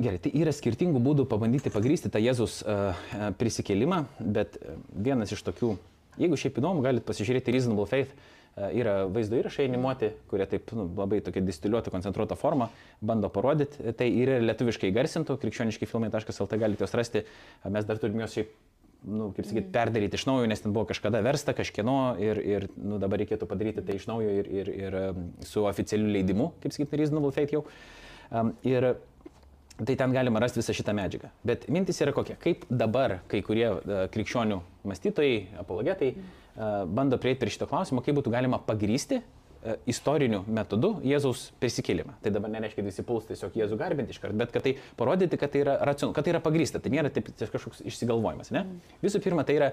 Gerai, 0.01 0.17
tai 0.17 0.31
yra 0.41 0.53
skirtingų 0.55 1.01
būdų 1.03 1.27
pabandyti 1.29 1.69
pagrysti 1.73 2.09
tą 2.09 2.21
Jėzus 2.21 2.61
uh, 2.65 2.97
prisikėlimą, 3.37 4.03
bet 4.19 4.57
uh, 4.57 4.79
vienas 4.95 5.33
iš 5.35 5.43
tokių, 5.45 5.75
jeigu 6.21 6.39
šiaip 6.41 6.57
įdomu, 6.57 6.81
galite 6.81 7.05
pasižiūrėti 7.05 7.53
Reasonable 7.53 7.85
Faith, 7.91 8.15
uh, 8.15 8.71
yra 8.73 8.95
vaizdo 9.13 9.37
įrašai 9.37 9.67
animuoti, 9.69 10.09
kurie 10.31 10.47
taip 10.49 10.73
nu, 10.77 10.87
labai 10.97 11.21
tokia 11.21 11.45
distiliuota, 11.45 11.93
koncentruota 11.93 12.39
forma 12.39 12.71
bando 13.01 13.29
parodyti. 13.29 13.93
Tai 13.97 14.09
yra 14.23 14.39
lietuviškai 14.41 14.89
garsintų, 14.95 15.37
krikščioniškai 15.43 15.89
filmai.lt 15.93 16.61
galite 16.65 16.87
juos 16.87 16.97
rasti, 16.97 17.25
mes 17.69 17.85
dar 17.85 18.01
turime 18.01 18.25
juos 18.25 18.39
šiaip 18.39 18.57
nu, 19.07 19.31
kaip 19.35 19.47
sakyt, 19.49 19.69
perdaryti 19.73 20.19
iš 20.19 20.25
naujo, 20.29 20.49
nes 20.49 20.61
ten 20.61 20.73
buvo 20.75 20.85
kažkada 20.91 21.21
versta 21.25 21.55
kažkieno 21.57 22.15
ir, 22.21 22.41
ir 22.45 22.67
nu, 22.77 22.99
dabar 23.01 23.21
reikėtų 23.21 23.47
padaryti 23.49 23.83
tai 23.85 23.97
iš 23.97 24.05
naujo 24.09 24.33
ir, 24.41 24.49
ir, 24.61 24.73
ir 24.85 24.99
su 25.47 25.65
oficialiu 25.65 26.11
leidimu, 26.13 26.51
kaip 26.61 26.75
sakyt, 26.75 26.93
Reasonable 26.99 27.33
Faith 27.35 27.55
jau. 27.55 27.65
Um, 28.31 28.53
ir 28.67 28.93
Tai 29.81 29.95
ten 29.97 30.11
galima 30.13 30.37
rasti 30.37 30.59
visą 30.59 30.75
šitą 30.77 30.93
medžiagą. 30.93 31.31
Bet 31.47 31.63
mintis 31.73 31.97
yra 32.03 32.11
kokia. 32.13 32.35
Kaip 32.37 32.67
dabar 32.69 33.15
kai 33.31 33.39
kurie 33.41 33.65
uh, 33.71 34.03
krikščionių 34.13 34.59
mąstytojai, 34.85 35.39
apologetai 35.63 36.11
uh, 36.11 36.83
bando 36.85 37.17
prieiti 37.17 37.41
prie 37.41 37.53
šito 37.55 37.65
klausimo, 37.71 38.03
kaip 38.05 38.19
būtų 38.19 38.33
galima 38.35 38.59
pagrysti 38.61 39.23
istoriniu 39.89 40.41
metodu 40.49 40.95
Jėzaus 41.05 41.49
prisikėlimą. 41.61 42.15
Tai 42.23 42.33
dabar 42.33 42.51
nereiškia, 42.53 42.81
kad 42.81 42.89
visi 42.89 43.05
puls 43.05 43.27
tiesiog 43.29 43.57
Jėzų 43.59 43.77
garbinti 43.77 44.15
iškart, 44.15 44.35
bet 44.37 44.53
kad 44.53 44.65
tai 44.65 44.75
parodyti, 44.97 45.37
kad 45.41 45.53
tai 45.53 45.61
yra 45.65 45.75
racionalu, 45.85 46.15
kad 46.17 46.25
tai 46.25 46.33
yra 46.33 46.41
pagrysta. 46.43 46.81
Tai 46.81 46.93
nėra 46.93 47.11
taip, 47.13 47.29
tiesiog 47.29 47.53
kažkoks 47.53 47.83
išsigalvojimas. 47.91 48.49
Ne? 48.55 48.65
Visų 49.03 49.21
pirma, 49.23 49.45
tai 49.45 49.59
yra 49.59 49.71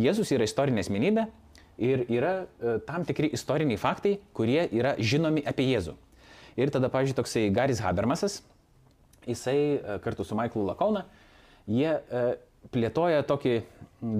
Jėzus 0.00 0.32
yra 0.32 0.48
istorinė 0.48 0.84
asmenybė 0.84 1.26
ir 1.84 2.06
yra 2.12 2.34
uh, 2.44 2.78
tam 2.88 3.04
tikri 3.08 3.28
istoriniai 3.36 3.80
faktai, 3.80 4.16
kurie 4.36 4.62
yra 4.72 4.94
žinomi 4.96 5.44
apie 5.44 5.68
Jėzų. 5.68 5.96
Ir 6.56 6.72
tada, 6.72 6.88
pavyzdžiui, 6.92 7.16
toksai 7.18 7.48
Garis 7.52 7.82
Habermasas, 7.84 8.40
jisai 9.26 9.58
e, 9.76 9.96
kartu 10.04 10.24
su 10.24 10.36
Michaelu 10.38 10.70
Lakauna, 10.70 11.02
jie 11.68 11.90
e, 11.92 12.22
plėtoja 12.72 13.24
tokį 13.28 13.58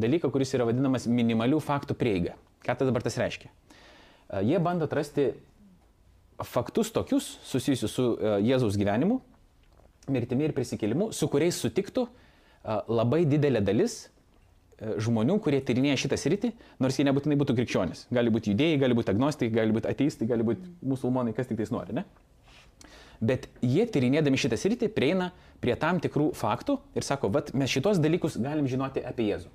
dalyką, 0.02 0.28
kuris 0.34 0.52
yra 0.56 0.66
vadinamas 0.68 1.06
minimalių 1.08 1.62
faktų 1.64 1.96
prieiga. 1.96 2.34
Ką 2.66 2.76
tai 2.76 2.90
dabar 2.90 3.04
tas 3.06 3.16
reiškia? 3.20 3.48
E, 4.30 4.42
Jie 4.44 4.58
bando 4.58 4.84
atrasti 4.84 5.30
faktus 6.44 6.92
tokius 6.92 7.36
susijusius 7.46 7.94
su 7.94 8.10
e, 8.18 8.36
Jėzaus 8.46 8.76
gyvenimu, 8.78 9.20
mirtimi 10.12 10.46
ir 10.48 10.54
prisikėlimu, 10.56 11.10
su 11.16 11.28
kuriais 11.32 11.58
sutiktų 11.62 12.06
e, 12.06 12.78
labai 12.88 13.24
didelė 13.28 13.64
dalis 13.64 14.06
žmonių, 14.76 15.38
kurie 15.40 15.62
tyrinėja 15.64 15.96
šitą 16.02 16.18
sritį, 16.20 16.50
nors 16.84 16.98
jie 16.98 17.06
nebūtinai 17.08 17.38
būtų 17.40 17.54
krikščionis. 17.56 18.02
Gali 18.12 18.28
būti 18.28 18.52
judėjai, 18.52 18.80
gali 18.82 18.96
būti 18.98 19.08
agnostikai, 19.08 19.54
gali 19.54 19.72
būti 19.72 19.88
ateistai, 19.88 20.28
gali 20.28 20.44
būti 20.44 20.68
musulmonai, 20.84 21.32
kas 21.32 21.48
tik 21.48 21.56
tais 21.56 21.72
nori, 21.72 21.96
ne? 21.96 22.04
Bet 23.24 23.46
jie 23.64 23.86
tyrinėdami 23.88 24.36
šitą 24.36 24.58
sritį 24.60 24.90
prieina 24.92 25.30
prie 25.64 25.72
tam 25.80 25.96
tikrų 26.04 26.34
faktų 26.36 26.76
ir 26.92 27.06
sako, 27.08 27.30
vad 27.32 27.54
mes 27.56 27.72
šitos 27.72 28.02
dalykus 28.04 28.36
galim 28.36 28.68
žinoti 28.68 29.00
apie 29.00 29.30
Jėzų. 29.30 29.48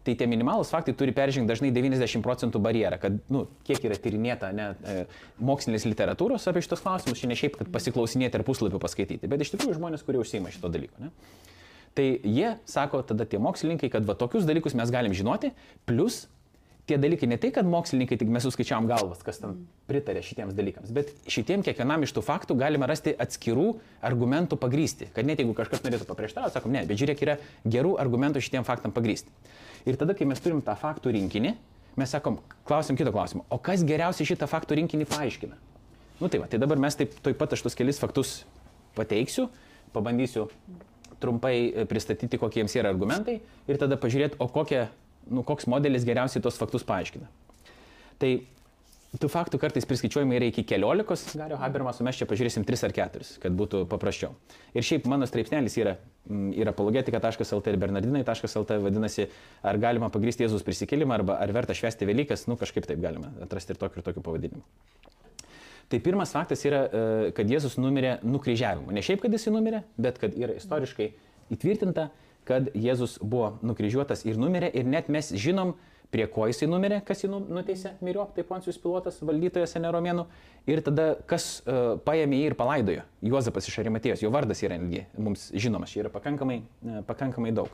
Tai 0.00 0.14
tie 0.16 0.26
minimalus 0.30 0.70
faktai 0.72 0.94
turi 0.96 1.12
peržengti 1.12 1.50
dažnai 1.50 1.68
90 1.76 2.24
procentų 2.24 2.62
barjerą, 2.64 2.96
kad, 3.02 3.18
nu, 3.32 3.44
kiek 3.68 3.82
yra 3.84 3.98
tyrinėta 4.00 4.48
ne, 4.56 4.70
e, 4.80 5.02
mokslinės 5.44 5.84
literatūros 5.84 6.48
apie 6.48 6.62
šitos 6.64 6.80
klausimus, 6.80 7.20
čia 7.20 7.28
ne 7.28 7.36
šiaip, 7.36 7.58
kad 7.60 7.68
pasiklausinėti 7.74 8.40
ar 8.40 8.44
puslapį 8.48 8.80
paskaityti, 8.80 9.28
bet 9.28 9.44
iš 9.44 9.52
tikrųjų 9.52 9.76
žmonės, 9.76 10.04
kurie 10.06 10.22
užsima 10.22 10.52
šito 10.54 10.72
dalyko. 10.72 11.04
Ne? 11.04 11.12
Tai 11.98 12.06
jie 12.06 12.54
sako 12.70 13.02
tada 13.04 13.26
tie 13.28 13.40
mokslininkai, 13.42 13.90
kad 13.92 14.06
va 14.08 14.16
tokius 14.16 14.48
dalykus 14.48 14.76
mes 14.78 14.92
galim 14.94 15.12
žinoti, 15.16 15.52
plus 15.84 16.22
tie 16.90 16.98
dalykai 17.00 17.28
ne 17.30 17.38
tai, 17.40 17.52
kad 17.54 17.68
mokslininkai 17.70 18.18
tik 18.20 18.30
mes 18.32 18.44
suskaičiavam 18.46 18.88
galvas, 18.90 19.22
kas 19.26 19.40
ten 19.42 19.62
pritarė 19.90 20.22
šitiems 20.26 20.56
dalykams, 20.58 20.92
bet 20.94 21.12
šitiem 21.30 21.64
kiekvienam 21.66 22.04
iš 22.06 22.14
tų 22.16 22.24
faktų 22.26 22.56
galima 22.60 22.88
rasti 22.90 23.14
atskirų 23.14 23.68
argumentų 24.06 24.58
pagrysti. 24.60 25.08
Kad 25.14 25.28
net 25.28 25.42
jeigu 25.42 25.54
kažkas 25.58 25.84
norėtų 25.86 26.08
paprieštarauti, 26.10 26.56
sakom, 26.58 26.74
ne, 26.74 26.84
bet 26.88 27.00
žiūrėk, 27.00 27.24
yra 27.26 27.38
gerų 27.64 27.96
argumentų 28.02 28.42
šitiem 28.44 28.66
faktam 28.66 28.94
pagrysti. 28.96 29.30
Ir 29.88 29.98
tada, 30.00 30.16
kai 30.18 30.28
mes 30.28 30.42
turim 30.42 30.60
tą 30.64 30.74
faktų 30.78 31.14
rinkinį, 31.16 31.54
mes 32.00 32.12
sakom, 32.12 32.40
klausim 32.68 32.98
kito 32.98 33.14
klausimo, 33.14 33.46
o 33.48 33.58
kas 33.62 33.86
geriausiai 33.86 34.28
šitą 34.28 34.50
faktų 34.50 34.82
rinkinį 34.82 35.08
paaiškina? 35.10 35.58
Nu 36.20 36.28
tai 36.28 36.42
va, 36.42 36.50
tai 36.52 36.60
dabar 36.60 36.80
mes 36.80 36.98
taip, 36.98 37.14
taip 37.24 37.38
pat 37.40 37.54
aš 37.56 37.64
tuos 37.64 37.76
kelis 37.78 38.00
faktus 38.02 38.42
pateiksiu, 38.98 39.48
pabandysiu 39.94 40.50
trumpai 41.20 41.54
e, 41.72 41.84
pristatyti, 41.88 42.40
kokie 42.40 42.62
jiems 42.62 42.76
yra 42.80 42.90
argumentai 42.92 43.38
ir 43.68 43.80
tada 43.80 43.98
pažiūrėti, 44.00 44.40
o 44.40 44.48
kokie, 44.52 44.86
nu, 45.30 45.44
koks 45.46 45.68
modelis 45.70 46.06
geriausiai 46.08 46.42
tos 46.44 46.58
faktus 46.60 46.84
paaiškina. 46.86 47.28
Tai 48.20 48.32
tų 49.18 49.30
faktų 49.30 49.58
kartais 49.58 49.86
priskaičiuojama 49.90 50.36
yra 50.36 50.48
iki 50.50 50.62
keliolikos, 50.68 51.24
Gario 51.38 51.58
Habermas, 51.58 51.98
o 51.98 52.06
mes 52.06 52.18
čia 52.18 52.28
pažiūrėsim 52.30 52.66
tris 52.66 52.84
ar 52.86 52.94
keturis, 52.94 53.32
kad 53.42 53.54
būtų 53.58 53.82
paprasčiau. 53.90 54.36
Ir 54.76 54.86
šiaip 54.86 55.08
mano 55.10 55.26
straipsnelis 55.26 55.74
yra, 55.80 55.96
mm, 56.28 56.52
yra 56.62 56.74
apologetika.lt 56.74 57.72
ir 57.72 57.80
bernardinai.lt, 57.82 58.78
vadinasi, 58.84 59.26
ar 59.66 59.80
galima 59.82 60.12
pagrysti 60.14 60.46
Jėzus 60.46 60.66
prisikėlimą, 60.66 61.18
arba 61.18 61.40
ar 61.42 61.54
verta 61.56 61.74
švesti 61.74 62.06
Velykas, 62.06 62.46
nu 62.46 62.58
kažkaip 62.60 62.86
taip 62.86 63.02
galima 63.02 63.32
atrasti 63.42 63.74
ir 63.74 63.82
tokių 63.82 63.98
ir 63.98 64.08
tokių 64.10 64.26
pavadinimų. 64.28 64.64
Tai 65.90 65.98
pirmas 65.98 66.30
faktas 66.30 66.62
yra, 66.68 66.84
e, 66.86 67.30
kad 67.34 67.50
Jėzus 67.50 67.74
numirė 67.82 68.20
nukryžiavimu. 68.22 68.92
Ne 68.94 69.02
šiaip, 69.02 69.24
kad 69.24 69.32
jis 69.34 69.50
numirė, 69.50 69.82
bet 69.98 70.20
kad 70.22 70.36
yra 70.38 70.54
istoriškai 70.54 71.08
įtvirtinta, 71.50 72.12
kad 72.50 72.72
Jėzus 72.74 73.20
buvo 73.22 73.54
nukryžiuotas 73.62 74.26
ir 74.26 74.40
numirė 74.40 74.72
ir 74.74 74.88
net 74.88 75.08
mes 75.12 75.30
žinom, 75.30 75.76
prie 76.10 76.26
ko 76.30 76.46
jisai 76.50 76.68
numirė, 76.70 77.00
kas 77.06 77.22
jį 77.22 77.30
nu- 77.30 77.44
nuteisė, 77.58 77.94
miriop, 78.04 78.32
tai 78.34 78.44
Poncijus 78.46 78.80
pilotas, 78.82 79.20
valdytojas 79.22 79.76
ne 79.78 79.92
romėnų, 79.94 80.26
ir 80.70 80.82
tada 80.86 81.12
kas 81.30 81.60
uh, 81.62 81.94
paėmė 82.06 82.40
jį 82.40 82.48
ir 82.50 82.56
palaidojo. 82.58 83.04
Juozapas 83.30 83.70
iš 83.70 83.78
Arimatėjos, 83.84 84.24
jo 84.24 84.32
vardas 84.34 84.62
yra 84.66 84.78
netgi 84.80 85.06
mums 85.18 85.48
žinomas, 85.54 85.94
čia 85.94 86.04
yra 86.04 86.12
pakankamai, 86.12 86.60
uh, 86.64 87.00
pakankamai 87.06 87.54
daug. 87.54 87.70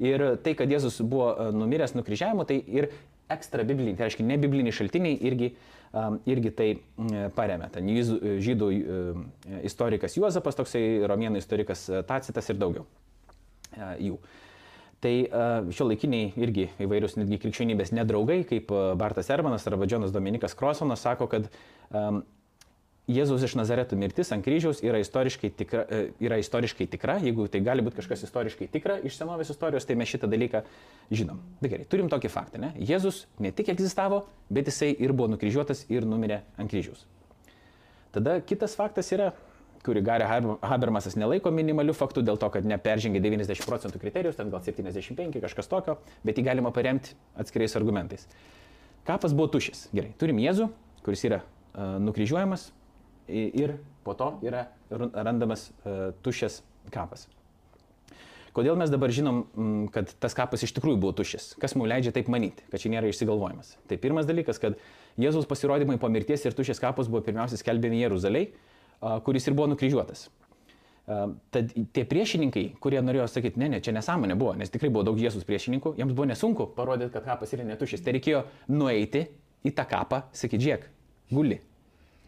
Ir 0.00 0.24
tai, 0.42 0.56
kad 0.58 0.72
Jėzus 0.72 1.02
buvo 1.04 1.28
uh, 1.34 1.52
numiręs 1.54 1.94
nukryžiavimu, 1.98 2.48
tai 2.48 2.62
ir 2.72 2.88
ekstra 3.30 3.64
bibliniai, 3.68 3.98
tai 4.00 4.08
reiškia 4.08 4.26
ne 4.32 4.40
bibliniai 4.40 4.74
šaltiniai 4.74 5.20
irgi, 5.28 5.52
um, 5.92 6.18
irgi 6.28 6.56
tai 6.56 6.72
paremia. 7.36 7.70
Ten 7.72 7.88
žydų 7.88 8.68
istorikas 9.64 10.16
Juozapas, 10.18 10.60
toksai 10.60 10.84
romėnų 11.08 11.40
istorikas 11.40 11.88
Tacitas 12.08 12.52
ir 12.52 12.60
daugiau 12.60 12.84
jų. 14.02 14.18
Tai 15.04 15.12
šio 15.74 15.84
laikiniai 15.90 16.30
irgi 16.40 16.70
įvairius 16.80 17.18
netgi 17.18 17.36
krikščionybės 17.42 17.92
nedraugai, 17.92 18.38
kaip 18.48 18.70
Bartas 18.96 19.28
Ermanas 19.34 19.66
arba 19.68 19.84
Džonas 19.84 20.14
Dominikas 20.14 20.56
Krosonas, 20.56 21.02
sako, 21.04 21.28
kad 21.28 21.50
um, 21.90 22.22
Jėzaus 23.04 23.42
iš 23.44 23.52
Nazareto 23.58 23.98
mirtis 24.00 24.30
ant 24.32 24.40
kryžiaus 24.46 24.78
yra 24.80 24.96
istoriškai, 25.02 25.50
tikra, 25.58 25.82
yra 26.24 26.38
istoriškai 26.40 26.86
tikra, 26.88 27.18
jeigu 27.20 27.44
tai 27.52 27.60
gali 27.60 27.84
būti 27.84 27.98
kažkas 27.98 28.24
istoriškai 28.24 28.70
tikra 28.72 28.96
iš 29.04 29.18
senovės 29.18 29.50
istorijos, 29.52 29.84
tai 29.84 29.96
mes 30.00 30.08
šitą 30.08 30.30
dalyką 30.32 30.62
žinom. 31.12 31.42
Bet 31.60 31.74
gerai, 31.74 31.84
turim 31.84 32.08
tokį 32.08 32.30
faktą, 32.32 32.62
ne? 32.62 32.70
Jėzus 32.80 33.26
ne 33.44 33.52
tik 33.52 33.68
egzistavo, 33.74 34.22
bet 34.48 34.72
jisai 34.72 34.94
ir 34.96 35.12
buvo 35.12 35.28
nukryžiuotas 35.34 35.84
ir 35.92 36.08
numirė 36.08 36.40
ant 36.56 36.72
kryžiaus. 36.72 37.04
Tada 38.16 38.38
kitas 38.40 38.78
faktas 38.78 39.12
yra, 39.12 39.34
kurį 39.84 40.02
Gary 40.04 40.26
Habermasas 40.64 41.16
nelaiko 41.20 41.52
minimaliu 41.54 41.94
faktu 41.96 42.24
dėl 42.24 42.38
to, 42.40 42.48
kad 42.52 42.66
neperžengė 42.68 43.20
90 43.22 43.68
procentų 43.68 44.00
kriterijus, 44.02 44.38
ten 44.38 44.52
gal 44.52 44.62
75, 44.64 45.40
kažkas 45.44 45.68
tokio, 45.70 45.98
bet 46.24 46.40
jį 46.40 46.46
galima 46.48 46.72
paremti 46.74 47.16
atskiriais 47.40 47.76
argumentais. 47.80 48.26
Kapas 49.04 49.36
buvo 49.36 49.50
tušis. 49.52 49.88
Gerai, 49.92 50.14
turim 50.20 50.40
Jėzų, 50.40 50.70
kuris 51.04 51.26
yra 51.28 51.42
uh, 51.44 51.98
nukryžiuojamas 52.00 52.70
ir 53.28 53.76
po 54.04 54.16
to 54.16 54.34
yra 54.44 54.66
randamas 54.94 55.68
uh, 55.84 56.12
tuščias 56.24 56.62
kapas. 56.92 57.28
Kodėl 58.54 58.76
mes 58.78 58.90
dabar 58.92 59.10
žinom, 59.10 59.40
kad 59.90 60.12
tas 60.22 60.36
kapas 60.38 60.62
iš 60.62 60.76
tikrųjų 60.76 61.00
buvo 61.02 61.10
tuščias? 61.18 61.56
Kas 61.58 61.72
mums 61.74 61.90
leidžia 61.90 62.12
taip 62.14 62.28
manyti, 62.30 62.62
kad 62.70 62.78
čia 62.78 62.92
nėra 62.92 63.08
išsigalvojimas? 63.10 63.72
Tai 63.90 63.98
pirmas 63.98 64.28
dalykas, 64.28 64.60
kad 64.62 64.78
Jėzaus 65.18 65.48
pasirodymai 65.50 65.96
po 65.98 66.06
mirties 66.12 66.46
ir 66.46 66.54
tuščias 66.54 66.78
kapas 66.82 67.10
buvo 67.10 67.24
pirmiausia 67.26 67.58
skelbiami 67.58 68.04
Jeruzaliai, 68.04 68.52
kuris 69.24 69.48
ir 69.48 69.56
buvo 69.56 69.68
nukryžiuotas. 69.72 70.28
Tad 71.04 71.72
tie 71.92 72.04
priešininkai, 72.08 72.64
kurie 72.80 73.02
norėjo 73.04 73.26
sakyti, 73.28 73.60
ne, 73.60 73.68
ne, 73.74 73.80
čia 73.84 73.92
nesąmonė 73.92 74.38
buvo, 74.40 74.54
nes 74.56 74.72
tikrai 74.72 74.88
buvo 74.92 75.04
daug 75.10 75.18
Jėzus 75.20 75.44
priešininkų, 75.44 75.92
jiems 76.00 76.14
buvo 76.16 76.28
nesunku 76.30 76.70
parodyti, 76.76 77.12
kad 77.12 77.26
kapas 77.28 77.52
yra 77.52 77.66
netušis. 77.68 78.00
Tai 78.04 78.14
reikėjo 78.16 78.40
nueiti 78.72 79.26
į 79.68 79.74
tą 79.76 79.84
kapą, 79.90 80.22
sakyti, 80.32 80.64
žiūrėk, 80.64 80.88
guli. 81.34 81.60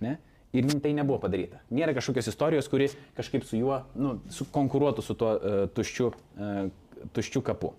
Ne? 0.05 0.19
Ir 0.57 0.69
tai 0.85 0.93
nebuvo 0.97 1.19
padaryta. 1.24 1.62
Nėra 1.73 1.97
kažkokios 1.97 2.28
istorijos, 2.32 2.69
kuri 2.73 2.90
kažkaip 3.16 3.48
su 3.48 3.59
juo 3.59 3.81
nu, 3.97 4.19
su, 4.32 4.44
konkuruotų 4.53 5.05
su 5.05 5.16
tuo 5.16 5.32
uh, 5.36 5.59
tuščiu, 5.77 6.12
uh, 6.12 7.09
tuščiu 7.16 7.43
kapu. 7.44 7.73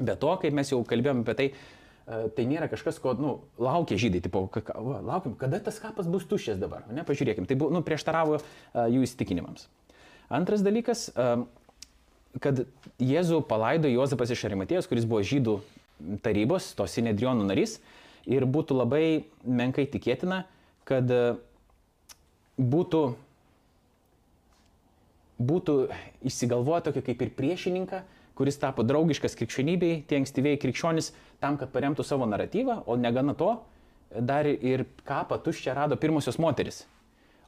Be 0.00 0.16
to, 0.20 0.36
kaip 0.40 0.56
mes 0.56 0.68
jau 0.72 0.80
kalbėjome 0.88 1.24
apie 1.24 1.36
tai, 1.36 1.48
uh, 1.50 1.79
tai 2.10 2.46
nėra 2.50 2.66
kažkas, 2.70 2.98
ko 3.02 3.14
nu, 3.18 3.32
laukia 3.60 3.98
žydai, 4.00 4.22
tipo, 4.24 4.42
va, 4.50 4.98
laukiam, 5.04 5.36
kada 5.38 5.60
tas 5.62 5.78
kapas 5.82 6.08
bus 6.10 6.26
tuščias 6.26 6.58
dabar. 6.58 6.82
Ne, 6.90 7.04
pažiūrėkim, 7.06 7.46
tai 7.46 7.56
buvo, 7.60 7.70
nu, 7.74 7.84
prieštaravo 7.86 8.40
uh, 8.40 8.42
jų 8.90 9.04
įsitikinimams. 9.06 9.68
Antras 10.30 10.64
dalykas, 10.66 11.08
uh, 11.14 11.44
kad 12.42 12.64
Jėzų 13.02 13.42
palaido 13.46 13.90
Jozapas 13.90 14.34
iš 14.34 14.44
Arimatėjos, 14.48 14.90
kuris 14.90 15.06
buvo 15.06 15.22
žydų 15.26 15.56
tarybos, 16.24 16.72
to 16.78 16.86
Sinedrionų 16.90 17.46
narys, 17.46 17.78
ir 18.26 18.46
būtų 18.46 18.78
labai 18.78 19.04
menkai 19.46 19.86
tikėtina, 19.90 20.44
kad 20.88 21.10
būtų, 22.60 23.02
būtų 25.40 25.76
išsigalvoję 26.26 26.86
tokį 26.88 27.04
kaip 27.10 27.22
ir 27.26 27.34
priešininką, 27.38 28.02
kuris 28.40 28.56
tapo 28.60 28.84
draugiškas 28.86 29.36
krikščionybei, 29.36 30.06
tie 30.08 30.20
ankstyviai 30.22 30.60
krikščionys, 30.60 31.12
tam, 31.42 31.60
kad 31.60 31.72
paremtų 31.74 32.06
savo 32.08 32.28
naratyvą, 32.30 32.82
o 32.88 32.96
negana 32.96 33.36
to, 33.36 33.58
dar 34.10 34.48
ir 34.48 34.86
kapą 35.06 35.38
tuščią 35.44 35.76
rado 35.76 35.98
pirmosios 36.00 36.40
moteris. 36.40 36.86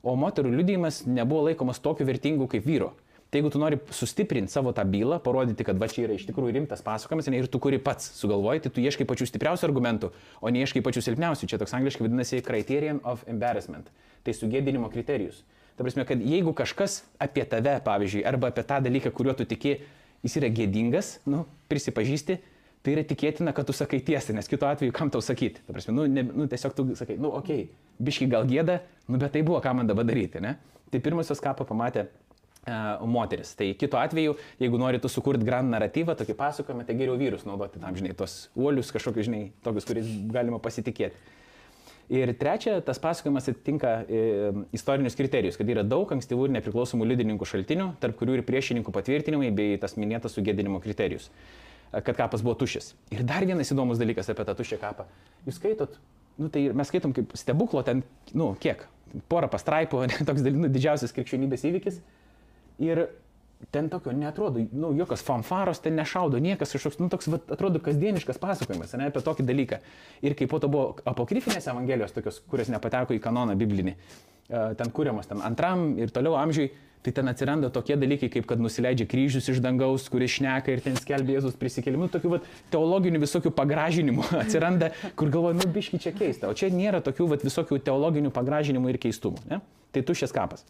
O 0.03 0.15
moterų 0.19 0.53
liudijimas 0.53 1.05
nebuvo 1.07 1.47
laikomas 1.49 1.81
tokiu 1.81 2.05
vertingu 2.07 2.49
kaip 2.51 2.67
vyro. 2.67 2.93
Tai 3.33 3.41
jeigu 3.41 3.49
tu 3.55 3.61
nori 3.63 3.79
sustiprinti 3.97 4.53
savo 4.53 4.75
tą 4.77 4.83
bylą, 4.85 5.17
parodyti, 5.25 5.65
kad 5.65 5.79
va 5.81 5.87
čia 5.89 6.03
yra 6.05 6.19
iš 6.19 6.27
tikrųjų 6.29 6.53
rimtas 6.59 6.83
pasakojimas 6.85 7.31
ir 7.33 7.47
tu 7.49 7.61
kuri 7.65 7.79
pats 7.81 8.11
sugalvoji, 8.19 8.67
tai 8.67 8.73
tu 8.75 8.83
ieškai 8.85 9.07
pačių 9.09 9.31
stipriausių 9.31 9.65
argumentų, 9.71 10.11
o 10.43 10.53
ne 10.53 10.61
ieškai 10.61 10.83
pačių 10.85 11.01
silpniausių. 11.07 11.49
Čia 11.49 11.61
toks 11.63 11.73
angliškai 11.79 12.05
vadinasi 12.05 12.43
criterion 12.45 13.01
of 13.09 13.25
embarrassment. 13.33 13.89
Tai 14.21 14.37
sugėdinimo 14.37 14.93
kriterijus. 14.93 15.41
Ta 15.79 15.87
prasme, 15.87 16.05
kad 16.05 16.21
jeigu 16.21 16.53
kažkas 16.53 16.99
apie 17.17 17.47
tave, 17.49 17.79
pavyzdžiui, 17.87 18.27
arba 18.29 18.53
apie 18.53 18.67
tą 18.69 18.83
dalyką, 18.85 19.15
kuriuo 19.17 19.33
tu 19.39 19.49
tiki, 19.49 19.79
jis 20.23 20.39
yra 20.41 20.51
gėdingas, 20.55 21.17
nu, 21.29 21.45
prisipažįsti, 21.71 22.39
tai 22.83 22.97
yra 22.97 23.05
tikėtina, 23.07 23.55
kad 23.55 23.69
tu 23.69 23.75
sakai 23.77 24.01
tiesą, 24.03 24.35
nes 24.37 24.51
kitu 24.51 24.67
atveju 24.67 24.95
kam 24.95 25.11
tau 25.13 25.23
sakyti. 25.23 25.63
Ta 25.67 25.75
prasme, 25.75 25.95
nu, 25.97 26.09
ne, 26.11 26.25
nu 26.27 26.49
tiesiog 26.51 26.75
tu 26.79 26.87
sakai, 26.99 27.19
nu, 27.21 27.31
okei, 27.39 27.67
okay, 27.69 27.97
biški 28.03 28.29
gal 28.31 28.47
gėda, 28.49 28.81
nu, 29.09 29.21
bet 29.23 29.35
tai 29.35 29.45
buvo, 29.47 29.61
ką 29.63 29.75
man 29.79 29.91
dabar 29.91 30.07
daryti, 30.09 30.43
ne? 30.43 30.57
Tai 30.93 31.01
pirmasis 31.03 31.41
kapą 31.43 31.67
pamatė 31.69 32.09
moteris. 33.07 33.55
Tai 33.59 33.75
kitu 33.75 33.99
atveju, 33.99 34.37
jeigu 34.63 34.79
norite 34.79 35.09
sukurti 35.11 35.45
grand 35.45 35.71
naratyvą, 35.73 36.15
tokį 36.19 36.37
pasakojimą, 36.39 36.87
tai 36.87 36.95
geriau 36.95 37.17
vyrus 37.19 37.47
naudoti 37.49 37.83
tam, 37.83 37.97
žinai, 37.99 38.15
tos 38.15 38.49
uolius 38.55 38.93
kažkokius, 38.95 39.27
žinai, 39.27 39.43
tokius, 39.65 39.87
kuriais 39.89 40.11
galima 40.31 40.61
pasitikėti. 40.63 41.19
Ir 42.13 42.29
trečia, 42.37 42.75
tas 42.85 42.99
pasakojimas 43.01 43.47
atitinka 43.49 43.91
e, 44.05 44.23
istorinius 44.77 45.17
kriterijus, 45.17 45.57
kad 45.57 45.69
yra 45.73 45.85
daug 45.87 46.11
ankstyvų 46.13 46.49
ir 46.49 46.55
nepriklausomų 46.59 47.07
liudininkų 47.09 47.47
šaltinių, 47.49 47.87
tarp 48.03 48.19
kurių 48.21 48.37
ir 48.37 48.43
priešininkų 48.45 48.93
patvirtinimai 48.93 49.49
bei 49.57 49.79
tas 49.81 49.97
minėtas 49.97 50.37
sugėdinimo 50.37 50.83
kriterijus, 50.85 51.31
kad 51.95 52.13
kapas 52.19 52.45
buvo 52.45 52.59
tušis. 52.61 52.91
Ir 53.17 53.25
dar 53.25 53.47
vienas 53.49 53.73
įdomus 53.73 54.03
dalykas 54.03 54.29
apie 54.29 54.45
tą 54.45 54.57
tuščią 54.59 54.81
kapą. 54.83 55.07
Jūs 55.47 55.57
skaitot, 55.57 55.97
nu, 56.37 56.53
tai 56.53 56.67
mes 56.77 56.93
skaitom 56.93 57.17
kaip 57.17 57.33
stebuklo 57.39 57.81
ten, 57.87 58.05
nu, 58.37 58.51
kiek, 58.61 58.85
porą 59.33 59.49
pastraipų, 59.53 60.05
toks 60.29 60.45
nu, 60.53 60.69
didžiausias 60.69 61.17
krikščionybės 61.17 61.65
įvykis. 61.71 62.03
Ir 62.83 63.07
ten 63.71 63.89
tokio 63.89 64.13
netrodo, 64.13 64.61
nu, 64.73 64.93
jokios 64.97 65.23
fanfaros 65.23 65.81
ten 65.81 65.95
nešaudo, 65.97 66.39
niekas 66.43 66.75
kažkoks, 66.75 66.99
nu, 67.01 67.09
toks, 67.13 67.29
va, 67.31 67.41
atrodo, 67.55 67.81
kasdieniškas 67.83 68.41
pasakojimas, 68.43 68.95
ne, 68.99 69.09
apie 69.13 69.23
tokį 69.25 69.47
dalyką. 69.49 69.81
Ir 70.27 70.37
kaip 70.39 70.51
po 70.53 70.61
to 70.63 70.71
buvo 70.73 70.97
apokrifinės 71.09 71.69
evangelijos, 71.71 72.15
tokios, 72.17 72.41
kurios 72.51 72.73
nepateko 72.73 73.15
į 73.17 73.21
kanoną 73.23 73.57
biblinį, 73.61 73.95
ten 74.49 74.95
kūriamos 74.95 75.31
ten 75.31 75.45
antram 75.47 75.93
ir 76.01 76.11
toliau 76.15 76.35
amžiui, 76.41 76.73
tai 77.03 77.15
ten 77.17 77.31
atsiranda 77.31 77.71
tokie 77.75 77.97
dalykai, 77.99 78.29
kaip 78.31 78.47
kad 78.51 78.61
nusileidžia 78.63 79.09
kryžius 79.11 79.49
iš 79.51 79.59
dangaus, 79.63 80.05
kuris 80.11 80.37
šneka 80.37 80.71
ir 80.71 80.83
ten 80.85 80.99
skelbė 80.99 81.35
Jėzus 81.39 81.57
prisikėlimų, 81.59 82.07
nu, 82.07 82.13
tokių 82.15 82.35
vat, 82.37 82.51
teologinių 82.71 83.23
visokių 83.25 83.51
pagražinimų 83.59 84.29
atsiranda, 84.43 84.93
kur 85.19 85.33
galvoju, 85.35 85.59
nu, 85.59 85.71
biški 85.75 85.99
čia 86.03 86.15
keista, 86.15 86.51
o 86.51 86.55
čia 86.55 86.71
nėra 86.71 87.03
tokių 87.03 87.27
vat, 87.35 87.47
visokių 87.47 87.81
teologinių 87.89 88.31
pagražinimų 88.35 88.95
ir 88.95 89.01
keistumų. 89.03 89.43
Ne? 89.51 89.59
Tai 89.93 90.05
tuščias 90.07 90.35
kapas. 90.35 90.63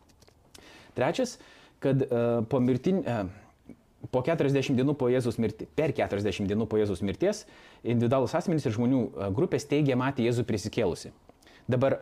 Trečias, 0.96 1.36
uh, 1.36 1.61
kad 1.82 2.06
uh, 2.06 2.42
po, 2.48 2.60
mirtin, 2.62 3.02
uh, 3.02 3.74
po 4.14 4.22
40 4.26 4.78
dienų 4.78 4.94
po 4.98 5.10
Jėzus 5.12 5.38
mirti, 5.42 5.66
per 5.66 5.94
40 5.96 6.48
dienų 6.50 6.68
po 6.70 6.80
Jėzus 6.80 7.04
mirties 7.06 7.44
individualus 7.82 8.34
asmenys 8.38 8.66
ir 8.66 8.76
žmonių 8.76 9.02
uh, 9.04 9.28
grupės 9.34 9.68
teigia 9.70 9.98
matė 9.98 10.26
Jėzų 10.28 10.46
prisikėlusi. 10.48 11.12
Dabar 11.70 12.00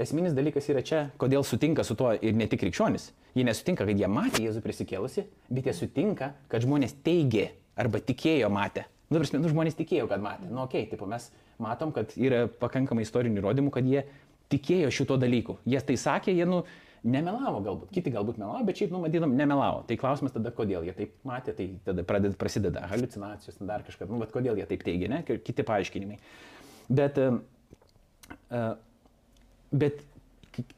esminis 0.00 0.36
dalykas 0.36 0.68
yra 0.72 0.82
čia, 0.86 1.02
kodėl 1.20 1.44
sutinka 1.46 1.84
su 1.84 1.96
tuo 1.98 2.12
ir 2.16 2.36
ne 2.36 2.48
tik 2.50 2.62
krikščionis. 2.64 3.10
Jie 3.36 3.44
nesutinka, 3.46 3.86
kad 3.86 3.98
jie 4.00 4.08
matė 4.10 4.44
Jėzų 4.46 4.62
prisikėlusi, 4.64 5.26
bet 5.52 5.68
jie 5.68 5.76
sutinka, 5.76 6.32
kad 6.50 6.64
žmonės 6.64 6.96
teigė 7.04 7.50
arba 7.78 8.00
tikėjo 8.04 8.50
matę. 8.52 8.86
Nu, 9.10 9.18
prasme, 9.18 9.40
nu, 9.42 9.50
žmonės 9.50 9.74
tikėjo, 9.78 10.06
kad 10.10 10.22
matė. 10.22 10.48
Nu, 10.50 10.62
okei, 10.64 10.84
okay, 10.84 10.92
tipo, 10.92 11.06
mes 11.10 11.28
matom, 11.62 11.90
kad 11.94 12.12
yra 12.14 12.44
pakankamai 12.60 13.02
istorinių 13.06 13.40
įrodymų, 13.42 13.72
kad 13.74 13.88
jie 13.88 14.04
tikėjo 14.52 14.90
šito 14.94 15.16
dalyku. 15.20 15.58
Jie 15.68 15.80
tai 15.86 15.96
sakė, 15.98 16.34
jie, 16.34 16.46
nu, 16.46 16.62
Nemelavo 17.00 17.62
galbūt, 17.64 17.92
kiti 17.96 18.10
galbūt 18.12 18.36
melavo, 18.36 18.60
bet 18.68 18.76
šiaip, 18.76 18.90
nu, 18.92 18.98
matytum, 19.00 19.32
nemelavo. 19.32 19.78
Tai 19.88 19.96
klausimas 20.00 20.34
tada, 20.34 20.50
kodėl 20.52 20.84
jie 20.84 20.92
taip 20.98 21.14
matė, 21.24 21.54
tai 21.56 21.70
tada 21.86 22.04
pradeda, 22.04 22.36
prasideda 22.36 22.82
halucinacijos, 22.90 23.56
dar 23.64 23.86
kažkas, 23.86 24.10
nu, 24.10 24.18
bet 24.20 24.34
kodėl 24.34 24.60
jie 24.60 24.66
taip 24.68 24.84
teigia, 24.84 25.08
ne, 25.08 25.22
kiti 25.24 25.64
paaiškinimai. 25.64 26.18
Bet, 26.92 27.16
uh, 27.22 28.66
bet 29.72 30.02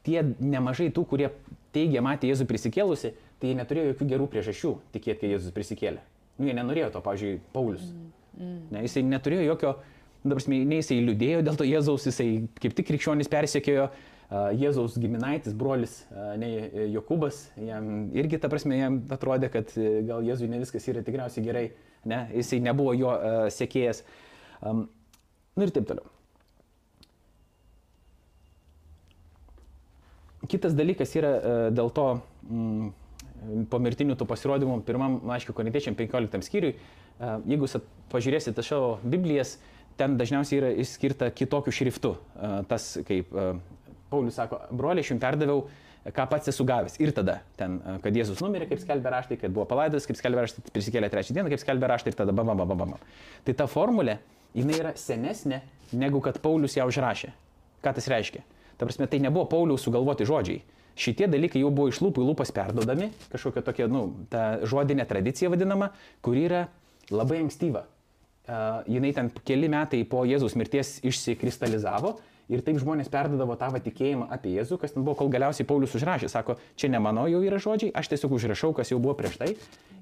tie 0.07 0.21
nemažai 0.39 0.87
tų, 0.95 1.03
kurie 1.11 1.27
teigia 1.75 2.05
matė 2.05 2.31
Jėzų 2.31 2.47
prisikėlusi, 2.47 3.11
tai 3.41 3.51
jie 3.51 3.59
neturėjo 3.59 3.91
jokių 3.91 4.09
gerų 4.13 4.29
priežasčių 4.31 4.73
tikėti, 4.95 5.25
kad 5.25 5.35
Jėzus 5.35 5.57
prisikėlė. 5.57 6.05
Nu, 6.37 6.47
jie 6.47 6.55
nenorėjo 6.55 6.93
to, 6.95 7.03
pavyzdžiui, 7.03 7.33
Paulius. 7.51 7.83
Mm, 7.83 8.07
mm. 8.37 8.55
Ne, 8.71 8.87
jisai 8.87 9.03
neturėjo 9.09 9.49
jokio, 9.49 9.75
dabar, 10.23 10.47
nei 10.55 10.79
jisai 10.79 11.01
liūdėjo 11.03 11.43
dėl 11.43 11.59
to 11.59 11.67
Jėzaus, 11.67 12.07
jisai 12.07 12.29
kaip 12.63 12.79
tik 12.79 12.93
krikščionis 12.93 13.31
persekiojo, 13.33 13.89
uh, 13.91 14.12
Jėzaus 14.33 14.95
giminaitis, 14.97 15.53
brolis, 15.53 15.99
ne 16.41 16.47
Jokūbas, 16.89 17.43
jam 17.59 18.07
irgi, 18.17 18.39
ta 18.41 18.49
prasme, 18.49 18.79
jam 18.79 18.95
atrodė, 19.13 19.49
kad 19.53 19.73
e, 19.77 19.99
gal 20.07 20.25
Jėzui 20.25 20.47
ne 20.49 20.61
viskas 20.61 20.87
yra 20.89 21.03
tikriausiai 21.05 21.43
gerai, 21.45 21.63
ne, 22.09 22.23
jisai 22.39 22.61
nebuvo 22.63 22.95
jo 22.97 23.11
uh, 23.13 23.43
sekėjas. 23.53 24.01
Um, 24.65 24.87
nu 25.53 25.67
ir 25.67 25.73
taip 25.75 25.85
toliau. 25.89 26.07
Kitas 30.49 30.73
dalykas 30.75 31.13
yra 31.19 31.35
uh, 31.35 31.67
dėl 31.75 31.93
to, 31.93 32.07
mm, 32.47 32.89
pomirtinių 33.69 34.17
tų 34.17 34.27
pasirodymų, 34.31 34.79
pirmam 34.87 35.19
laiškio 35.29 35.53
korinitiečiam 35.55 35.99
15 35.99 36.41
skyriui, 36.47 36.73
uh, 36.73 37.37
jeigu 37.45 37.67
jūs 37.67 37.77
pažiūrėsite 38.15 38.65
savo 38.65 38.97
Biblijas, 39.05 39.59
ten 39.99 40.17
dažniausiai 40.17 40.57
yra 40.57 40.73
išskirta 40.81 41.29
kitokiu 41.37 41.75
šriftu. 41.75 42.15
Tas 42.65 42.95
kaip 43.05 43.29
Paulius 44.13 44.37
sako, 44.39 44.61
broliai, 44.71 45.03
aš 45.03 45.11
jums 45.13 45.23
perdaviau 45.23 45.65
ką 46.11 46.25
pats 46.29 46.51
esu 46.51 46.65
gavęs. 46.67 46.97
Ir 46.99 47.13
tada, 47.15 47.39
ten, 47.59 47.77
e, 47.79 47.95
kad 48.03 48.15
Jėzus 48.15 48.41
numirė, 48.43 48.67
kaip 48.71 48.81
skelbė 48.81 49.13
raštai, 49.13 49.37
kad 49.39 49.53
buvo 49.55 49.65
palaidas, 49.69 50.07
kaip 50.09 50.19
skelbė 50.19 50.43
raštai, 50.43 50.65
prisikėlė 50.75 51.09
trečią 51.13 51.37
dieną, 51.37 51.51
kaip 51.53 51.63
skelbė 51.63 51.89
raštai 51.93 52.11
ir 52.11 52.19
tada 52.19 52.35
bam, 52.35 52.51
bam, 52.51 52.65
bam, 52.67 52.83
bam. 52.83 53.07
Tai 53.47 53.55
ta 53.61 53.69
formulė, 53.71 54.17
jinai 54.57 54.81
yra 54.81 54.91
senesnė, 54.99 55.61
negu 55.95 56.19
kad 56.23 56.41
Paulius 56.43 56.75
ją 56.75 56.89
užrašė. 56.89 57.31
Ką 57.83 57.95
tas 57.95 58.09
reiškia? 58.11 58.43
Ta 58.77 58.87
prasme, 58.87 59.07
tai 59.07 59.21
nebuvo 59.23 59.45
Pauliaus 59.51 59.85
sugalvoti 59.85 60.27
žodžiai. 60.27 60.63
Šitie 60.99 61.25
dalykai 61.31 61.61
jau 61.61 61.71
buvo 61.73 61.89
iš 61.89 62.01
lūpų 62.03 62.21
į 62.21 62.27
lūpas 62.29 62.51
perdodami, 62.53 63.09
kažkokia 63.31 63.63
tokia, 63.65 63.87
nu, 63.89 64.05
ta 64.29 64.59
žodinė 64.69 65.07
tradicija 65.09 65.49
vadinama, 65.49 65.89
kuri 66.25 66.45
yra 66.49 66.67
labai 67.13 67.39
ankstyva. 67.41 67.87
Uh, 68.43 68.83
jinai 68.91 69.13
ten 69.15 69.29
keli 69.47 69.69
metai 69.71 70.01
po 70.03 70.25
Jėzaus 70.27 70.57
mirties 70.59 70.97
išsikristalizavo 71.07 72.17
Ir 72.51 72.63
taip 72.65 72.79
žmonės 72.81 73.07
perdodavo 73.11 73.55
tą 73.59 73.69
tikėjimą 73.85 74.27
apie 74.35 74.51
Jėzų, 74.57 74.77
kas 74.81 74.95
ten 74.95 75.05
buvo, 75.05 75.15
kol 75.21 75.31
galiausiai 75.31 75.67
Paulius 75.67 75.95
užrašė. 75.95 76.27
Sako, 76.31 76.57
čia 76.75 76.89
ne 76.91 76.99
mano 76.99 77.23
jau 77.31 77.39
yra 77.45 77.59
žodžiai, 77.63 77.93
aš 77.95 78.11
tiesiog 78.11 78.35
užrašau, 78.35 78.73
kas 78.75 78.91
jau 78.91 78.99
buvo 78.99 79.15
prieš 79.19 79.37
tai. 79.39 79.53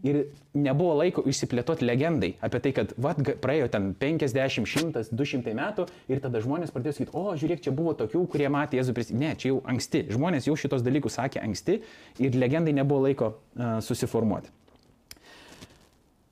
Ir 0.01 0.23
nebuvo 0.57 0.95
laiko 0.97 1.21
išsiplėtoti 1.29 1.85
legendai 1.85 2.31
apie 2.41 2.61
tai, 2.63 2.71
kad 2.73 2.95
vat, 2.97 3.19
praėjo 3.43 3.67
ten 3.75 3.91
50, 3.99 4.65
100, 4.65 5.03
200 5.13 5.53
metų 5.59 5.85
ir 6.09 6.23
tada 6.23 6.41
žmonės 6.41 6.73
pradėjo 6.73 6.97
sakyti, 6.97 7.13
o 7.13 7.35
žiūrėk, 7.37 7.61
čia 7.67 7.75
buvo 7.77 7.93
tokių, 7.99 8.23
kurie 8.33 8.49
matė 8.49 8.81
Jėzų 8.81 8.97
prieš... 8.97 9.13
Ne, 9.13 9.35
čia 9.37 9.51
jau 9.53 9.59
anksti. 9.69 10.07
Žmonės 10.15 10.49
jau 10.49 10.57
šitos 10.57 10.81
dalykus 10.85 11.19
sakė 11.21 11.43
anksti 11.45 11.77
ir 12.17 12.41
legendai 12.41 12.73
nebuvo 12.73 13.05
laiko 13.05 13.35
uh, 13.35 13.77
susiformuoti. 13.85 14.49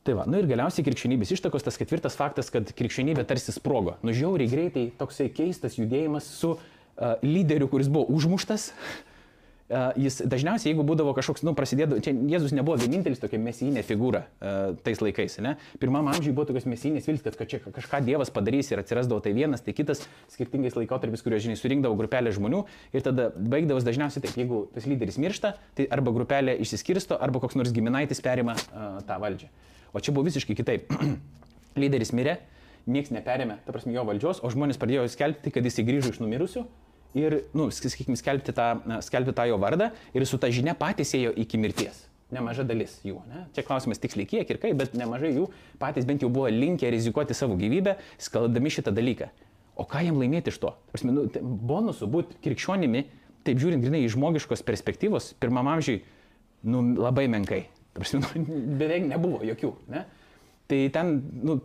Tai 0.08 0.16
va, 0.16 0.24
nu 0.30 0.40
ir 0.40 0.48
galiausiai 0.48 0.86
krikščionybės 0.88 1.34
ištakos, 1.36 1.66
tas 1.66 1.78
ketvirtas 1.80 2.16
faktas, 2.16 2.48
kad 2.54 2.72
krikščionybė 2.76 3.26
tarsi 3.28 3.52
sprogo. 3.52 3.98
Nu 4.06 4.16
žiauriai 4.16 4.48
greitai 4.52 4.86
toksai 4.98 5.28
keistas 5.36 5.76
judėjimas 5.76 6.30
su 6.40 6.56
uh, 6.56 7.20
lyderiu, 7.26 7.68
kuris 7.72 7.92
buvo 7.92 8.08
užmuštas. 8.16 8.70
Uh, 9.70 9.92
jis 10.00 10.22
dažniausiai, 10.26 10.72
jeigu 10.72 10.82
būdavo 10.88 11.12
kažkoks, 11.14 11.44
nu, 11.46 11.52
prasidėdavo, 11.54 12.00
čia 12.02 12.16
Jėzus 12.32 12.56
nebuvo 12.58 12.80
vienintelis 12.82 13.20
tokia 13.22 13.38
mesijinė 13.44 13.84
figūra 13.86 14.24
uh, 14.24 14.72
tais 14.88 15.04
laikais, 15.04 15.36
ne? 15.46 15.58
Pirmam 15.84 16.10
amžiui 16.10 16.34
buvo 16.34 16.48
tokios 16.50 16.66
mesijinės 16.66 17.06
viltis, 17.06 17.28
kad, 17.28 17.38
kad 17.38 17.52
čia 17.52 17.60
kažką 17.68 18.02
Dievas 18.08 18.34
padarys 18.34 18.72
ir 18.72 18.82
atsirasdavo 18.82 19.22
tai 19.22 19.36
vienas, 19.38 19.62
tai 19.62 19.76
kitas 19.78 20.08
skirtingais 20.32 20.80
laikotarpiais, 20.80 21.22
kurio, 21.22 21.38
žinai, 21.44 21.60
surinkdavo 21.60 22.00
grupelę 22.00 22.34
žmonių 22.34 22.64
ir 22.98 23.06
tada 23.06 23.30
baigdavos 23.36 23.86
dažniausiai 23.86 24.26
taip, 24.26 24.40
jeigu 24.42 24.64
tas 24.74 24.90
lyderis 24.90 25.22
miršta, 25.22 25.54
tai 25.78 25.86
arba 25.94 26.18
grupelė 26.18 26.58
išsiskirsto, 26.66 27.20
arba 27.22 27.44
koks 27.44 27.60
nors 27.60 27.76
giminaitis 27.76 28.26
perima 28.26 28.58
uh, 28.58 29.04
tą 29.06 29.22
valdžią. 29.22 29.54
O 29.94 30.02
čia 30.04 30.14
buvo 30.16 30.28
visiškai 30.28 30.58
kitaip. 30.58 30.94
Lyderis 31.80 32.12
mirė, 32.16 32.38
niekas 32.90 33.14
neperėmė, 33.14 33.60
ta 33.66 33.74
prasme, 33.74 33.94
jo 33.96 34.04
valdžios, 34.08 34.44
o 34.44 34.52
žmonės 34.52 34.80
pradėjo 34.82 35.08
skelbti, 35.14 35.54
kad 35.54 35.66
jis 35.66 35.82
grįžo 35.86 36.14
iš 36.14 36.22
numirusių 36.24 36.66
ir, 37.18 37.40
na, 37.54 37.66
nu, 37.66 37.68
sakykime, 37.74 38.18
skelbti 38.20 38.54
tą, 38.56 38.70
skelbti 39.06 39.34
tą 39.38 39.48
jo 39.50 39.58
vardą 39.62 39.90
ir 40.14 40.26
su 40.30 40.40
ta 40.42 40.50
žinia 40.54 40.76
patys 40.78 41.16
ėjo 41.18 41.34
iki 41.46 41.60
mirties. 41.62 42.06
Nemaža 42.34 42.62
dalis 42.68 43.00
jų. 43.02 43.24
Ne? 43.26 43.48
Čia 43.56 43.64
klausimas 43.66 44.02
tiksliai 44.02 44.30
kiek 44.30 44.50
ir 44.54 44.60
kaip, 44.62 44.76
bet 44.78 44.94
nemažai 44.98 45.32
jų 45.34 45.48
patys 45.82 46.06
bent 46.06 46.22
jau 46.22 46.30
buvo 46.30 46.50
linkę 46.54 46.92
rizikuoti 46.94 47.34
savo 47.34 47.58
gyvybę, 47.58 47.96
skaldami 48.22 48.70
šitą 48.74 48.94
dalyką. 48.94 49.32
O 49.80 49.86
ką 49.90 50.04
jam 50.06 50.20
laimėti 50.22 50.54
iš 50.54 50.60
to? 50.62 50.76
Prasme, 50.92 51.16
nu, 51.16 51.26
bonusų 51.42 52.10
būti 52.12 52.38
krikščionimi, 52.46 53.06
taip 53.48 53.62
žiūrint 53.64 53.82
grinai 53.82 54.04
iš 54.06 54.14
žmogiškos 54.18 54.62
perspektyvos, 54.68 55.32
pirmam 55.42 55.72
amžiui, 55.72 56.04
nu, 56.70 56.84
labai 57.00 57.26
menkai. 57.32 57.64
Prasme, 58.00 58.24
nu, 58.46 58.64
beveik 58.80 59.06
nebuvo 59.10 59.44
jokių. 59.48 59.74
Ne? 59.92 60.06
Tai 60.70 60.90
ten, 60.94 61.16
nu, 61.42 61.56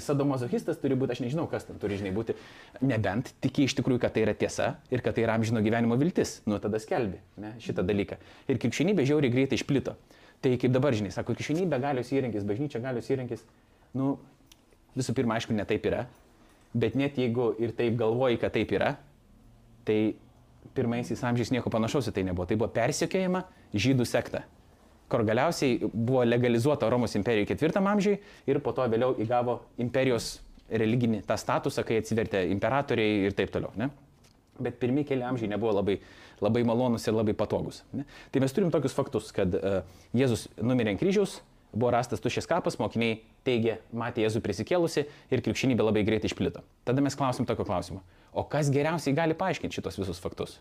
sadomazochistas 0.00 0.78
turi 0.80 0.96
būti, 0.96 1.12
aš 1.12 1.20
nežinau, 1.20 1.44
kas 1.50 1.66
ten 1.68 1.76
turi, 1.80 1.98
žinai, 2.00 2.12
būti, 2.16 2.32
nebent 2.80 3.34
tiki 3.44 3.66
iš 3.68 3.74
tikrųjų, 3.76 4.00
kad 4.00 4.14
tai 4.14 4.22
yra 4.24 4.32
tiesa 4.32 4.70
ir 4.88 5.02
kad 5.04 5.18
tai 5.18 5.26
yra 5.26 5.34
amžino 5.36 5.60
gyvenimo 5.64 5.98
viltis. 6.00 6.38
Nu, 6.48 6.56
tada 6.62 6.80
skelbi 6.80 7.20
ne, 7.42 7.52
šitą 7.60 7.84
dalyką. 7.84 8.16
Ir 8.48 8.62
krikščionybė 8.62 9.04
žiauriai 9.10 9.34
greitai 9.34 9.60
išplito. 9.60 9.98
Tai 10.40 10.54
kaip 10.62 10.72
dabar, 10.72 10.96
žinai, 10.96 11.12
sako, 11.12 11.36
krikščionybė 11.36 11.82
galios 11.84 12.14
įrankis, 12.16 12.48
bažnyčia 12.48 12.80
galios 12.80 13.12
įrankis. 13.12 13.44
Nu, 13.96 14.16
visų 14.96 15.12
pirma, 15.20 15.36
aišku, 15.36 15.52
ne 15.56 15.68
taip 15.68 15.84
yra. 15.92 16.06
Bet 16.72 16.96
net 16.96 17.20
jeigu 17.20 17.52
ir 17.60 17.76
taip 17.76 18.00
galvoji, 18.00 18.40
kad 18.40 18.56
taip 18.56 18.72
yra, 18.72 18.94
tai 19.84 20.16
pirmaisiais 20.76 21.20
amžiais 21.28 21.52
nieko 21.52 21.68
panašaus 21.72 22.08
į 22.08 22.16
tai 22.16 22.24
nebuvo. 22.24 22.48
Tai 22.48 22.56
buvo 22.56 22.72
persiekėjama 22.72 23.44
žydų 23.76 24.08
sekta 24.08 24.46
kur 25.08 25.24
galiausiai 25.26 25.78
buvo 25.92 26.24
legalizuota 26.26 26.90
Romos 26.90 27.14
imperija 27.18 27.46
ketvirtam 27.48 27.86
amžiui 27.86 28.18
ir 28.50 28.60
po 28.64 28.74
to 28.76 28.86
vėliau 28.90 29.14
įgavo 29.22 29.60
imperijos 29.82 30.36
religinį 30.70 31.22
tą 31.26 31.36
statusą, 31.38 31.84
kai 31.86 32.00
atsivertė 32.02 32.42
imperatoriai 32.50 33.26
ir 33.28 33.36
taip 33.38 33.52
toliau. 33.54 33.70
Ne? 33.78 33.90
Bet 34.62 34.80
pirmie 34.82 35.04
keli 35.06 35.22
amžiai 35.26 35.50
nebuvo 35.52 35.76
labai, 35.78 35.98
labai 36.42 36.64
malonus 36.66 37.06
ir 37.06 37.14
labai 37.14 37.36
patogus. 37.38 37.82
Ne? 37.94 38.06
Tai 38.34 38.42
mes 38.42 38.56
turim 38.56 38.72
tokius 38.74 38.96
faktus, 38.96 39.30
kad 39.36 39.54
uh, 39.54 39.82
Jėzus 40.16 40.48
numirė 40.58 40.94
ant 40.94 41.02
kryžiaus, 41.02 41.38
buvo 41.76 41.92
rastas 41.94 42.22
tuščias 42.24 42.48
kapas, 42.50 42.78
mokiniai 42.80 43.20
teigė, 43.46 43.78
matė 43.94 44.24
Jėzų 44.24 44.42
prisikėlusi 44.42 45.04
ir 45.06 45.44
krikščionybė 45.44 45.86
labai 45.86 46.02
greitai 46.08 46.30
išplito. 46.30 46.64
Tada 46.88 47.04
mes 47.04 47.18
klausim 47.18 47.46
tokio 47.46 47.66
klausimo. 47.68 48.02
O 48.32 48.46
kas 48.48 48.72
geriausiai 48.72 49.14
gali 49.16 49.36
paaiškinti 49.38 49.78
šitos 49.78 50.00
visus 50.00 50.22
faktus? 50.22 50.58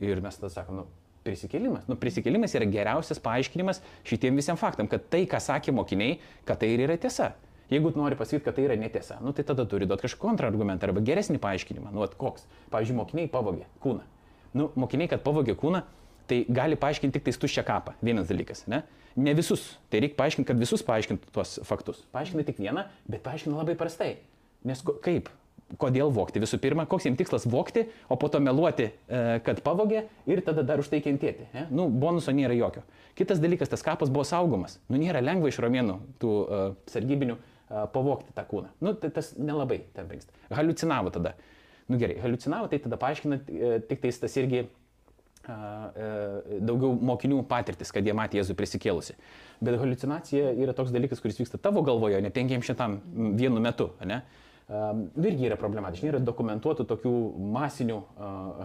Ir 0.00 0.22
mes 0.24 0.38
tada 0.40 0.50
sakom, 0.54 0.82
nu, 0.82 1.01
prisikėlimas. 1.26 1.88
Nu, 1.90 1.96
prisikėlimas 2.00 2.54
yra 2.58 2.68
geriausias 2.70 3.20
paaiškinimas 3.22 3.82
šitiem 4.08 4.38
visiems 4.38 4.60
faktam, 4.60 4.88
kad 4.90 5.08
tai, 5.12 5.24
ką 5.30 5.40
sakė 5.42 5.74
mokiniai, 5.76 6.20
kad 6.48 6.60
tai 6.62 6.72
ir 6.74 6.84
yra 6.86 6.98
tiesa. 7.00 7.32
Jeigu 7.72 7.94
nori 7.96 8.18
pasakyti, 8.18 8.44
kad 8.44 8.56
tai 8.58 8.66
yra 8.66 8.76
netiesa, 8.76 9.16
nu, 9.24 9.32
tai 9.32 9.46
tada 9.48 9.64
turi 9.68 9.86
duoti 9.88 10.04
kažkokį 10.04 10.26
kontrargumentą 10.26 10.90
arba 10.90 11.00
geresnį 11.04 11.38
paaiškinimą. 11.40 11.92
Nu, 11.94 12.02
at, 12.04 12.18
koks? 12.20 12.44
Pavyzdžiui, 12.74 12.98
mokiniai 12.98 13.30
pavogė 13.32 13.64
kūną. 13.80 14.02
Nu, 14.58 14.68
mokiniai, 14.76 15.08
kad 15.08 15.22
pavogė 15.24 15.54
kūną, 15.56 15.80
tai 16.28 16.42
gali 16.52 16.76
paaiškinti 16.76 17.16
tik 17.16 17.30
tai 17.30 17.32
tuščią 17.46 17.64
kapą. 17.64 17.94
Vienas 18.04 18.28
dalykas. 18.28 18.66
Ne? 18.68 18.82
ne 19.16 19.34
visus. 19.34 19.76
Tai 19.90 20.00
reikia 20.02 20.18
paaiškinti, 20.18 20.48
kad 20.48 20.60
visus 20.60 20.84
paaiškintų 20.86 21.32
tuos 21.34 21.58
faktus. 21.68 22.02
Paaiškina 22.14 22.44
tik 22.48 22.60
vieną, 22.62 22.86
bet 23.10 23.22
paaiškina 23.26 23.56
labai 23.58 23.76
prastai. 23.78 24.14
Nes 24.68 24.82
kaip? 25.04 25.28
Kodėl 25.80 26.12
vokti. 26.12 26.40
Visų 26.42 26.58
pirma, 26.62 26.84
koks 26.88 27.06
jiems 27.06 27.18
tikslas 27.20 27.46
vokti, 27.50 27.86
o 28.12 28.18
po 28.20 28.28
to 28.32 28.40
meluoti, 28.42 28.90
e, 28.90 29.22
kad 29.46 29.62
pavogė 29.64 30.04
ir 30.30 30.42
tada 30.44 30.64
dar 30.66 30.82
už 30.82 30.90
tai 30.92 31.02
kentėti. 31.04 31.48
Ne? 31.54 31.66
Nu, 31.70 31.88
bonuso 31.88 32.34
nėra 32.34 32.56
jokio. 32.56 32.84
Kitas 33.18 33.40
dalykas, 33.42 33.70
tas 33.72 33.84
kapas 33.84 34.12
buvo 34.12 34.26
saugomas. 34.28 34.78
Nu, 34.88 35.00
nėra 35.00 35.22
lengva 35.24 35.52
iš 35.52 35.60
romėnų 35.62 35.98
tų 36.22 36.34
uh, 36.42 36.60
sargybinių 36.88 37.36
uh, 37.36 37.82
pavokti 37.92 38.32
tą 38.36 38.44
kūną. 38.48 38.72
Nu, 38.84 38.94
tai 38.98 39.12
tas 39.12 39.34
nelabai 39.36 39.82
ten 39.96 40.08
brinksta. 40.08 40.32
Halucinavo 40.52 41.12
tada. 41.12 41.34
Nu 41.92 41.98
gerai, 42.00 42.16
halucinavo, 42.22 42.70
tai 42.72 42.80
tada 42.80 42.96
paaiškina 43.00 43.42
uh, 43.42 43.74
tik 43.88 44.04
tais 44.04 44.22
tas 44.22 44.38
irgi 44.40 44.68
daugiau 45.42 46.92
mokinių 47.02 47.40
patirtis, 47.50 47.90
kad 47.90 48.06
jie 48.06 48.12
matė 48.14 48.38
Jėzų 48.38 48.54
prisikėlusi. 48.54 49.16
Bet 49.58 49.74
halucinacija 49.74 50.52
yra 50.54 50.70
toks 50.70 50.92
dalykas, 50.94 51.18
kuris 51.18 51.40
vyksta 51.40 51.58
tavo 51.58 51.82
galvoje, 51.82 52.20
ne 52.22 52.30
500 52.30 52.86
vienu 53.40 53.58
metu. 53.58 53.88
Ne? 54.06 54.20
Uh, 54.22 54.51
irgi 54.68 55.48
yra 55.48 55.58
problematiški, 55.60 56.10
yra 56.12 56.20
dokumentuotų 56.22 56.86
tokių 56.90 57.14
masinių 57.54 57.98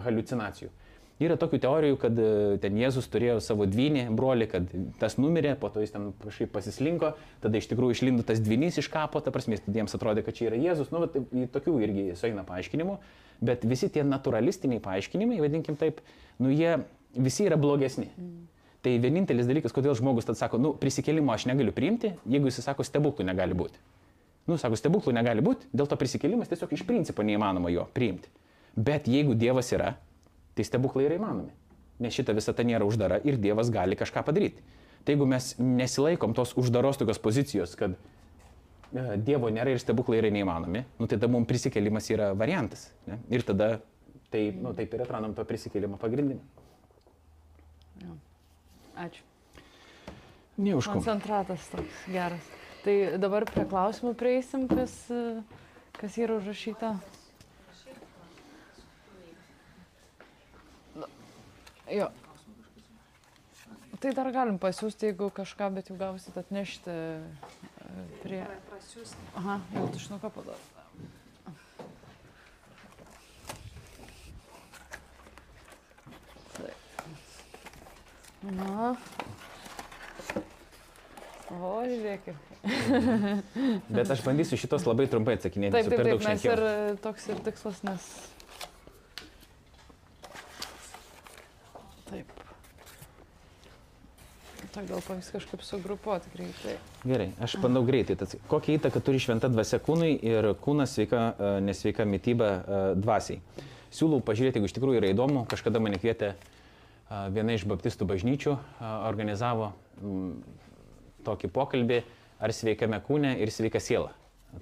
halucinacijų. 0.04 0.70
Yra 1.18 1.34
tokių 1.34 1.58
teorijų, 1.64 1.96
kad 1.98 2.18
e, 2.22 2.26
ten 2.62 2.76
Jėzus 2.78 3.08
turėjo 3.10 3.40
savo 3.42 3.66
dvynį, 3.66 4.04
broli, 4.14 4.46
kad 4.50 4.68
tas 5.00 5.16
numirė, 5.18 5.56
po 5.58 5.66
to 5.74 5.82
jis 5.82 5.90
ten 5.90 6.12
kažkaip 6.22 6.52
pasislinko, 6.54 7.10
tada 7.42 7.58
iš 7.58 7.66
tikrųjų 7.72 7.96
išlindo 7.96 8.26
tas 8.26 8.38
dvynys 8.38 8.78
iš 8.78 8.86
kapo, 8.92 9.18
ta 9.18 9.32
prasme, 9.34 9.58
jiems 9.66 9.98
atrodė, 9.98 10.22
kad 10.22 10.38
čia 10.38 10.46
yra 10.52 10.60
Jėzus, 10.62 10.92
nu, 10.94 11.02
tai, 11.10 11.24
tokių 11.56 11.74
irgi 11.88 12.04
sueina 12.20 12.46
paaiškinimų, 12.46 12.94
bet 13.50 13.66
visi 13.66 13.90
tie 13.90 14.06
naturalistiniai 14.06 14.78
paaiškinimai, 14.84 15.40
vadinkim 15.42 15.78
taip, 15.80 15.98
nu, 16.38 16.54
jie 16.54 16.76
visi 17.18 17.50
yra 17.50 17.58
blogesni. 17.58 18.12
Mm. 18.14 18.38
Tai 18.86 18.94
vienintelis 19.02 19.50
dalykas, 19.50 19.74
kodėl 19.74 19.98
žmogus 19.98 20.28
tad 20.28 20.38
sako, 20.38 20.62
nu, 20.62 20.70
prisikėlimo 20.78 21.34
aš 21.34 21.48
negaliu 21.50 21.74
priimti, 21.74 22.14
jeigu 22.30 22.46
jis 22.46 22.62
sako, 22.62 22.86
stebuklų 22.86 23.26
negali 23.26 23.58
būti. 23.58 23.82
Nu, 24.48 24.56
sako, 24.56 24.78
stebuklų 24.80 25.12
negali 25.12 25.44
būti, 25.44 25.68
dėl 25.76 25.88
to 25.90 25.96
prisikėlimas 26.00 26.48
tiesiog 26.48 26.72
iš 26.72 26.84
principo 26.88 27.24
neįmanoma 27.26 27.68
jo 27.72 27.84
priimti. 27.92 28.30
Bet 28.78 29.08
jeigu 29.10 29.34
Dievas 29.36 29.68
yra, 29.76 29.92
tai 30.56 30.64
stebuklai 30.64 31.04
yra 31.04 31.18
įmanomi. 31.18 31.52
Nes 32.00 32.14
šita 32.14 32.32
visata 32.36 32.64
nėra 32.64 32.86
uždara 32.88 33.18
ir 33.28 33.36
Dievas 33.42 33.72
gali 33.74 33.98
kažką 33.98 34.22
padaryti. 34.24 34.64
Tai 35.04 35.14
jeigu 35.14 35.26
mes 35.28 35.50
nesilaikom 35.60 36.32
tos 36.36 36.54
uždaros 36.60 37.00
tokios 37.00 37.20
pozicijos, 37.20 37.74
kad 37.78 37.96
e, 38.92 39.04
Dievo 39.20 39.50
nėra 39.52 39.74
ir 39.74 39.82
stebuklai 39.82 40.22
yra 40.22 40.32
neįmanomi, 40.32 40.84
nu, 40.96 41.06
tai 41.06 41.18
tada 41.18 41.30
mums 41.32 41.48
prisikėlimas 41.50 42.08
yra 42.14 42.30
variantas. 42.38 42.88
Ne? 43.08 43.20
Ir 43.34 43.44
tada 43.46 43.74
tai, 44.32 44.48
nu, 44.56 44.72
taip 44.78 44.94
ir 44.96 45.04
atrandam 45.04 45.34
to 45.36 45.44
prisikėlimo 45.48 46.00
pagrindinį. 46.00 46.40
Ja. 48.04 48.14
Ačiū. 49.08 49.26
Neužkom. 50.58 50.98
Koncentratas 50.98 51.68
toks 51.70 52.06
geras. 52.10 52.57
Tai 52.84 52.94
dabar 53.20 53.46
prie 53.48 53.64
klausimų 53.68 54.14
prieisim, 54.18 54.68
kas, 54.70 54.94
kas 55.98 56.18
yra 56.20 56.38
užrašyta. 56.38 56.94
Jo. 61.88 62.08
Tai 63.98 64.10
dar 64.14 64.28
galim 64.30 64.58
pasiūsti, 64.62 65.08
jeigu 65.08 65.30
kažką, 65.34 65.72
bet 65.74 65.88
jau 65.90 65.96
gausit 65.98 66.36
atnešti 66.38 66.92
e, 66.92 68.02
prie... 68.22 68.42
Aha, 69.40 69.56
jau 69.74 69.86
tušnuką 69.96 70.30
paduodu. 70.36 70.78
Na. 78.48 78.94
O, 81.48 81.78
žiūrėkit. 81.80 82.48
Bet 83.96 84.10
aš 84.12 84.20
bandysiu 84.24 84.58
šitos 84.60 84.84
labai 84.84 85.06
trumpai 85.08 85.38
atsakinėti. 85.38 85.78
Taip, 85.78 85.86
taip, 85.88 86.02
taip, 86.04 86.26
nes 86.26 86.44
ir 86.44 86.60
e, 86.60 86.74
toks 87.00 87.28
ir 87.32 87.40
tikslas, 87.46 87.78
nes. 87.88 88.08
Taip. 92.10 92.34
Tai 94.74 94.84
gal 94.90 95.00
pavyks 95.00 95.32
kažkaip 95.38 95.64
sugrupuoti 95.64 96.34
greitai. 96.34 96.76
Gerai, 97.08 97.30
aš 97.40 97.56
bandau 97.62 97.80
greitai. 97.88 98.18
Tas, 98.20 98.36
kokią 98.52 98.76
įtaką 98.76 99.00
turi 99.06 99.22
šventa 99.24 99.48
dvasia 99.48 99.80
kūnui 99.80 100.12
ir 100.28 100.52
kūnas 100.60 100.98
sveika, 100.98 101.24
e, 101.32 101.50
nesveika 101.64 102.04
mytyba 102.04 102.52
e, 102.52 102.84
dvasiai? 103.00 103.40
Siūlau 103.88 104.20
pažiūrėti, 104.20 104.60
jeigu 104.60 104.68
iš 104.68 104.76
tikrųjų 104.76 105.00
yra 105.00 105.14
įdomu, 105.14 105.46
kažkada 105.48 105.80
mane 105.80 105.96
kvietė 105.96 106.34
viena 107.32 107.54
iš 107.56 107.62
baptistų 107.64 108.04
bažnyčių, 108.04 108.52
organizavo 109.08 109.70
tokį 111.28 111.52
pokalbį, 111.54 112.00
ar 112.42 112.54
sveikame 112.54 112.98
kūne 113.04 113.36
ir 113.42 113.52
sveika 113.54 113.82
siela. 113.82 114.14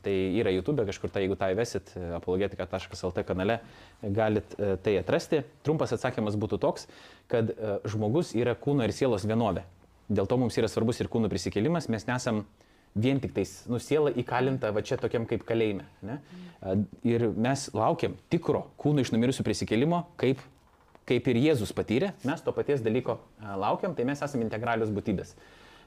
Tai 0.03 0.13
yra 0.13 0.51
YouTube 0.51 0.85
kažkur, 0.87 1.11
tai 1.15 1.23
jeigu 1.25 1.37
tą 1.39 1.49
įvesit, 1.55 1.93
e, 1.95 2.03
apologetika.lt 2.17 3.23
kanale, 3.27 3.61
galit 4.03 4.57
e, 4.59 4.75
tai 4.83 4.97
atrasti. 4.99 5.45
Trumpas 5.65 5.95
atsakymas 5.95 6.37
būtų 6.43 6.59
toks, 6.63 6.89
kad 7.31 7.53
e, 7.55 7.77
žmogus 7.89 8.35
yra 8.37 8.57
kūno 8.59 8.85
ir 8.85 8.95
sielos 8.97 9.25
vienovė. 9.29 9.63
Dėl 10.11 10.27
to 10.27 10.39
mums 10.43 10.59
yra 10.59 10.69
svarbus 10.71 10.99
ir 11.01 11.11
kūno 11.11 11.31
prisikėlimas, 11.31 11.87
mes 11.93 12.07
nesam 12.11 12.43
vien 12.99 13.21
tik 13.23 13.35
tais, 13.37 13.53
nu, 13.71 13.79
siela 13.83 14.11
įkalinta 14.11 14.73
va 14.75 14.83
čia 14.83 14.99
tokiam 15.01 15.27
kaip 15.29 15.47
kalėjime. 15.47 15.87
Ne? 16.07 16.19
A, 16.61 16.75
Ir 17.07 17.29
mes 17.39 17.69
laukiam 17.77 18.17
tikro 18.33 18.67
kūno 18.81 19.05
iš 19.05 19.13
numirusių 19.15 19.47
prisikėlimo, 19.47 20.03
kaip, 20.19 20.43
kaip 21.07 21.31
ir 21.31 21.41
Jėzus 21.45 21.75
patyrė, 21.77 22.11
mes 22.27 22.43
to 22.43 22.55
paties 22.57 22.83
dalyko 22.83 23.21
laukiam, 23.63 23.95
tai 23.95 24.09
mes 24.09 24.23
esame 24.27 24.49
integralios 24.49 24.91
būtybės. 24.95 25.37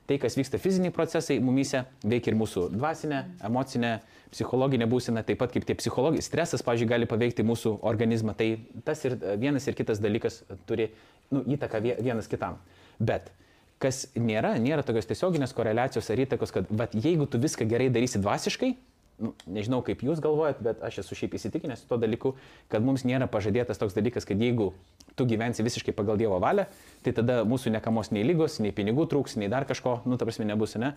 Tai, 0.10 0.18
kas 0.18 0.34
vyksta 0.40 0.58
fiziniai 0.58 0.90
procesai 0.90 1.36
mumyse, 1.38 1.84
veikia 2.02 2.32
ir 2.32 2.38
mūsų 2.40 2.64
dvasinę, 2.74 3.20
emocinę, 3.46 3.92
psichologinę 4.34 4.88
būseną, 4.90 5.22
taip 5.26 5.38
pat 5.38 5.54
kaip 5.54 5.68
tie 5.68 5.76
psichologiai. 5.78 6.24
Stresas, 6.26 6.64
pažiūrėjau, 6.66 6.96
gali 6.96 7.10
paveikti 7.10 7.46
mūsų 7.46 7.76
organizmą. 7.86 8.34
Tai 8.40 8.48
tas 8.88 9.04
ir 9.06 9.20
a, 9.20 9.36
vienas 9.38 9.70
ir 9.70 9.78
kitas 9.78 10.02
dalykas 10.02 10.42
turi 10.70 10.90
nu, 11.30 11.44
įtaką 11.46 11.82
vie- 11.86 11.98
vienas 12.02 12.30
kitam. 12.32 12.58
Bet 12.98 13.30
kas 13.78 14.08
nėra, 14.18 14.56
nėra 14.58 14.82
tokios 14.88 15.06
tiesioginės 15.12 15.54
koreliacijos 15.54 16.10
ar 16.10 16.26
įtakos, 16.26 16.58
kad 16.58 16.74
vat, 16.74 16.98
jeigu 16.98 17.30
tu 17.30 17.38
viską 17.42 17.70
gerai 17.70 17.92
darysi 17.94 18.22
dvasiškai, 18.22 18.74
nu, 19.20 19.34
nežinau 19.48 19.82
kaip 19.86 20.04
jūs 20.06 20.22
galvojat, 20.24 20.62
bet 20.64 20.84
aš 20.86 21.02
esu 21.04 21.18
šiaip 21.20 21.36
įsitikinęs 21.40 21.86
tuo 21.90 22.00
dalyku, 22.02 22.34
kad 22.72 22.86
mums 22.86 23.06
nėra 23.08 23.28
pažadėtas 23.32 23.82
toks 23.82 23.98
dalykas, 23.98 24.28
kad 24.28 24.40
jeigu 24.40 24.72
tu 25.20 25.28
gyvensi 25.28 25.66
visiškai 25.66 25.94
pagal 25.96 26.20
Dievo 26.20 26.40
valią, 26.40 26.70
tai 27.04 27.14
tada 27.16 27.42
mūsų 27.48 27.74
nekamos 27.76 28.14
nei 28.16 28.24
lygos, 28.28 28.62
nei 28.64 28.72
pinigų 28.76 29.10
trūks, 29.12 29.36
nei 29.42 29.52
dar 29.52 29.68
kažko, 29.68 30.00
nu, 30.08 30.20
ta 30.20 30.28
prasme, 30.28 30.48
nebus, 30.48 30.78
ne? 30.80 30.94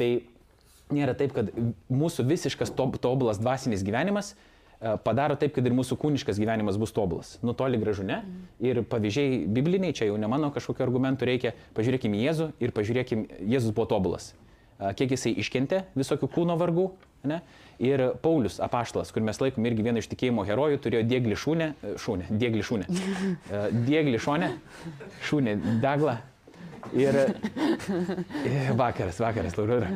Tai 0.00 0.10
nėra 0.92 1.16
taip, 1.18 1.34
kad 1.36 1.50
mūsų 1.92 2.26
visiškas 2.28 2.72
to, 2.76 2.88
tobulas 3.02 3.40
dvasinis 3.42 3.84
gyvenimas 3.86 4.32
e, 4.32 4.94
padaro 5.04 5.36
taip, 5.38 5.54
kad 5.56 5.66
ir 5.66 5.74
mūsų 5.76 5.98
kūniškas 6.00 6.40
gyvenimas 6.40 6.78
bus 6.80 6.94
tobulas. 6.96 7.36
Nu, 7.44 7.56
toli 7.58 7.80
gražu 7.82 8.06
ne. 8.06 8.22
Ir 8.62 8.82
pavyzdžiai 8.86 9.44
bibliniai, 9.50 9.96
čia 9.96 10.10
jau 10.10 10.18
ne 10.20 10.30
mano 10.30 10.52
kažkokio 10.54 10.86
argumentų 10.86 11.28
reikia, 11.28 11.54
pažiūrėkime 11.76 12.20
į 12.20 12.26
Jėzų 12.28 12.50
ir 12.62 12.74
pažiūrėkime, 12.76 13.42
Jėzus 13.50 13.74
buvo 13.74 13.88
tobulas. 13.90 14.32
A, 14.78 14.92
Kiek 14.96 15.16
jisai 15.16 15.34
iškentė 15.40 15.84
visokių 15.98 16.30
kūno 16.32 16.58
vargų. 16.60 16.90
Ne? 17.26 17.40
Ir 17.82 18.00
Paulius 18.22 18.56
apaštalas, 18.64 19.10
kur 19.12 19.24
mes 19.24 19.40
laikom 19.40 19.66
irgi 19.68 19.84
vieną 19.84 20.00
iš 20.00 20.08
tikėjimo 20.12 20.46
herojų, 20.48 20.78
turėjo 20.84 21.02
šūnę, 21.42 21.66
e, 21.82 21.96
šūnę, 22.00 22.30
šūnę, 22.64 22.86
E, 23.52 23.66
dieglį 23.88 24.22
šonę, 24.22 24.48
šūnę, 25.28 25.58
deglą. 25.82 26.16
Ir 26.96 27.16
e, 27.18 28.72
vakaras, 28.78 29.18
vakaras, 29.20 29.56
Laura. 29.58 29.90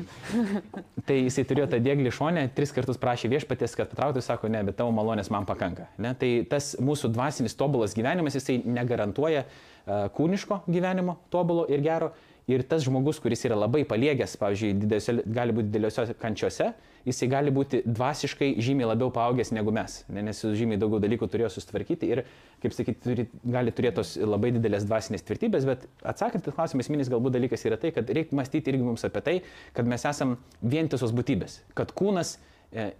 Tai 1.06 1.16
jisai 1.16 1.44
turėjo 1.48 1.68
tą 1.70 1.80
dieglį 1.82 2.12
šonę, 2.12 2.44
tris 2.56 2.74
kartus 2.74 2.98
prašė 3.00 3.30
viešpatės, 3.32 3.76
kad 3.78 3.92
patrauktų, 3.92 4.24
sako, 4.26 4.50
ne, 4.52 4.62
bet 4.66 4.76
tavo 4.80 4.92
malonės 4.96 5.30
man 5.32 5.46
pakanka. 5.48 5.86
Ne? 6.02 6.12
Tai 6.18 6.30
tas 6.50 6.74
mūsų 6.82 7.12
dvasinis 7.14 7.56
tobulas 7.58 7.94
gyvenimas, 7.96 8.36
jisai 8.36 8.58
negarantuoja 8.66 9.44
uh, 9.46 10.08
kūniško 10.16 10.64
gyvenimo 10.68 11.20
tobulo 11.32 11.68
ir 11.70 11.84
gero. 11.86 12.10
Ir 12.48 12.62
tas 12.66 12.84
žmogus, 12.86 13.20
kuris 13.22 13.44
yra 13.46 13.58
labai 13.58 13.82
paliegęs, 13.88 14.36
pavyzdžiui, 14.40 14.72
dideliuose, 14.80 15.16
gali 15.36 15.54
būti 15.56 15.68
dideliuose 15.68 16.14
kančiuose, 16.20 16.70
jisai 17.06 17.28
gali 17.32 17.52
būti 17.54 17.82
dvasiškai 17.86 18.50
žymiai 18.62 18.88
labiau 18.90 19.10
paaugęs 19.14 19.52
negu 19.56 19.72
mes, 19.74 20.00
ne, 20.12 20.24
nes 20.26 20.40
jis 20.44 20.56
žymiai 20.58 20.80
daugiau 20.80 21.00
dalykų 21.02 21.28
turėjo 21.32 21.50
susitvarkyti 21.54 22.10
ir, 22.12 22.22
kaip 22.62 22.76
sakyti, 22.76 23.00
turi, 23.04 23.26
gali 23.44 23.74
turėti 23.76 24.00
tos 24.00 24.14
labai 24.20 24.52
didelės 24.56 24.86
dvasinės 24.88 25.24
tvirtybės, 25.28 25.68
bet 25.68 25.86
atsakant 26.14 26.48
į 26.48 26.56
klausimą, 26.56 26.84
esminis 26.84 27.12
galbūt 27.12 27.36
dalykas 27.36 27.64
yra 27.68 27.80
tai, 27.80 27.92
kad 27.96 28.10
reikia 28.10 28.36
mąstyti 28.40 28.72
irgi 28.72 28.88
mums 28.88 29.06
apie 29.08 29.24
tai, 29.26 29.36
kad 29.76 29.88
mes 29.88 30.04
esam 30.08 30.36
vientisos 30.60 31.14
būtybės, 31.16 31.60
kad 31.78 31.94
kūnas 31.96 32.36
e, 32.72 32.90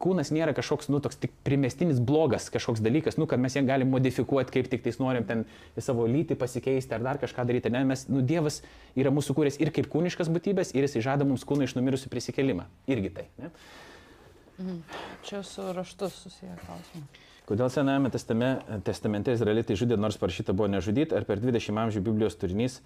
kūnas 0.00 0.32
nėra 0.34 0.54
kažkoks, 0.56 0.88
nu, 0.92 1.00
toks 1.04 1.18
tik 1.20 1.34
primestinis 1.46 2.00
blogas 2.02 2.48
kažkoks 2.52 2.82
dalykas, 2.84 3.18
nu, 3.20 3.28
kad 3.30 3.42
mes 3.42 3.56
jį 3.56 3.64
galim 3.68 3.92
modifikuoti, 3.92 4.54
kaip 4.56 4.70
tik 4.72 4.84
tais 4.86 4.98
norim 5.02 5.26
ten 5.28 5.44
savo 5.78 6.06
lytį 6.08 6.38
pasikeisti 6.40 6.96
ar 6.96 7.04
dar 7.04 7.20
kažką 7.22 7.44
daryti. 7.48 7.72
Ne, 7.72 7.84
mes, 7.88 8.06
nu, 8.10 8.24
Dievas 8.24 8.60
yra 8.98 9.12
mūsų 9.14 9.36
kūręs 9.36 9.60
ir 9.60 9.72
kaip 9.76 9.90
kūniškas 9.92 10.32
būtybės, 10.32 10.74
ir 10.76 10.88
jis 10.88 10.98
žada 11.04 11.28
mums 11.28 11.44
kūną 11.48 11.68
iš 11.68 11.76
numirusių 11.78 12.12
prisikelimą. 12.12 12.68
Irgi 12.90 13.12
tai. 13.20 13.28
Ne? 13.40 13.52
Čia 15.24 15.42
su 15.46 15.64
raštu 15.72 16.10
susiję 16.12 16.56
klausimai. 16.64 17.06
Kodėl 17.48 17.70
Senajame 17.72 18.12
testame, 18.14 18.50
testamente 18.86 19.32
izraelitai 19.34 19.74
žudė, 19.78 19.96
nors 19.98 20.18
parašyta 20.20 20.54
buvo 20.54 20.68
nežudyti, 20.70 21.16
ar 21.16 21.24
per 21.26 21.40
20 21.42 21.80
amžių 21.82 22.02
Biblijos 22.06 22.36
turinys 22.38 22.78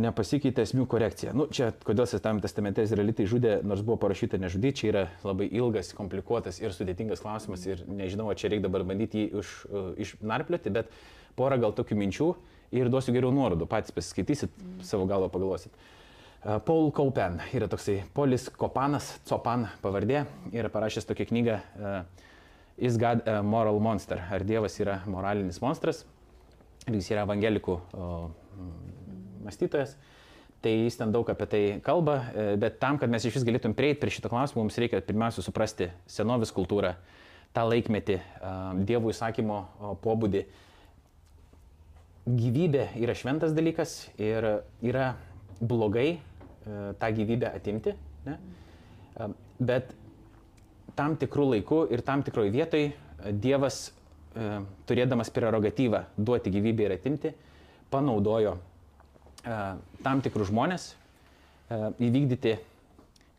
nepasikeitė 0.00 0.64
esmių 0.64 0.86
korekcija. 0.88 1.34
Nu, 1.36 1.46
čia 1.52 1.70
kodėl 1.84 2.06
Senajame 2.08 2.42
testamente 2.44 2.84
izraelitai 2.86 3.26
žudė, 3.28 3.58
nors 3.66 3.82
buvo 3.84 3.98
parašyta 4.00 4.40
nežudyti, 4.40 4.78
čia 4.80 4.88
yra 4.88 5.02
labai 5.26 5.50
ilgas, 5.52 5.92
komplikuotas 5.96 6.62
ir 6.62 6.72
sudėtingas 6.72 7.20
klausimas 7.24 7.66
ir 7.68 7.84
nežinau, 7.88 8.30
čia 8.38 8.52
reikia 8.52 8.68
dabar 8.68 8.86
bandyti 8.88 9.26
jį 9.26 9.42
už, 9.42 9.52
uh, 9.68 9.90
išnarplioti, 10.00 10.72
bet 10.72 10.92
porą 11.36 11.60
gal 11.60 11.76
tokių 11.76 11.98
minčių 12.00 12.30
ir 12.78 12.88
duosiu 12.92 13.12
geriau 13.12 13.34
nuorodų, 13.36 13.68
patys 13.68 13.92
pasiskaitysit, 13.92 14.56
savo 14.86 15.04
galvą 15.10 15.28
pagalvosit. 15.34 15.76
Uh, 16.42 16.56
Paul 16.64 16.88
Kaupen 16.96 17.42
yra 17.52 17.68
toksai 17.70 18.00
Polis 18.16 18.48
Kopanas, 18.56 19.18
Copan 19.28 19.68
pavardė, 19.84 20.24
yra 20.56 20.72
parašęs 20.72 21.08
tokią 21.10 21.28
knygą 21.34 21.60
uh, 21.60 22.28
Is 22.82 22.96
God 22.96 23.28
a 23.28 23.42
Moral 23.42 23.78
Monster? 23.78 24.18
Ar 24.32 24.42
Dievas 24.44 24.78
yra 24.80 25.02
moralinis 25.06 25.60
monstras? 25.60 26.06
Jis 26.88 27.10
yra 27.12 27.26
evangelikų 27.26 27.76
mm, 27.92 29.01
mąstytojas. 29.44 29.96
Tai 30.62 30.70
jis 30.70 30.96
ten 30.96 31.10
daug 31.10 31.26
apie 31.26 31.46
tai 31.50 31.62
kalba, 31.82 32.16
e, 32.30 32.44
bet 32.60 32.78
tam, 32.82 32.98
kad 32.98 33.10
mes 33.10 33.24
iš 33.26 33.34
vis 33.40 33.46
galėtum 33.48 33.74
prieiti 33.74 33.98
prie 34.02 34.12
šito 34.14 34.30
klausimo, 34.30 34.62
mums 34.62 34.78
reikia 34.78 35.00
pirmiausia 35.02 35.42
suprasti 35.42 35.90
senovės 36.06 36.54
kultūrą, 36.54 36.94
tą 37.52 37.64
laikmetį, 37.66 38.18
a, 38.22 38.52
Dievo 38.86 39.10
įsakymo 39.10 39.58
o, 39.58 39.94
pobūdį. 40.04 40.44
Gyvybė 42.30 42.92
yra 43.02 43.16
šventas 43.18 43.56
dalykas 43.56 43.96
ir 44.22 44.46
yra 44.86 45.16
blogai 45.58 46.08
e, 46.14 46.20
tą 47.02 47.10
gyvybę 47.18 47.50
atimti, 47.50 47.96
ne? 48.28 48.38
Bet 49.58 49.90
tam 50.98 51.16
tikrų 51.18 51.48
laikų 51.56 51.84
ir 51.94 52.02
tam 52.06 52.22
tikroje 52.22 52.52
vietoje 52.54 52.92
Dievas, 53.42 53.88
e, 54.34 54.60
turėdamas 54.86 55.30
prerogatyvą 55.34 56.06
duoti 56.16 56.52
gyvybę 56.54 56.86
ir 56.86 56.94
atimti, 56.96 57.34
panaudojo 57.92 58.56
e, 58.56 58.71
tam 59.42 60.22
tikrus 60.22 60.50
žmonės 60.50 60.92
e, 60.92 61.78
įvykdyti 62.06 62.56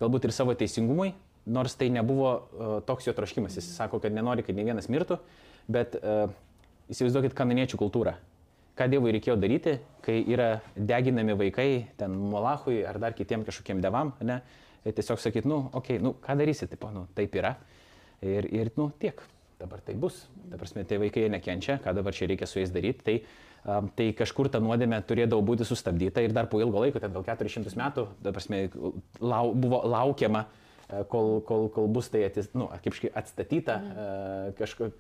galbūt 0.02 0.28
ir 0.28 0.34
savo 0.36 0.56
teisingumui, 0.58 1.14
nors 1.46 1.76
tai 1.80 1.90
nebuvo 1.94 2.34
e, 2.34 2.70
toks 2.88 3.08
jo 3.08 3.16
troškimas. 3.16 3.56
Jis 3.60 3.72
sako, 3.78 4.02
kad 4.04 4.16
nenori, 4.16 4.44
kad 4.44 4.58
ne 4.58 4.66
vienas 4.68 4.90
mirtų, 4.92 5.20
bet 5.72 5.96
e, 6.00 6.18
įsivaizduokit 6.94 7.36
kananiečių 7.38 7.80
kultūrą. 7.80 8.18
Ką 8.74 8.88
Dievui 8.90 9.14
reikėjo 9.14 9.36
daryti, 9.38 9.78
kai 10.02 10.18
yra 10.34 10.58
deginami 10.74 11.36
vaikai 11.38 11.70
ten 12.00 12.16
Molachui 12.18 12.82
ar 12.90 12.98
dar 13.00 13.14
kitiem 13.14 13.46
kažkokiem 13.46 13.84
devam, 13.84 14.16
ne? 14.26 14.42
Tiesiog 14.84 15.22
sakyt, 15.22 15.46
nu, 15.48 15.70
okei, 15.70 16.00
okay, 16.00 16.04
nu, 16.04 16.16
ką 16.20 16.34
darysi, 16.36 16.68
tipo, 16.68 16.90
nu, 16.92 17.06
taip 17.16 17.38
yra. 17.40 17.54
Ir, 18.26 18.50
ir, 18.52 18.72
nu, 18.76 18.90
tiek. 19.00 19.22
Dabar 19.62 19.80
tai 19.86 19.94
bus. 19.96 20.26
Ta 20.52 20.58
prasme, 20.60 20.84
tie 20.84 20.98
vaikai 21.00 21.30
nekenčia, 21.32 21.78
ką 21.80 21.94
dabar 21.96 22.16
čia 22.18 22.28
reikia 22.28 22.50
su 22.50 22.60
jais 22.60 22.74
daryti. 22.74 23.06
Tai, 23.06 23.16
tai 23.64 24.10
kažkur 24.18 24.49
ta 24.52 24.60
nuodėmė 24.64 24.99
turėdavo 25.07 25.44
būti 25.45 25.65
sustabdyta 25.68 26.23
ir 26.23 26.35
dar 26.35 26.49
po 26.52 26.60
ilgo 26.60 26.81
laiko, 26.84 26.99
ten 26.99 27.14
gal 27.15 27.23
400 27.23 27.77
metų, 27.80 28.06
prasme, 28.26 28.65
lau, 29.23 29.53
buvo 29.56 29.80
laukiama, 29.88 30.44
e, 30.90 31.03
kol, 31.11 31.40
kol, 31.48 31.69
kol 31.72 31.88
bus 31.91 32.11
tai 32.11 32.26
atis, 32.27 32.49
nu, 32.57 32.68
atstatyta 32.68 33.77
e, 33.80 34.07
kažko, 34.60 34.91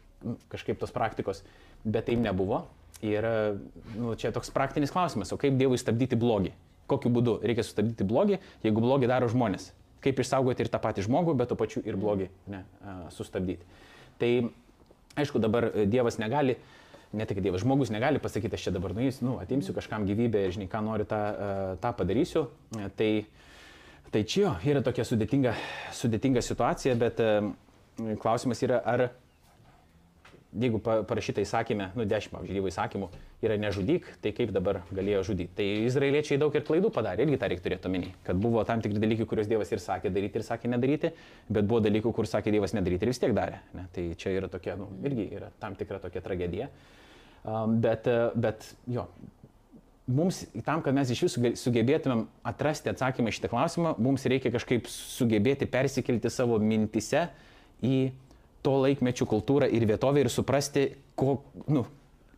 kažkaip 0.53 0.79
tos 0.79 0.95
praktikos, 0.95 1.43
bet 1.83 2.07
taip 2.07 2.23
nebuvo. 2.23 2.63
Ir 3.03 3.27
e, 3.27 3.33
nu, 3.97 4.13
čia 4.19 4.31
toks 4.31 4.53
praktinis 4.55 4.93
klausimas, 4.95 5.33
o 5.35 5.39
kaip 5.39 5.59
Dievui 5.59 5.79
stabdyti 5.81 6.19
blogį? 6.19 6.53
Kokiu 6.87 7.11
būdu 7.11 7.39
reikia 7.43 7.65
sustabdyti 7.67 8.07
blogį, 8.07 8.39
jeigu 8.63 8.83
blogį 8.83 9.09
daro 9.11 9.27
žmonės? 9.31 9.73
Kaip 10.03 10.19
išsaugoti 10.19 10.63
ir 10.63 10.71
tą 10.71 10.79
patį 10.83 11.03
žmogų, 11.05 11.35
bet 11.39 11.51
tuo 11.51 11.59
pačiu 11.59 11.83
ir 11.87 11.99
blogį 11.99 12.29
ne, 12.51 12.63
sustabdyti. 13.15 13.67
Tai 14.19 14.31
aišku, 15.19 15.39
dabar 15.39 15.69
Dievas 15.87 16.19
negali 16.19 16.57
ne 16.57 16.82
tik 17.13 17.41
Dievas, 17.45 17.61
žmogus 17.61 17.91
negali 17.93 18.21
pasakyti, 18.21 18.57
aš 18.57 18.67
čia 18.67 18.73
dabar 18.73 18.93
nueisiu, 18.97 19.27
nu, 19.27 19.33
atimsiu 19.41 19.75
kažkam 19.75 20.07
gyvybę 20.09 20.47
ir 20.47 20.53
žinai, 20.55 20.69
ką 20.69 20.81
noriu, 20.81 21.05
tą, 21.05 21.19
e, 21.29 21.49
tą 21.81 21.93
padarysiu. 21.93 22.47
E, 22.73 22.87
tai, 22.97 23.09
tai 24.13 24.23
čia 24.25 24.47
jo, 24.47 24.53
yra 24.73 24.81
tokia 24.85 25.05
sudėtinga, 25.05 25.53
sudėtinga 25.93 26.41
situacija, 26.41 26.95
bet 26.97 27.21
e, 27.21 27.33
klausimas 28.21 28.65
yra, 28.65 28.81
ar 28.81 29.11
jeigu 30.53 30.79
parašyta 30.81 31.41
įsakymė, 31.45 31.91
nu 31.97 32.05
10, 32.09 32.33
pavyzdžiui, 32.33 32.57
Dievo 32.57 32.69
įsakymų 32.69 33.09
yra 33.45 33.59
nežudyk, 33.61 34.07
tai 34.23 34.33
kaip 34.37 34.53
dabar 34.55 34.81
galėjo 34.93 35.23
žudyti. 35.29 35.53
Tai 35.57 35.67
izraeliečiai 35.89 36.39
daug 36.41 36.53
ir 36.57 36.65
klaidų 36.65 36.89
padarė, 36.93 37.25
irgi 37.25 37.39
tą 37.41 37.49
reikia 37.51 37.65
turėti 37.67 37.89
omeny, 37.89 38.09
kad 38.25 38.41
buvo 38.41 38.65
tam 38.67 38.81
tikri 38.81 39.01
dalykai, 39.01 39.27
kuriuos 39.29 39.49
Dievas 39.49 39.73
ir 39.73 39.81
sakė 39.83 40.13
daryti 40.13 40.41
ir 40.41 40.47
sakė 40.49 40.73
nedaryti, 40.73 41.13
bet 41.49 41.69
buvo 41.69 41.81
dalykų, 41.85 42.13
kur 42.15 42.29
sakė 42.29 42.53
Dievas 42.53 42.73
nedaryti 42.77 43.05
ir 43.05 43.13
vis 43.13 43.21
tiek 43.21 43.33
darė. 43.37 43.61
Ne? 43.77 43.87
Tai 43.93 44.09
čia 44.17 44.35
yra 44.37 44.49
tokia, 44.49 44.77
nu, 44.79 44.89
irgi 45.05 45.29
yra 45.37 45.49
tam 45.61 45.77
tikra 45.79 46.01
tokia 46.03 46.21
tragedija. 46.25 46.69
Um, 46.69 47.02
bet, 47.83 48.07
bet 48.39 48.67
jo, 48.87 49.05
mums 50.05 50.43
tam, 50.65 50.81
kad 50.83 50.95
mes 50.95 51.11
iš 51.13 51.25
visų 51.27 51.53
sugebėtumėm 51.59 52.25
atrasti 52.47 52.91
atsakymą 52.91 53.33
šitą 53.33 53.51
klausimą, 53.51 53.95
mums 54.03 54.25
reikia 54.29 54.51
kažkaip 54.53 54.87
sugebėti 54.91 55.67
persikelti 55.69 56.31
savo 56.31 56.59
mintise 56.59 57.27
į 57.83 58.11
to 58.63 58.77
laikmečių 58.85 59.27
kultūrą 59.27 59.67
ir 59.71 59.85
vietovę 59.87 60.23
ir 60.23 60.31
suprasti, 60.31 60.87
ko, 61.19 61.41
nu, 61.67 61.85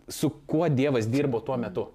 su 0.09 0.31
kuo 0.49 0.67
Dievas 0.69 1.09
dirbo 1.09 1.41
tuo 1.45 1.57
metu. 1.61 1.89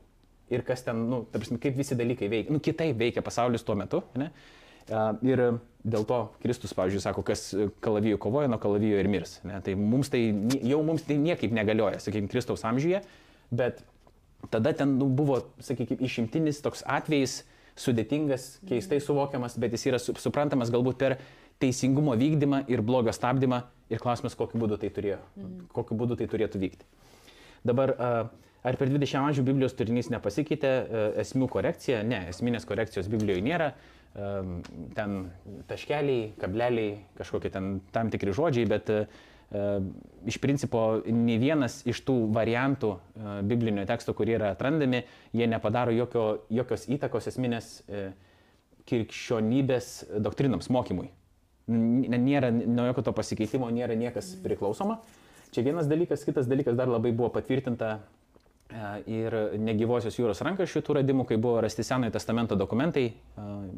Ir 0.51 0.65
kas 0.67 0.83
ten, 0.87 1.05
nu, 1.11 1.23
tarsi, 1.31 1.59
kaip 1.63 1.77
visi 1.79 1.99
dalykai 1.99 2.31
veikia. 2.31 2.55
Nu, 2.55 2.63
kitaip 2.63 2.99
veikia 2.99 3.23
pasaulis 3.23 3.63
tuo 3.67 3.77
metu. 3.79 4.03
Ne? 4.19 4.31
Ir 5.27 5.43
dėl 5.85 6.05
to 6.09 6.19
Kristus, 6.43 6.75
pavyzdžiui, 6.77 7.03
sako, 7.03 7.25
kas 7.27 7.47
kalavijų 7.85 8.19
kovoja, 8.21 8.51
nuo 8.51 8.59
kalavijo 8.61 8.99
ir 9.01 9.09
mirs. 9.11 9.39
Ne? 9.49 9.61
Tai 9.65 9.77
mums 9.81 10.13
tai 10.13 10.23
jau 10.67 10.81
mums 10.87 11.07
tai 11.07 11.17
niekaip 11.21 11.55
negalioja, 11.57 12.01
sakykime, 12.03 12.31
Kristaus 12.33 12.65
amžiuje, 12.69 13.03
bet 13.51 13.81
tada 14.53 14.75
ten 14.77 14.97
nu, 15.01 15.09
buvo, 15.09 15.41
sakykime, 15.65 16.01
išimtinis 16.07 16.61
toks 16.65 16.85
atvejis, 16.89 17.41
sudėtingas, 17.81 18.59
keistai 18.69 19.01
suvokiamas, 19.01 19.57
bet 19.61 19.73
jis 19.77 19.87
yra 19.89 20.01
suprantamas 20.01 20.73
galbūt 20.73 20.99
per 21.01 21.17
teisingumo 21.61 22.17
vykdymą 22.19 22.65
ir 22.73 22.83
blogio 22.85 23.13
stabdymą 23.15 23.63
ir 23.93 24.01
klausimas, 24.03 24.37
kokiu 24.37 24.61
būdu 24.61 24.81
tai, 24.81 24.93
turėjo, 24.93 25.21
mhm. 25.37 25.67
kokiu 25.77 25.97
būdu 25.97 26.19
tai 26.21 26.29
turėtų 26.31 26.61
vykti. 26.61 26.89
Dabar, 27.67 27.95
ar 28.67 28.77
per 28.81 28.91
20 28.91 29.19
amžių 29.21 29.45
Biblijos 29.47 29.75
turinys 29.79 30.11
nepasikeitė, 30.13 30.73
esmių 31.23 31.49
korekcija? 31.53 32.03
Ne, 32.07 32.25
esminės 32.33 32.69
korekcijos 32.69 33.11
Biblijoje 33.13 33.45
nėra. 33.47 33.73
Ten 34.97 35.19
taškeliai, 35.71 36.33
kableliai, 36.41 36.97
kažkokie 37.19 37.53
ten 37.55 37.77
tam 37.95 38.11
tikri 38.11 38.35
žodžiai, 38.35 38.67
bet 38.71 38.91
iš 40.31 40.39
principo 40.43 40.83
ne 41.07 41.37
vienas 41.43 41.81
iš 41.89 42.03
tų 42.07 42.17
variantų 42.35 42.91
biblinio 43.51 43.87
teksto, 43.87 44.15
kurie 44.19 44.37
yra 44.39 44.53
atrandami, 44.55 45.05
jie 45.35 45.47
nepadaro 45.51 45.95
jokio, 45.95 46.27
jokios 46.51 46.87
įtakos 46.91 47.31
esminės 47.31 47.79
krikščionybės 48.91 49.95
doktrinams, 50.23 50.71
mokymui 50.75 51.11
nėra 51.71 52.51
nuo 52.51 52.87
jokio 52.91 53.05
to 53.07 53.15
pasikeitimo, 53.17 53.71
nėra 53.73 53.97
niekas 53.99 54.35
priklausoma. 54.45 55.01
Čia 55.55 55.65
vienas 55.67 55.89
dalykas, 55.91 56.25
kitas 56.27 56.49
dalykas 56.51 56.77
dar 56.79 56.91
labai 56.91 57.13
buvo 57.13 57.31
patvirtinta 57.35 57.99
e, 57.99 58.01
ir 59.11 59.37
negyvosios 59.59 60.19
jūros 60.19 60.43
rankraščių 60.47 60.83
tų 60.87 61.01
radimų, 61.01 61.27
kai 61.29 61.41
buvo 61.43 61.61
rasti 61.65 61.85
Senojo 61.87 62.15
testamento 62.15 62.59
dokumentai 62.59 63.07
e, 63.11 63.15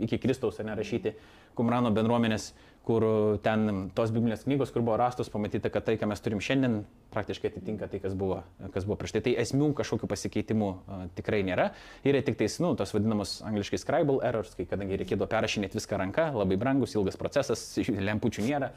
iki 0.04 0.18
Kristaus 0.20 0.60
nerašyti 0.60 1.14
Kumrano 1.56 1.92
bendruomenės 1.92 2.52
kur 2.86 3.04
ten 3.44 3.90
tos 3.94 4.10
biblinės 4.10 4.42
knygos, 4.46 4.72
kur 4.74 4.82
buvo 4.82 4.96
rastos, 4.98 5.30
pamatyta, 5.30 5.70
kad 5.70 5.86
tai, 5.86 5.94
ką 6.00 6.08
mes 6.10 6.22
turim 6.22 6.40
šiandien, 6.42 6.80
praktiškai 7.14 7.52
atitinka 7.52 7.86
tai, 7.90 8.00
kas 8.02 8.16
buvo, 8.18 8.40
kas 8.74 8.86
buvo 8.88 8.96
prieš 8.98 9.14
tai. 9.16 9.22
Tai 9.28 9.34
esmių 9.44 9.70
kažkokių 9.78 10.08
pasikeitimų 10.10 10.70
uh, 10.72 11.04
tikrai 11.18 11.42
nėra. 11.46 11.70
Yra 12.08 12.24
tik 12.26 12.40
tais, 12.40 12.58
nu, 12.62 12.72
tos 12.78 12.94
vadinamos 12.94 13.36
angliškai 13.46 13.78
scribal 13.78 14.18
errors, 14.26 14.56
kai 14.58 14.66
kadangi 14.70 14.98
reikėdavo 14.98 15.30
perrašinėti 15.30 15.78
viską 15.78 16.00
ranka, 16.02 16.26
labai 16.34 16.58
brangus, 16.58 16.96
ilgas 16.98 17.20
procesas, 17.20 17.62
lempučių 18.10 18.48
nėra. 18.48 18.72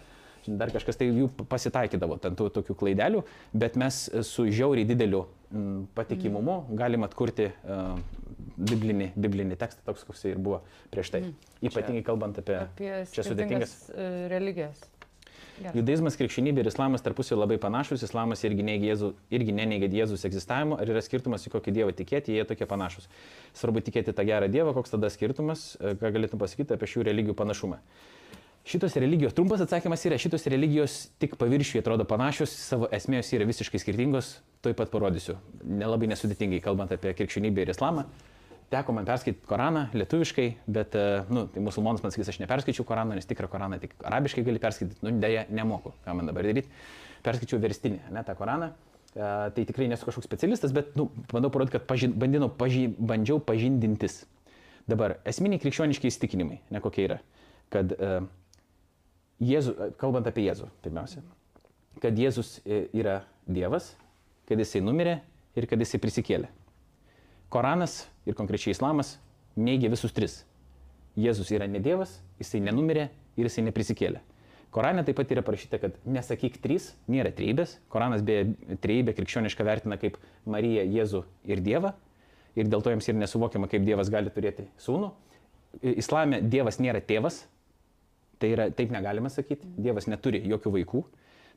Dar 0.47 0.71
kažkas 0.73 0.99
tai 0.99 1.09
jų 1.09 1.29
pasitaikydavo, 1.49 2.19
ten 2.21 2.37
tų 2.37 2.51
tokių 2.59 2.75
klaidelių, 2.77 3.23
bet 3.53 3.79
mes 3.81 4.05
su 4.27 4.47
žiauriai 4.51 4.87
dideliu 4.87 5.25
m, 5.49 5.85
patikimumu 5.97 6.61
galim 6.77 7.07
atkurti 7.07 7.49
uh, 7.49 7.95
biblinį, 8.55 9.11
biblinį 9.19 9.57
tekstą, 9.59 9.83
toks 9.87 10.05
koks 10.07 10.25
ir 10.29 10.41
buvo 10.41 10.61
prieš 10.93 11.13
tai. 11.15 11.23
Mm. 11.25 11.53
Ypatingai 11.69 12.01
čia, 12.01 12.09
kalbant 12.09 12.41
apie, 12.41 12.59
apie 12.61 12.91
čia 13.13 13.25
sudėtingas 13.25 13.75
e, 13.91 14.09
religijas. 14.31 14.83
Gerai. 15.55 15.71
Judaizmas, 15.79 16.17
krikščionybė 16.19 16.65
ir 16.65 16.67
islamas 16.67 17.03
tarpusai 17.03 17.37
labai 17.37 17.55
panašus, 17.63 18.01
islamas 18.03 18.41
irgi, 18.43 18.63
Jėzų, 18.89 19.13
irgi 19.31 19.53
neneigia 19.55 19.87
Jėzus 20.01 20.25
egzistavimo, 20.27 20.75
ar 20.79 20.91
yra 20.91 21.03
skirtumas, 21.03 21.45
į 21.47 21.53
kokį 21.53 21.73
Dievą 21.77 21.93
tikėti, 21.95 22.35
jie 22.35 22.43
tokie 22.47 22.67
panašus. 22.67 23.07
Svarbu 23.55 23.83
tikėti 23.87 24.11
tą 24.15 24.25
gerą 24.27 24.49
Dievą, 24.51 24.73
koks 24.75 24.91
tada 24.91 25.11
skirtumas, 25.13 25.77
e, 25.79 25.95
ką 25.99 26.11
galėtum 26.17 26.41
pasakyti 26.43 26.75
apie 26.75 26.91
šių 26.91 27.07
religijų 27.07 27.37
panašumą. 27.39 27.79
Šitos 28.65 28.95
religijos, 28.97 29.35
trumpas 29.37 29.61
atsakymas 29.61 30.01
yra, 30.09 30.17
šitos 30.17 30.47
religijos 30.49 30.93
tik 31.21 31.35
paviršiuje 31.37 31.83
atrodo 31.83 32.07
panašios, 32.09 32.53
savo 32.65 32.87
esmės 32.95 33.29
yra 33.37 33.45
visiškai 33.45 33.81
skirtingos, 33.81 34.39
tuoj 34.65 34.73
pat 34.79 34.89
parodysiu, 34.89 35.35
nelabai 35.61 36.09
nesudėtingai 36.09 36.63
kalbant 36.65 36.95
apie 36.95 37.13
krikščionybę 37.13 37.61
ir 37.61 37.75
islamą 37.75 38.07
teko 38.69 38.95
man 38.95 39.05
perskaityti 39.05 39.47
Koraną 39.47 39.85
lietuviškai, 39.93 40.47
bet, 40.67 40.95
e, 40.95 41.23
nu, 41.29 41.45
tai 41.51 41.63
musulmonas 41.63 42.03
man 42.03 42.13
sakys, 42.13 42.31
aš 42.33 42.41
neperskaičiau 42.41 42.85
Koraną, 42.87 43.15
nes 43.17 43.27
tikrą 43.29 43.49
Koraną 43.51 43.79
tik 43.81 43.95
arabiškai 44.03 44.43
gali 44.45 44.61
perskaityti, 44.61 45.01
nu, 45.05 45.13
dėja, 45.21 45.45
nemoku, 45.53 45.93
ką 46.05 46.15
man 46.17 46.31
dabar 46.31 46.47
daryti. 46.47 46.71
Perskaičiau 47.25 47.61
verstinį, 47.61 48.01
ne 48.13 48.23
tą 48.25 48.35
Koraną. 48.37 48.73
Uh, 49.15 49.47
tai 49.55 49.63
tikrai 49.63 49.85
nesu 49.87 50.03
kažkoks 50.03 50.27
specialistas, 50.27 50.73
bet, 50.75 50.89
nu, 50.99 51.07
bandau 51.31 51.47
parodyti, 51.53 51.77
kad 51.77 51.85
pažin, 51.87 52.11
bandinau, 52.19 52.49
paži, 52.51 52.89
bandžiau 52.99 53.39
pažindintis. 53.39 54.25
Dabar, 54.91 55.21
esminiai 55.29 55.61
krikščioniški 55.63 56.11
įstikinimai, 56.11 56.57
ne 56.75 56.81
kokie 56.83 57.05
yra. 57.05 57.21
Kad 57.71 57.95
uh, 57.95 58.25
Jėzu, 59.43 59.73
kalbant 59.99 60.27
apie 60.29 60.45
Jėzų, 60.45 60.69
pirmiausia, 60.85 61.23
kad 62.03 62.15
Jėzus 62.15 62.59
yra 62.65 63.23
Dievas, 63.47 63.93
kad 64.47 64.59
jisai 64.61 64.83
numirė 64.85 65.19
ir 65.57 65.67
kad 65.67 65.81
jisai 65.81 65.99
prisikėlė. 66.03 66.51
Koranas 67.51 68.05
ir 68.27 68.37
konkrečiai 68.37 68.73
islamas 68.75 69.17
neigia 69.55 69.91
visus 69.91 70.15
tris. 70.15 70.43
Jėzus 71.19 71.51
yra 71.55 71.67
ne 71.71 71.79
Dievas, 71.83 72.17
jisai 72.39 72.63
nenumirė 72.63 73.09
ir 73.35 73.47
jisai 73.47 73.63
neprisikėlė. 73.67 74.23
Korane 74.75 75.05
taip 75.07 75.15
pat 75.15 75.29
yra 75.31 75.39
parašyta, 75.45 75.79
kad 75.79 75.93
nesakyk 76.03 76.57
trys, 76.59 76.89
nėra 77.07 77.29
treibės. 77.31 77.77
Koranas 77.87 78.23
beje 78.27 78.49
treibę 78.83 79.13
krikščionišką 79.15 79.63
vertina 79.63 79.95
kaip 79.95 80.17
Mariją, 80.43 80.83
Jėzų 80.91 81.21
ir 81.47 81.61
Dievą. 81.63 81.93
Ir 82.59 82.67
dėl 82.67 82.83
to 82.83 82.91
jiems 82.91 83.07
ir 83.07 83.15
nesuvokiama, 83.15 83.69
kaip 83.71 83.85
Dievas 83.87 84.11
gali 84.11 84.33
turėti 84.35 84.67
sūnų. 84.83 85.13
Islame 85.95 86.41
Dievas 86.43 86.81
nėra 86.83 86.99
tėvas. 86.99 87.45
Tai 88.45 88.51
yra, 88.53 88.67
taip 88.69 88.91
negalima 88.93 89.31
sakyti. 89.33 89.65
Dievas 89.81 90.05
neturi 90.05 90.43
jokių 90.45 90.73
vaikų. 90.79 90.99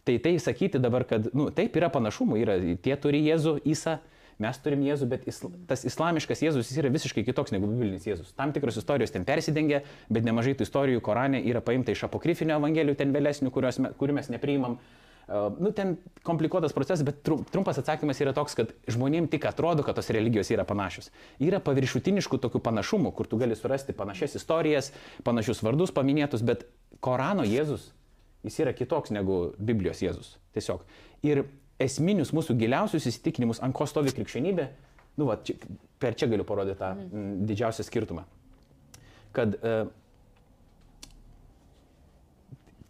Tai 0.09 0.15
tai 0.24 0.39
sakyti 0.40 0.81
dabar, 0.81 1.05
kad, 1.05 1.27
nu, 1.36 1.51
taip 1.52 1.74
yra 1.77 1.90
panašumų. 1.93 2.39
Yra, 2.40 2.55
tie 2.81 2.97
turi 2.97 3.27
Jėzų, 3.28 3.59
Įsą, 3.69 4.01
Mes 4.39 4.55
turim 4.62 4.85
Jėzų, 4.86 5.06
bet 5.10 5.24
isla, 5.27 5.48
tas 5.66 5.81
islamiškas 5.82 6.44
Jėzus 6.44 6.69
jis 6.70 6.77
yra 6.78 6.93
visiškai 6.94 7.24
kitoks 7.27 7.51
negu 7.51 7.66
biblinis 7.66 8.05
Jėzus. 8.06 8.28
Tam 8.39 8.52
tikros 8.55 8.77
istorijos 8.78 9.10
ten 9.10 9.24
persidengia, 9.27 9.81
bet 10.06 10.23
nemažai 10.23 10.52
tų 10.55 10.62
istorijų 10.62 11.02
Korane 11.02 11.40
yra 11.43 11.59
paimta 11.59 11.90
iš 11.90 12.05
apokrifinio 12.06 12.55
evangelijų 12.60 13.01
ten 13.01 13.10
vėlesnių, 13.16 13.51
kurių 13.51 14.15
mes 14.15 14.31
nepriimam. 14.31 14.78
Uh, 14.78 15.07
nu, 15.59 15.72
ten 15.76 15.96
komplikuotas 16.24 16.72
procesas, 16.72 17.05
bet 17.05 17.20
trumpas 17.24 17.78
atsakymas 17.80 18.20
yra 18.24 18.32
toks, 18.36 18.55
kad 18.56 18.72
žmonėm 18.88 19.28
tik 19.28 19.44
atrodo, 19.48 19.84
kad 19.84 19.98
tos 19.98 20.09
religijos 20.14 20.48
yra 20.55 20.64
panašios. 20.68 21.10
Yra 21.44 21.60
paviršutiniškų 21.64 22.40
tokių 22.40 22.62
panašumų, 22.64 23.12
kur 23.16 23.28
tu 23.28 23.36
gali 23.40 23.56
surasti 23.59 23.92
panašias 23.96 24.38
istorijas, 24.40 24.92
panašius 25.28 25.60
vardus 25.66 25.92
paminėtus, 25.92 26.44
bet 26.48 26.64
Korano 27.05 27.44
Jėzus, 27.44 27.90
jis 28.46 28.56
yra 28.64 28.72
kitoks 28.76 29.12
negu 29.12 29.52
Biblijos 29.59 30.00
Jėzus. 30.05 30.36
Tiesiog. 30.56 30.86
Ir 31.28 31.44
esminius 31.82 32.32
mūsų 32.32 32.56
giliausius 32.59 33.10
įsitikinimus, 33.10 33.60
ant 33.64 33.76
ko 33.76 33.86
stovi 33.88 34.14
krikščionybė, 34.16 34.66
nu, 35.20 35.28
va, 35.28 35.36
čia, 35.44 35.59
per 36.00 36.16
čia 36.16 36.30
galiu 36.30 36.46
parodyti 36.48 36.80
tą 36.80 36.94
mhm. 36.94 37.09
m, 37.12 37.44
didžiausią 37.50 37.84
skirtumą. 37.84 38.24
Kad 39.36 39.59
uh, 39.60 39.90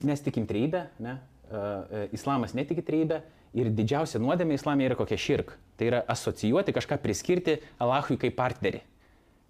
mes 0.06 0.22
tikim 0.22 0.46
treibę, 0.46 0.86
ne? 1.02 1.18
Uh, 1.48 2.06
islamas 2.14 2.54
netiki 2.56 2.84
treibę 2.84 3.22
ir 3.56 3.70
didžiausia 3.72 4.20
nuodėmė 4.22 4.58
islamė 4.58 4.88
yra 4.90 4.98
kokia 4.98 5.18
širk. 5.20 5.56
Tai 5.78 5.90
yra 5.90 6.04
asocijuoti, 6.10 6.74
kažką 6.76 7.00
priskirti 7.02 7.58
Alahui 7.82 8.18
kaip 8.20 8.36
partnerį, 8.38 8.82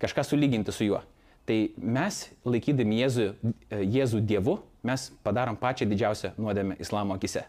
kažką 0.03 0.25
sulyginti 0.27 0.75
su 0.75 0.89
juo. 0.89 1.03
Tai 1.49 1.57
mes, 1.81 2.27
laikydami 2.45 2.99
Jėzų, 3.01 3.29
Jėzų 3.73 4.21
Dievu, 4.29 4.59
mes 4.85 5.09
padarom 5.25 5.57
pačią 5.57 5.89
didžiausią 5.89 6.35
nuodėmę 6.37 6.77
islamo 6.85 7.17
akise. 7.17 7.47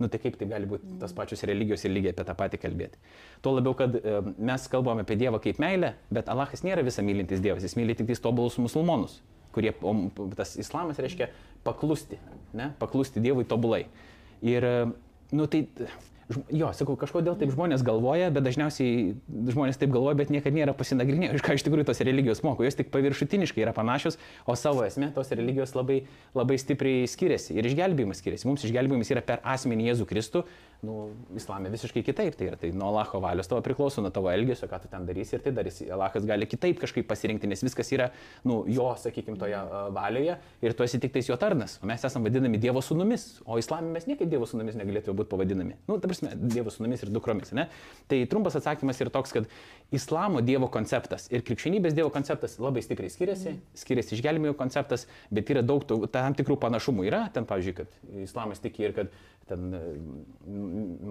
Nu 0.00 0.08
tai 0.10 0.18
kaip 0.18 0.34
tai 0.40 0.48
gali 0.50 0.66
būti 0.66 0.96
tas 0.98 1.12
pačios 1.14 1.44
religijos 1.46 1.84
ir 1.84 1.92
lygiai 1.94 2.14
apie 2.14 2.24
tą 2.26 2.34
patį 2.34 2.58
kalbėti. 2.64 2.98
Tuo 3.44 3.52
labiau, 3.54 3.76
kad 3.78 3.94
e, 3.94 4.16
mes 4.42 4.64
kalbame 4.72 5.04
apie 5.04 5.14
Dievą 5.20 5.38
kaip 5.44 5.60
meilę, 5.62 5.92
bet 6.10 6.30
Alachas 6.32 6.64
nėra 6.66 6.82
visą 6.82 7.04
mylintis 7.06 7.42
Dievas, 7.44 7.62
jis 7.62 7.76
myli 7.78 7.94
tik 7.94 8.08
tais 8.08 8.22
tobulus 8.24 8.58
musulmonus, 8.58 9.20
kurie, 9.54 9.72
o 9.82 9.94
tas 10.36 10.56
islamas 10.60 11.00
reiškia 11.02 11.30
paklusti, 11.64 12.18
ne? 12.58 12.72
paklusti 12.78 13.22
Dievui 13.24 13.46
tobulai. 13.48 13.84
Ir, 14.44 14.66
e, 14.66 14.86
nu 15.32 15.46
tai 15.50 15.64
Jo, 16.48 16.70
sakau, 16.72 16.94
kažkodėl 16.96 17.36
taip 17.36 17.50
žmonės 17.52 17.82
galvoja, 17.84 18.30
bet 18.32 18.46
dažniausiai 18.46 19.12
žmonės 19.28 19.76
taip 19.80 19.90
galvoja, 19.92 20.16
bet 20.16 20.30
niekada 20.32 20.56
nėra 20.56 20.74
pasinagrinėję, 20.76 21.34
iš 21.36 21.44
ką 21.44 21.56
iš 21.58 21.64
tikrųjų 21.66 21.84
tos 21.90 22.00
religijos 22.06 22.40
moko. 22.46 22.64
Jos 22.64 22.78
tik 22.78 22.88
paviršutiniškai 22.94 23.64
yra 23.66 23.74
panašios, 23.76 24.16
o 24.48 24.56
savo 24.56 24.86
esmė 24.86 25.10
tos 25.12 25.32
religijos 25.36 25.74
labai, 25.76 26.00
labai 26.36 26.56
stipriai 26.60 27.04
skiriasi. 27.10 27.58
Ir 27.58 27.68
išgelbėjimas 27.68 28.22
skiriasi. 28.24 28.48
Mums 28.48 28.64
išgelbėjimas 28.64 29.12
yra 29.12 29.24
per 29.26 29.44
asmenį 29.44 29.90
Jėzų 29.90 30.08
Kristų, 30.08 30.44
nu, 30.84 30.96
islamė 31.36 31.72
visiškai 31.74 32.02
kitaip 32.06 32.36
tai 32.38 32.48
yra. 32.50 32.58
Tai 32.60 32.70
nuo 32.76 32.88
Allaho 32.90 33.20
valios 33.24 33.48
tavo 33.50 33.60
priklauso, 33.64 34.02
nuo 34.04 34.12
tavo 34.14 34.30
elgesio, 34.32 34.68
ką 34.70 34.80
tu 34.82 34.90
ten 34.92 35.06
darysi 35.08 35.36
ir 35.36 35.44
tai 35.44 35.52
darysi. 35.56 35.88
Allahas 35.92 36.24
gali 36.28 36.48
kitaip 36.48 36.80
kažkaip 36.82 37.08
pasirinkti, 37.08 37.48
nes 37.50 37.64
viskas 37.64 37.90
yra, 37.96 38.10
nu, 38.48 38.62
jo, 38.70 38.90
sakykime, 39.00 39.38
toje 39.40 39.60
valioje 39.96 40.38
ir 40.64 40.76
tu 40.76 40.86
esi 40.86 41.00
tik 41.02 41.14
tais 41.16 41.28
jo 41.28 41.38
tarnas. 41.40 41.78
O 41.82 41.90
mes 41.90 42.04
esame 42.04 42.28
vadinami 42.28 42.60
Dievo 42.62 42.82
sūnumis, 42.84 43.26
o 43.44 43.58
islamė 43.60 43.92
mes 43.96 44.08
niekaip 44.10 44.30
Dievo 44.30 44.48
sūnumis 44.48 44.78
negalėtume 44.80 45.16
būti 45.20 45.32
pavadinami. 45.32 45.78
Nu, 45.88 45.98
prasme, 46.14 46.32
Dievo 46.54 46.72
sūnumis 46.72 47.04
ir 47.04 47.12
dukromis, 47.14 47.52
ne? 47.56 47.66
Tai 48.10 48.20
trumpas 48.30 48.56
atsakymas 48.58 49.02
yra 49.04 49.12
toks, 49.14 49.34
kad 49.34 49.48
islamo 49.94 50.42
Dievo 50.44 50.70
konceptas 50.72 51.28
ir 51.34 51.44
krikščionybės 51.46 51.96
Dievo 51.96 52.10
konceptas 52.14 52.56
labai 52.62 52.82
stipriai 52.84 53.12
skiriasi, 53.12 53.56
skiriasi 53.78 54.16
išgelbėjimo 54.16 54.56
konceptas, 54.58 55.08
bet 55.34 55.52
yra 55.52 55.64
daug 55.66 55.84
tam 56.14 56.36
tikrų 56.38 56.58
panašumų. 56.62 57.06
Yra 57.10 57.24
ten, 57.34 57.48
pavyzdžiui, 57.48 57.76
kad 57.82 57.98
islamas 58.24 58.62
tiki 58.64 58.86
ir 58.88 58.96
kad 58.96 59.12
ten 59.48 59.74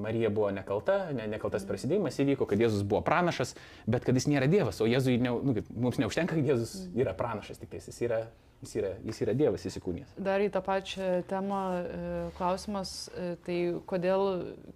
Marija 0.04 0.32
buvo 0.34 0.50
nekalta, 0.54 1.12
ne, 1.14 1.28
nekaltas 1.30 1.68
prasidėjimas 1.70 2.18
įvyko, 2.24 2.48
kad 2.50 2.62
Jėzus 2.62 2.86
buvo 2.88 3.04
pranašas, 3.06 3.54
bet 3.86 4.08
kad 4.08 4.18
jis 4.18 4.30
nėra 4.32 4.50
Dievas, 4.50 4.82
o 4.82 4.90
Jėzui 4.90 5.20
ne, 5.22 5.36
nu, 5.46 5.56
mums 5.70 6.00
neužtenka, 6.02 6.38
kad 6.40 6.50
Jėzus 6.54 6.88
yra 6.98 7.14
pranašas, 7.18 7.62
tik 7.62 7.74
tais 7.76 7.86
jis 7.90 8.02
yra, 8.08 8.24
jis 8.64 8.76
yra, 8.80 8.92
jis 9.04 9.22
yra 9.26 9.36
Dievas 9.38 9.66
įsikūnęs. 9.68 10.16
Dar 10.24 10.44
į 10.44 10.50
tą 10.54 10.62
pačią 10.66 11.10
temą 11.30 11.62
e, 11.78 12.12
klausimas, 12.38 12.94
e, 13.12 13.34
tai 13.46 13.58
kodėl 13.90 14.26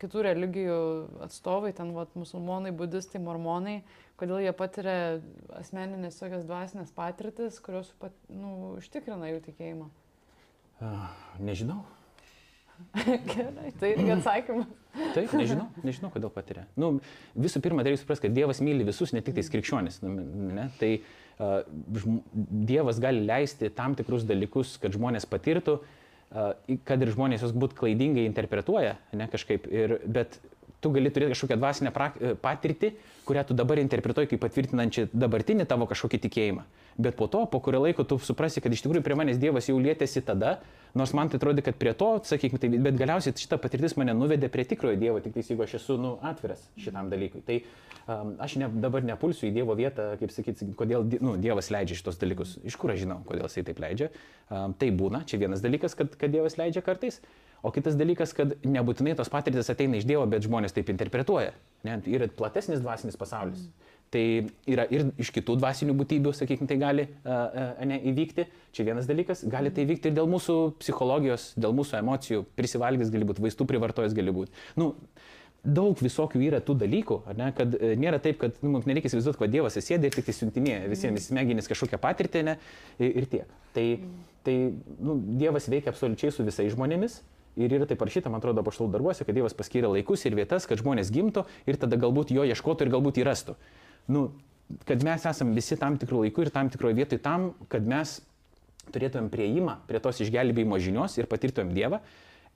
kitų 0.01 0.25
religijų 0.27 0.79
atstovai, 1.25 1.73
ten 1.77 1.93
vat, 1.95 2.13
musulmonai, 2.19 2.73
budistai, 2.75 3.21
mormonai, 3.23 3.79
kodėl 4.19 4.43
jie 4.45 4.53
patiria 4.57 4.97
asmeninės 5.59 6.19
tokias 6.19 6.47
dvasinės 6.47 6.93
patirtis, 6.95 7.61
kurios 7.63 7.93
pat, 8.01 8.15
nu, 8.31 8.77
užtikrina 8.81 9.31
jų 9.33 9.43
tikėjimą? 9.51 9.91
Nežinau. 11.41 11.83
Gerai, 13.31 13.71
tai 13.79 13.95
irgi 13.95 14.11
atsakymas. 14.13 14.67
Taip, 15.13 15.31
nežinau, 15.37 15.65
nežinau, 15.85 16.11
kodėl 16.13 16.29
patiria. 16.33 16.67
Nu, 16.77 16.97
visų 17.37 17.61
pirma, 17.65 17.81
tai 17.81 17.93
reikia 17.93 18.03
suprasti, 18.03 18.27
kad 18.27 18.35
Dievas 18.37 18.61
myli 18.65 18.85
visus, 18.85 19.13
ne 19.13 19.21
tik 19.25 19.37
tais 19.37 19.49
krikščionis. 19.53 19.99
Nu, 20.05 20.13
ne? 20.53 20.67
Tai 20.77 20.91
uh, 20.97 21.07
Dievas 21.37 22.99
gali 23.01 23.21
leisti 23.27 23.69
tam 23.77 23.95
tikrus 23.97 24.25
dalykus, 24.25 24.77
kad 24.81 24.95
žmonės 24.95 25.27
patirtų, 25.29 25.77
kad 26.87 27.03
ir 27.03 27.11
žmonės 27.13 27.45
juos 27.45 27.53
būt 27.55 27.75
klaidingai 27.77 28.25
interpretuoja, 28.27 28.95
ne 29.15 29.27
kažkaip. 29.31 29.67
Ir, 29.69 29.99
bet 30.03 30.39
tu 30.81 30.91
gali 30.95 31.11
turėti 31.13 31.35
kažkokią 31.35 31.59
dvasinę 31.61 31.93
patirtį, 32.41 32.91
kurią 33.27 33.43
tu 33.47 33.57
dabar 33.57 33.79
interpretuoji 33.81 34.31
kaip 34.33 34.41
patvirtinančią 34.45 35.07
dabartinį 35.13 35.67
tavo 35.69 35.87
kažkokį 35.89 36.19
tikėjimą. 36.27 36.65
Bet 36.97 37.17
po 37.19 37.27
to, 37.29 37.43
po 37.45 37.59
kurio 37.61 37.83
laiko 37.83 38.03
tu 38.07 38.17
suprasi, 38.17 38.61
kad 38.63 38.73
iš 38.73 38.81
tikrųjų 38.81 39.03
prie 39.05 39.17
manęs 39.19 39.37
Dievas 39.37 39.67
jau 39.69 39.77
lietėsi 39.77 40.23
tada, 40.25 40.55
nors 40.97 41.13
man 41.13 41.29
tai 41.29 41.37
atrodo, 41.37 41.61
kad 41.61 41.77
prie 41.77 41.93
to, 41.93 42.07
sakykime, 42.25 42.61
tai, 42.63 42.71
bet 42.87 42.97
galiausiai 42.97 43.37
šita 43.37 43.59
patirtis 43.61 43.93
mane 44.01 44.15
nuvedė 44.17 44.49
prie 44.49 44.65
tikrojo 44.65 44.97
Dievo, 44.97 45.21
tik 45.21 45.35
tai 45.35 45.43
jeigu 45.45 45.65
aš 45.67 45.75
esu 45.77 45.99
nu, 46.01 46.15
atviras 46.25 46.63
šitam 46.81 47.11
dalykui. 47.13 47.43
Tai 47.45 47.59
um, 47.61 48.33
aš 48.41 48.57
ne, 48.63 48.71
dabar 48.81 49.05
nepulsiu 49.05 49.51
į 49.51 49.53
Dievo 49.59 49.77
vietą, 49.77 50.09
kaip 50.17 50.33
sakyti, 50.33 50.71
kodėl 50.79 51.05
nu, 51.21 51.35
Dievas 51.41 51.69
leidžia 51.73 51.99
šitos 51.99 52.17
dalykus. 52.23 52.57
Iš 52.65 52.79
kur 52.81 52.95
aš 52.95 53.03
žinau, 53.03 53.19
kodėl 53.29 53.45
jisai 53.45 53.67
taip 53.67 53.83
leidžia. 53.83 54.09
Um, 54.49 54.73
tai 54.73 54.89
būna, 54.89 55.21
čia 55.29 55.37
vienas 55.43 55.61
dalykas, 55.61 55.93
kad, 55.99 56.17
kad 56.17 56.33
Dievas 56.33 56.57
leidžia 56.57 56.81
kartais. 56.81 57.21
O 57.65 57.71
kitas 57.73 57.97
dalykas, 57.97 58.33
kad 58.37 58.53
nebūtinai 58.65 59.15
tos 59.17 59.31
patirtis 59.33 59.69
ateina 59.73 59.97
iš 59.97 60.05
Dievo, 60.07 60.25
bet 60.29 60.45
žmonės 60.45 60.75
taip 60.75 60.91
interpretuoja. 60.93 61.55
Ne? 61.87 61.97
Yra 62.09 62.29
platesnis 62.29 62.83
dvasinis 62.83 63.16
pasaulis. 63.19 63.67
Mm. 63.67 63.87
Tai 64.07 64.23
yra 64.71 64.85
ir 64.93 65.09
iš 65.19 65.33
kitų 65.35 65.57
dvasinių 65.59 65.93
būtybių, 65.99 66.31
sakykime, 66.35 66.69
tai 66.69 66.77
gali 66.79 67.07
ne, 67.27 67.97
įvykti. 68.13 68.45
Čia 68.75 68.85
vienas 68.87 69.09
dalykas, 69.09 69.43
gali 69.51 69.71
tai 69.73 69.83
įvykti 69.83 70.11
ir 70.11 70.15
dėl 70.15 70.29
mūsų 70.31 70.55
psichologijos, 70.79 71.49
dėl 71.59 71.75
mūsų 71.75 71.99
emocijų, 71.99 72.45
prisivalgys 72.55 73.11
gali 73.11 73.27
būti, 73.27 73.43
vaistų 73.43 73.67
privartojęs 73.67 74.15
gali 74.15 74.31
būti. 74.37 74.55
Nu, 74.79 74.93
daug 75.67 75.99
visokių 75.99 76.39
yra 76.47 76.61
tų 76.63 76.77
dalykų, 76.85 77.19
ne, 77.35 77.51
kad 77.57 77.75
e, 77.75 77.93
nėra 77.99 78.21
taip, 78.23 78.39
kad 78.39 78.55
nu, 78.63 78.71
mums 78.77 78.87
nereikia 78.87 79.11
įsivaizduoti, 79.11 79.41
kad 79.41 79.51
Dievas 79.51 79.75
sėdė 79.75 80.07
ir 80.07 80.15
tik 80.15 80.29
tai 80.29 80.35
siuntinėja 80.37 80.87
visiems 80.87 81.27
smegenys 81.27 81.67
kažkokią 81.67 81.99
patirtį 81.99 82.45
ne, 82.47 82.55
ir 83.03 83.27
tiek. 83.27 83.51
Tai, 83.75 83.87
tai 84.47 84.55
nu, 85.03 85.17
Dievas 85.41 85.67
veikia 85.67 85.91
absoliučiai 85.91 86.31
su 86.31 86.47
visais 86.47 86.71
žmonėmis 86.71 87.19
Ir 87.57 87.73
yra 87.73 87.87
taip 87.89 87.97
parašyta, 87.97 88.29
man 88.29 88.41
atrodo, 88.41 88.61
paštalų 88.65 88.91
darbuose, 88.93 89.25
kad 89.25 89.33
Dievas 89.33 89.55
paskyrė 89.57 89.89
laikus 89.89 90.27
ir 90.27 90.35
vietas, 90.37 90.67
kad 90.69 90.77
žmonės 90.77 91.09
gimtų 91.13 91.47
ir 91.65 91.79
tada 91.81 91.97
galbūt 91.97 92.33
jo 92.35 92.45
ieškotų 92.45 92.85
ir 92.85 92.91
galbūt 92.93 93.17
įrastų. 93.23 93.55
Nu, 94.13 94.27
kad 94.85 95.01
mes 95.05 95.25
esame 95.25 95.57
visi 95.57 95.77
tam 95.79 95.97
tikrų 95.97 96.27
laikų 96.27 96.45
ir 96.45 96.53
tam 96.53 96.69
tikroje 96.69 96.99
vietoje 96.99 97.23
tam, 97.23 97.51
kad 97.71 97.87
mes 97.87 98.19
turėtumėm 98.93 99.31
prieimą 99.33 99.79
prie 99.89 100.01
tos 100.03 100.21
išgelbėjimo 100.23 100.77
žinios 100.83 101.17
ir 101.17 101.29
patirtumėm 101.31 101.73
Dievą. 101.75 102.01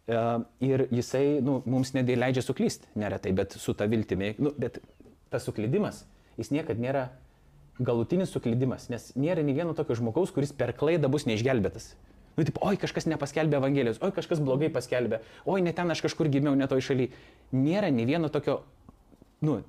E, 0.07 0.21
ir 0.67 0.85
jisai 0.93 1.41
nu, 1.45 1.59
mums 1.69 1.95
nedėlė 1.97 2.27
leidžia 2.27 2.45
suklysti, 2.45 2.91
neretai, 2.99 3.33
bet 3.37 3.57
su 3.57 3.75
ta 3.77 3.89
viltimi. 3.91 4.35
Nu, 4.41 4.53
bet 4.57 4.79
tas 5.33 5.47
suklydimas, 5.47 6.03
jis 6.39 6.53
niekada 6.53 6.83
nėra 6.83 7.03
galutinis 7.81 8.31
suklydimas, 8.33 8.89
nes 8.91 9.11
nėra 9.17 9.43
nei 9.45 9.55
vieno 9.57 9.73
tokio 9.77 9.97
žmogaus, 9.97 10.33
kuris 10.35 10.53
per 10.55 10.75
klaidą 10.77 11.09
bus 11.11 11.25
neišgelbėtas. 11.29 11.93
Nu, 12.37 12.45
taip, 12.47 12.59
oi, 12.63 12.77
kažkas 12.79 13.07
nepaskelbė 13.11 13.59
Evangelijos, 13.59 13.99
oi, 14.03 14.11
kažkas 14.15 14.39
blogai 14.43 14.69
paskelbė, 14.71 15.19
oi, 15.45 15.59
ne 15.65 15.73
ten 15.75 15.91
aš 15.91 16.03
kažkur 16.05 16.29
gimiau, 16.31 16.55
ne 16.55 16.67
toj 16.71 16.83
šaly. 16.85 17.09
Nėra 17.51 17.89
nei 17.91 18.07
vieno 18.07 18.29
tokio, 18.31 18.61
nu, 19.43 19.59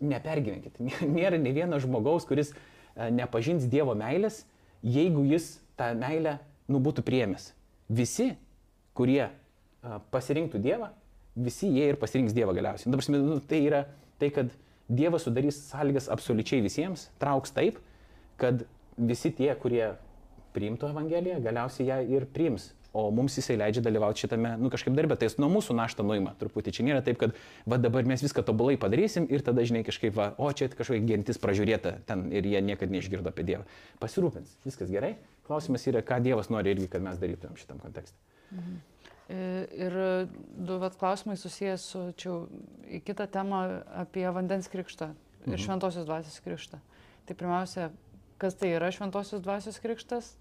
nepergyvenkit, 0.00 0.80
nėra 1.16 1.40
nei 1.40 1.52
vieno 1.56 1.80
žmogaus, 1.82 2.26
kuris 2.28 2.54
e, 2.54 3.10
nepažins 3.12 3.68
Dievo 3.68 3.96
meilės, 3.98 4.42
jeigu 4.82 5.26
jis 5.28 5.54
tą 5.80 5.92
meilę, 5.98 6.38
nu, 6.72 6.80
būtų 6.82 7.04
priemęs. 7.06 7.50
Visi, 7.92 8.32
kurie 8.96 9.24
e, 9.28 9.32
pasirinktų 10.14 10.60
Dievą, 10.64 10.92
visi 11.36 11.70
jie 11.72 11.90
ir 11.92 12.00
pasirinks 12.00 12.34
Dievą 12.36 12.56
galiausiai. 12.56 12.92
Dabar, 12.92 13.08
nu, 13.20 13.40
tai 13.40 13.62
yra 13.66 13.84
tai, 14.20 14.32
kad 14.32 14.52
Dievas 14.92 15.24
sudarys 15.26 15.60
sąlygas 15.70 16.08
absoliučiai 16.12 16.64
visiems, 16.64 17.06
trauks 17.20 17.54
taip, 17.54 17.78
kad 18.40 18.64
visi 18.98 19.32
tie, 19.32 19.52
kurie 19.56 19.94
priimtų 20.54 20.92
Evangeliją, 20.92 21.40
galiausiai 21.44 21.88
ją 21.88 21.98
ir 22.18 22.28
priims. 22.30 22.70
O 22.92 23.06
mums 23.08 23.38
jisai 23.38 23.54
leidžia 23.56 23.80
dalyvauti 23.80 24.26
šitame, 24.26 24.50
nu 24.60 24.68
kažkaip 24.72 24.92
darbė, 24.92 25.16
tai 25.16 25.30
jis 25.30 25.38
nuo 25.40 25.48
mūsų 25.48 25.72
naštą 25.78 26.04
nuima 26.04 26.34
truputį. 26.36 26.74
Čia 26.76 26.84
nėra 26.84 27.00
taip, 27.04 27.16
kad 27.22 27.32
va 27.64 27.78
dabar 27.80 28.04
mes 28.04 28.20
viską 28.20 28.44
tobulai 28.44 28.74
padarysim 28.80 29.24
ir 29.32 29.40
tada, 29.46 29.64
žinai, 29.64 29.80
kažkaip, 29.86 30.12
va, 30.18 30.26
o 30.36 30.50
čia 30.52 30.68
kažkokia 30.68 31.06
gentis 31.08 31.40
pražiūrėta 31.40 31.94
ten 32.08 32.26
ir 32.36 32.44
jie 32.44 32.60
niekada 32.60 32.92
neišgirdo 32.92 33.32
apie 33.32 33.46
Dievą. 33.48 33.64
Pasirūpins, 34.02 34.58
viskas 34.66 34.92
gerai. 34.92 35.14
Klausimas 35.48 35.88
yra, 35.88 36.04
ką 36.04 36.20
Dievas 36.26 36.52
nori 36.52 36.74
irgi, 36.76 36.90
kad 36.92 37.04
mes 37.04 37.16
darytumėm 37.22 37.56
šitam 37.56 37.80
kontekste. 37.80 38.20
Mhm. 38.52 38.76
E, 39.32 39.40
ir 39.86 39.96
du 40.68 40.76
vat, 40.82 41.00
klausimai 41.00 41.38
susijęs 41.40 41.88
su 41.94 42.04
čia 42.20 42.36
į 42.92 43.00
kitą 43.06 43.24
temą 43.32 43.62
apie 44.04 44.28
vandens 44.36 44.68
krikštą 44.68 45.14
ir 45.46 45.54
mhm. 45.54 45.64
šventosios 45.64 46.04
dvasios 46.04 46.44
krikštą. 46.44 46.84
Tai 47.24 47.40
pirmiausia, 47.40 47.88
kas 48.42 48.60
tai 48.60 48.74
yra 48.76 48.92
šventosios 48.92 49.40
dvasios 49.40 49.80
krikštas? 49.80 50.34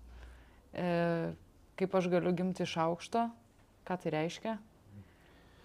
E, 0.73 1.31
kaip 1.79 1.95
aš 1.97 2.09
galiu 2.11 2.33
gimti 2.35 2.65
iš 2.65 2.75
aukšto, 2.83 3.29
ką 3.87 3.97
tai 4.03 4.13
reiškia. 4.17 4.57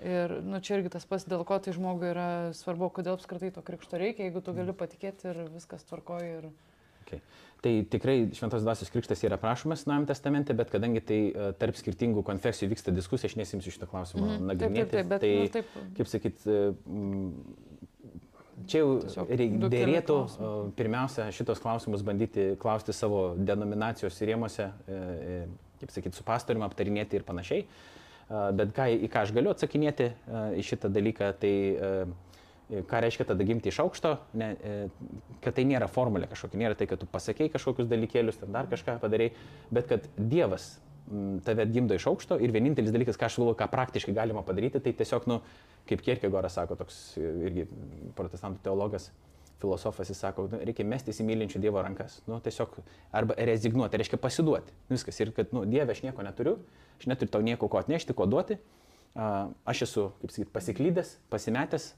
Ir 0.04 0.38
nu, 0.44 0.60
čia 0.60 0.76
irgi 0.76 0.92
tas 0.92 1.06
pats, 1.08 1.24
dėl 1.24 1.40
ko 1.48 1.56
tai 1.62 1.72
žmogui 1.72 2.10
yra 2.10 2.28
svarbu, 2.56 2.90
kodėl 2.98 3.16
apskritai 3.16 3.48
to 3.54 3.62
krikšto 3.64 3.96
reikia, 4.00 4.26
jeigu 4.26 4.42
tu 4.44 4.52
gali 4.56 4.74
patikėti 4.76 5.30
ir 5.30 5.46
viskas 5.54 5.86
tvarkoja. 5.88 6.40
Ir... 6.40 6.50
Okay. 7.06 7.22
Tai 7.64 7.72
tikrai 7.88 8.16
šventos 8.36 8.64
dvasios 8.66 8.92
krikštas 8.92 9.22
yra 9.24 9.38
prašomas 9.40 9.86
Naujam 9.88 10.04
testamente, 10.10 10.54
bet 10.58 10.68
kadangi 10.74 11.00
tai 11.00 11.20
uh, 11.30 11.48
tarp 11.56 11.78
skirtingų 11.80 12.26
konfesijų 12.26 12.74
vyksta 12.74 12.92
diskusija, 12.92 13.30
aš 13.32 13.38
nesimsiu 13.40 13.72
šitą 13.72 13.88
klausimą 13.88 14.26
mm, 14.26 14.44
nagrinėti. 14.50 14.90
Taip, 14.92 14.92
taip, 14.92 15.00
taip, 15.00 15.08
bet, 15.14 15.24
tai, 15.24 15.32
nu, 15.40 15.54
taip. 15.54 15.96
kaip 15.96 16.12
sakyt, 16.12 16.44
uh, 16.44 17.85
Čia 18.64 18.80
jau 18.80 19.26
dėrėtų 19.68 20.16
pirmiausia 20.78 21.28
šitos 21.34 21.60
klausimus 21.60 22.04
bandyti 22.06 22.54
klausti 22.60 22.94
savo 22.96 23.34
denominacijos 23.36 24.16
rėmose, 24.24 24.70
e, 24.88 25.00
e, 25.36 25.40
kaip 25.82 25.92
sakyti, 25.92 26.16
su 26.16 26.24
pastoriumi 26.24 26.64
aptarinėti 26.64 27.20
ir 27.20 27.26
panašiai. 27.26 27.66
Bet 28.26 28.72
ką, 28.74 28.88
į 29.04 29.10
ką 29.12 29.20
aš 29.22 29.30
galiu 29.36 29.52
atsakinėti 29.52 30.08
į 30.58 30.62
šitą 30.66 30.88
dalyką, 30.90 31.28
tai 31.38 31.52
ką 32.90 33.02
reiškia 33.04 33.28
tada 33.28 33.44
gimti 33.46 33.70
iš 33.70 33.78
aukšto, 33.84 34.16
ne, 34.40 34.48
kad 35.44 35.54
tai 35.54 35.62
nėra 35.68 35.86
formulė 35.86 36.26
kažkokia, 36.32 36.58
nėra 36.64 36.78
tai, 36.78 36.88
kad 36.90 36.98
tu 36.98 37.06
pasakėjai 37.12 37.52
kažkokius 37.54 37.86
dalykėlius, 37.92 38.40
ten 38.40 38.50
dar 38.56 38.66
kažką 38.72 38.96
padarėjai, 39.04 39.36
bet 39.70 39.86
kad 39.92 40.08
Dievas 40.18 40.72
tave 41.46 41.66
gimdo 41.70 41.96
iš 41.96 42.08
aukšto 42.10 42.38
ir 42.42 42.52
vienintelis 42.54 42.94
dalykas, 42.94 43.18
ką 43.18 43.28
aš 43.28 43.38
galvoju, 43.40 43.58
ką 43.60 43.68
praktiškai 43.72 44.14
galima 44.16 44.42
padaryti, 44.46 44.80
tai 44.82 44.92
tiesiog, 44.96 45.28
nu, 45.30 45.40
kaip 45.86 46.02
Kierkegoras 46.02 46.58
sako, 46.58 46.78
toks 46.80 46.98
irgi 47.20 47.66
protestantų 48.18 48.64
teologas, 48.64 49.10
filosofas, 49.60 50.10
jis 50.12 50.20
sako, 50.20 50.48
nu, 50.52 50.60
reikia 50.68 50.84
mestis 50.88 51.20
į 51.22 51.28
mylinčių 51.28 51.62
Dievo 51.62 51.82
rankas. 51.84 52.18
Nu, 52.28 52.40
tiesiog 52.44 52.74
arba 53.16 53.36
rezignuoti, 53.48 53.94
tai 53.94 54.02
reiškia 54.02 54.20
pasiduoti. 54.20 54.74
Viskas. 54.90 55.20
Ir 55.22 55.32
kad, 55.36 55.54
nu, 55.56 55.64
Dieve, 55.68 55.94
aš 55.94 56.02
nieko 56.04 56.26
neturiu, 56.26 56.58
aš 57.00 57.08
neturiu 57.08 57.32
tau 57.32 57.44
nieko 57.46 57.70
ko 57.72 57.80
atnešti, 57.80 58.16
ko 58.16 58.28
duoti. 58.28 58.58
aš 59.64 59.82
esu, 59.86 60.10
kaip 60.20 60.32
sakyt, 60.34 60.50
pasiklydęs, 60.52 61.14
pasimetęs 61.32 61.94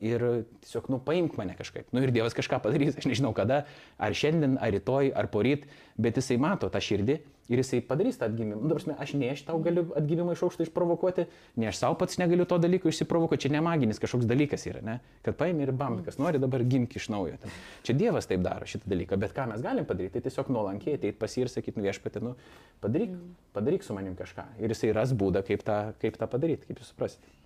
ir 0.00 0.24
tiesiog, 0.64 0.88
nu, 0.92 1.00
paimk 1.04 1.36
mane 1.40 1.56
kažkaip. 1.58 1.88
Nu 1.94 2.02
ir 2.04 2.12
Dievas 2.14 2.36
kažką 2.36 2.60
padarys, 2.64 2.96
aš 2.98 3.08
nežinau 3.10 3.34
kada, 3.36 3.64
ar 4.00 4.16
šiandien, 4.16 4.56
ar 4.60 4.72
rytoj, 4.74 5.12
ar 5.16 5.28
poryt, 5.32 5.68
bet 6.00 6.18
jisai 6.18 6.40
mato 6.40 6.70
tą 6.72 6.80
širdį 6.82 7.20
ir 7.50 7.58
jisai 7.58 7.80
padarys 7.82 8.18
tą 8.18 8.28
atgimimą. 8.30 8.62
Nu, 8.62 8.76
prasme, 8.76 8.94
aš 9.02 9.12
ne 9.18 9.32
aš 9.32 9.42
tau 9.48 9.58
galiu 9.62 9.88
atgimimą 9.98 10.36
iš 10.36 10.44
aukšto 10.46 10.64
išprovokuoti, 10.66 11.26
ne 11.58 11.70
aš 11.70 11.80
savo 11.82 11.96
pats 11.98 12.20
negaliu 12.22 12.46
to 12.48 12.60
dalyko 12.62 12.90
išsiprovokuoti, 12.92 13.46
čia 13.46 13.52
ne 13.56 13.62
maginis 13.66 13.98
kažkoks 14.02 14.28
dalykas 14.30 14.66
yra, 14.70 14.82
ne? 14.86 15.00
Kad 15.26 15.38
paimi 15.40 15.66
ir 15.66 15.74
bam, 15.74 15.98
kas 16.06 16.20
nori 16.22 16.38
dabar 16.42 16.62
gimti 16.62 17.00
iš 17.02 17.10
naujo. 17.10 17.40
Ten. 17.42 17.56
Čia 17.88 17.98
Dievas 18.04 18.30
taip 18.30 18.44
daro 18.46 18.70
šitą 18.70 18.92
dalyką, 18.94 19.18
bet 19.20 19.34
ką 19.36 19.48
mes 19.50 19.66
galim 19.66 19.88
padaryti, 19.88 20.14
tai 20.18 20.28
tiesiog 20.28 20.52
nuolankiai 20.54 20.94
ateiti 21.00 21.18
pas 21.18 21.34
jį 21.34 21.48
ir 21.48 21.52
sakyti, 21.52 21.80
nu 21.80 21.88
viešpatė, 21.88 22.22
nu, 22.22 22.36
padaryk, 22.84 23.18
padaryk 23.56 23.86
su 23.86 23.98
manim 23.98 24.14
kažką. 24.18 24.46
Ir 24.62 24.70
jisai 24.70 24.94
ras 24.94 25.16
būdą, 25.16 25.42
kaip 25.46 25.66
tą, 25.66 25.82
kaip 26.02 26.22
tą 26.22 26.30
padaryti, 26.30 26.70
kaip 26.70 26.84
jūs 26.84 26.94
suprasite. 26.94 27.39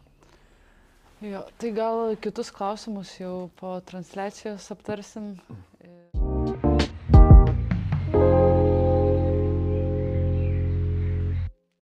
Jo, 1.24 1.40
tai 1.56 1.70
gal 1.72 2.16
kitus 2.20 2.50
klausimus 2.52 3.14
jau 3.16 3.48
po 3.60 3.78
transliacijos 3.90 4.66
aptarsim. 4.74 5.30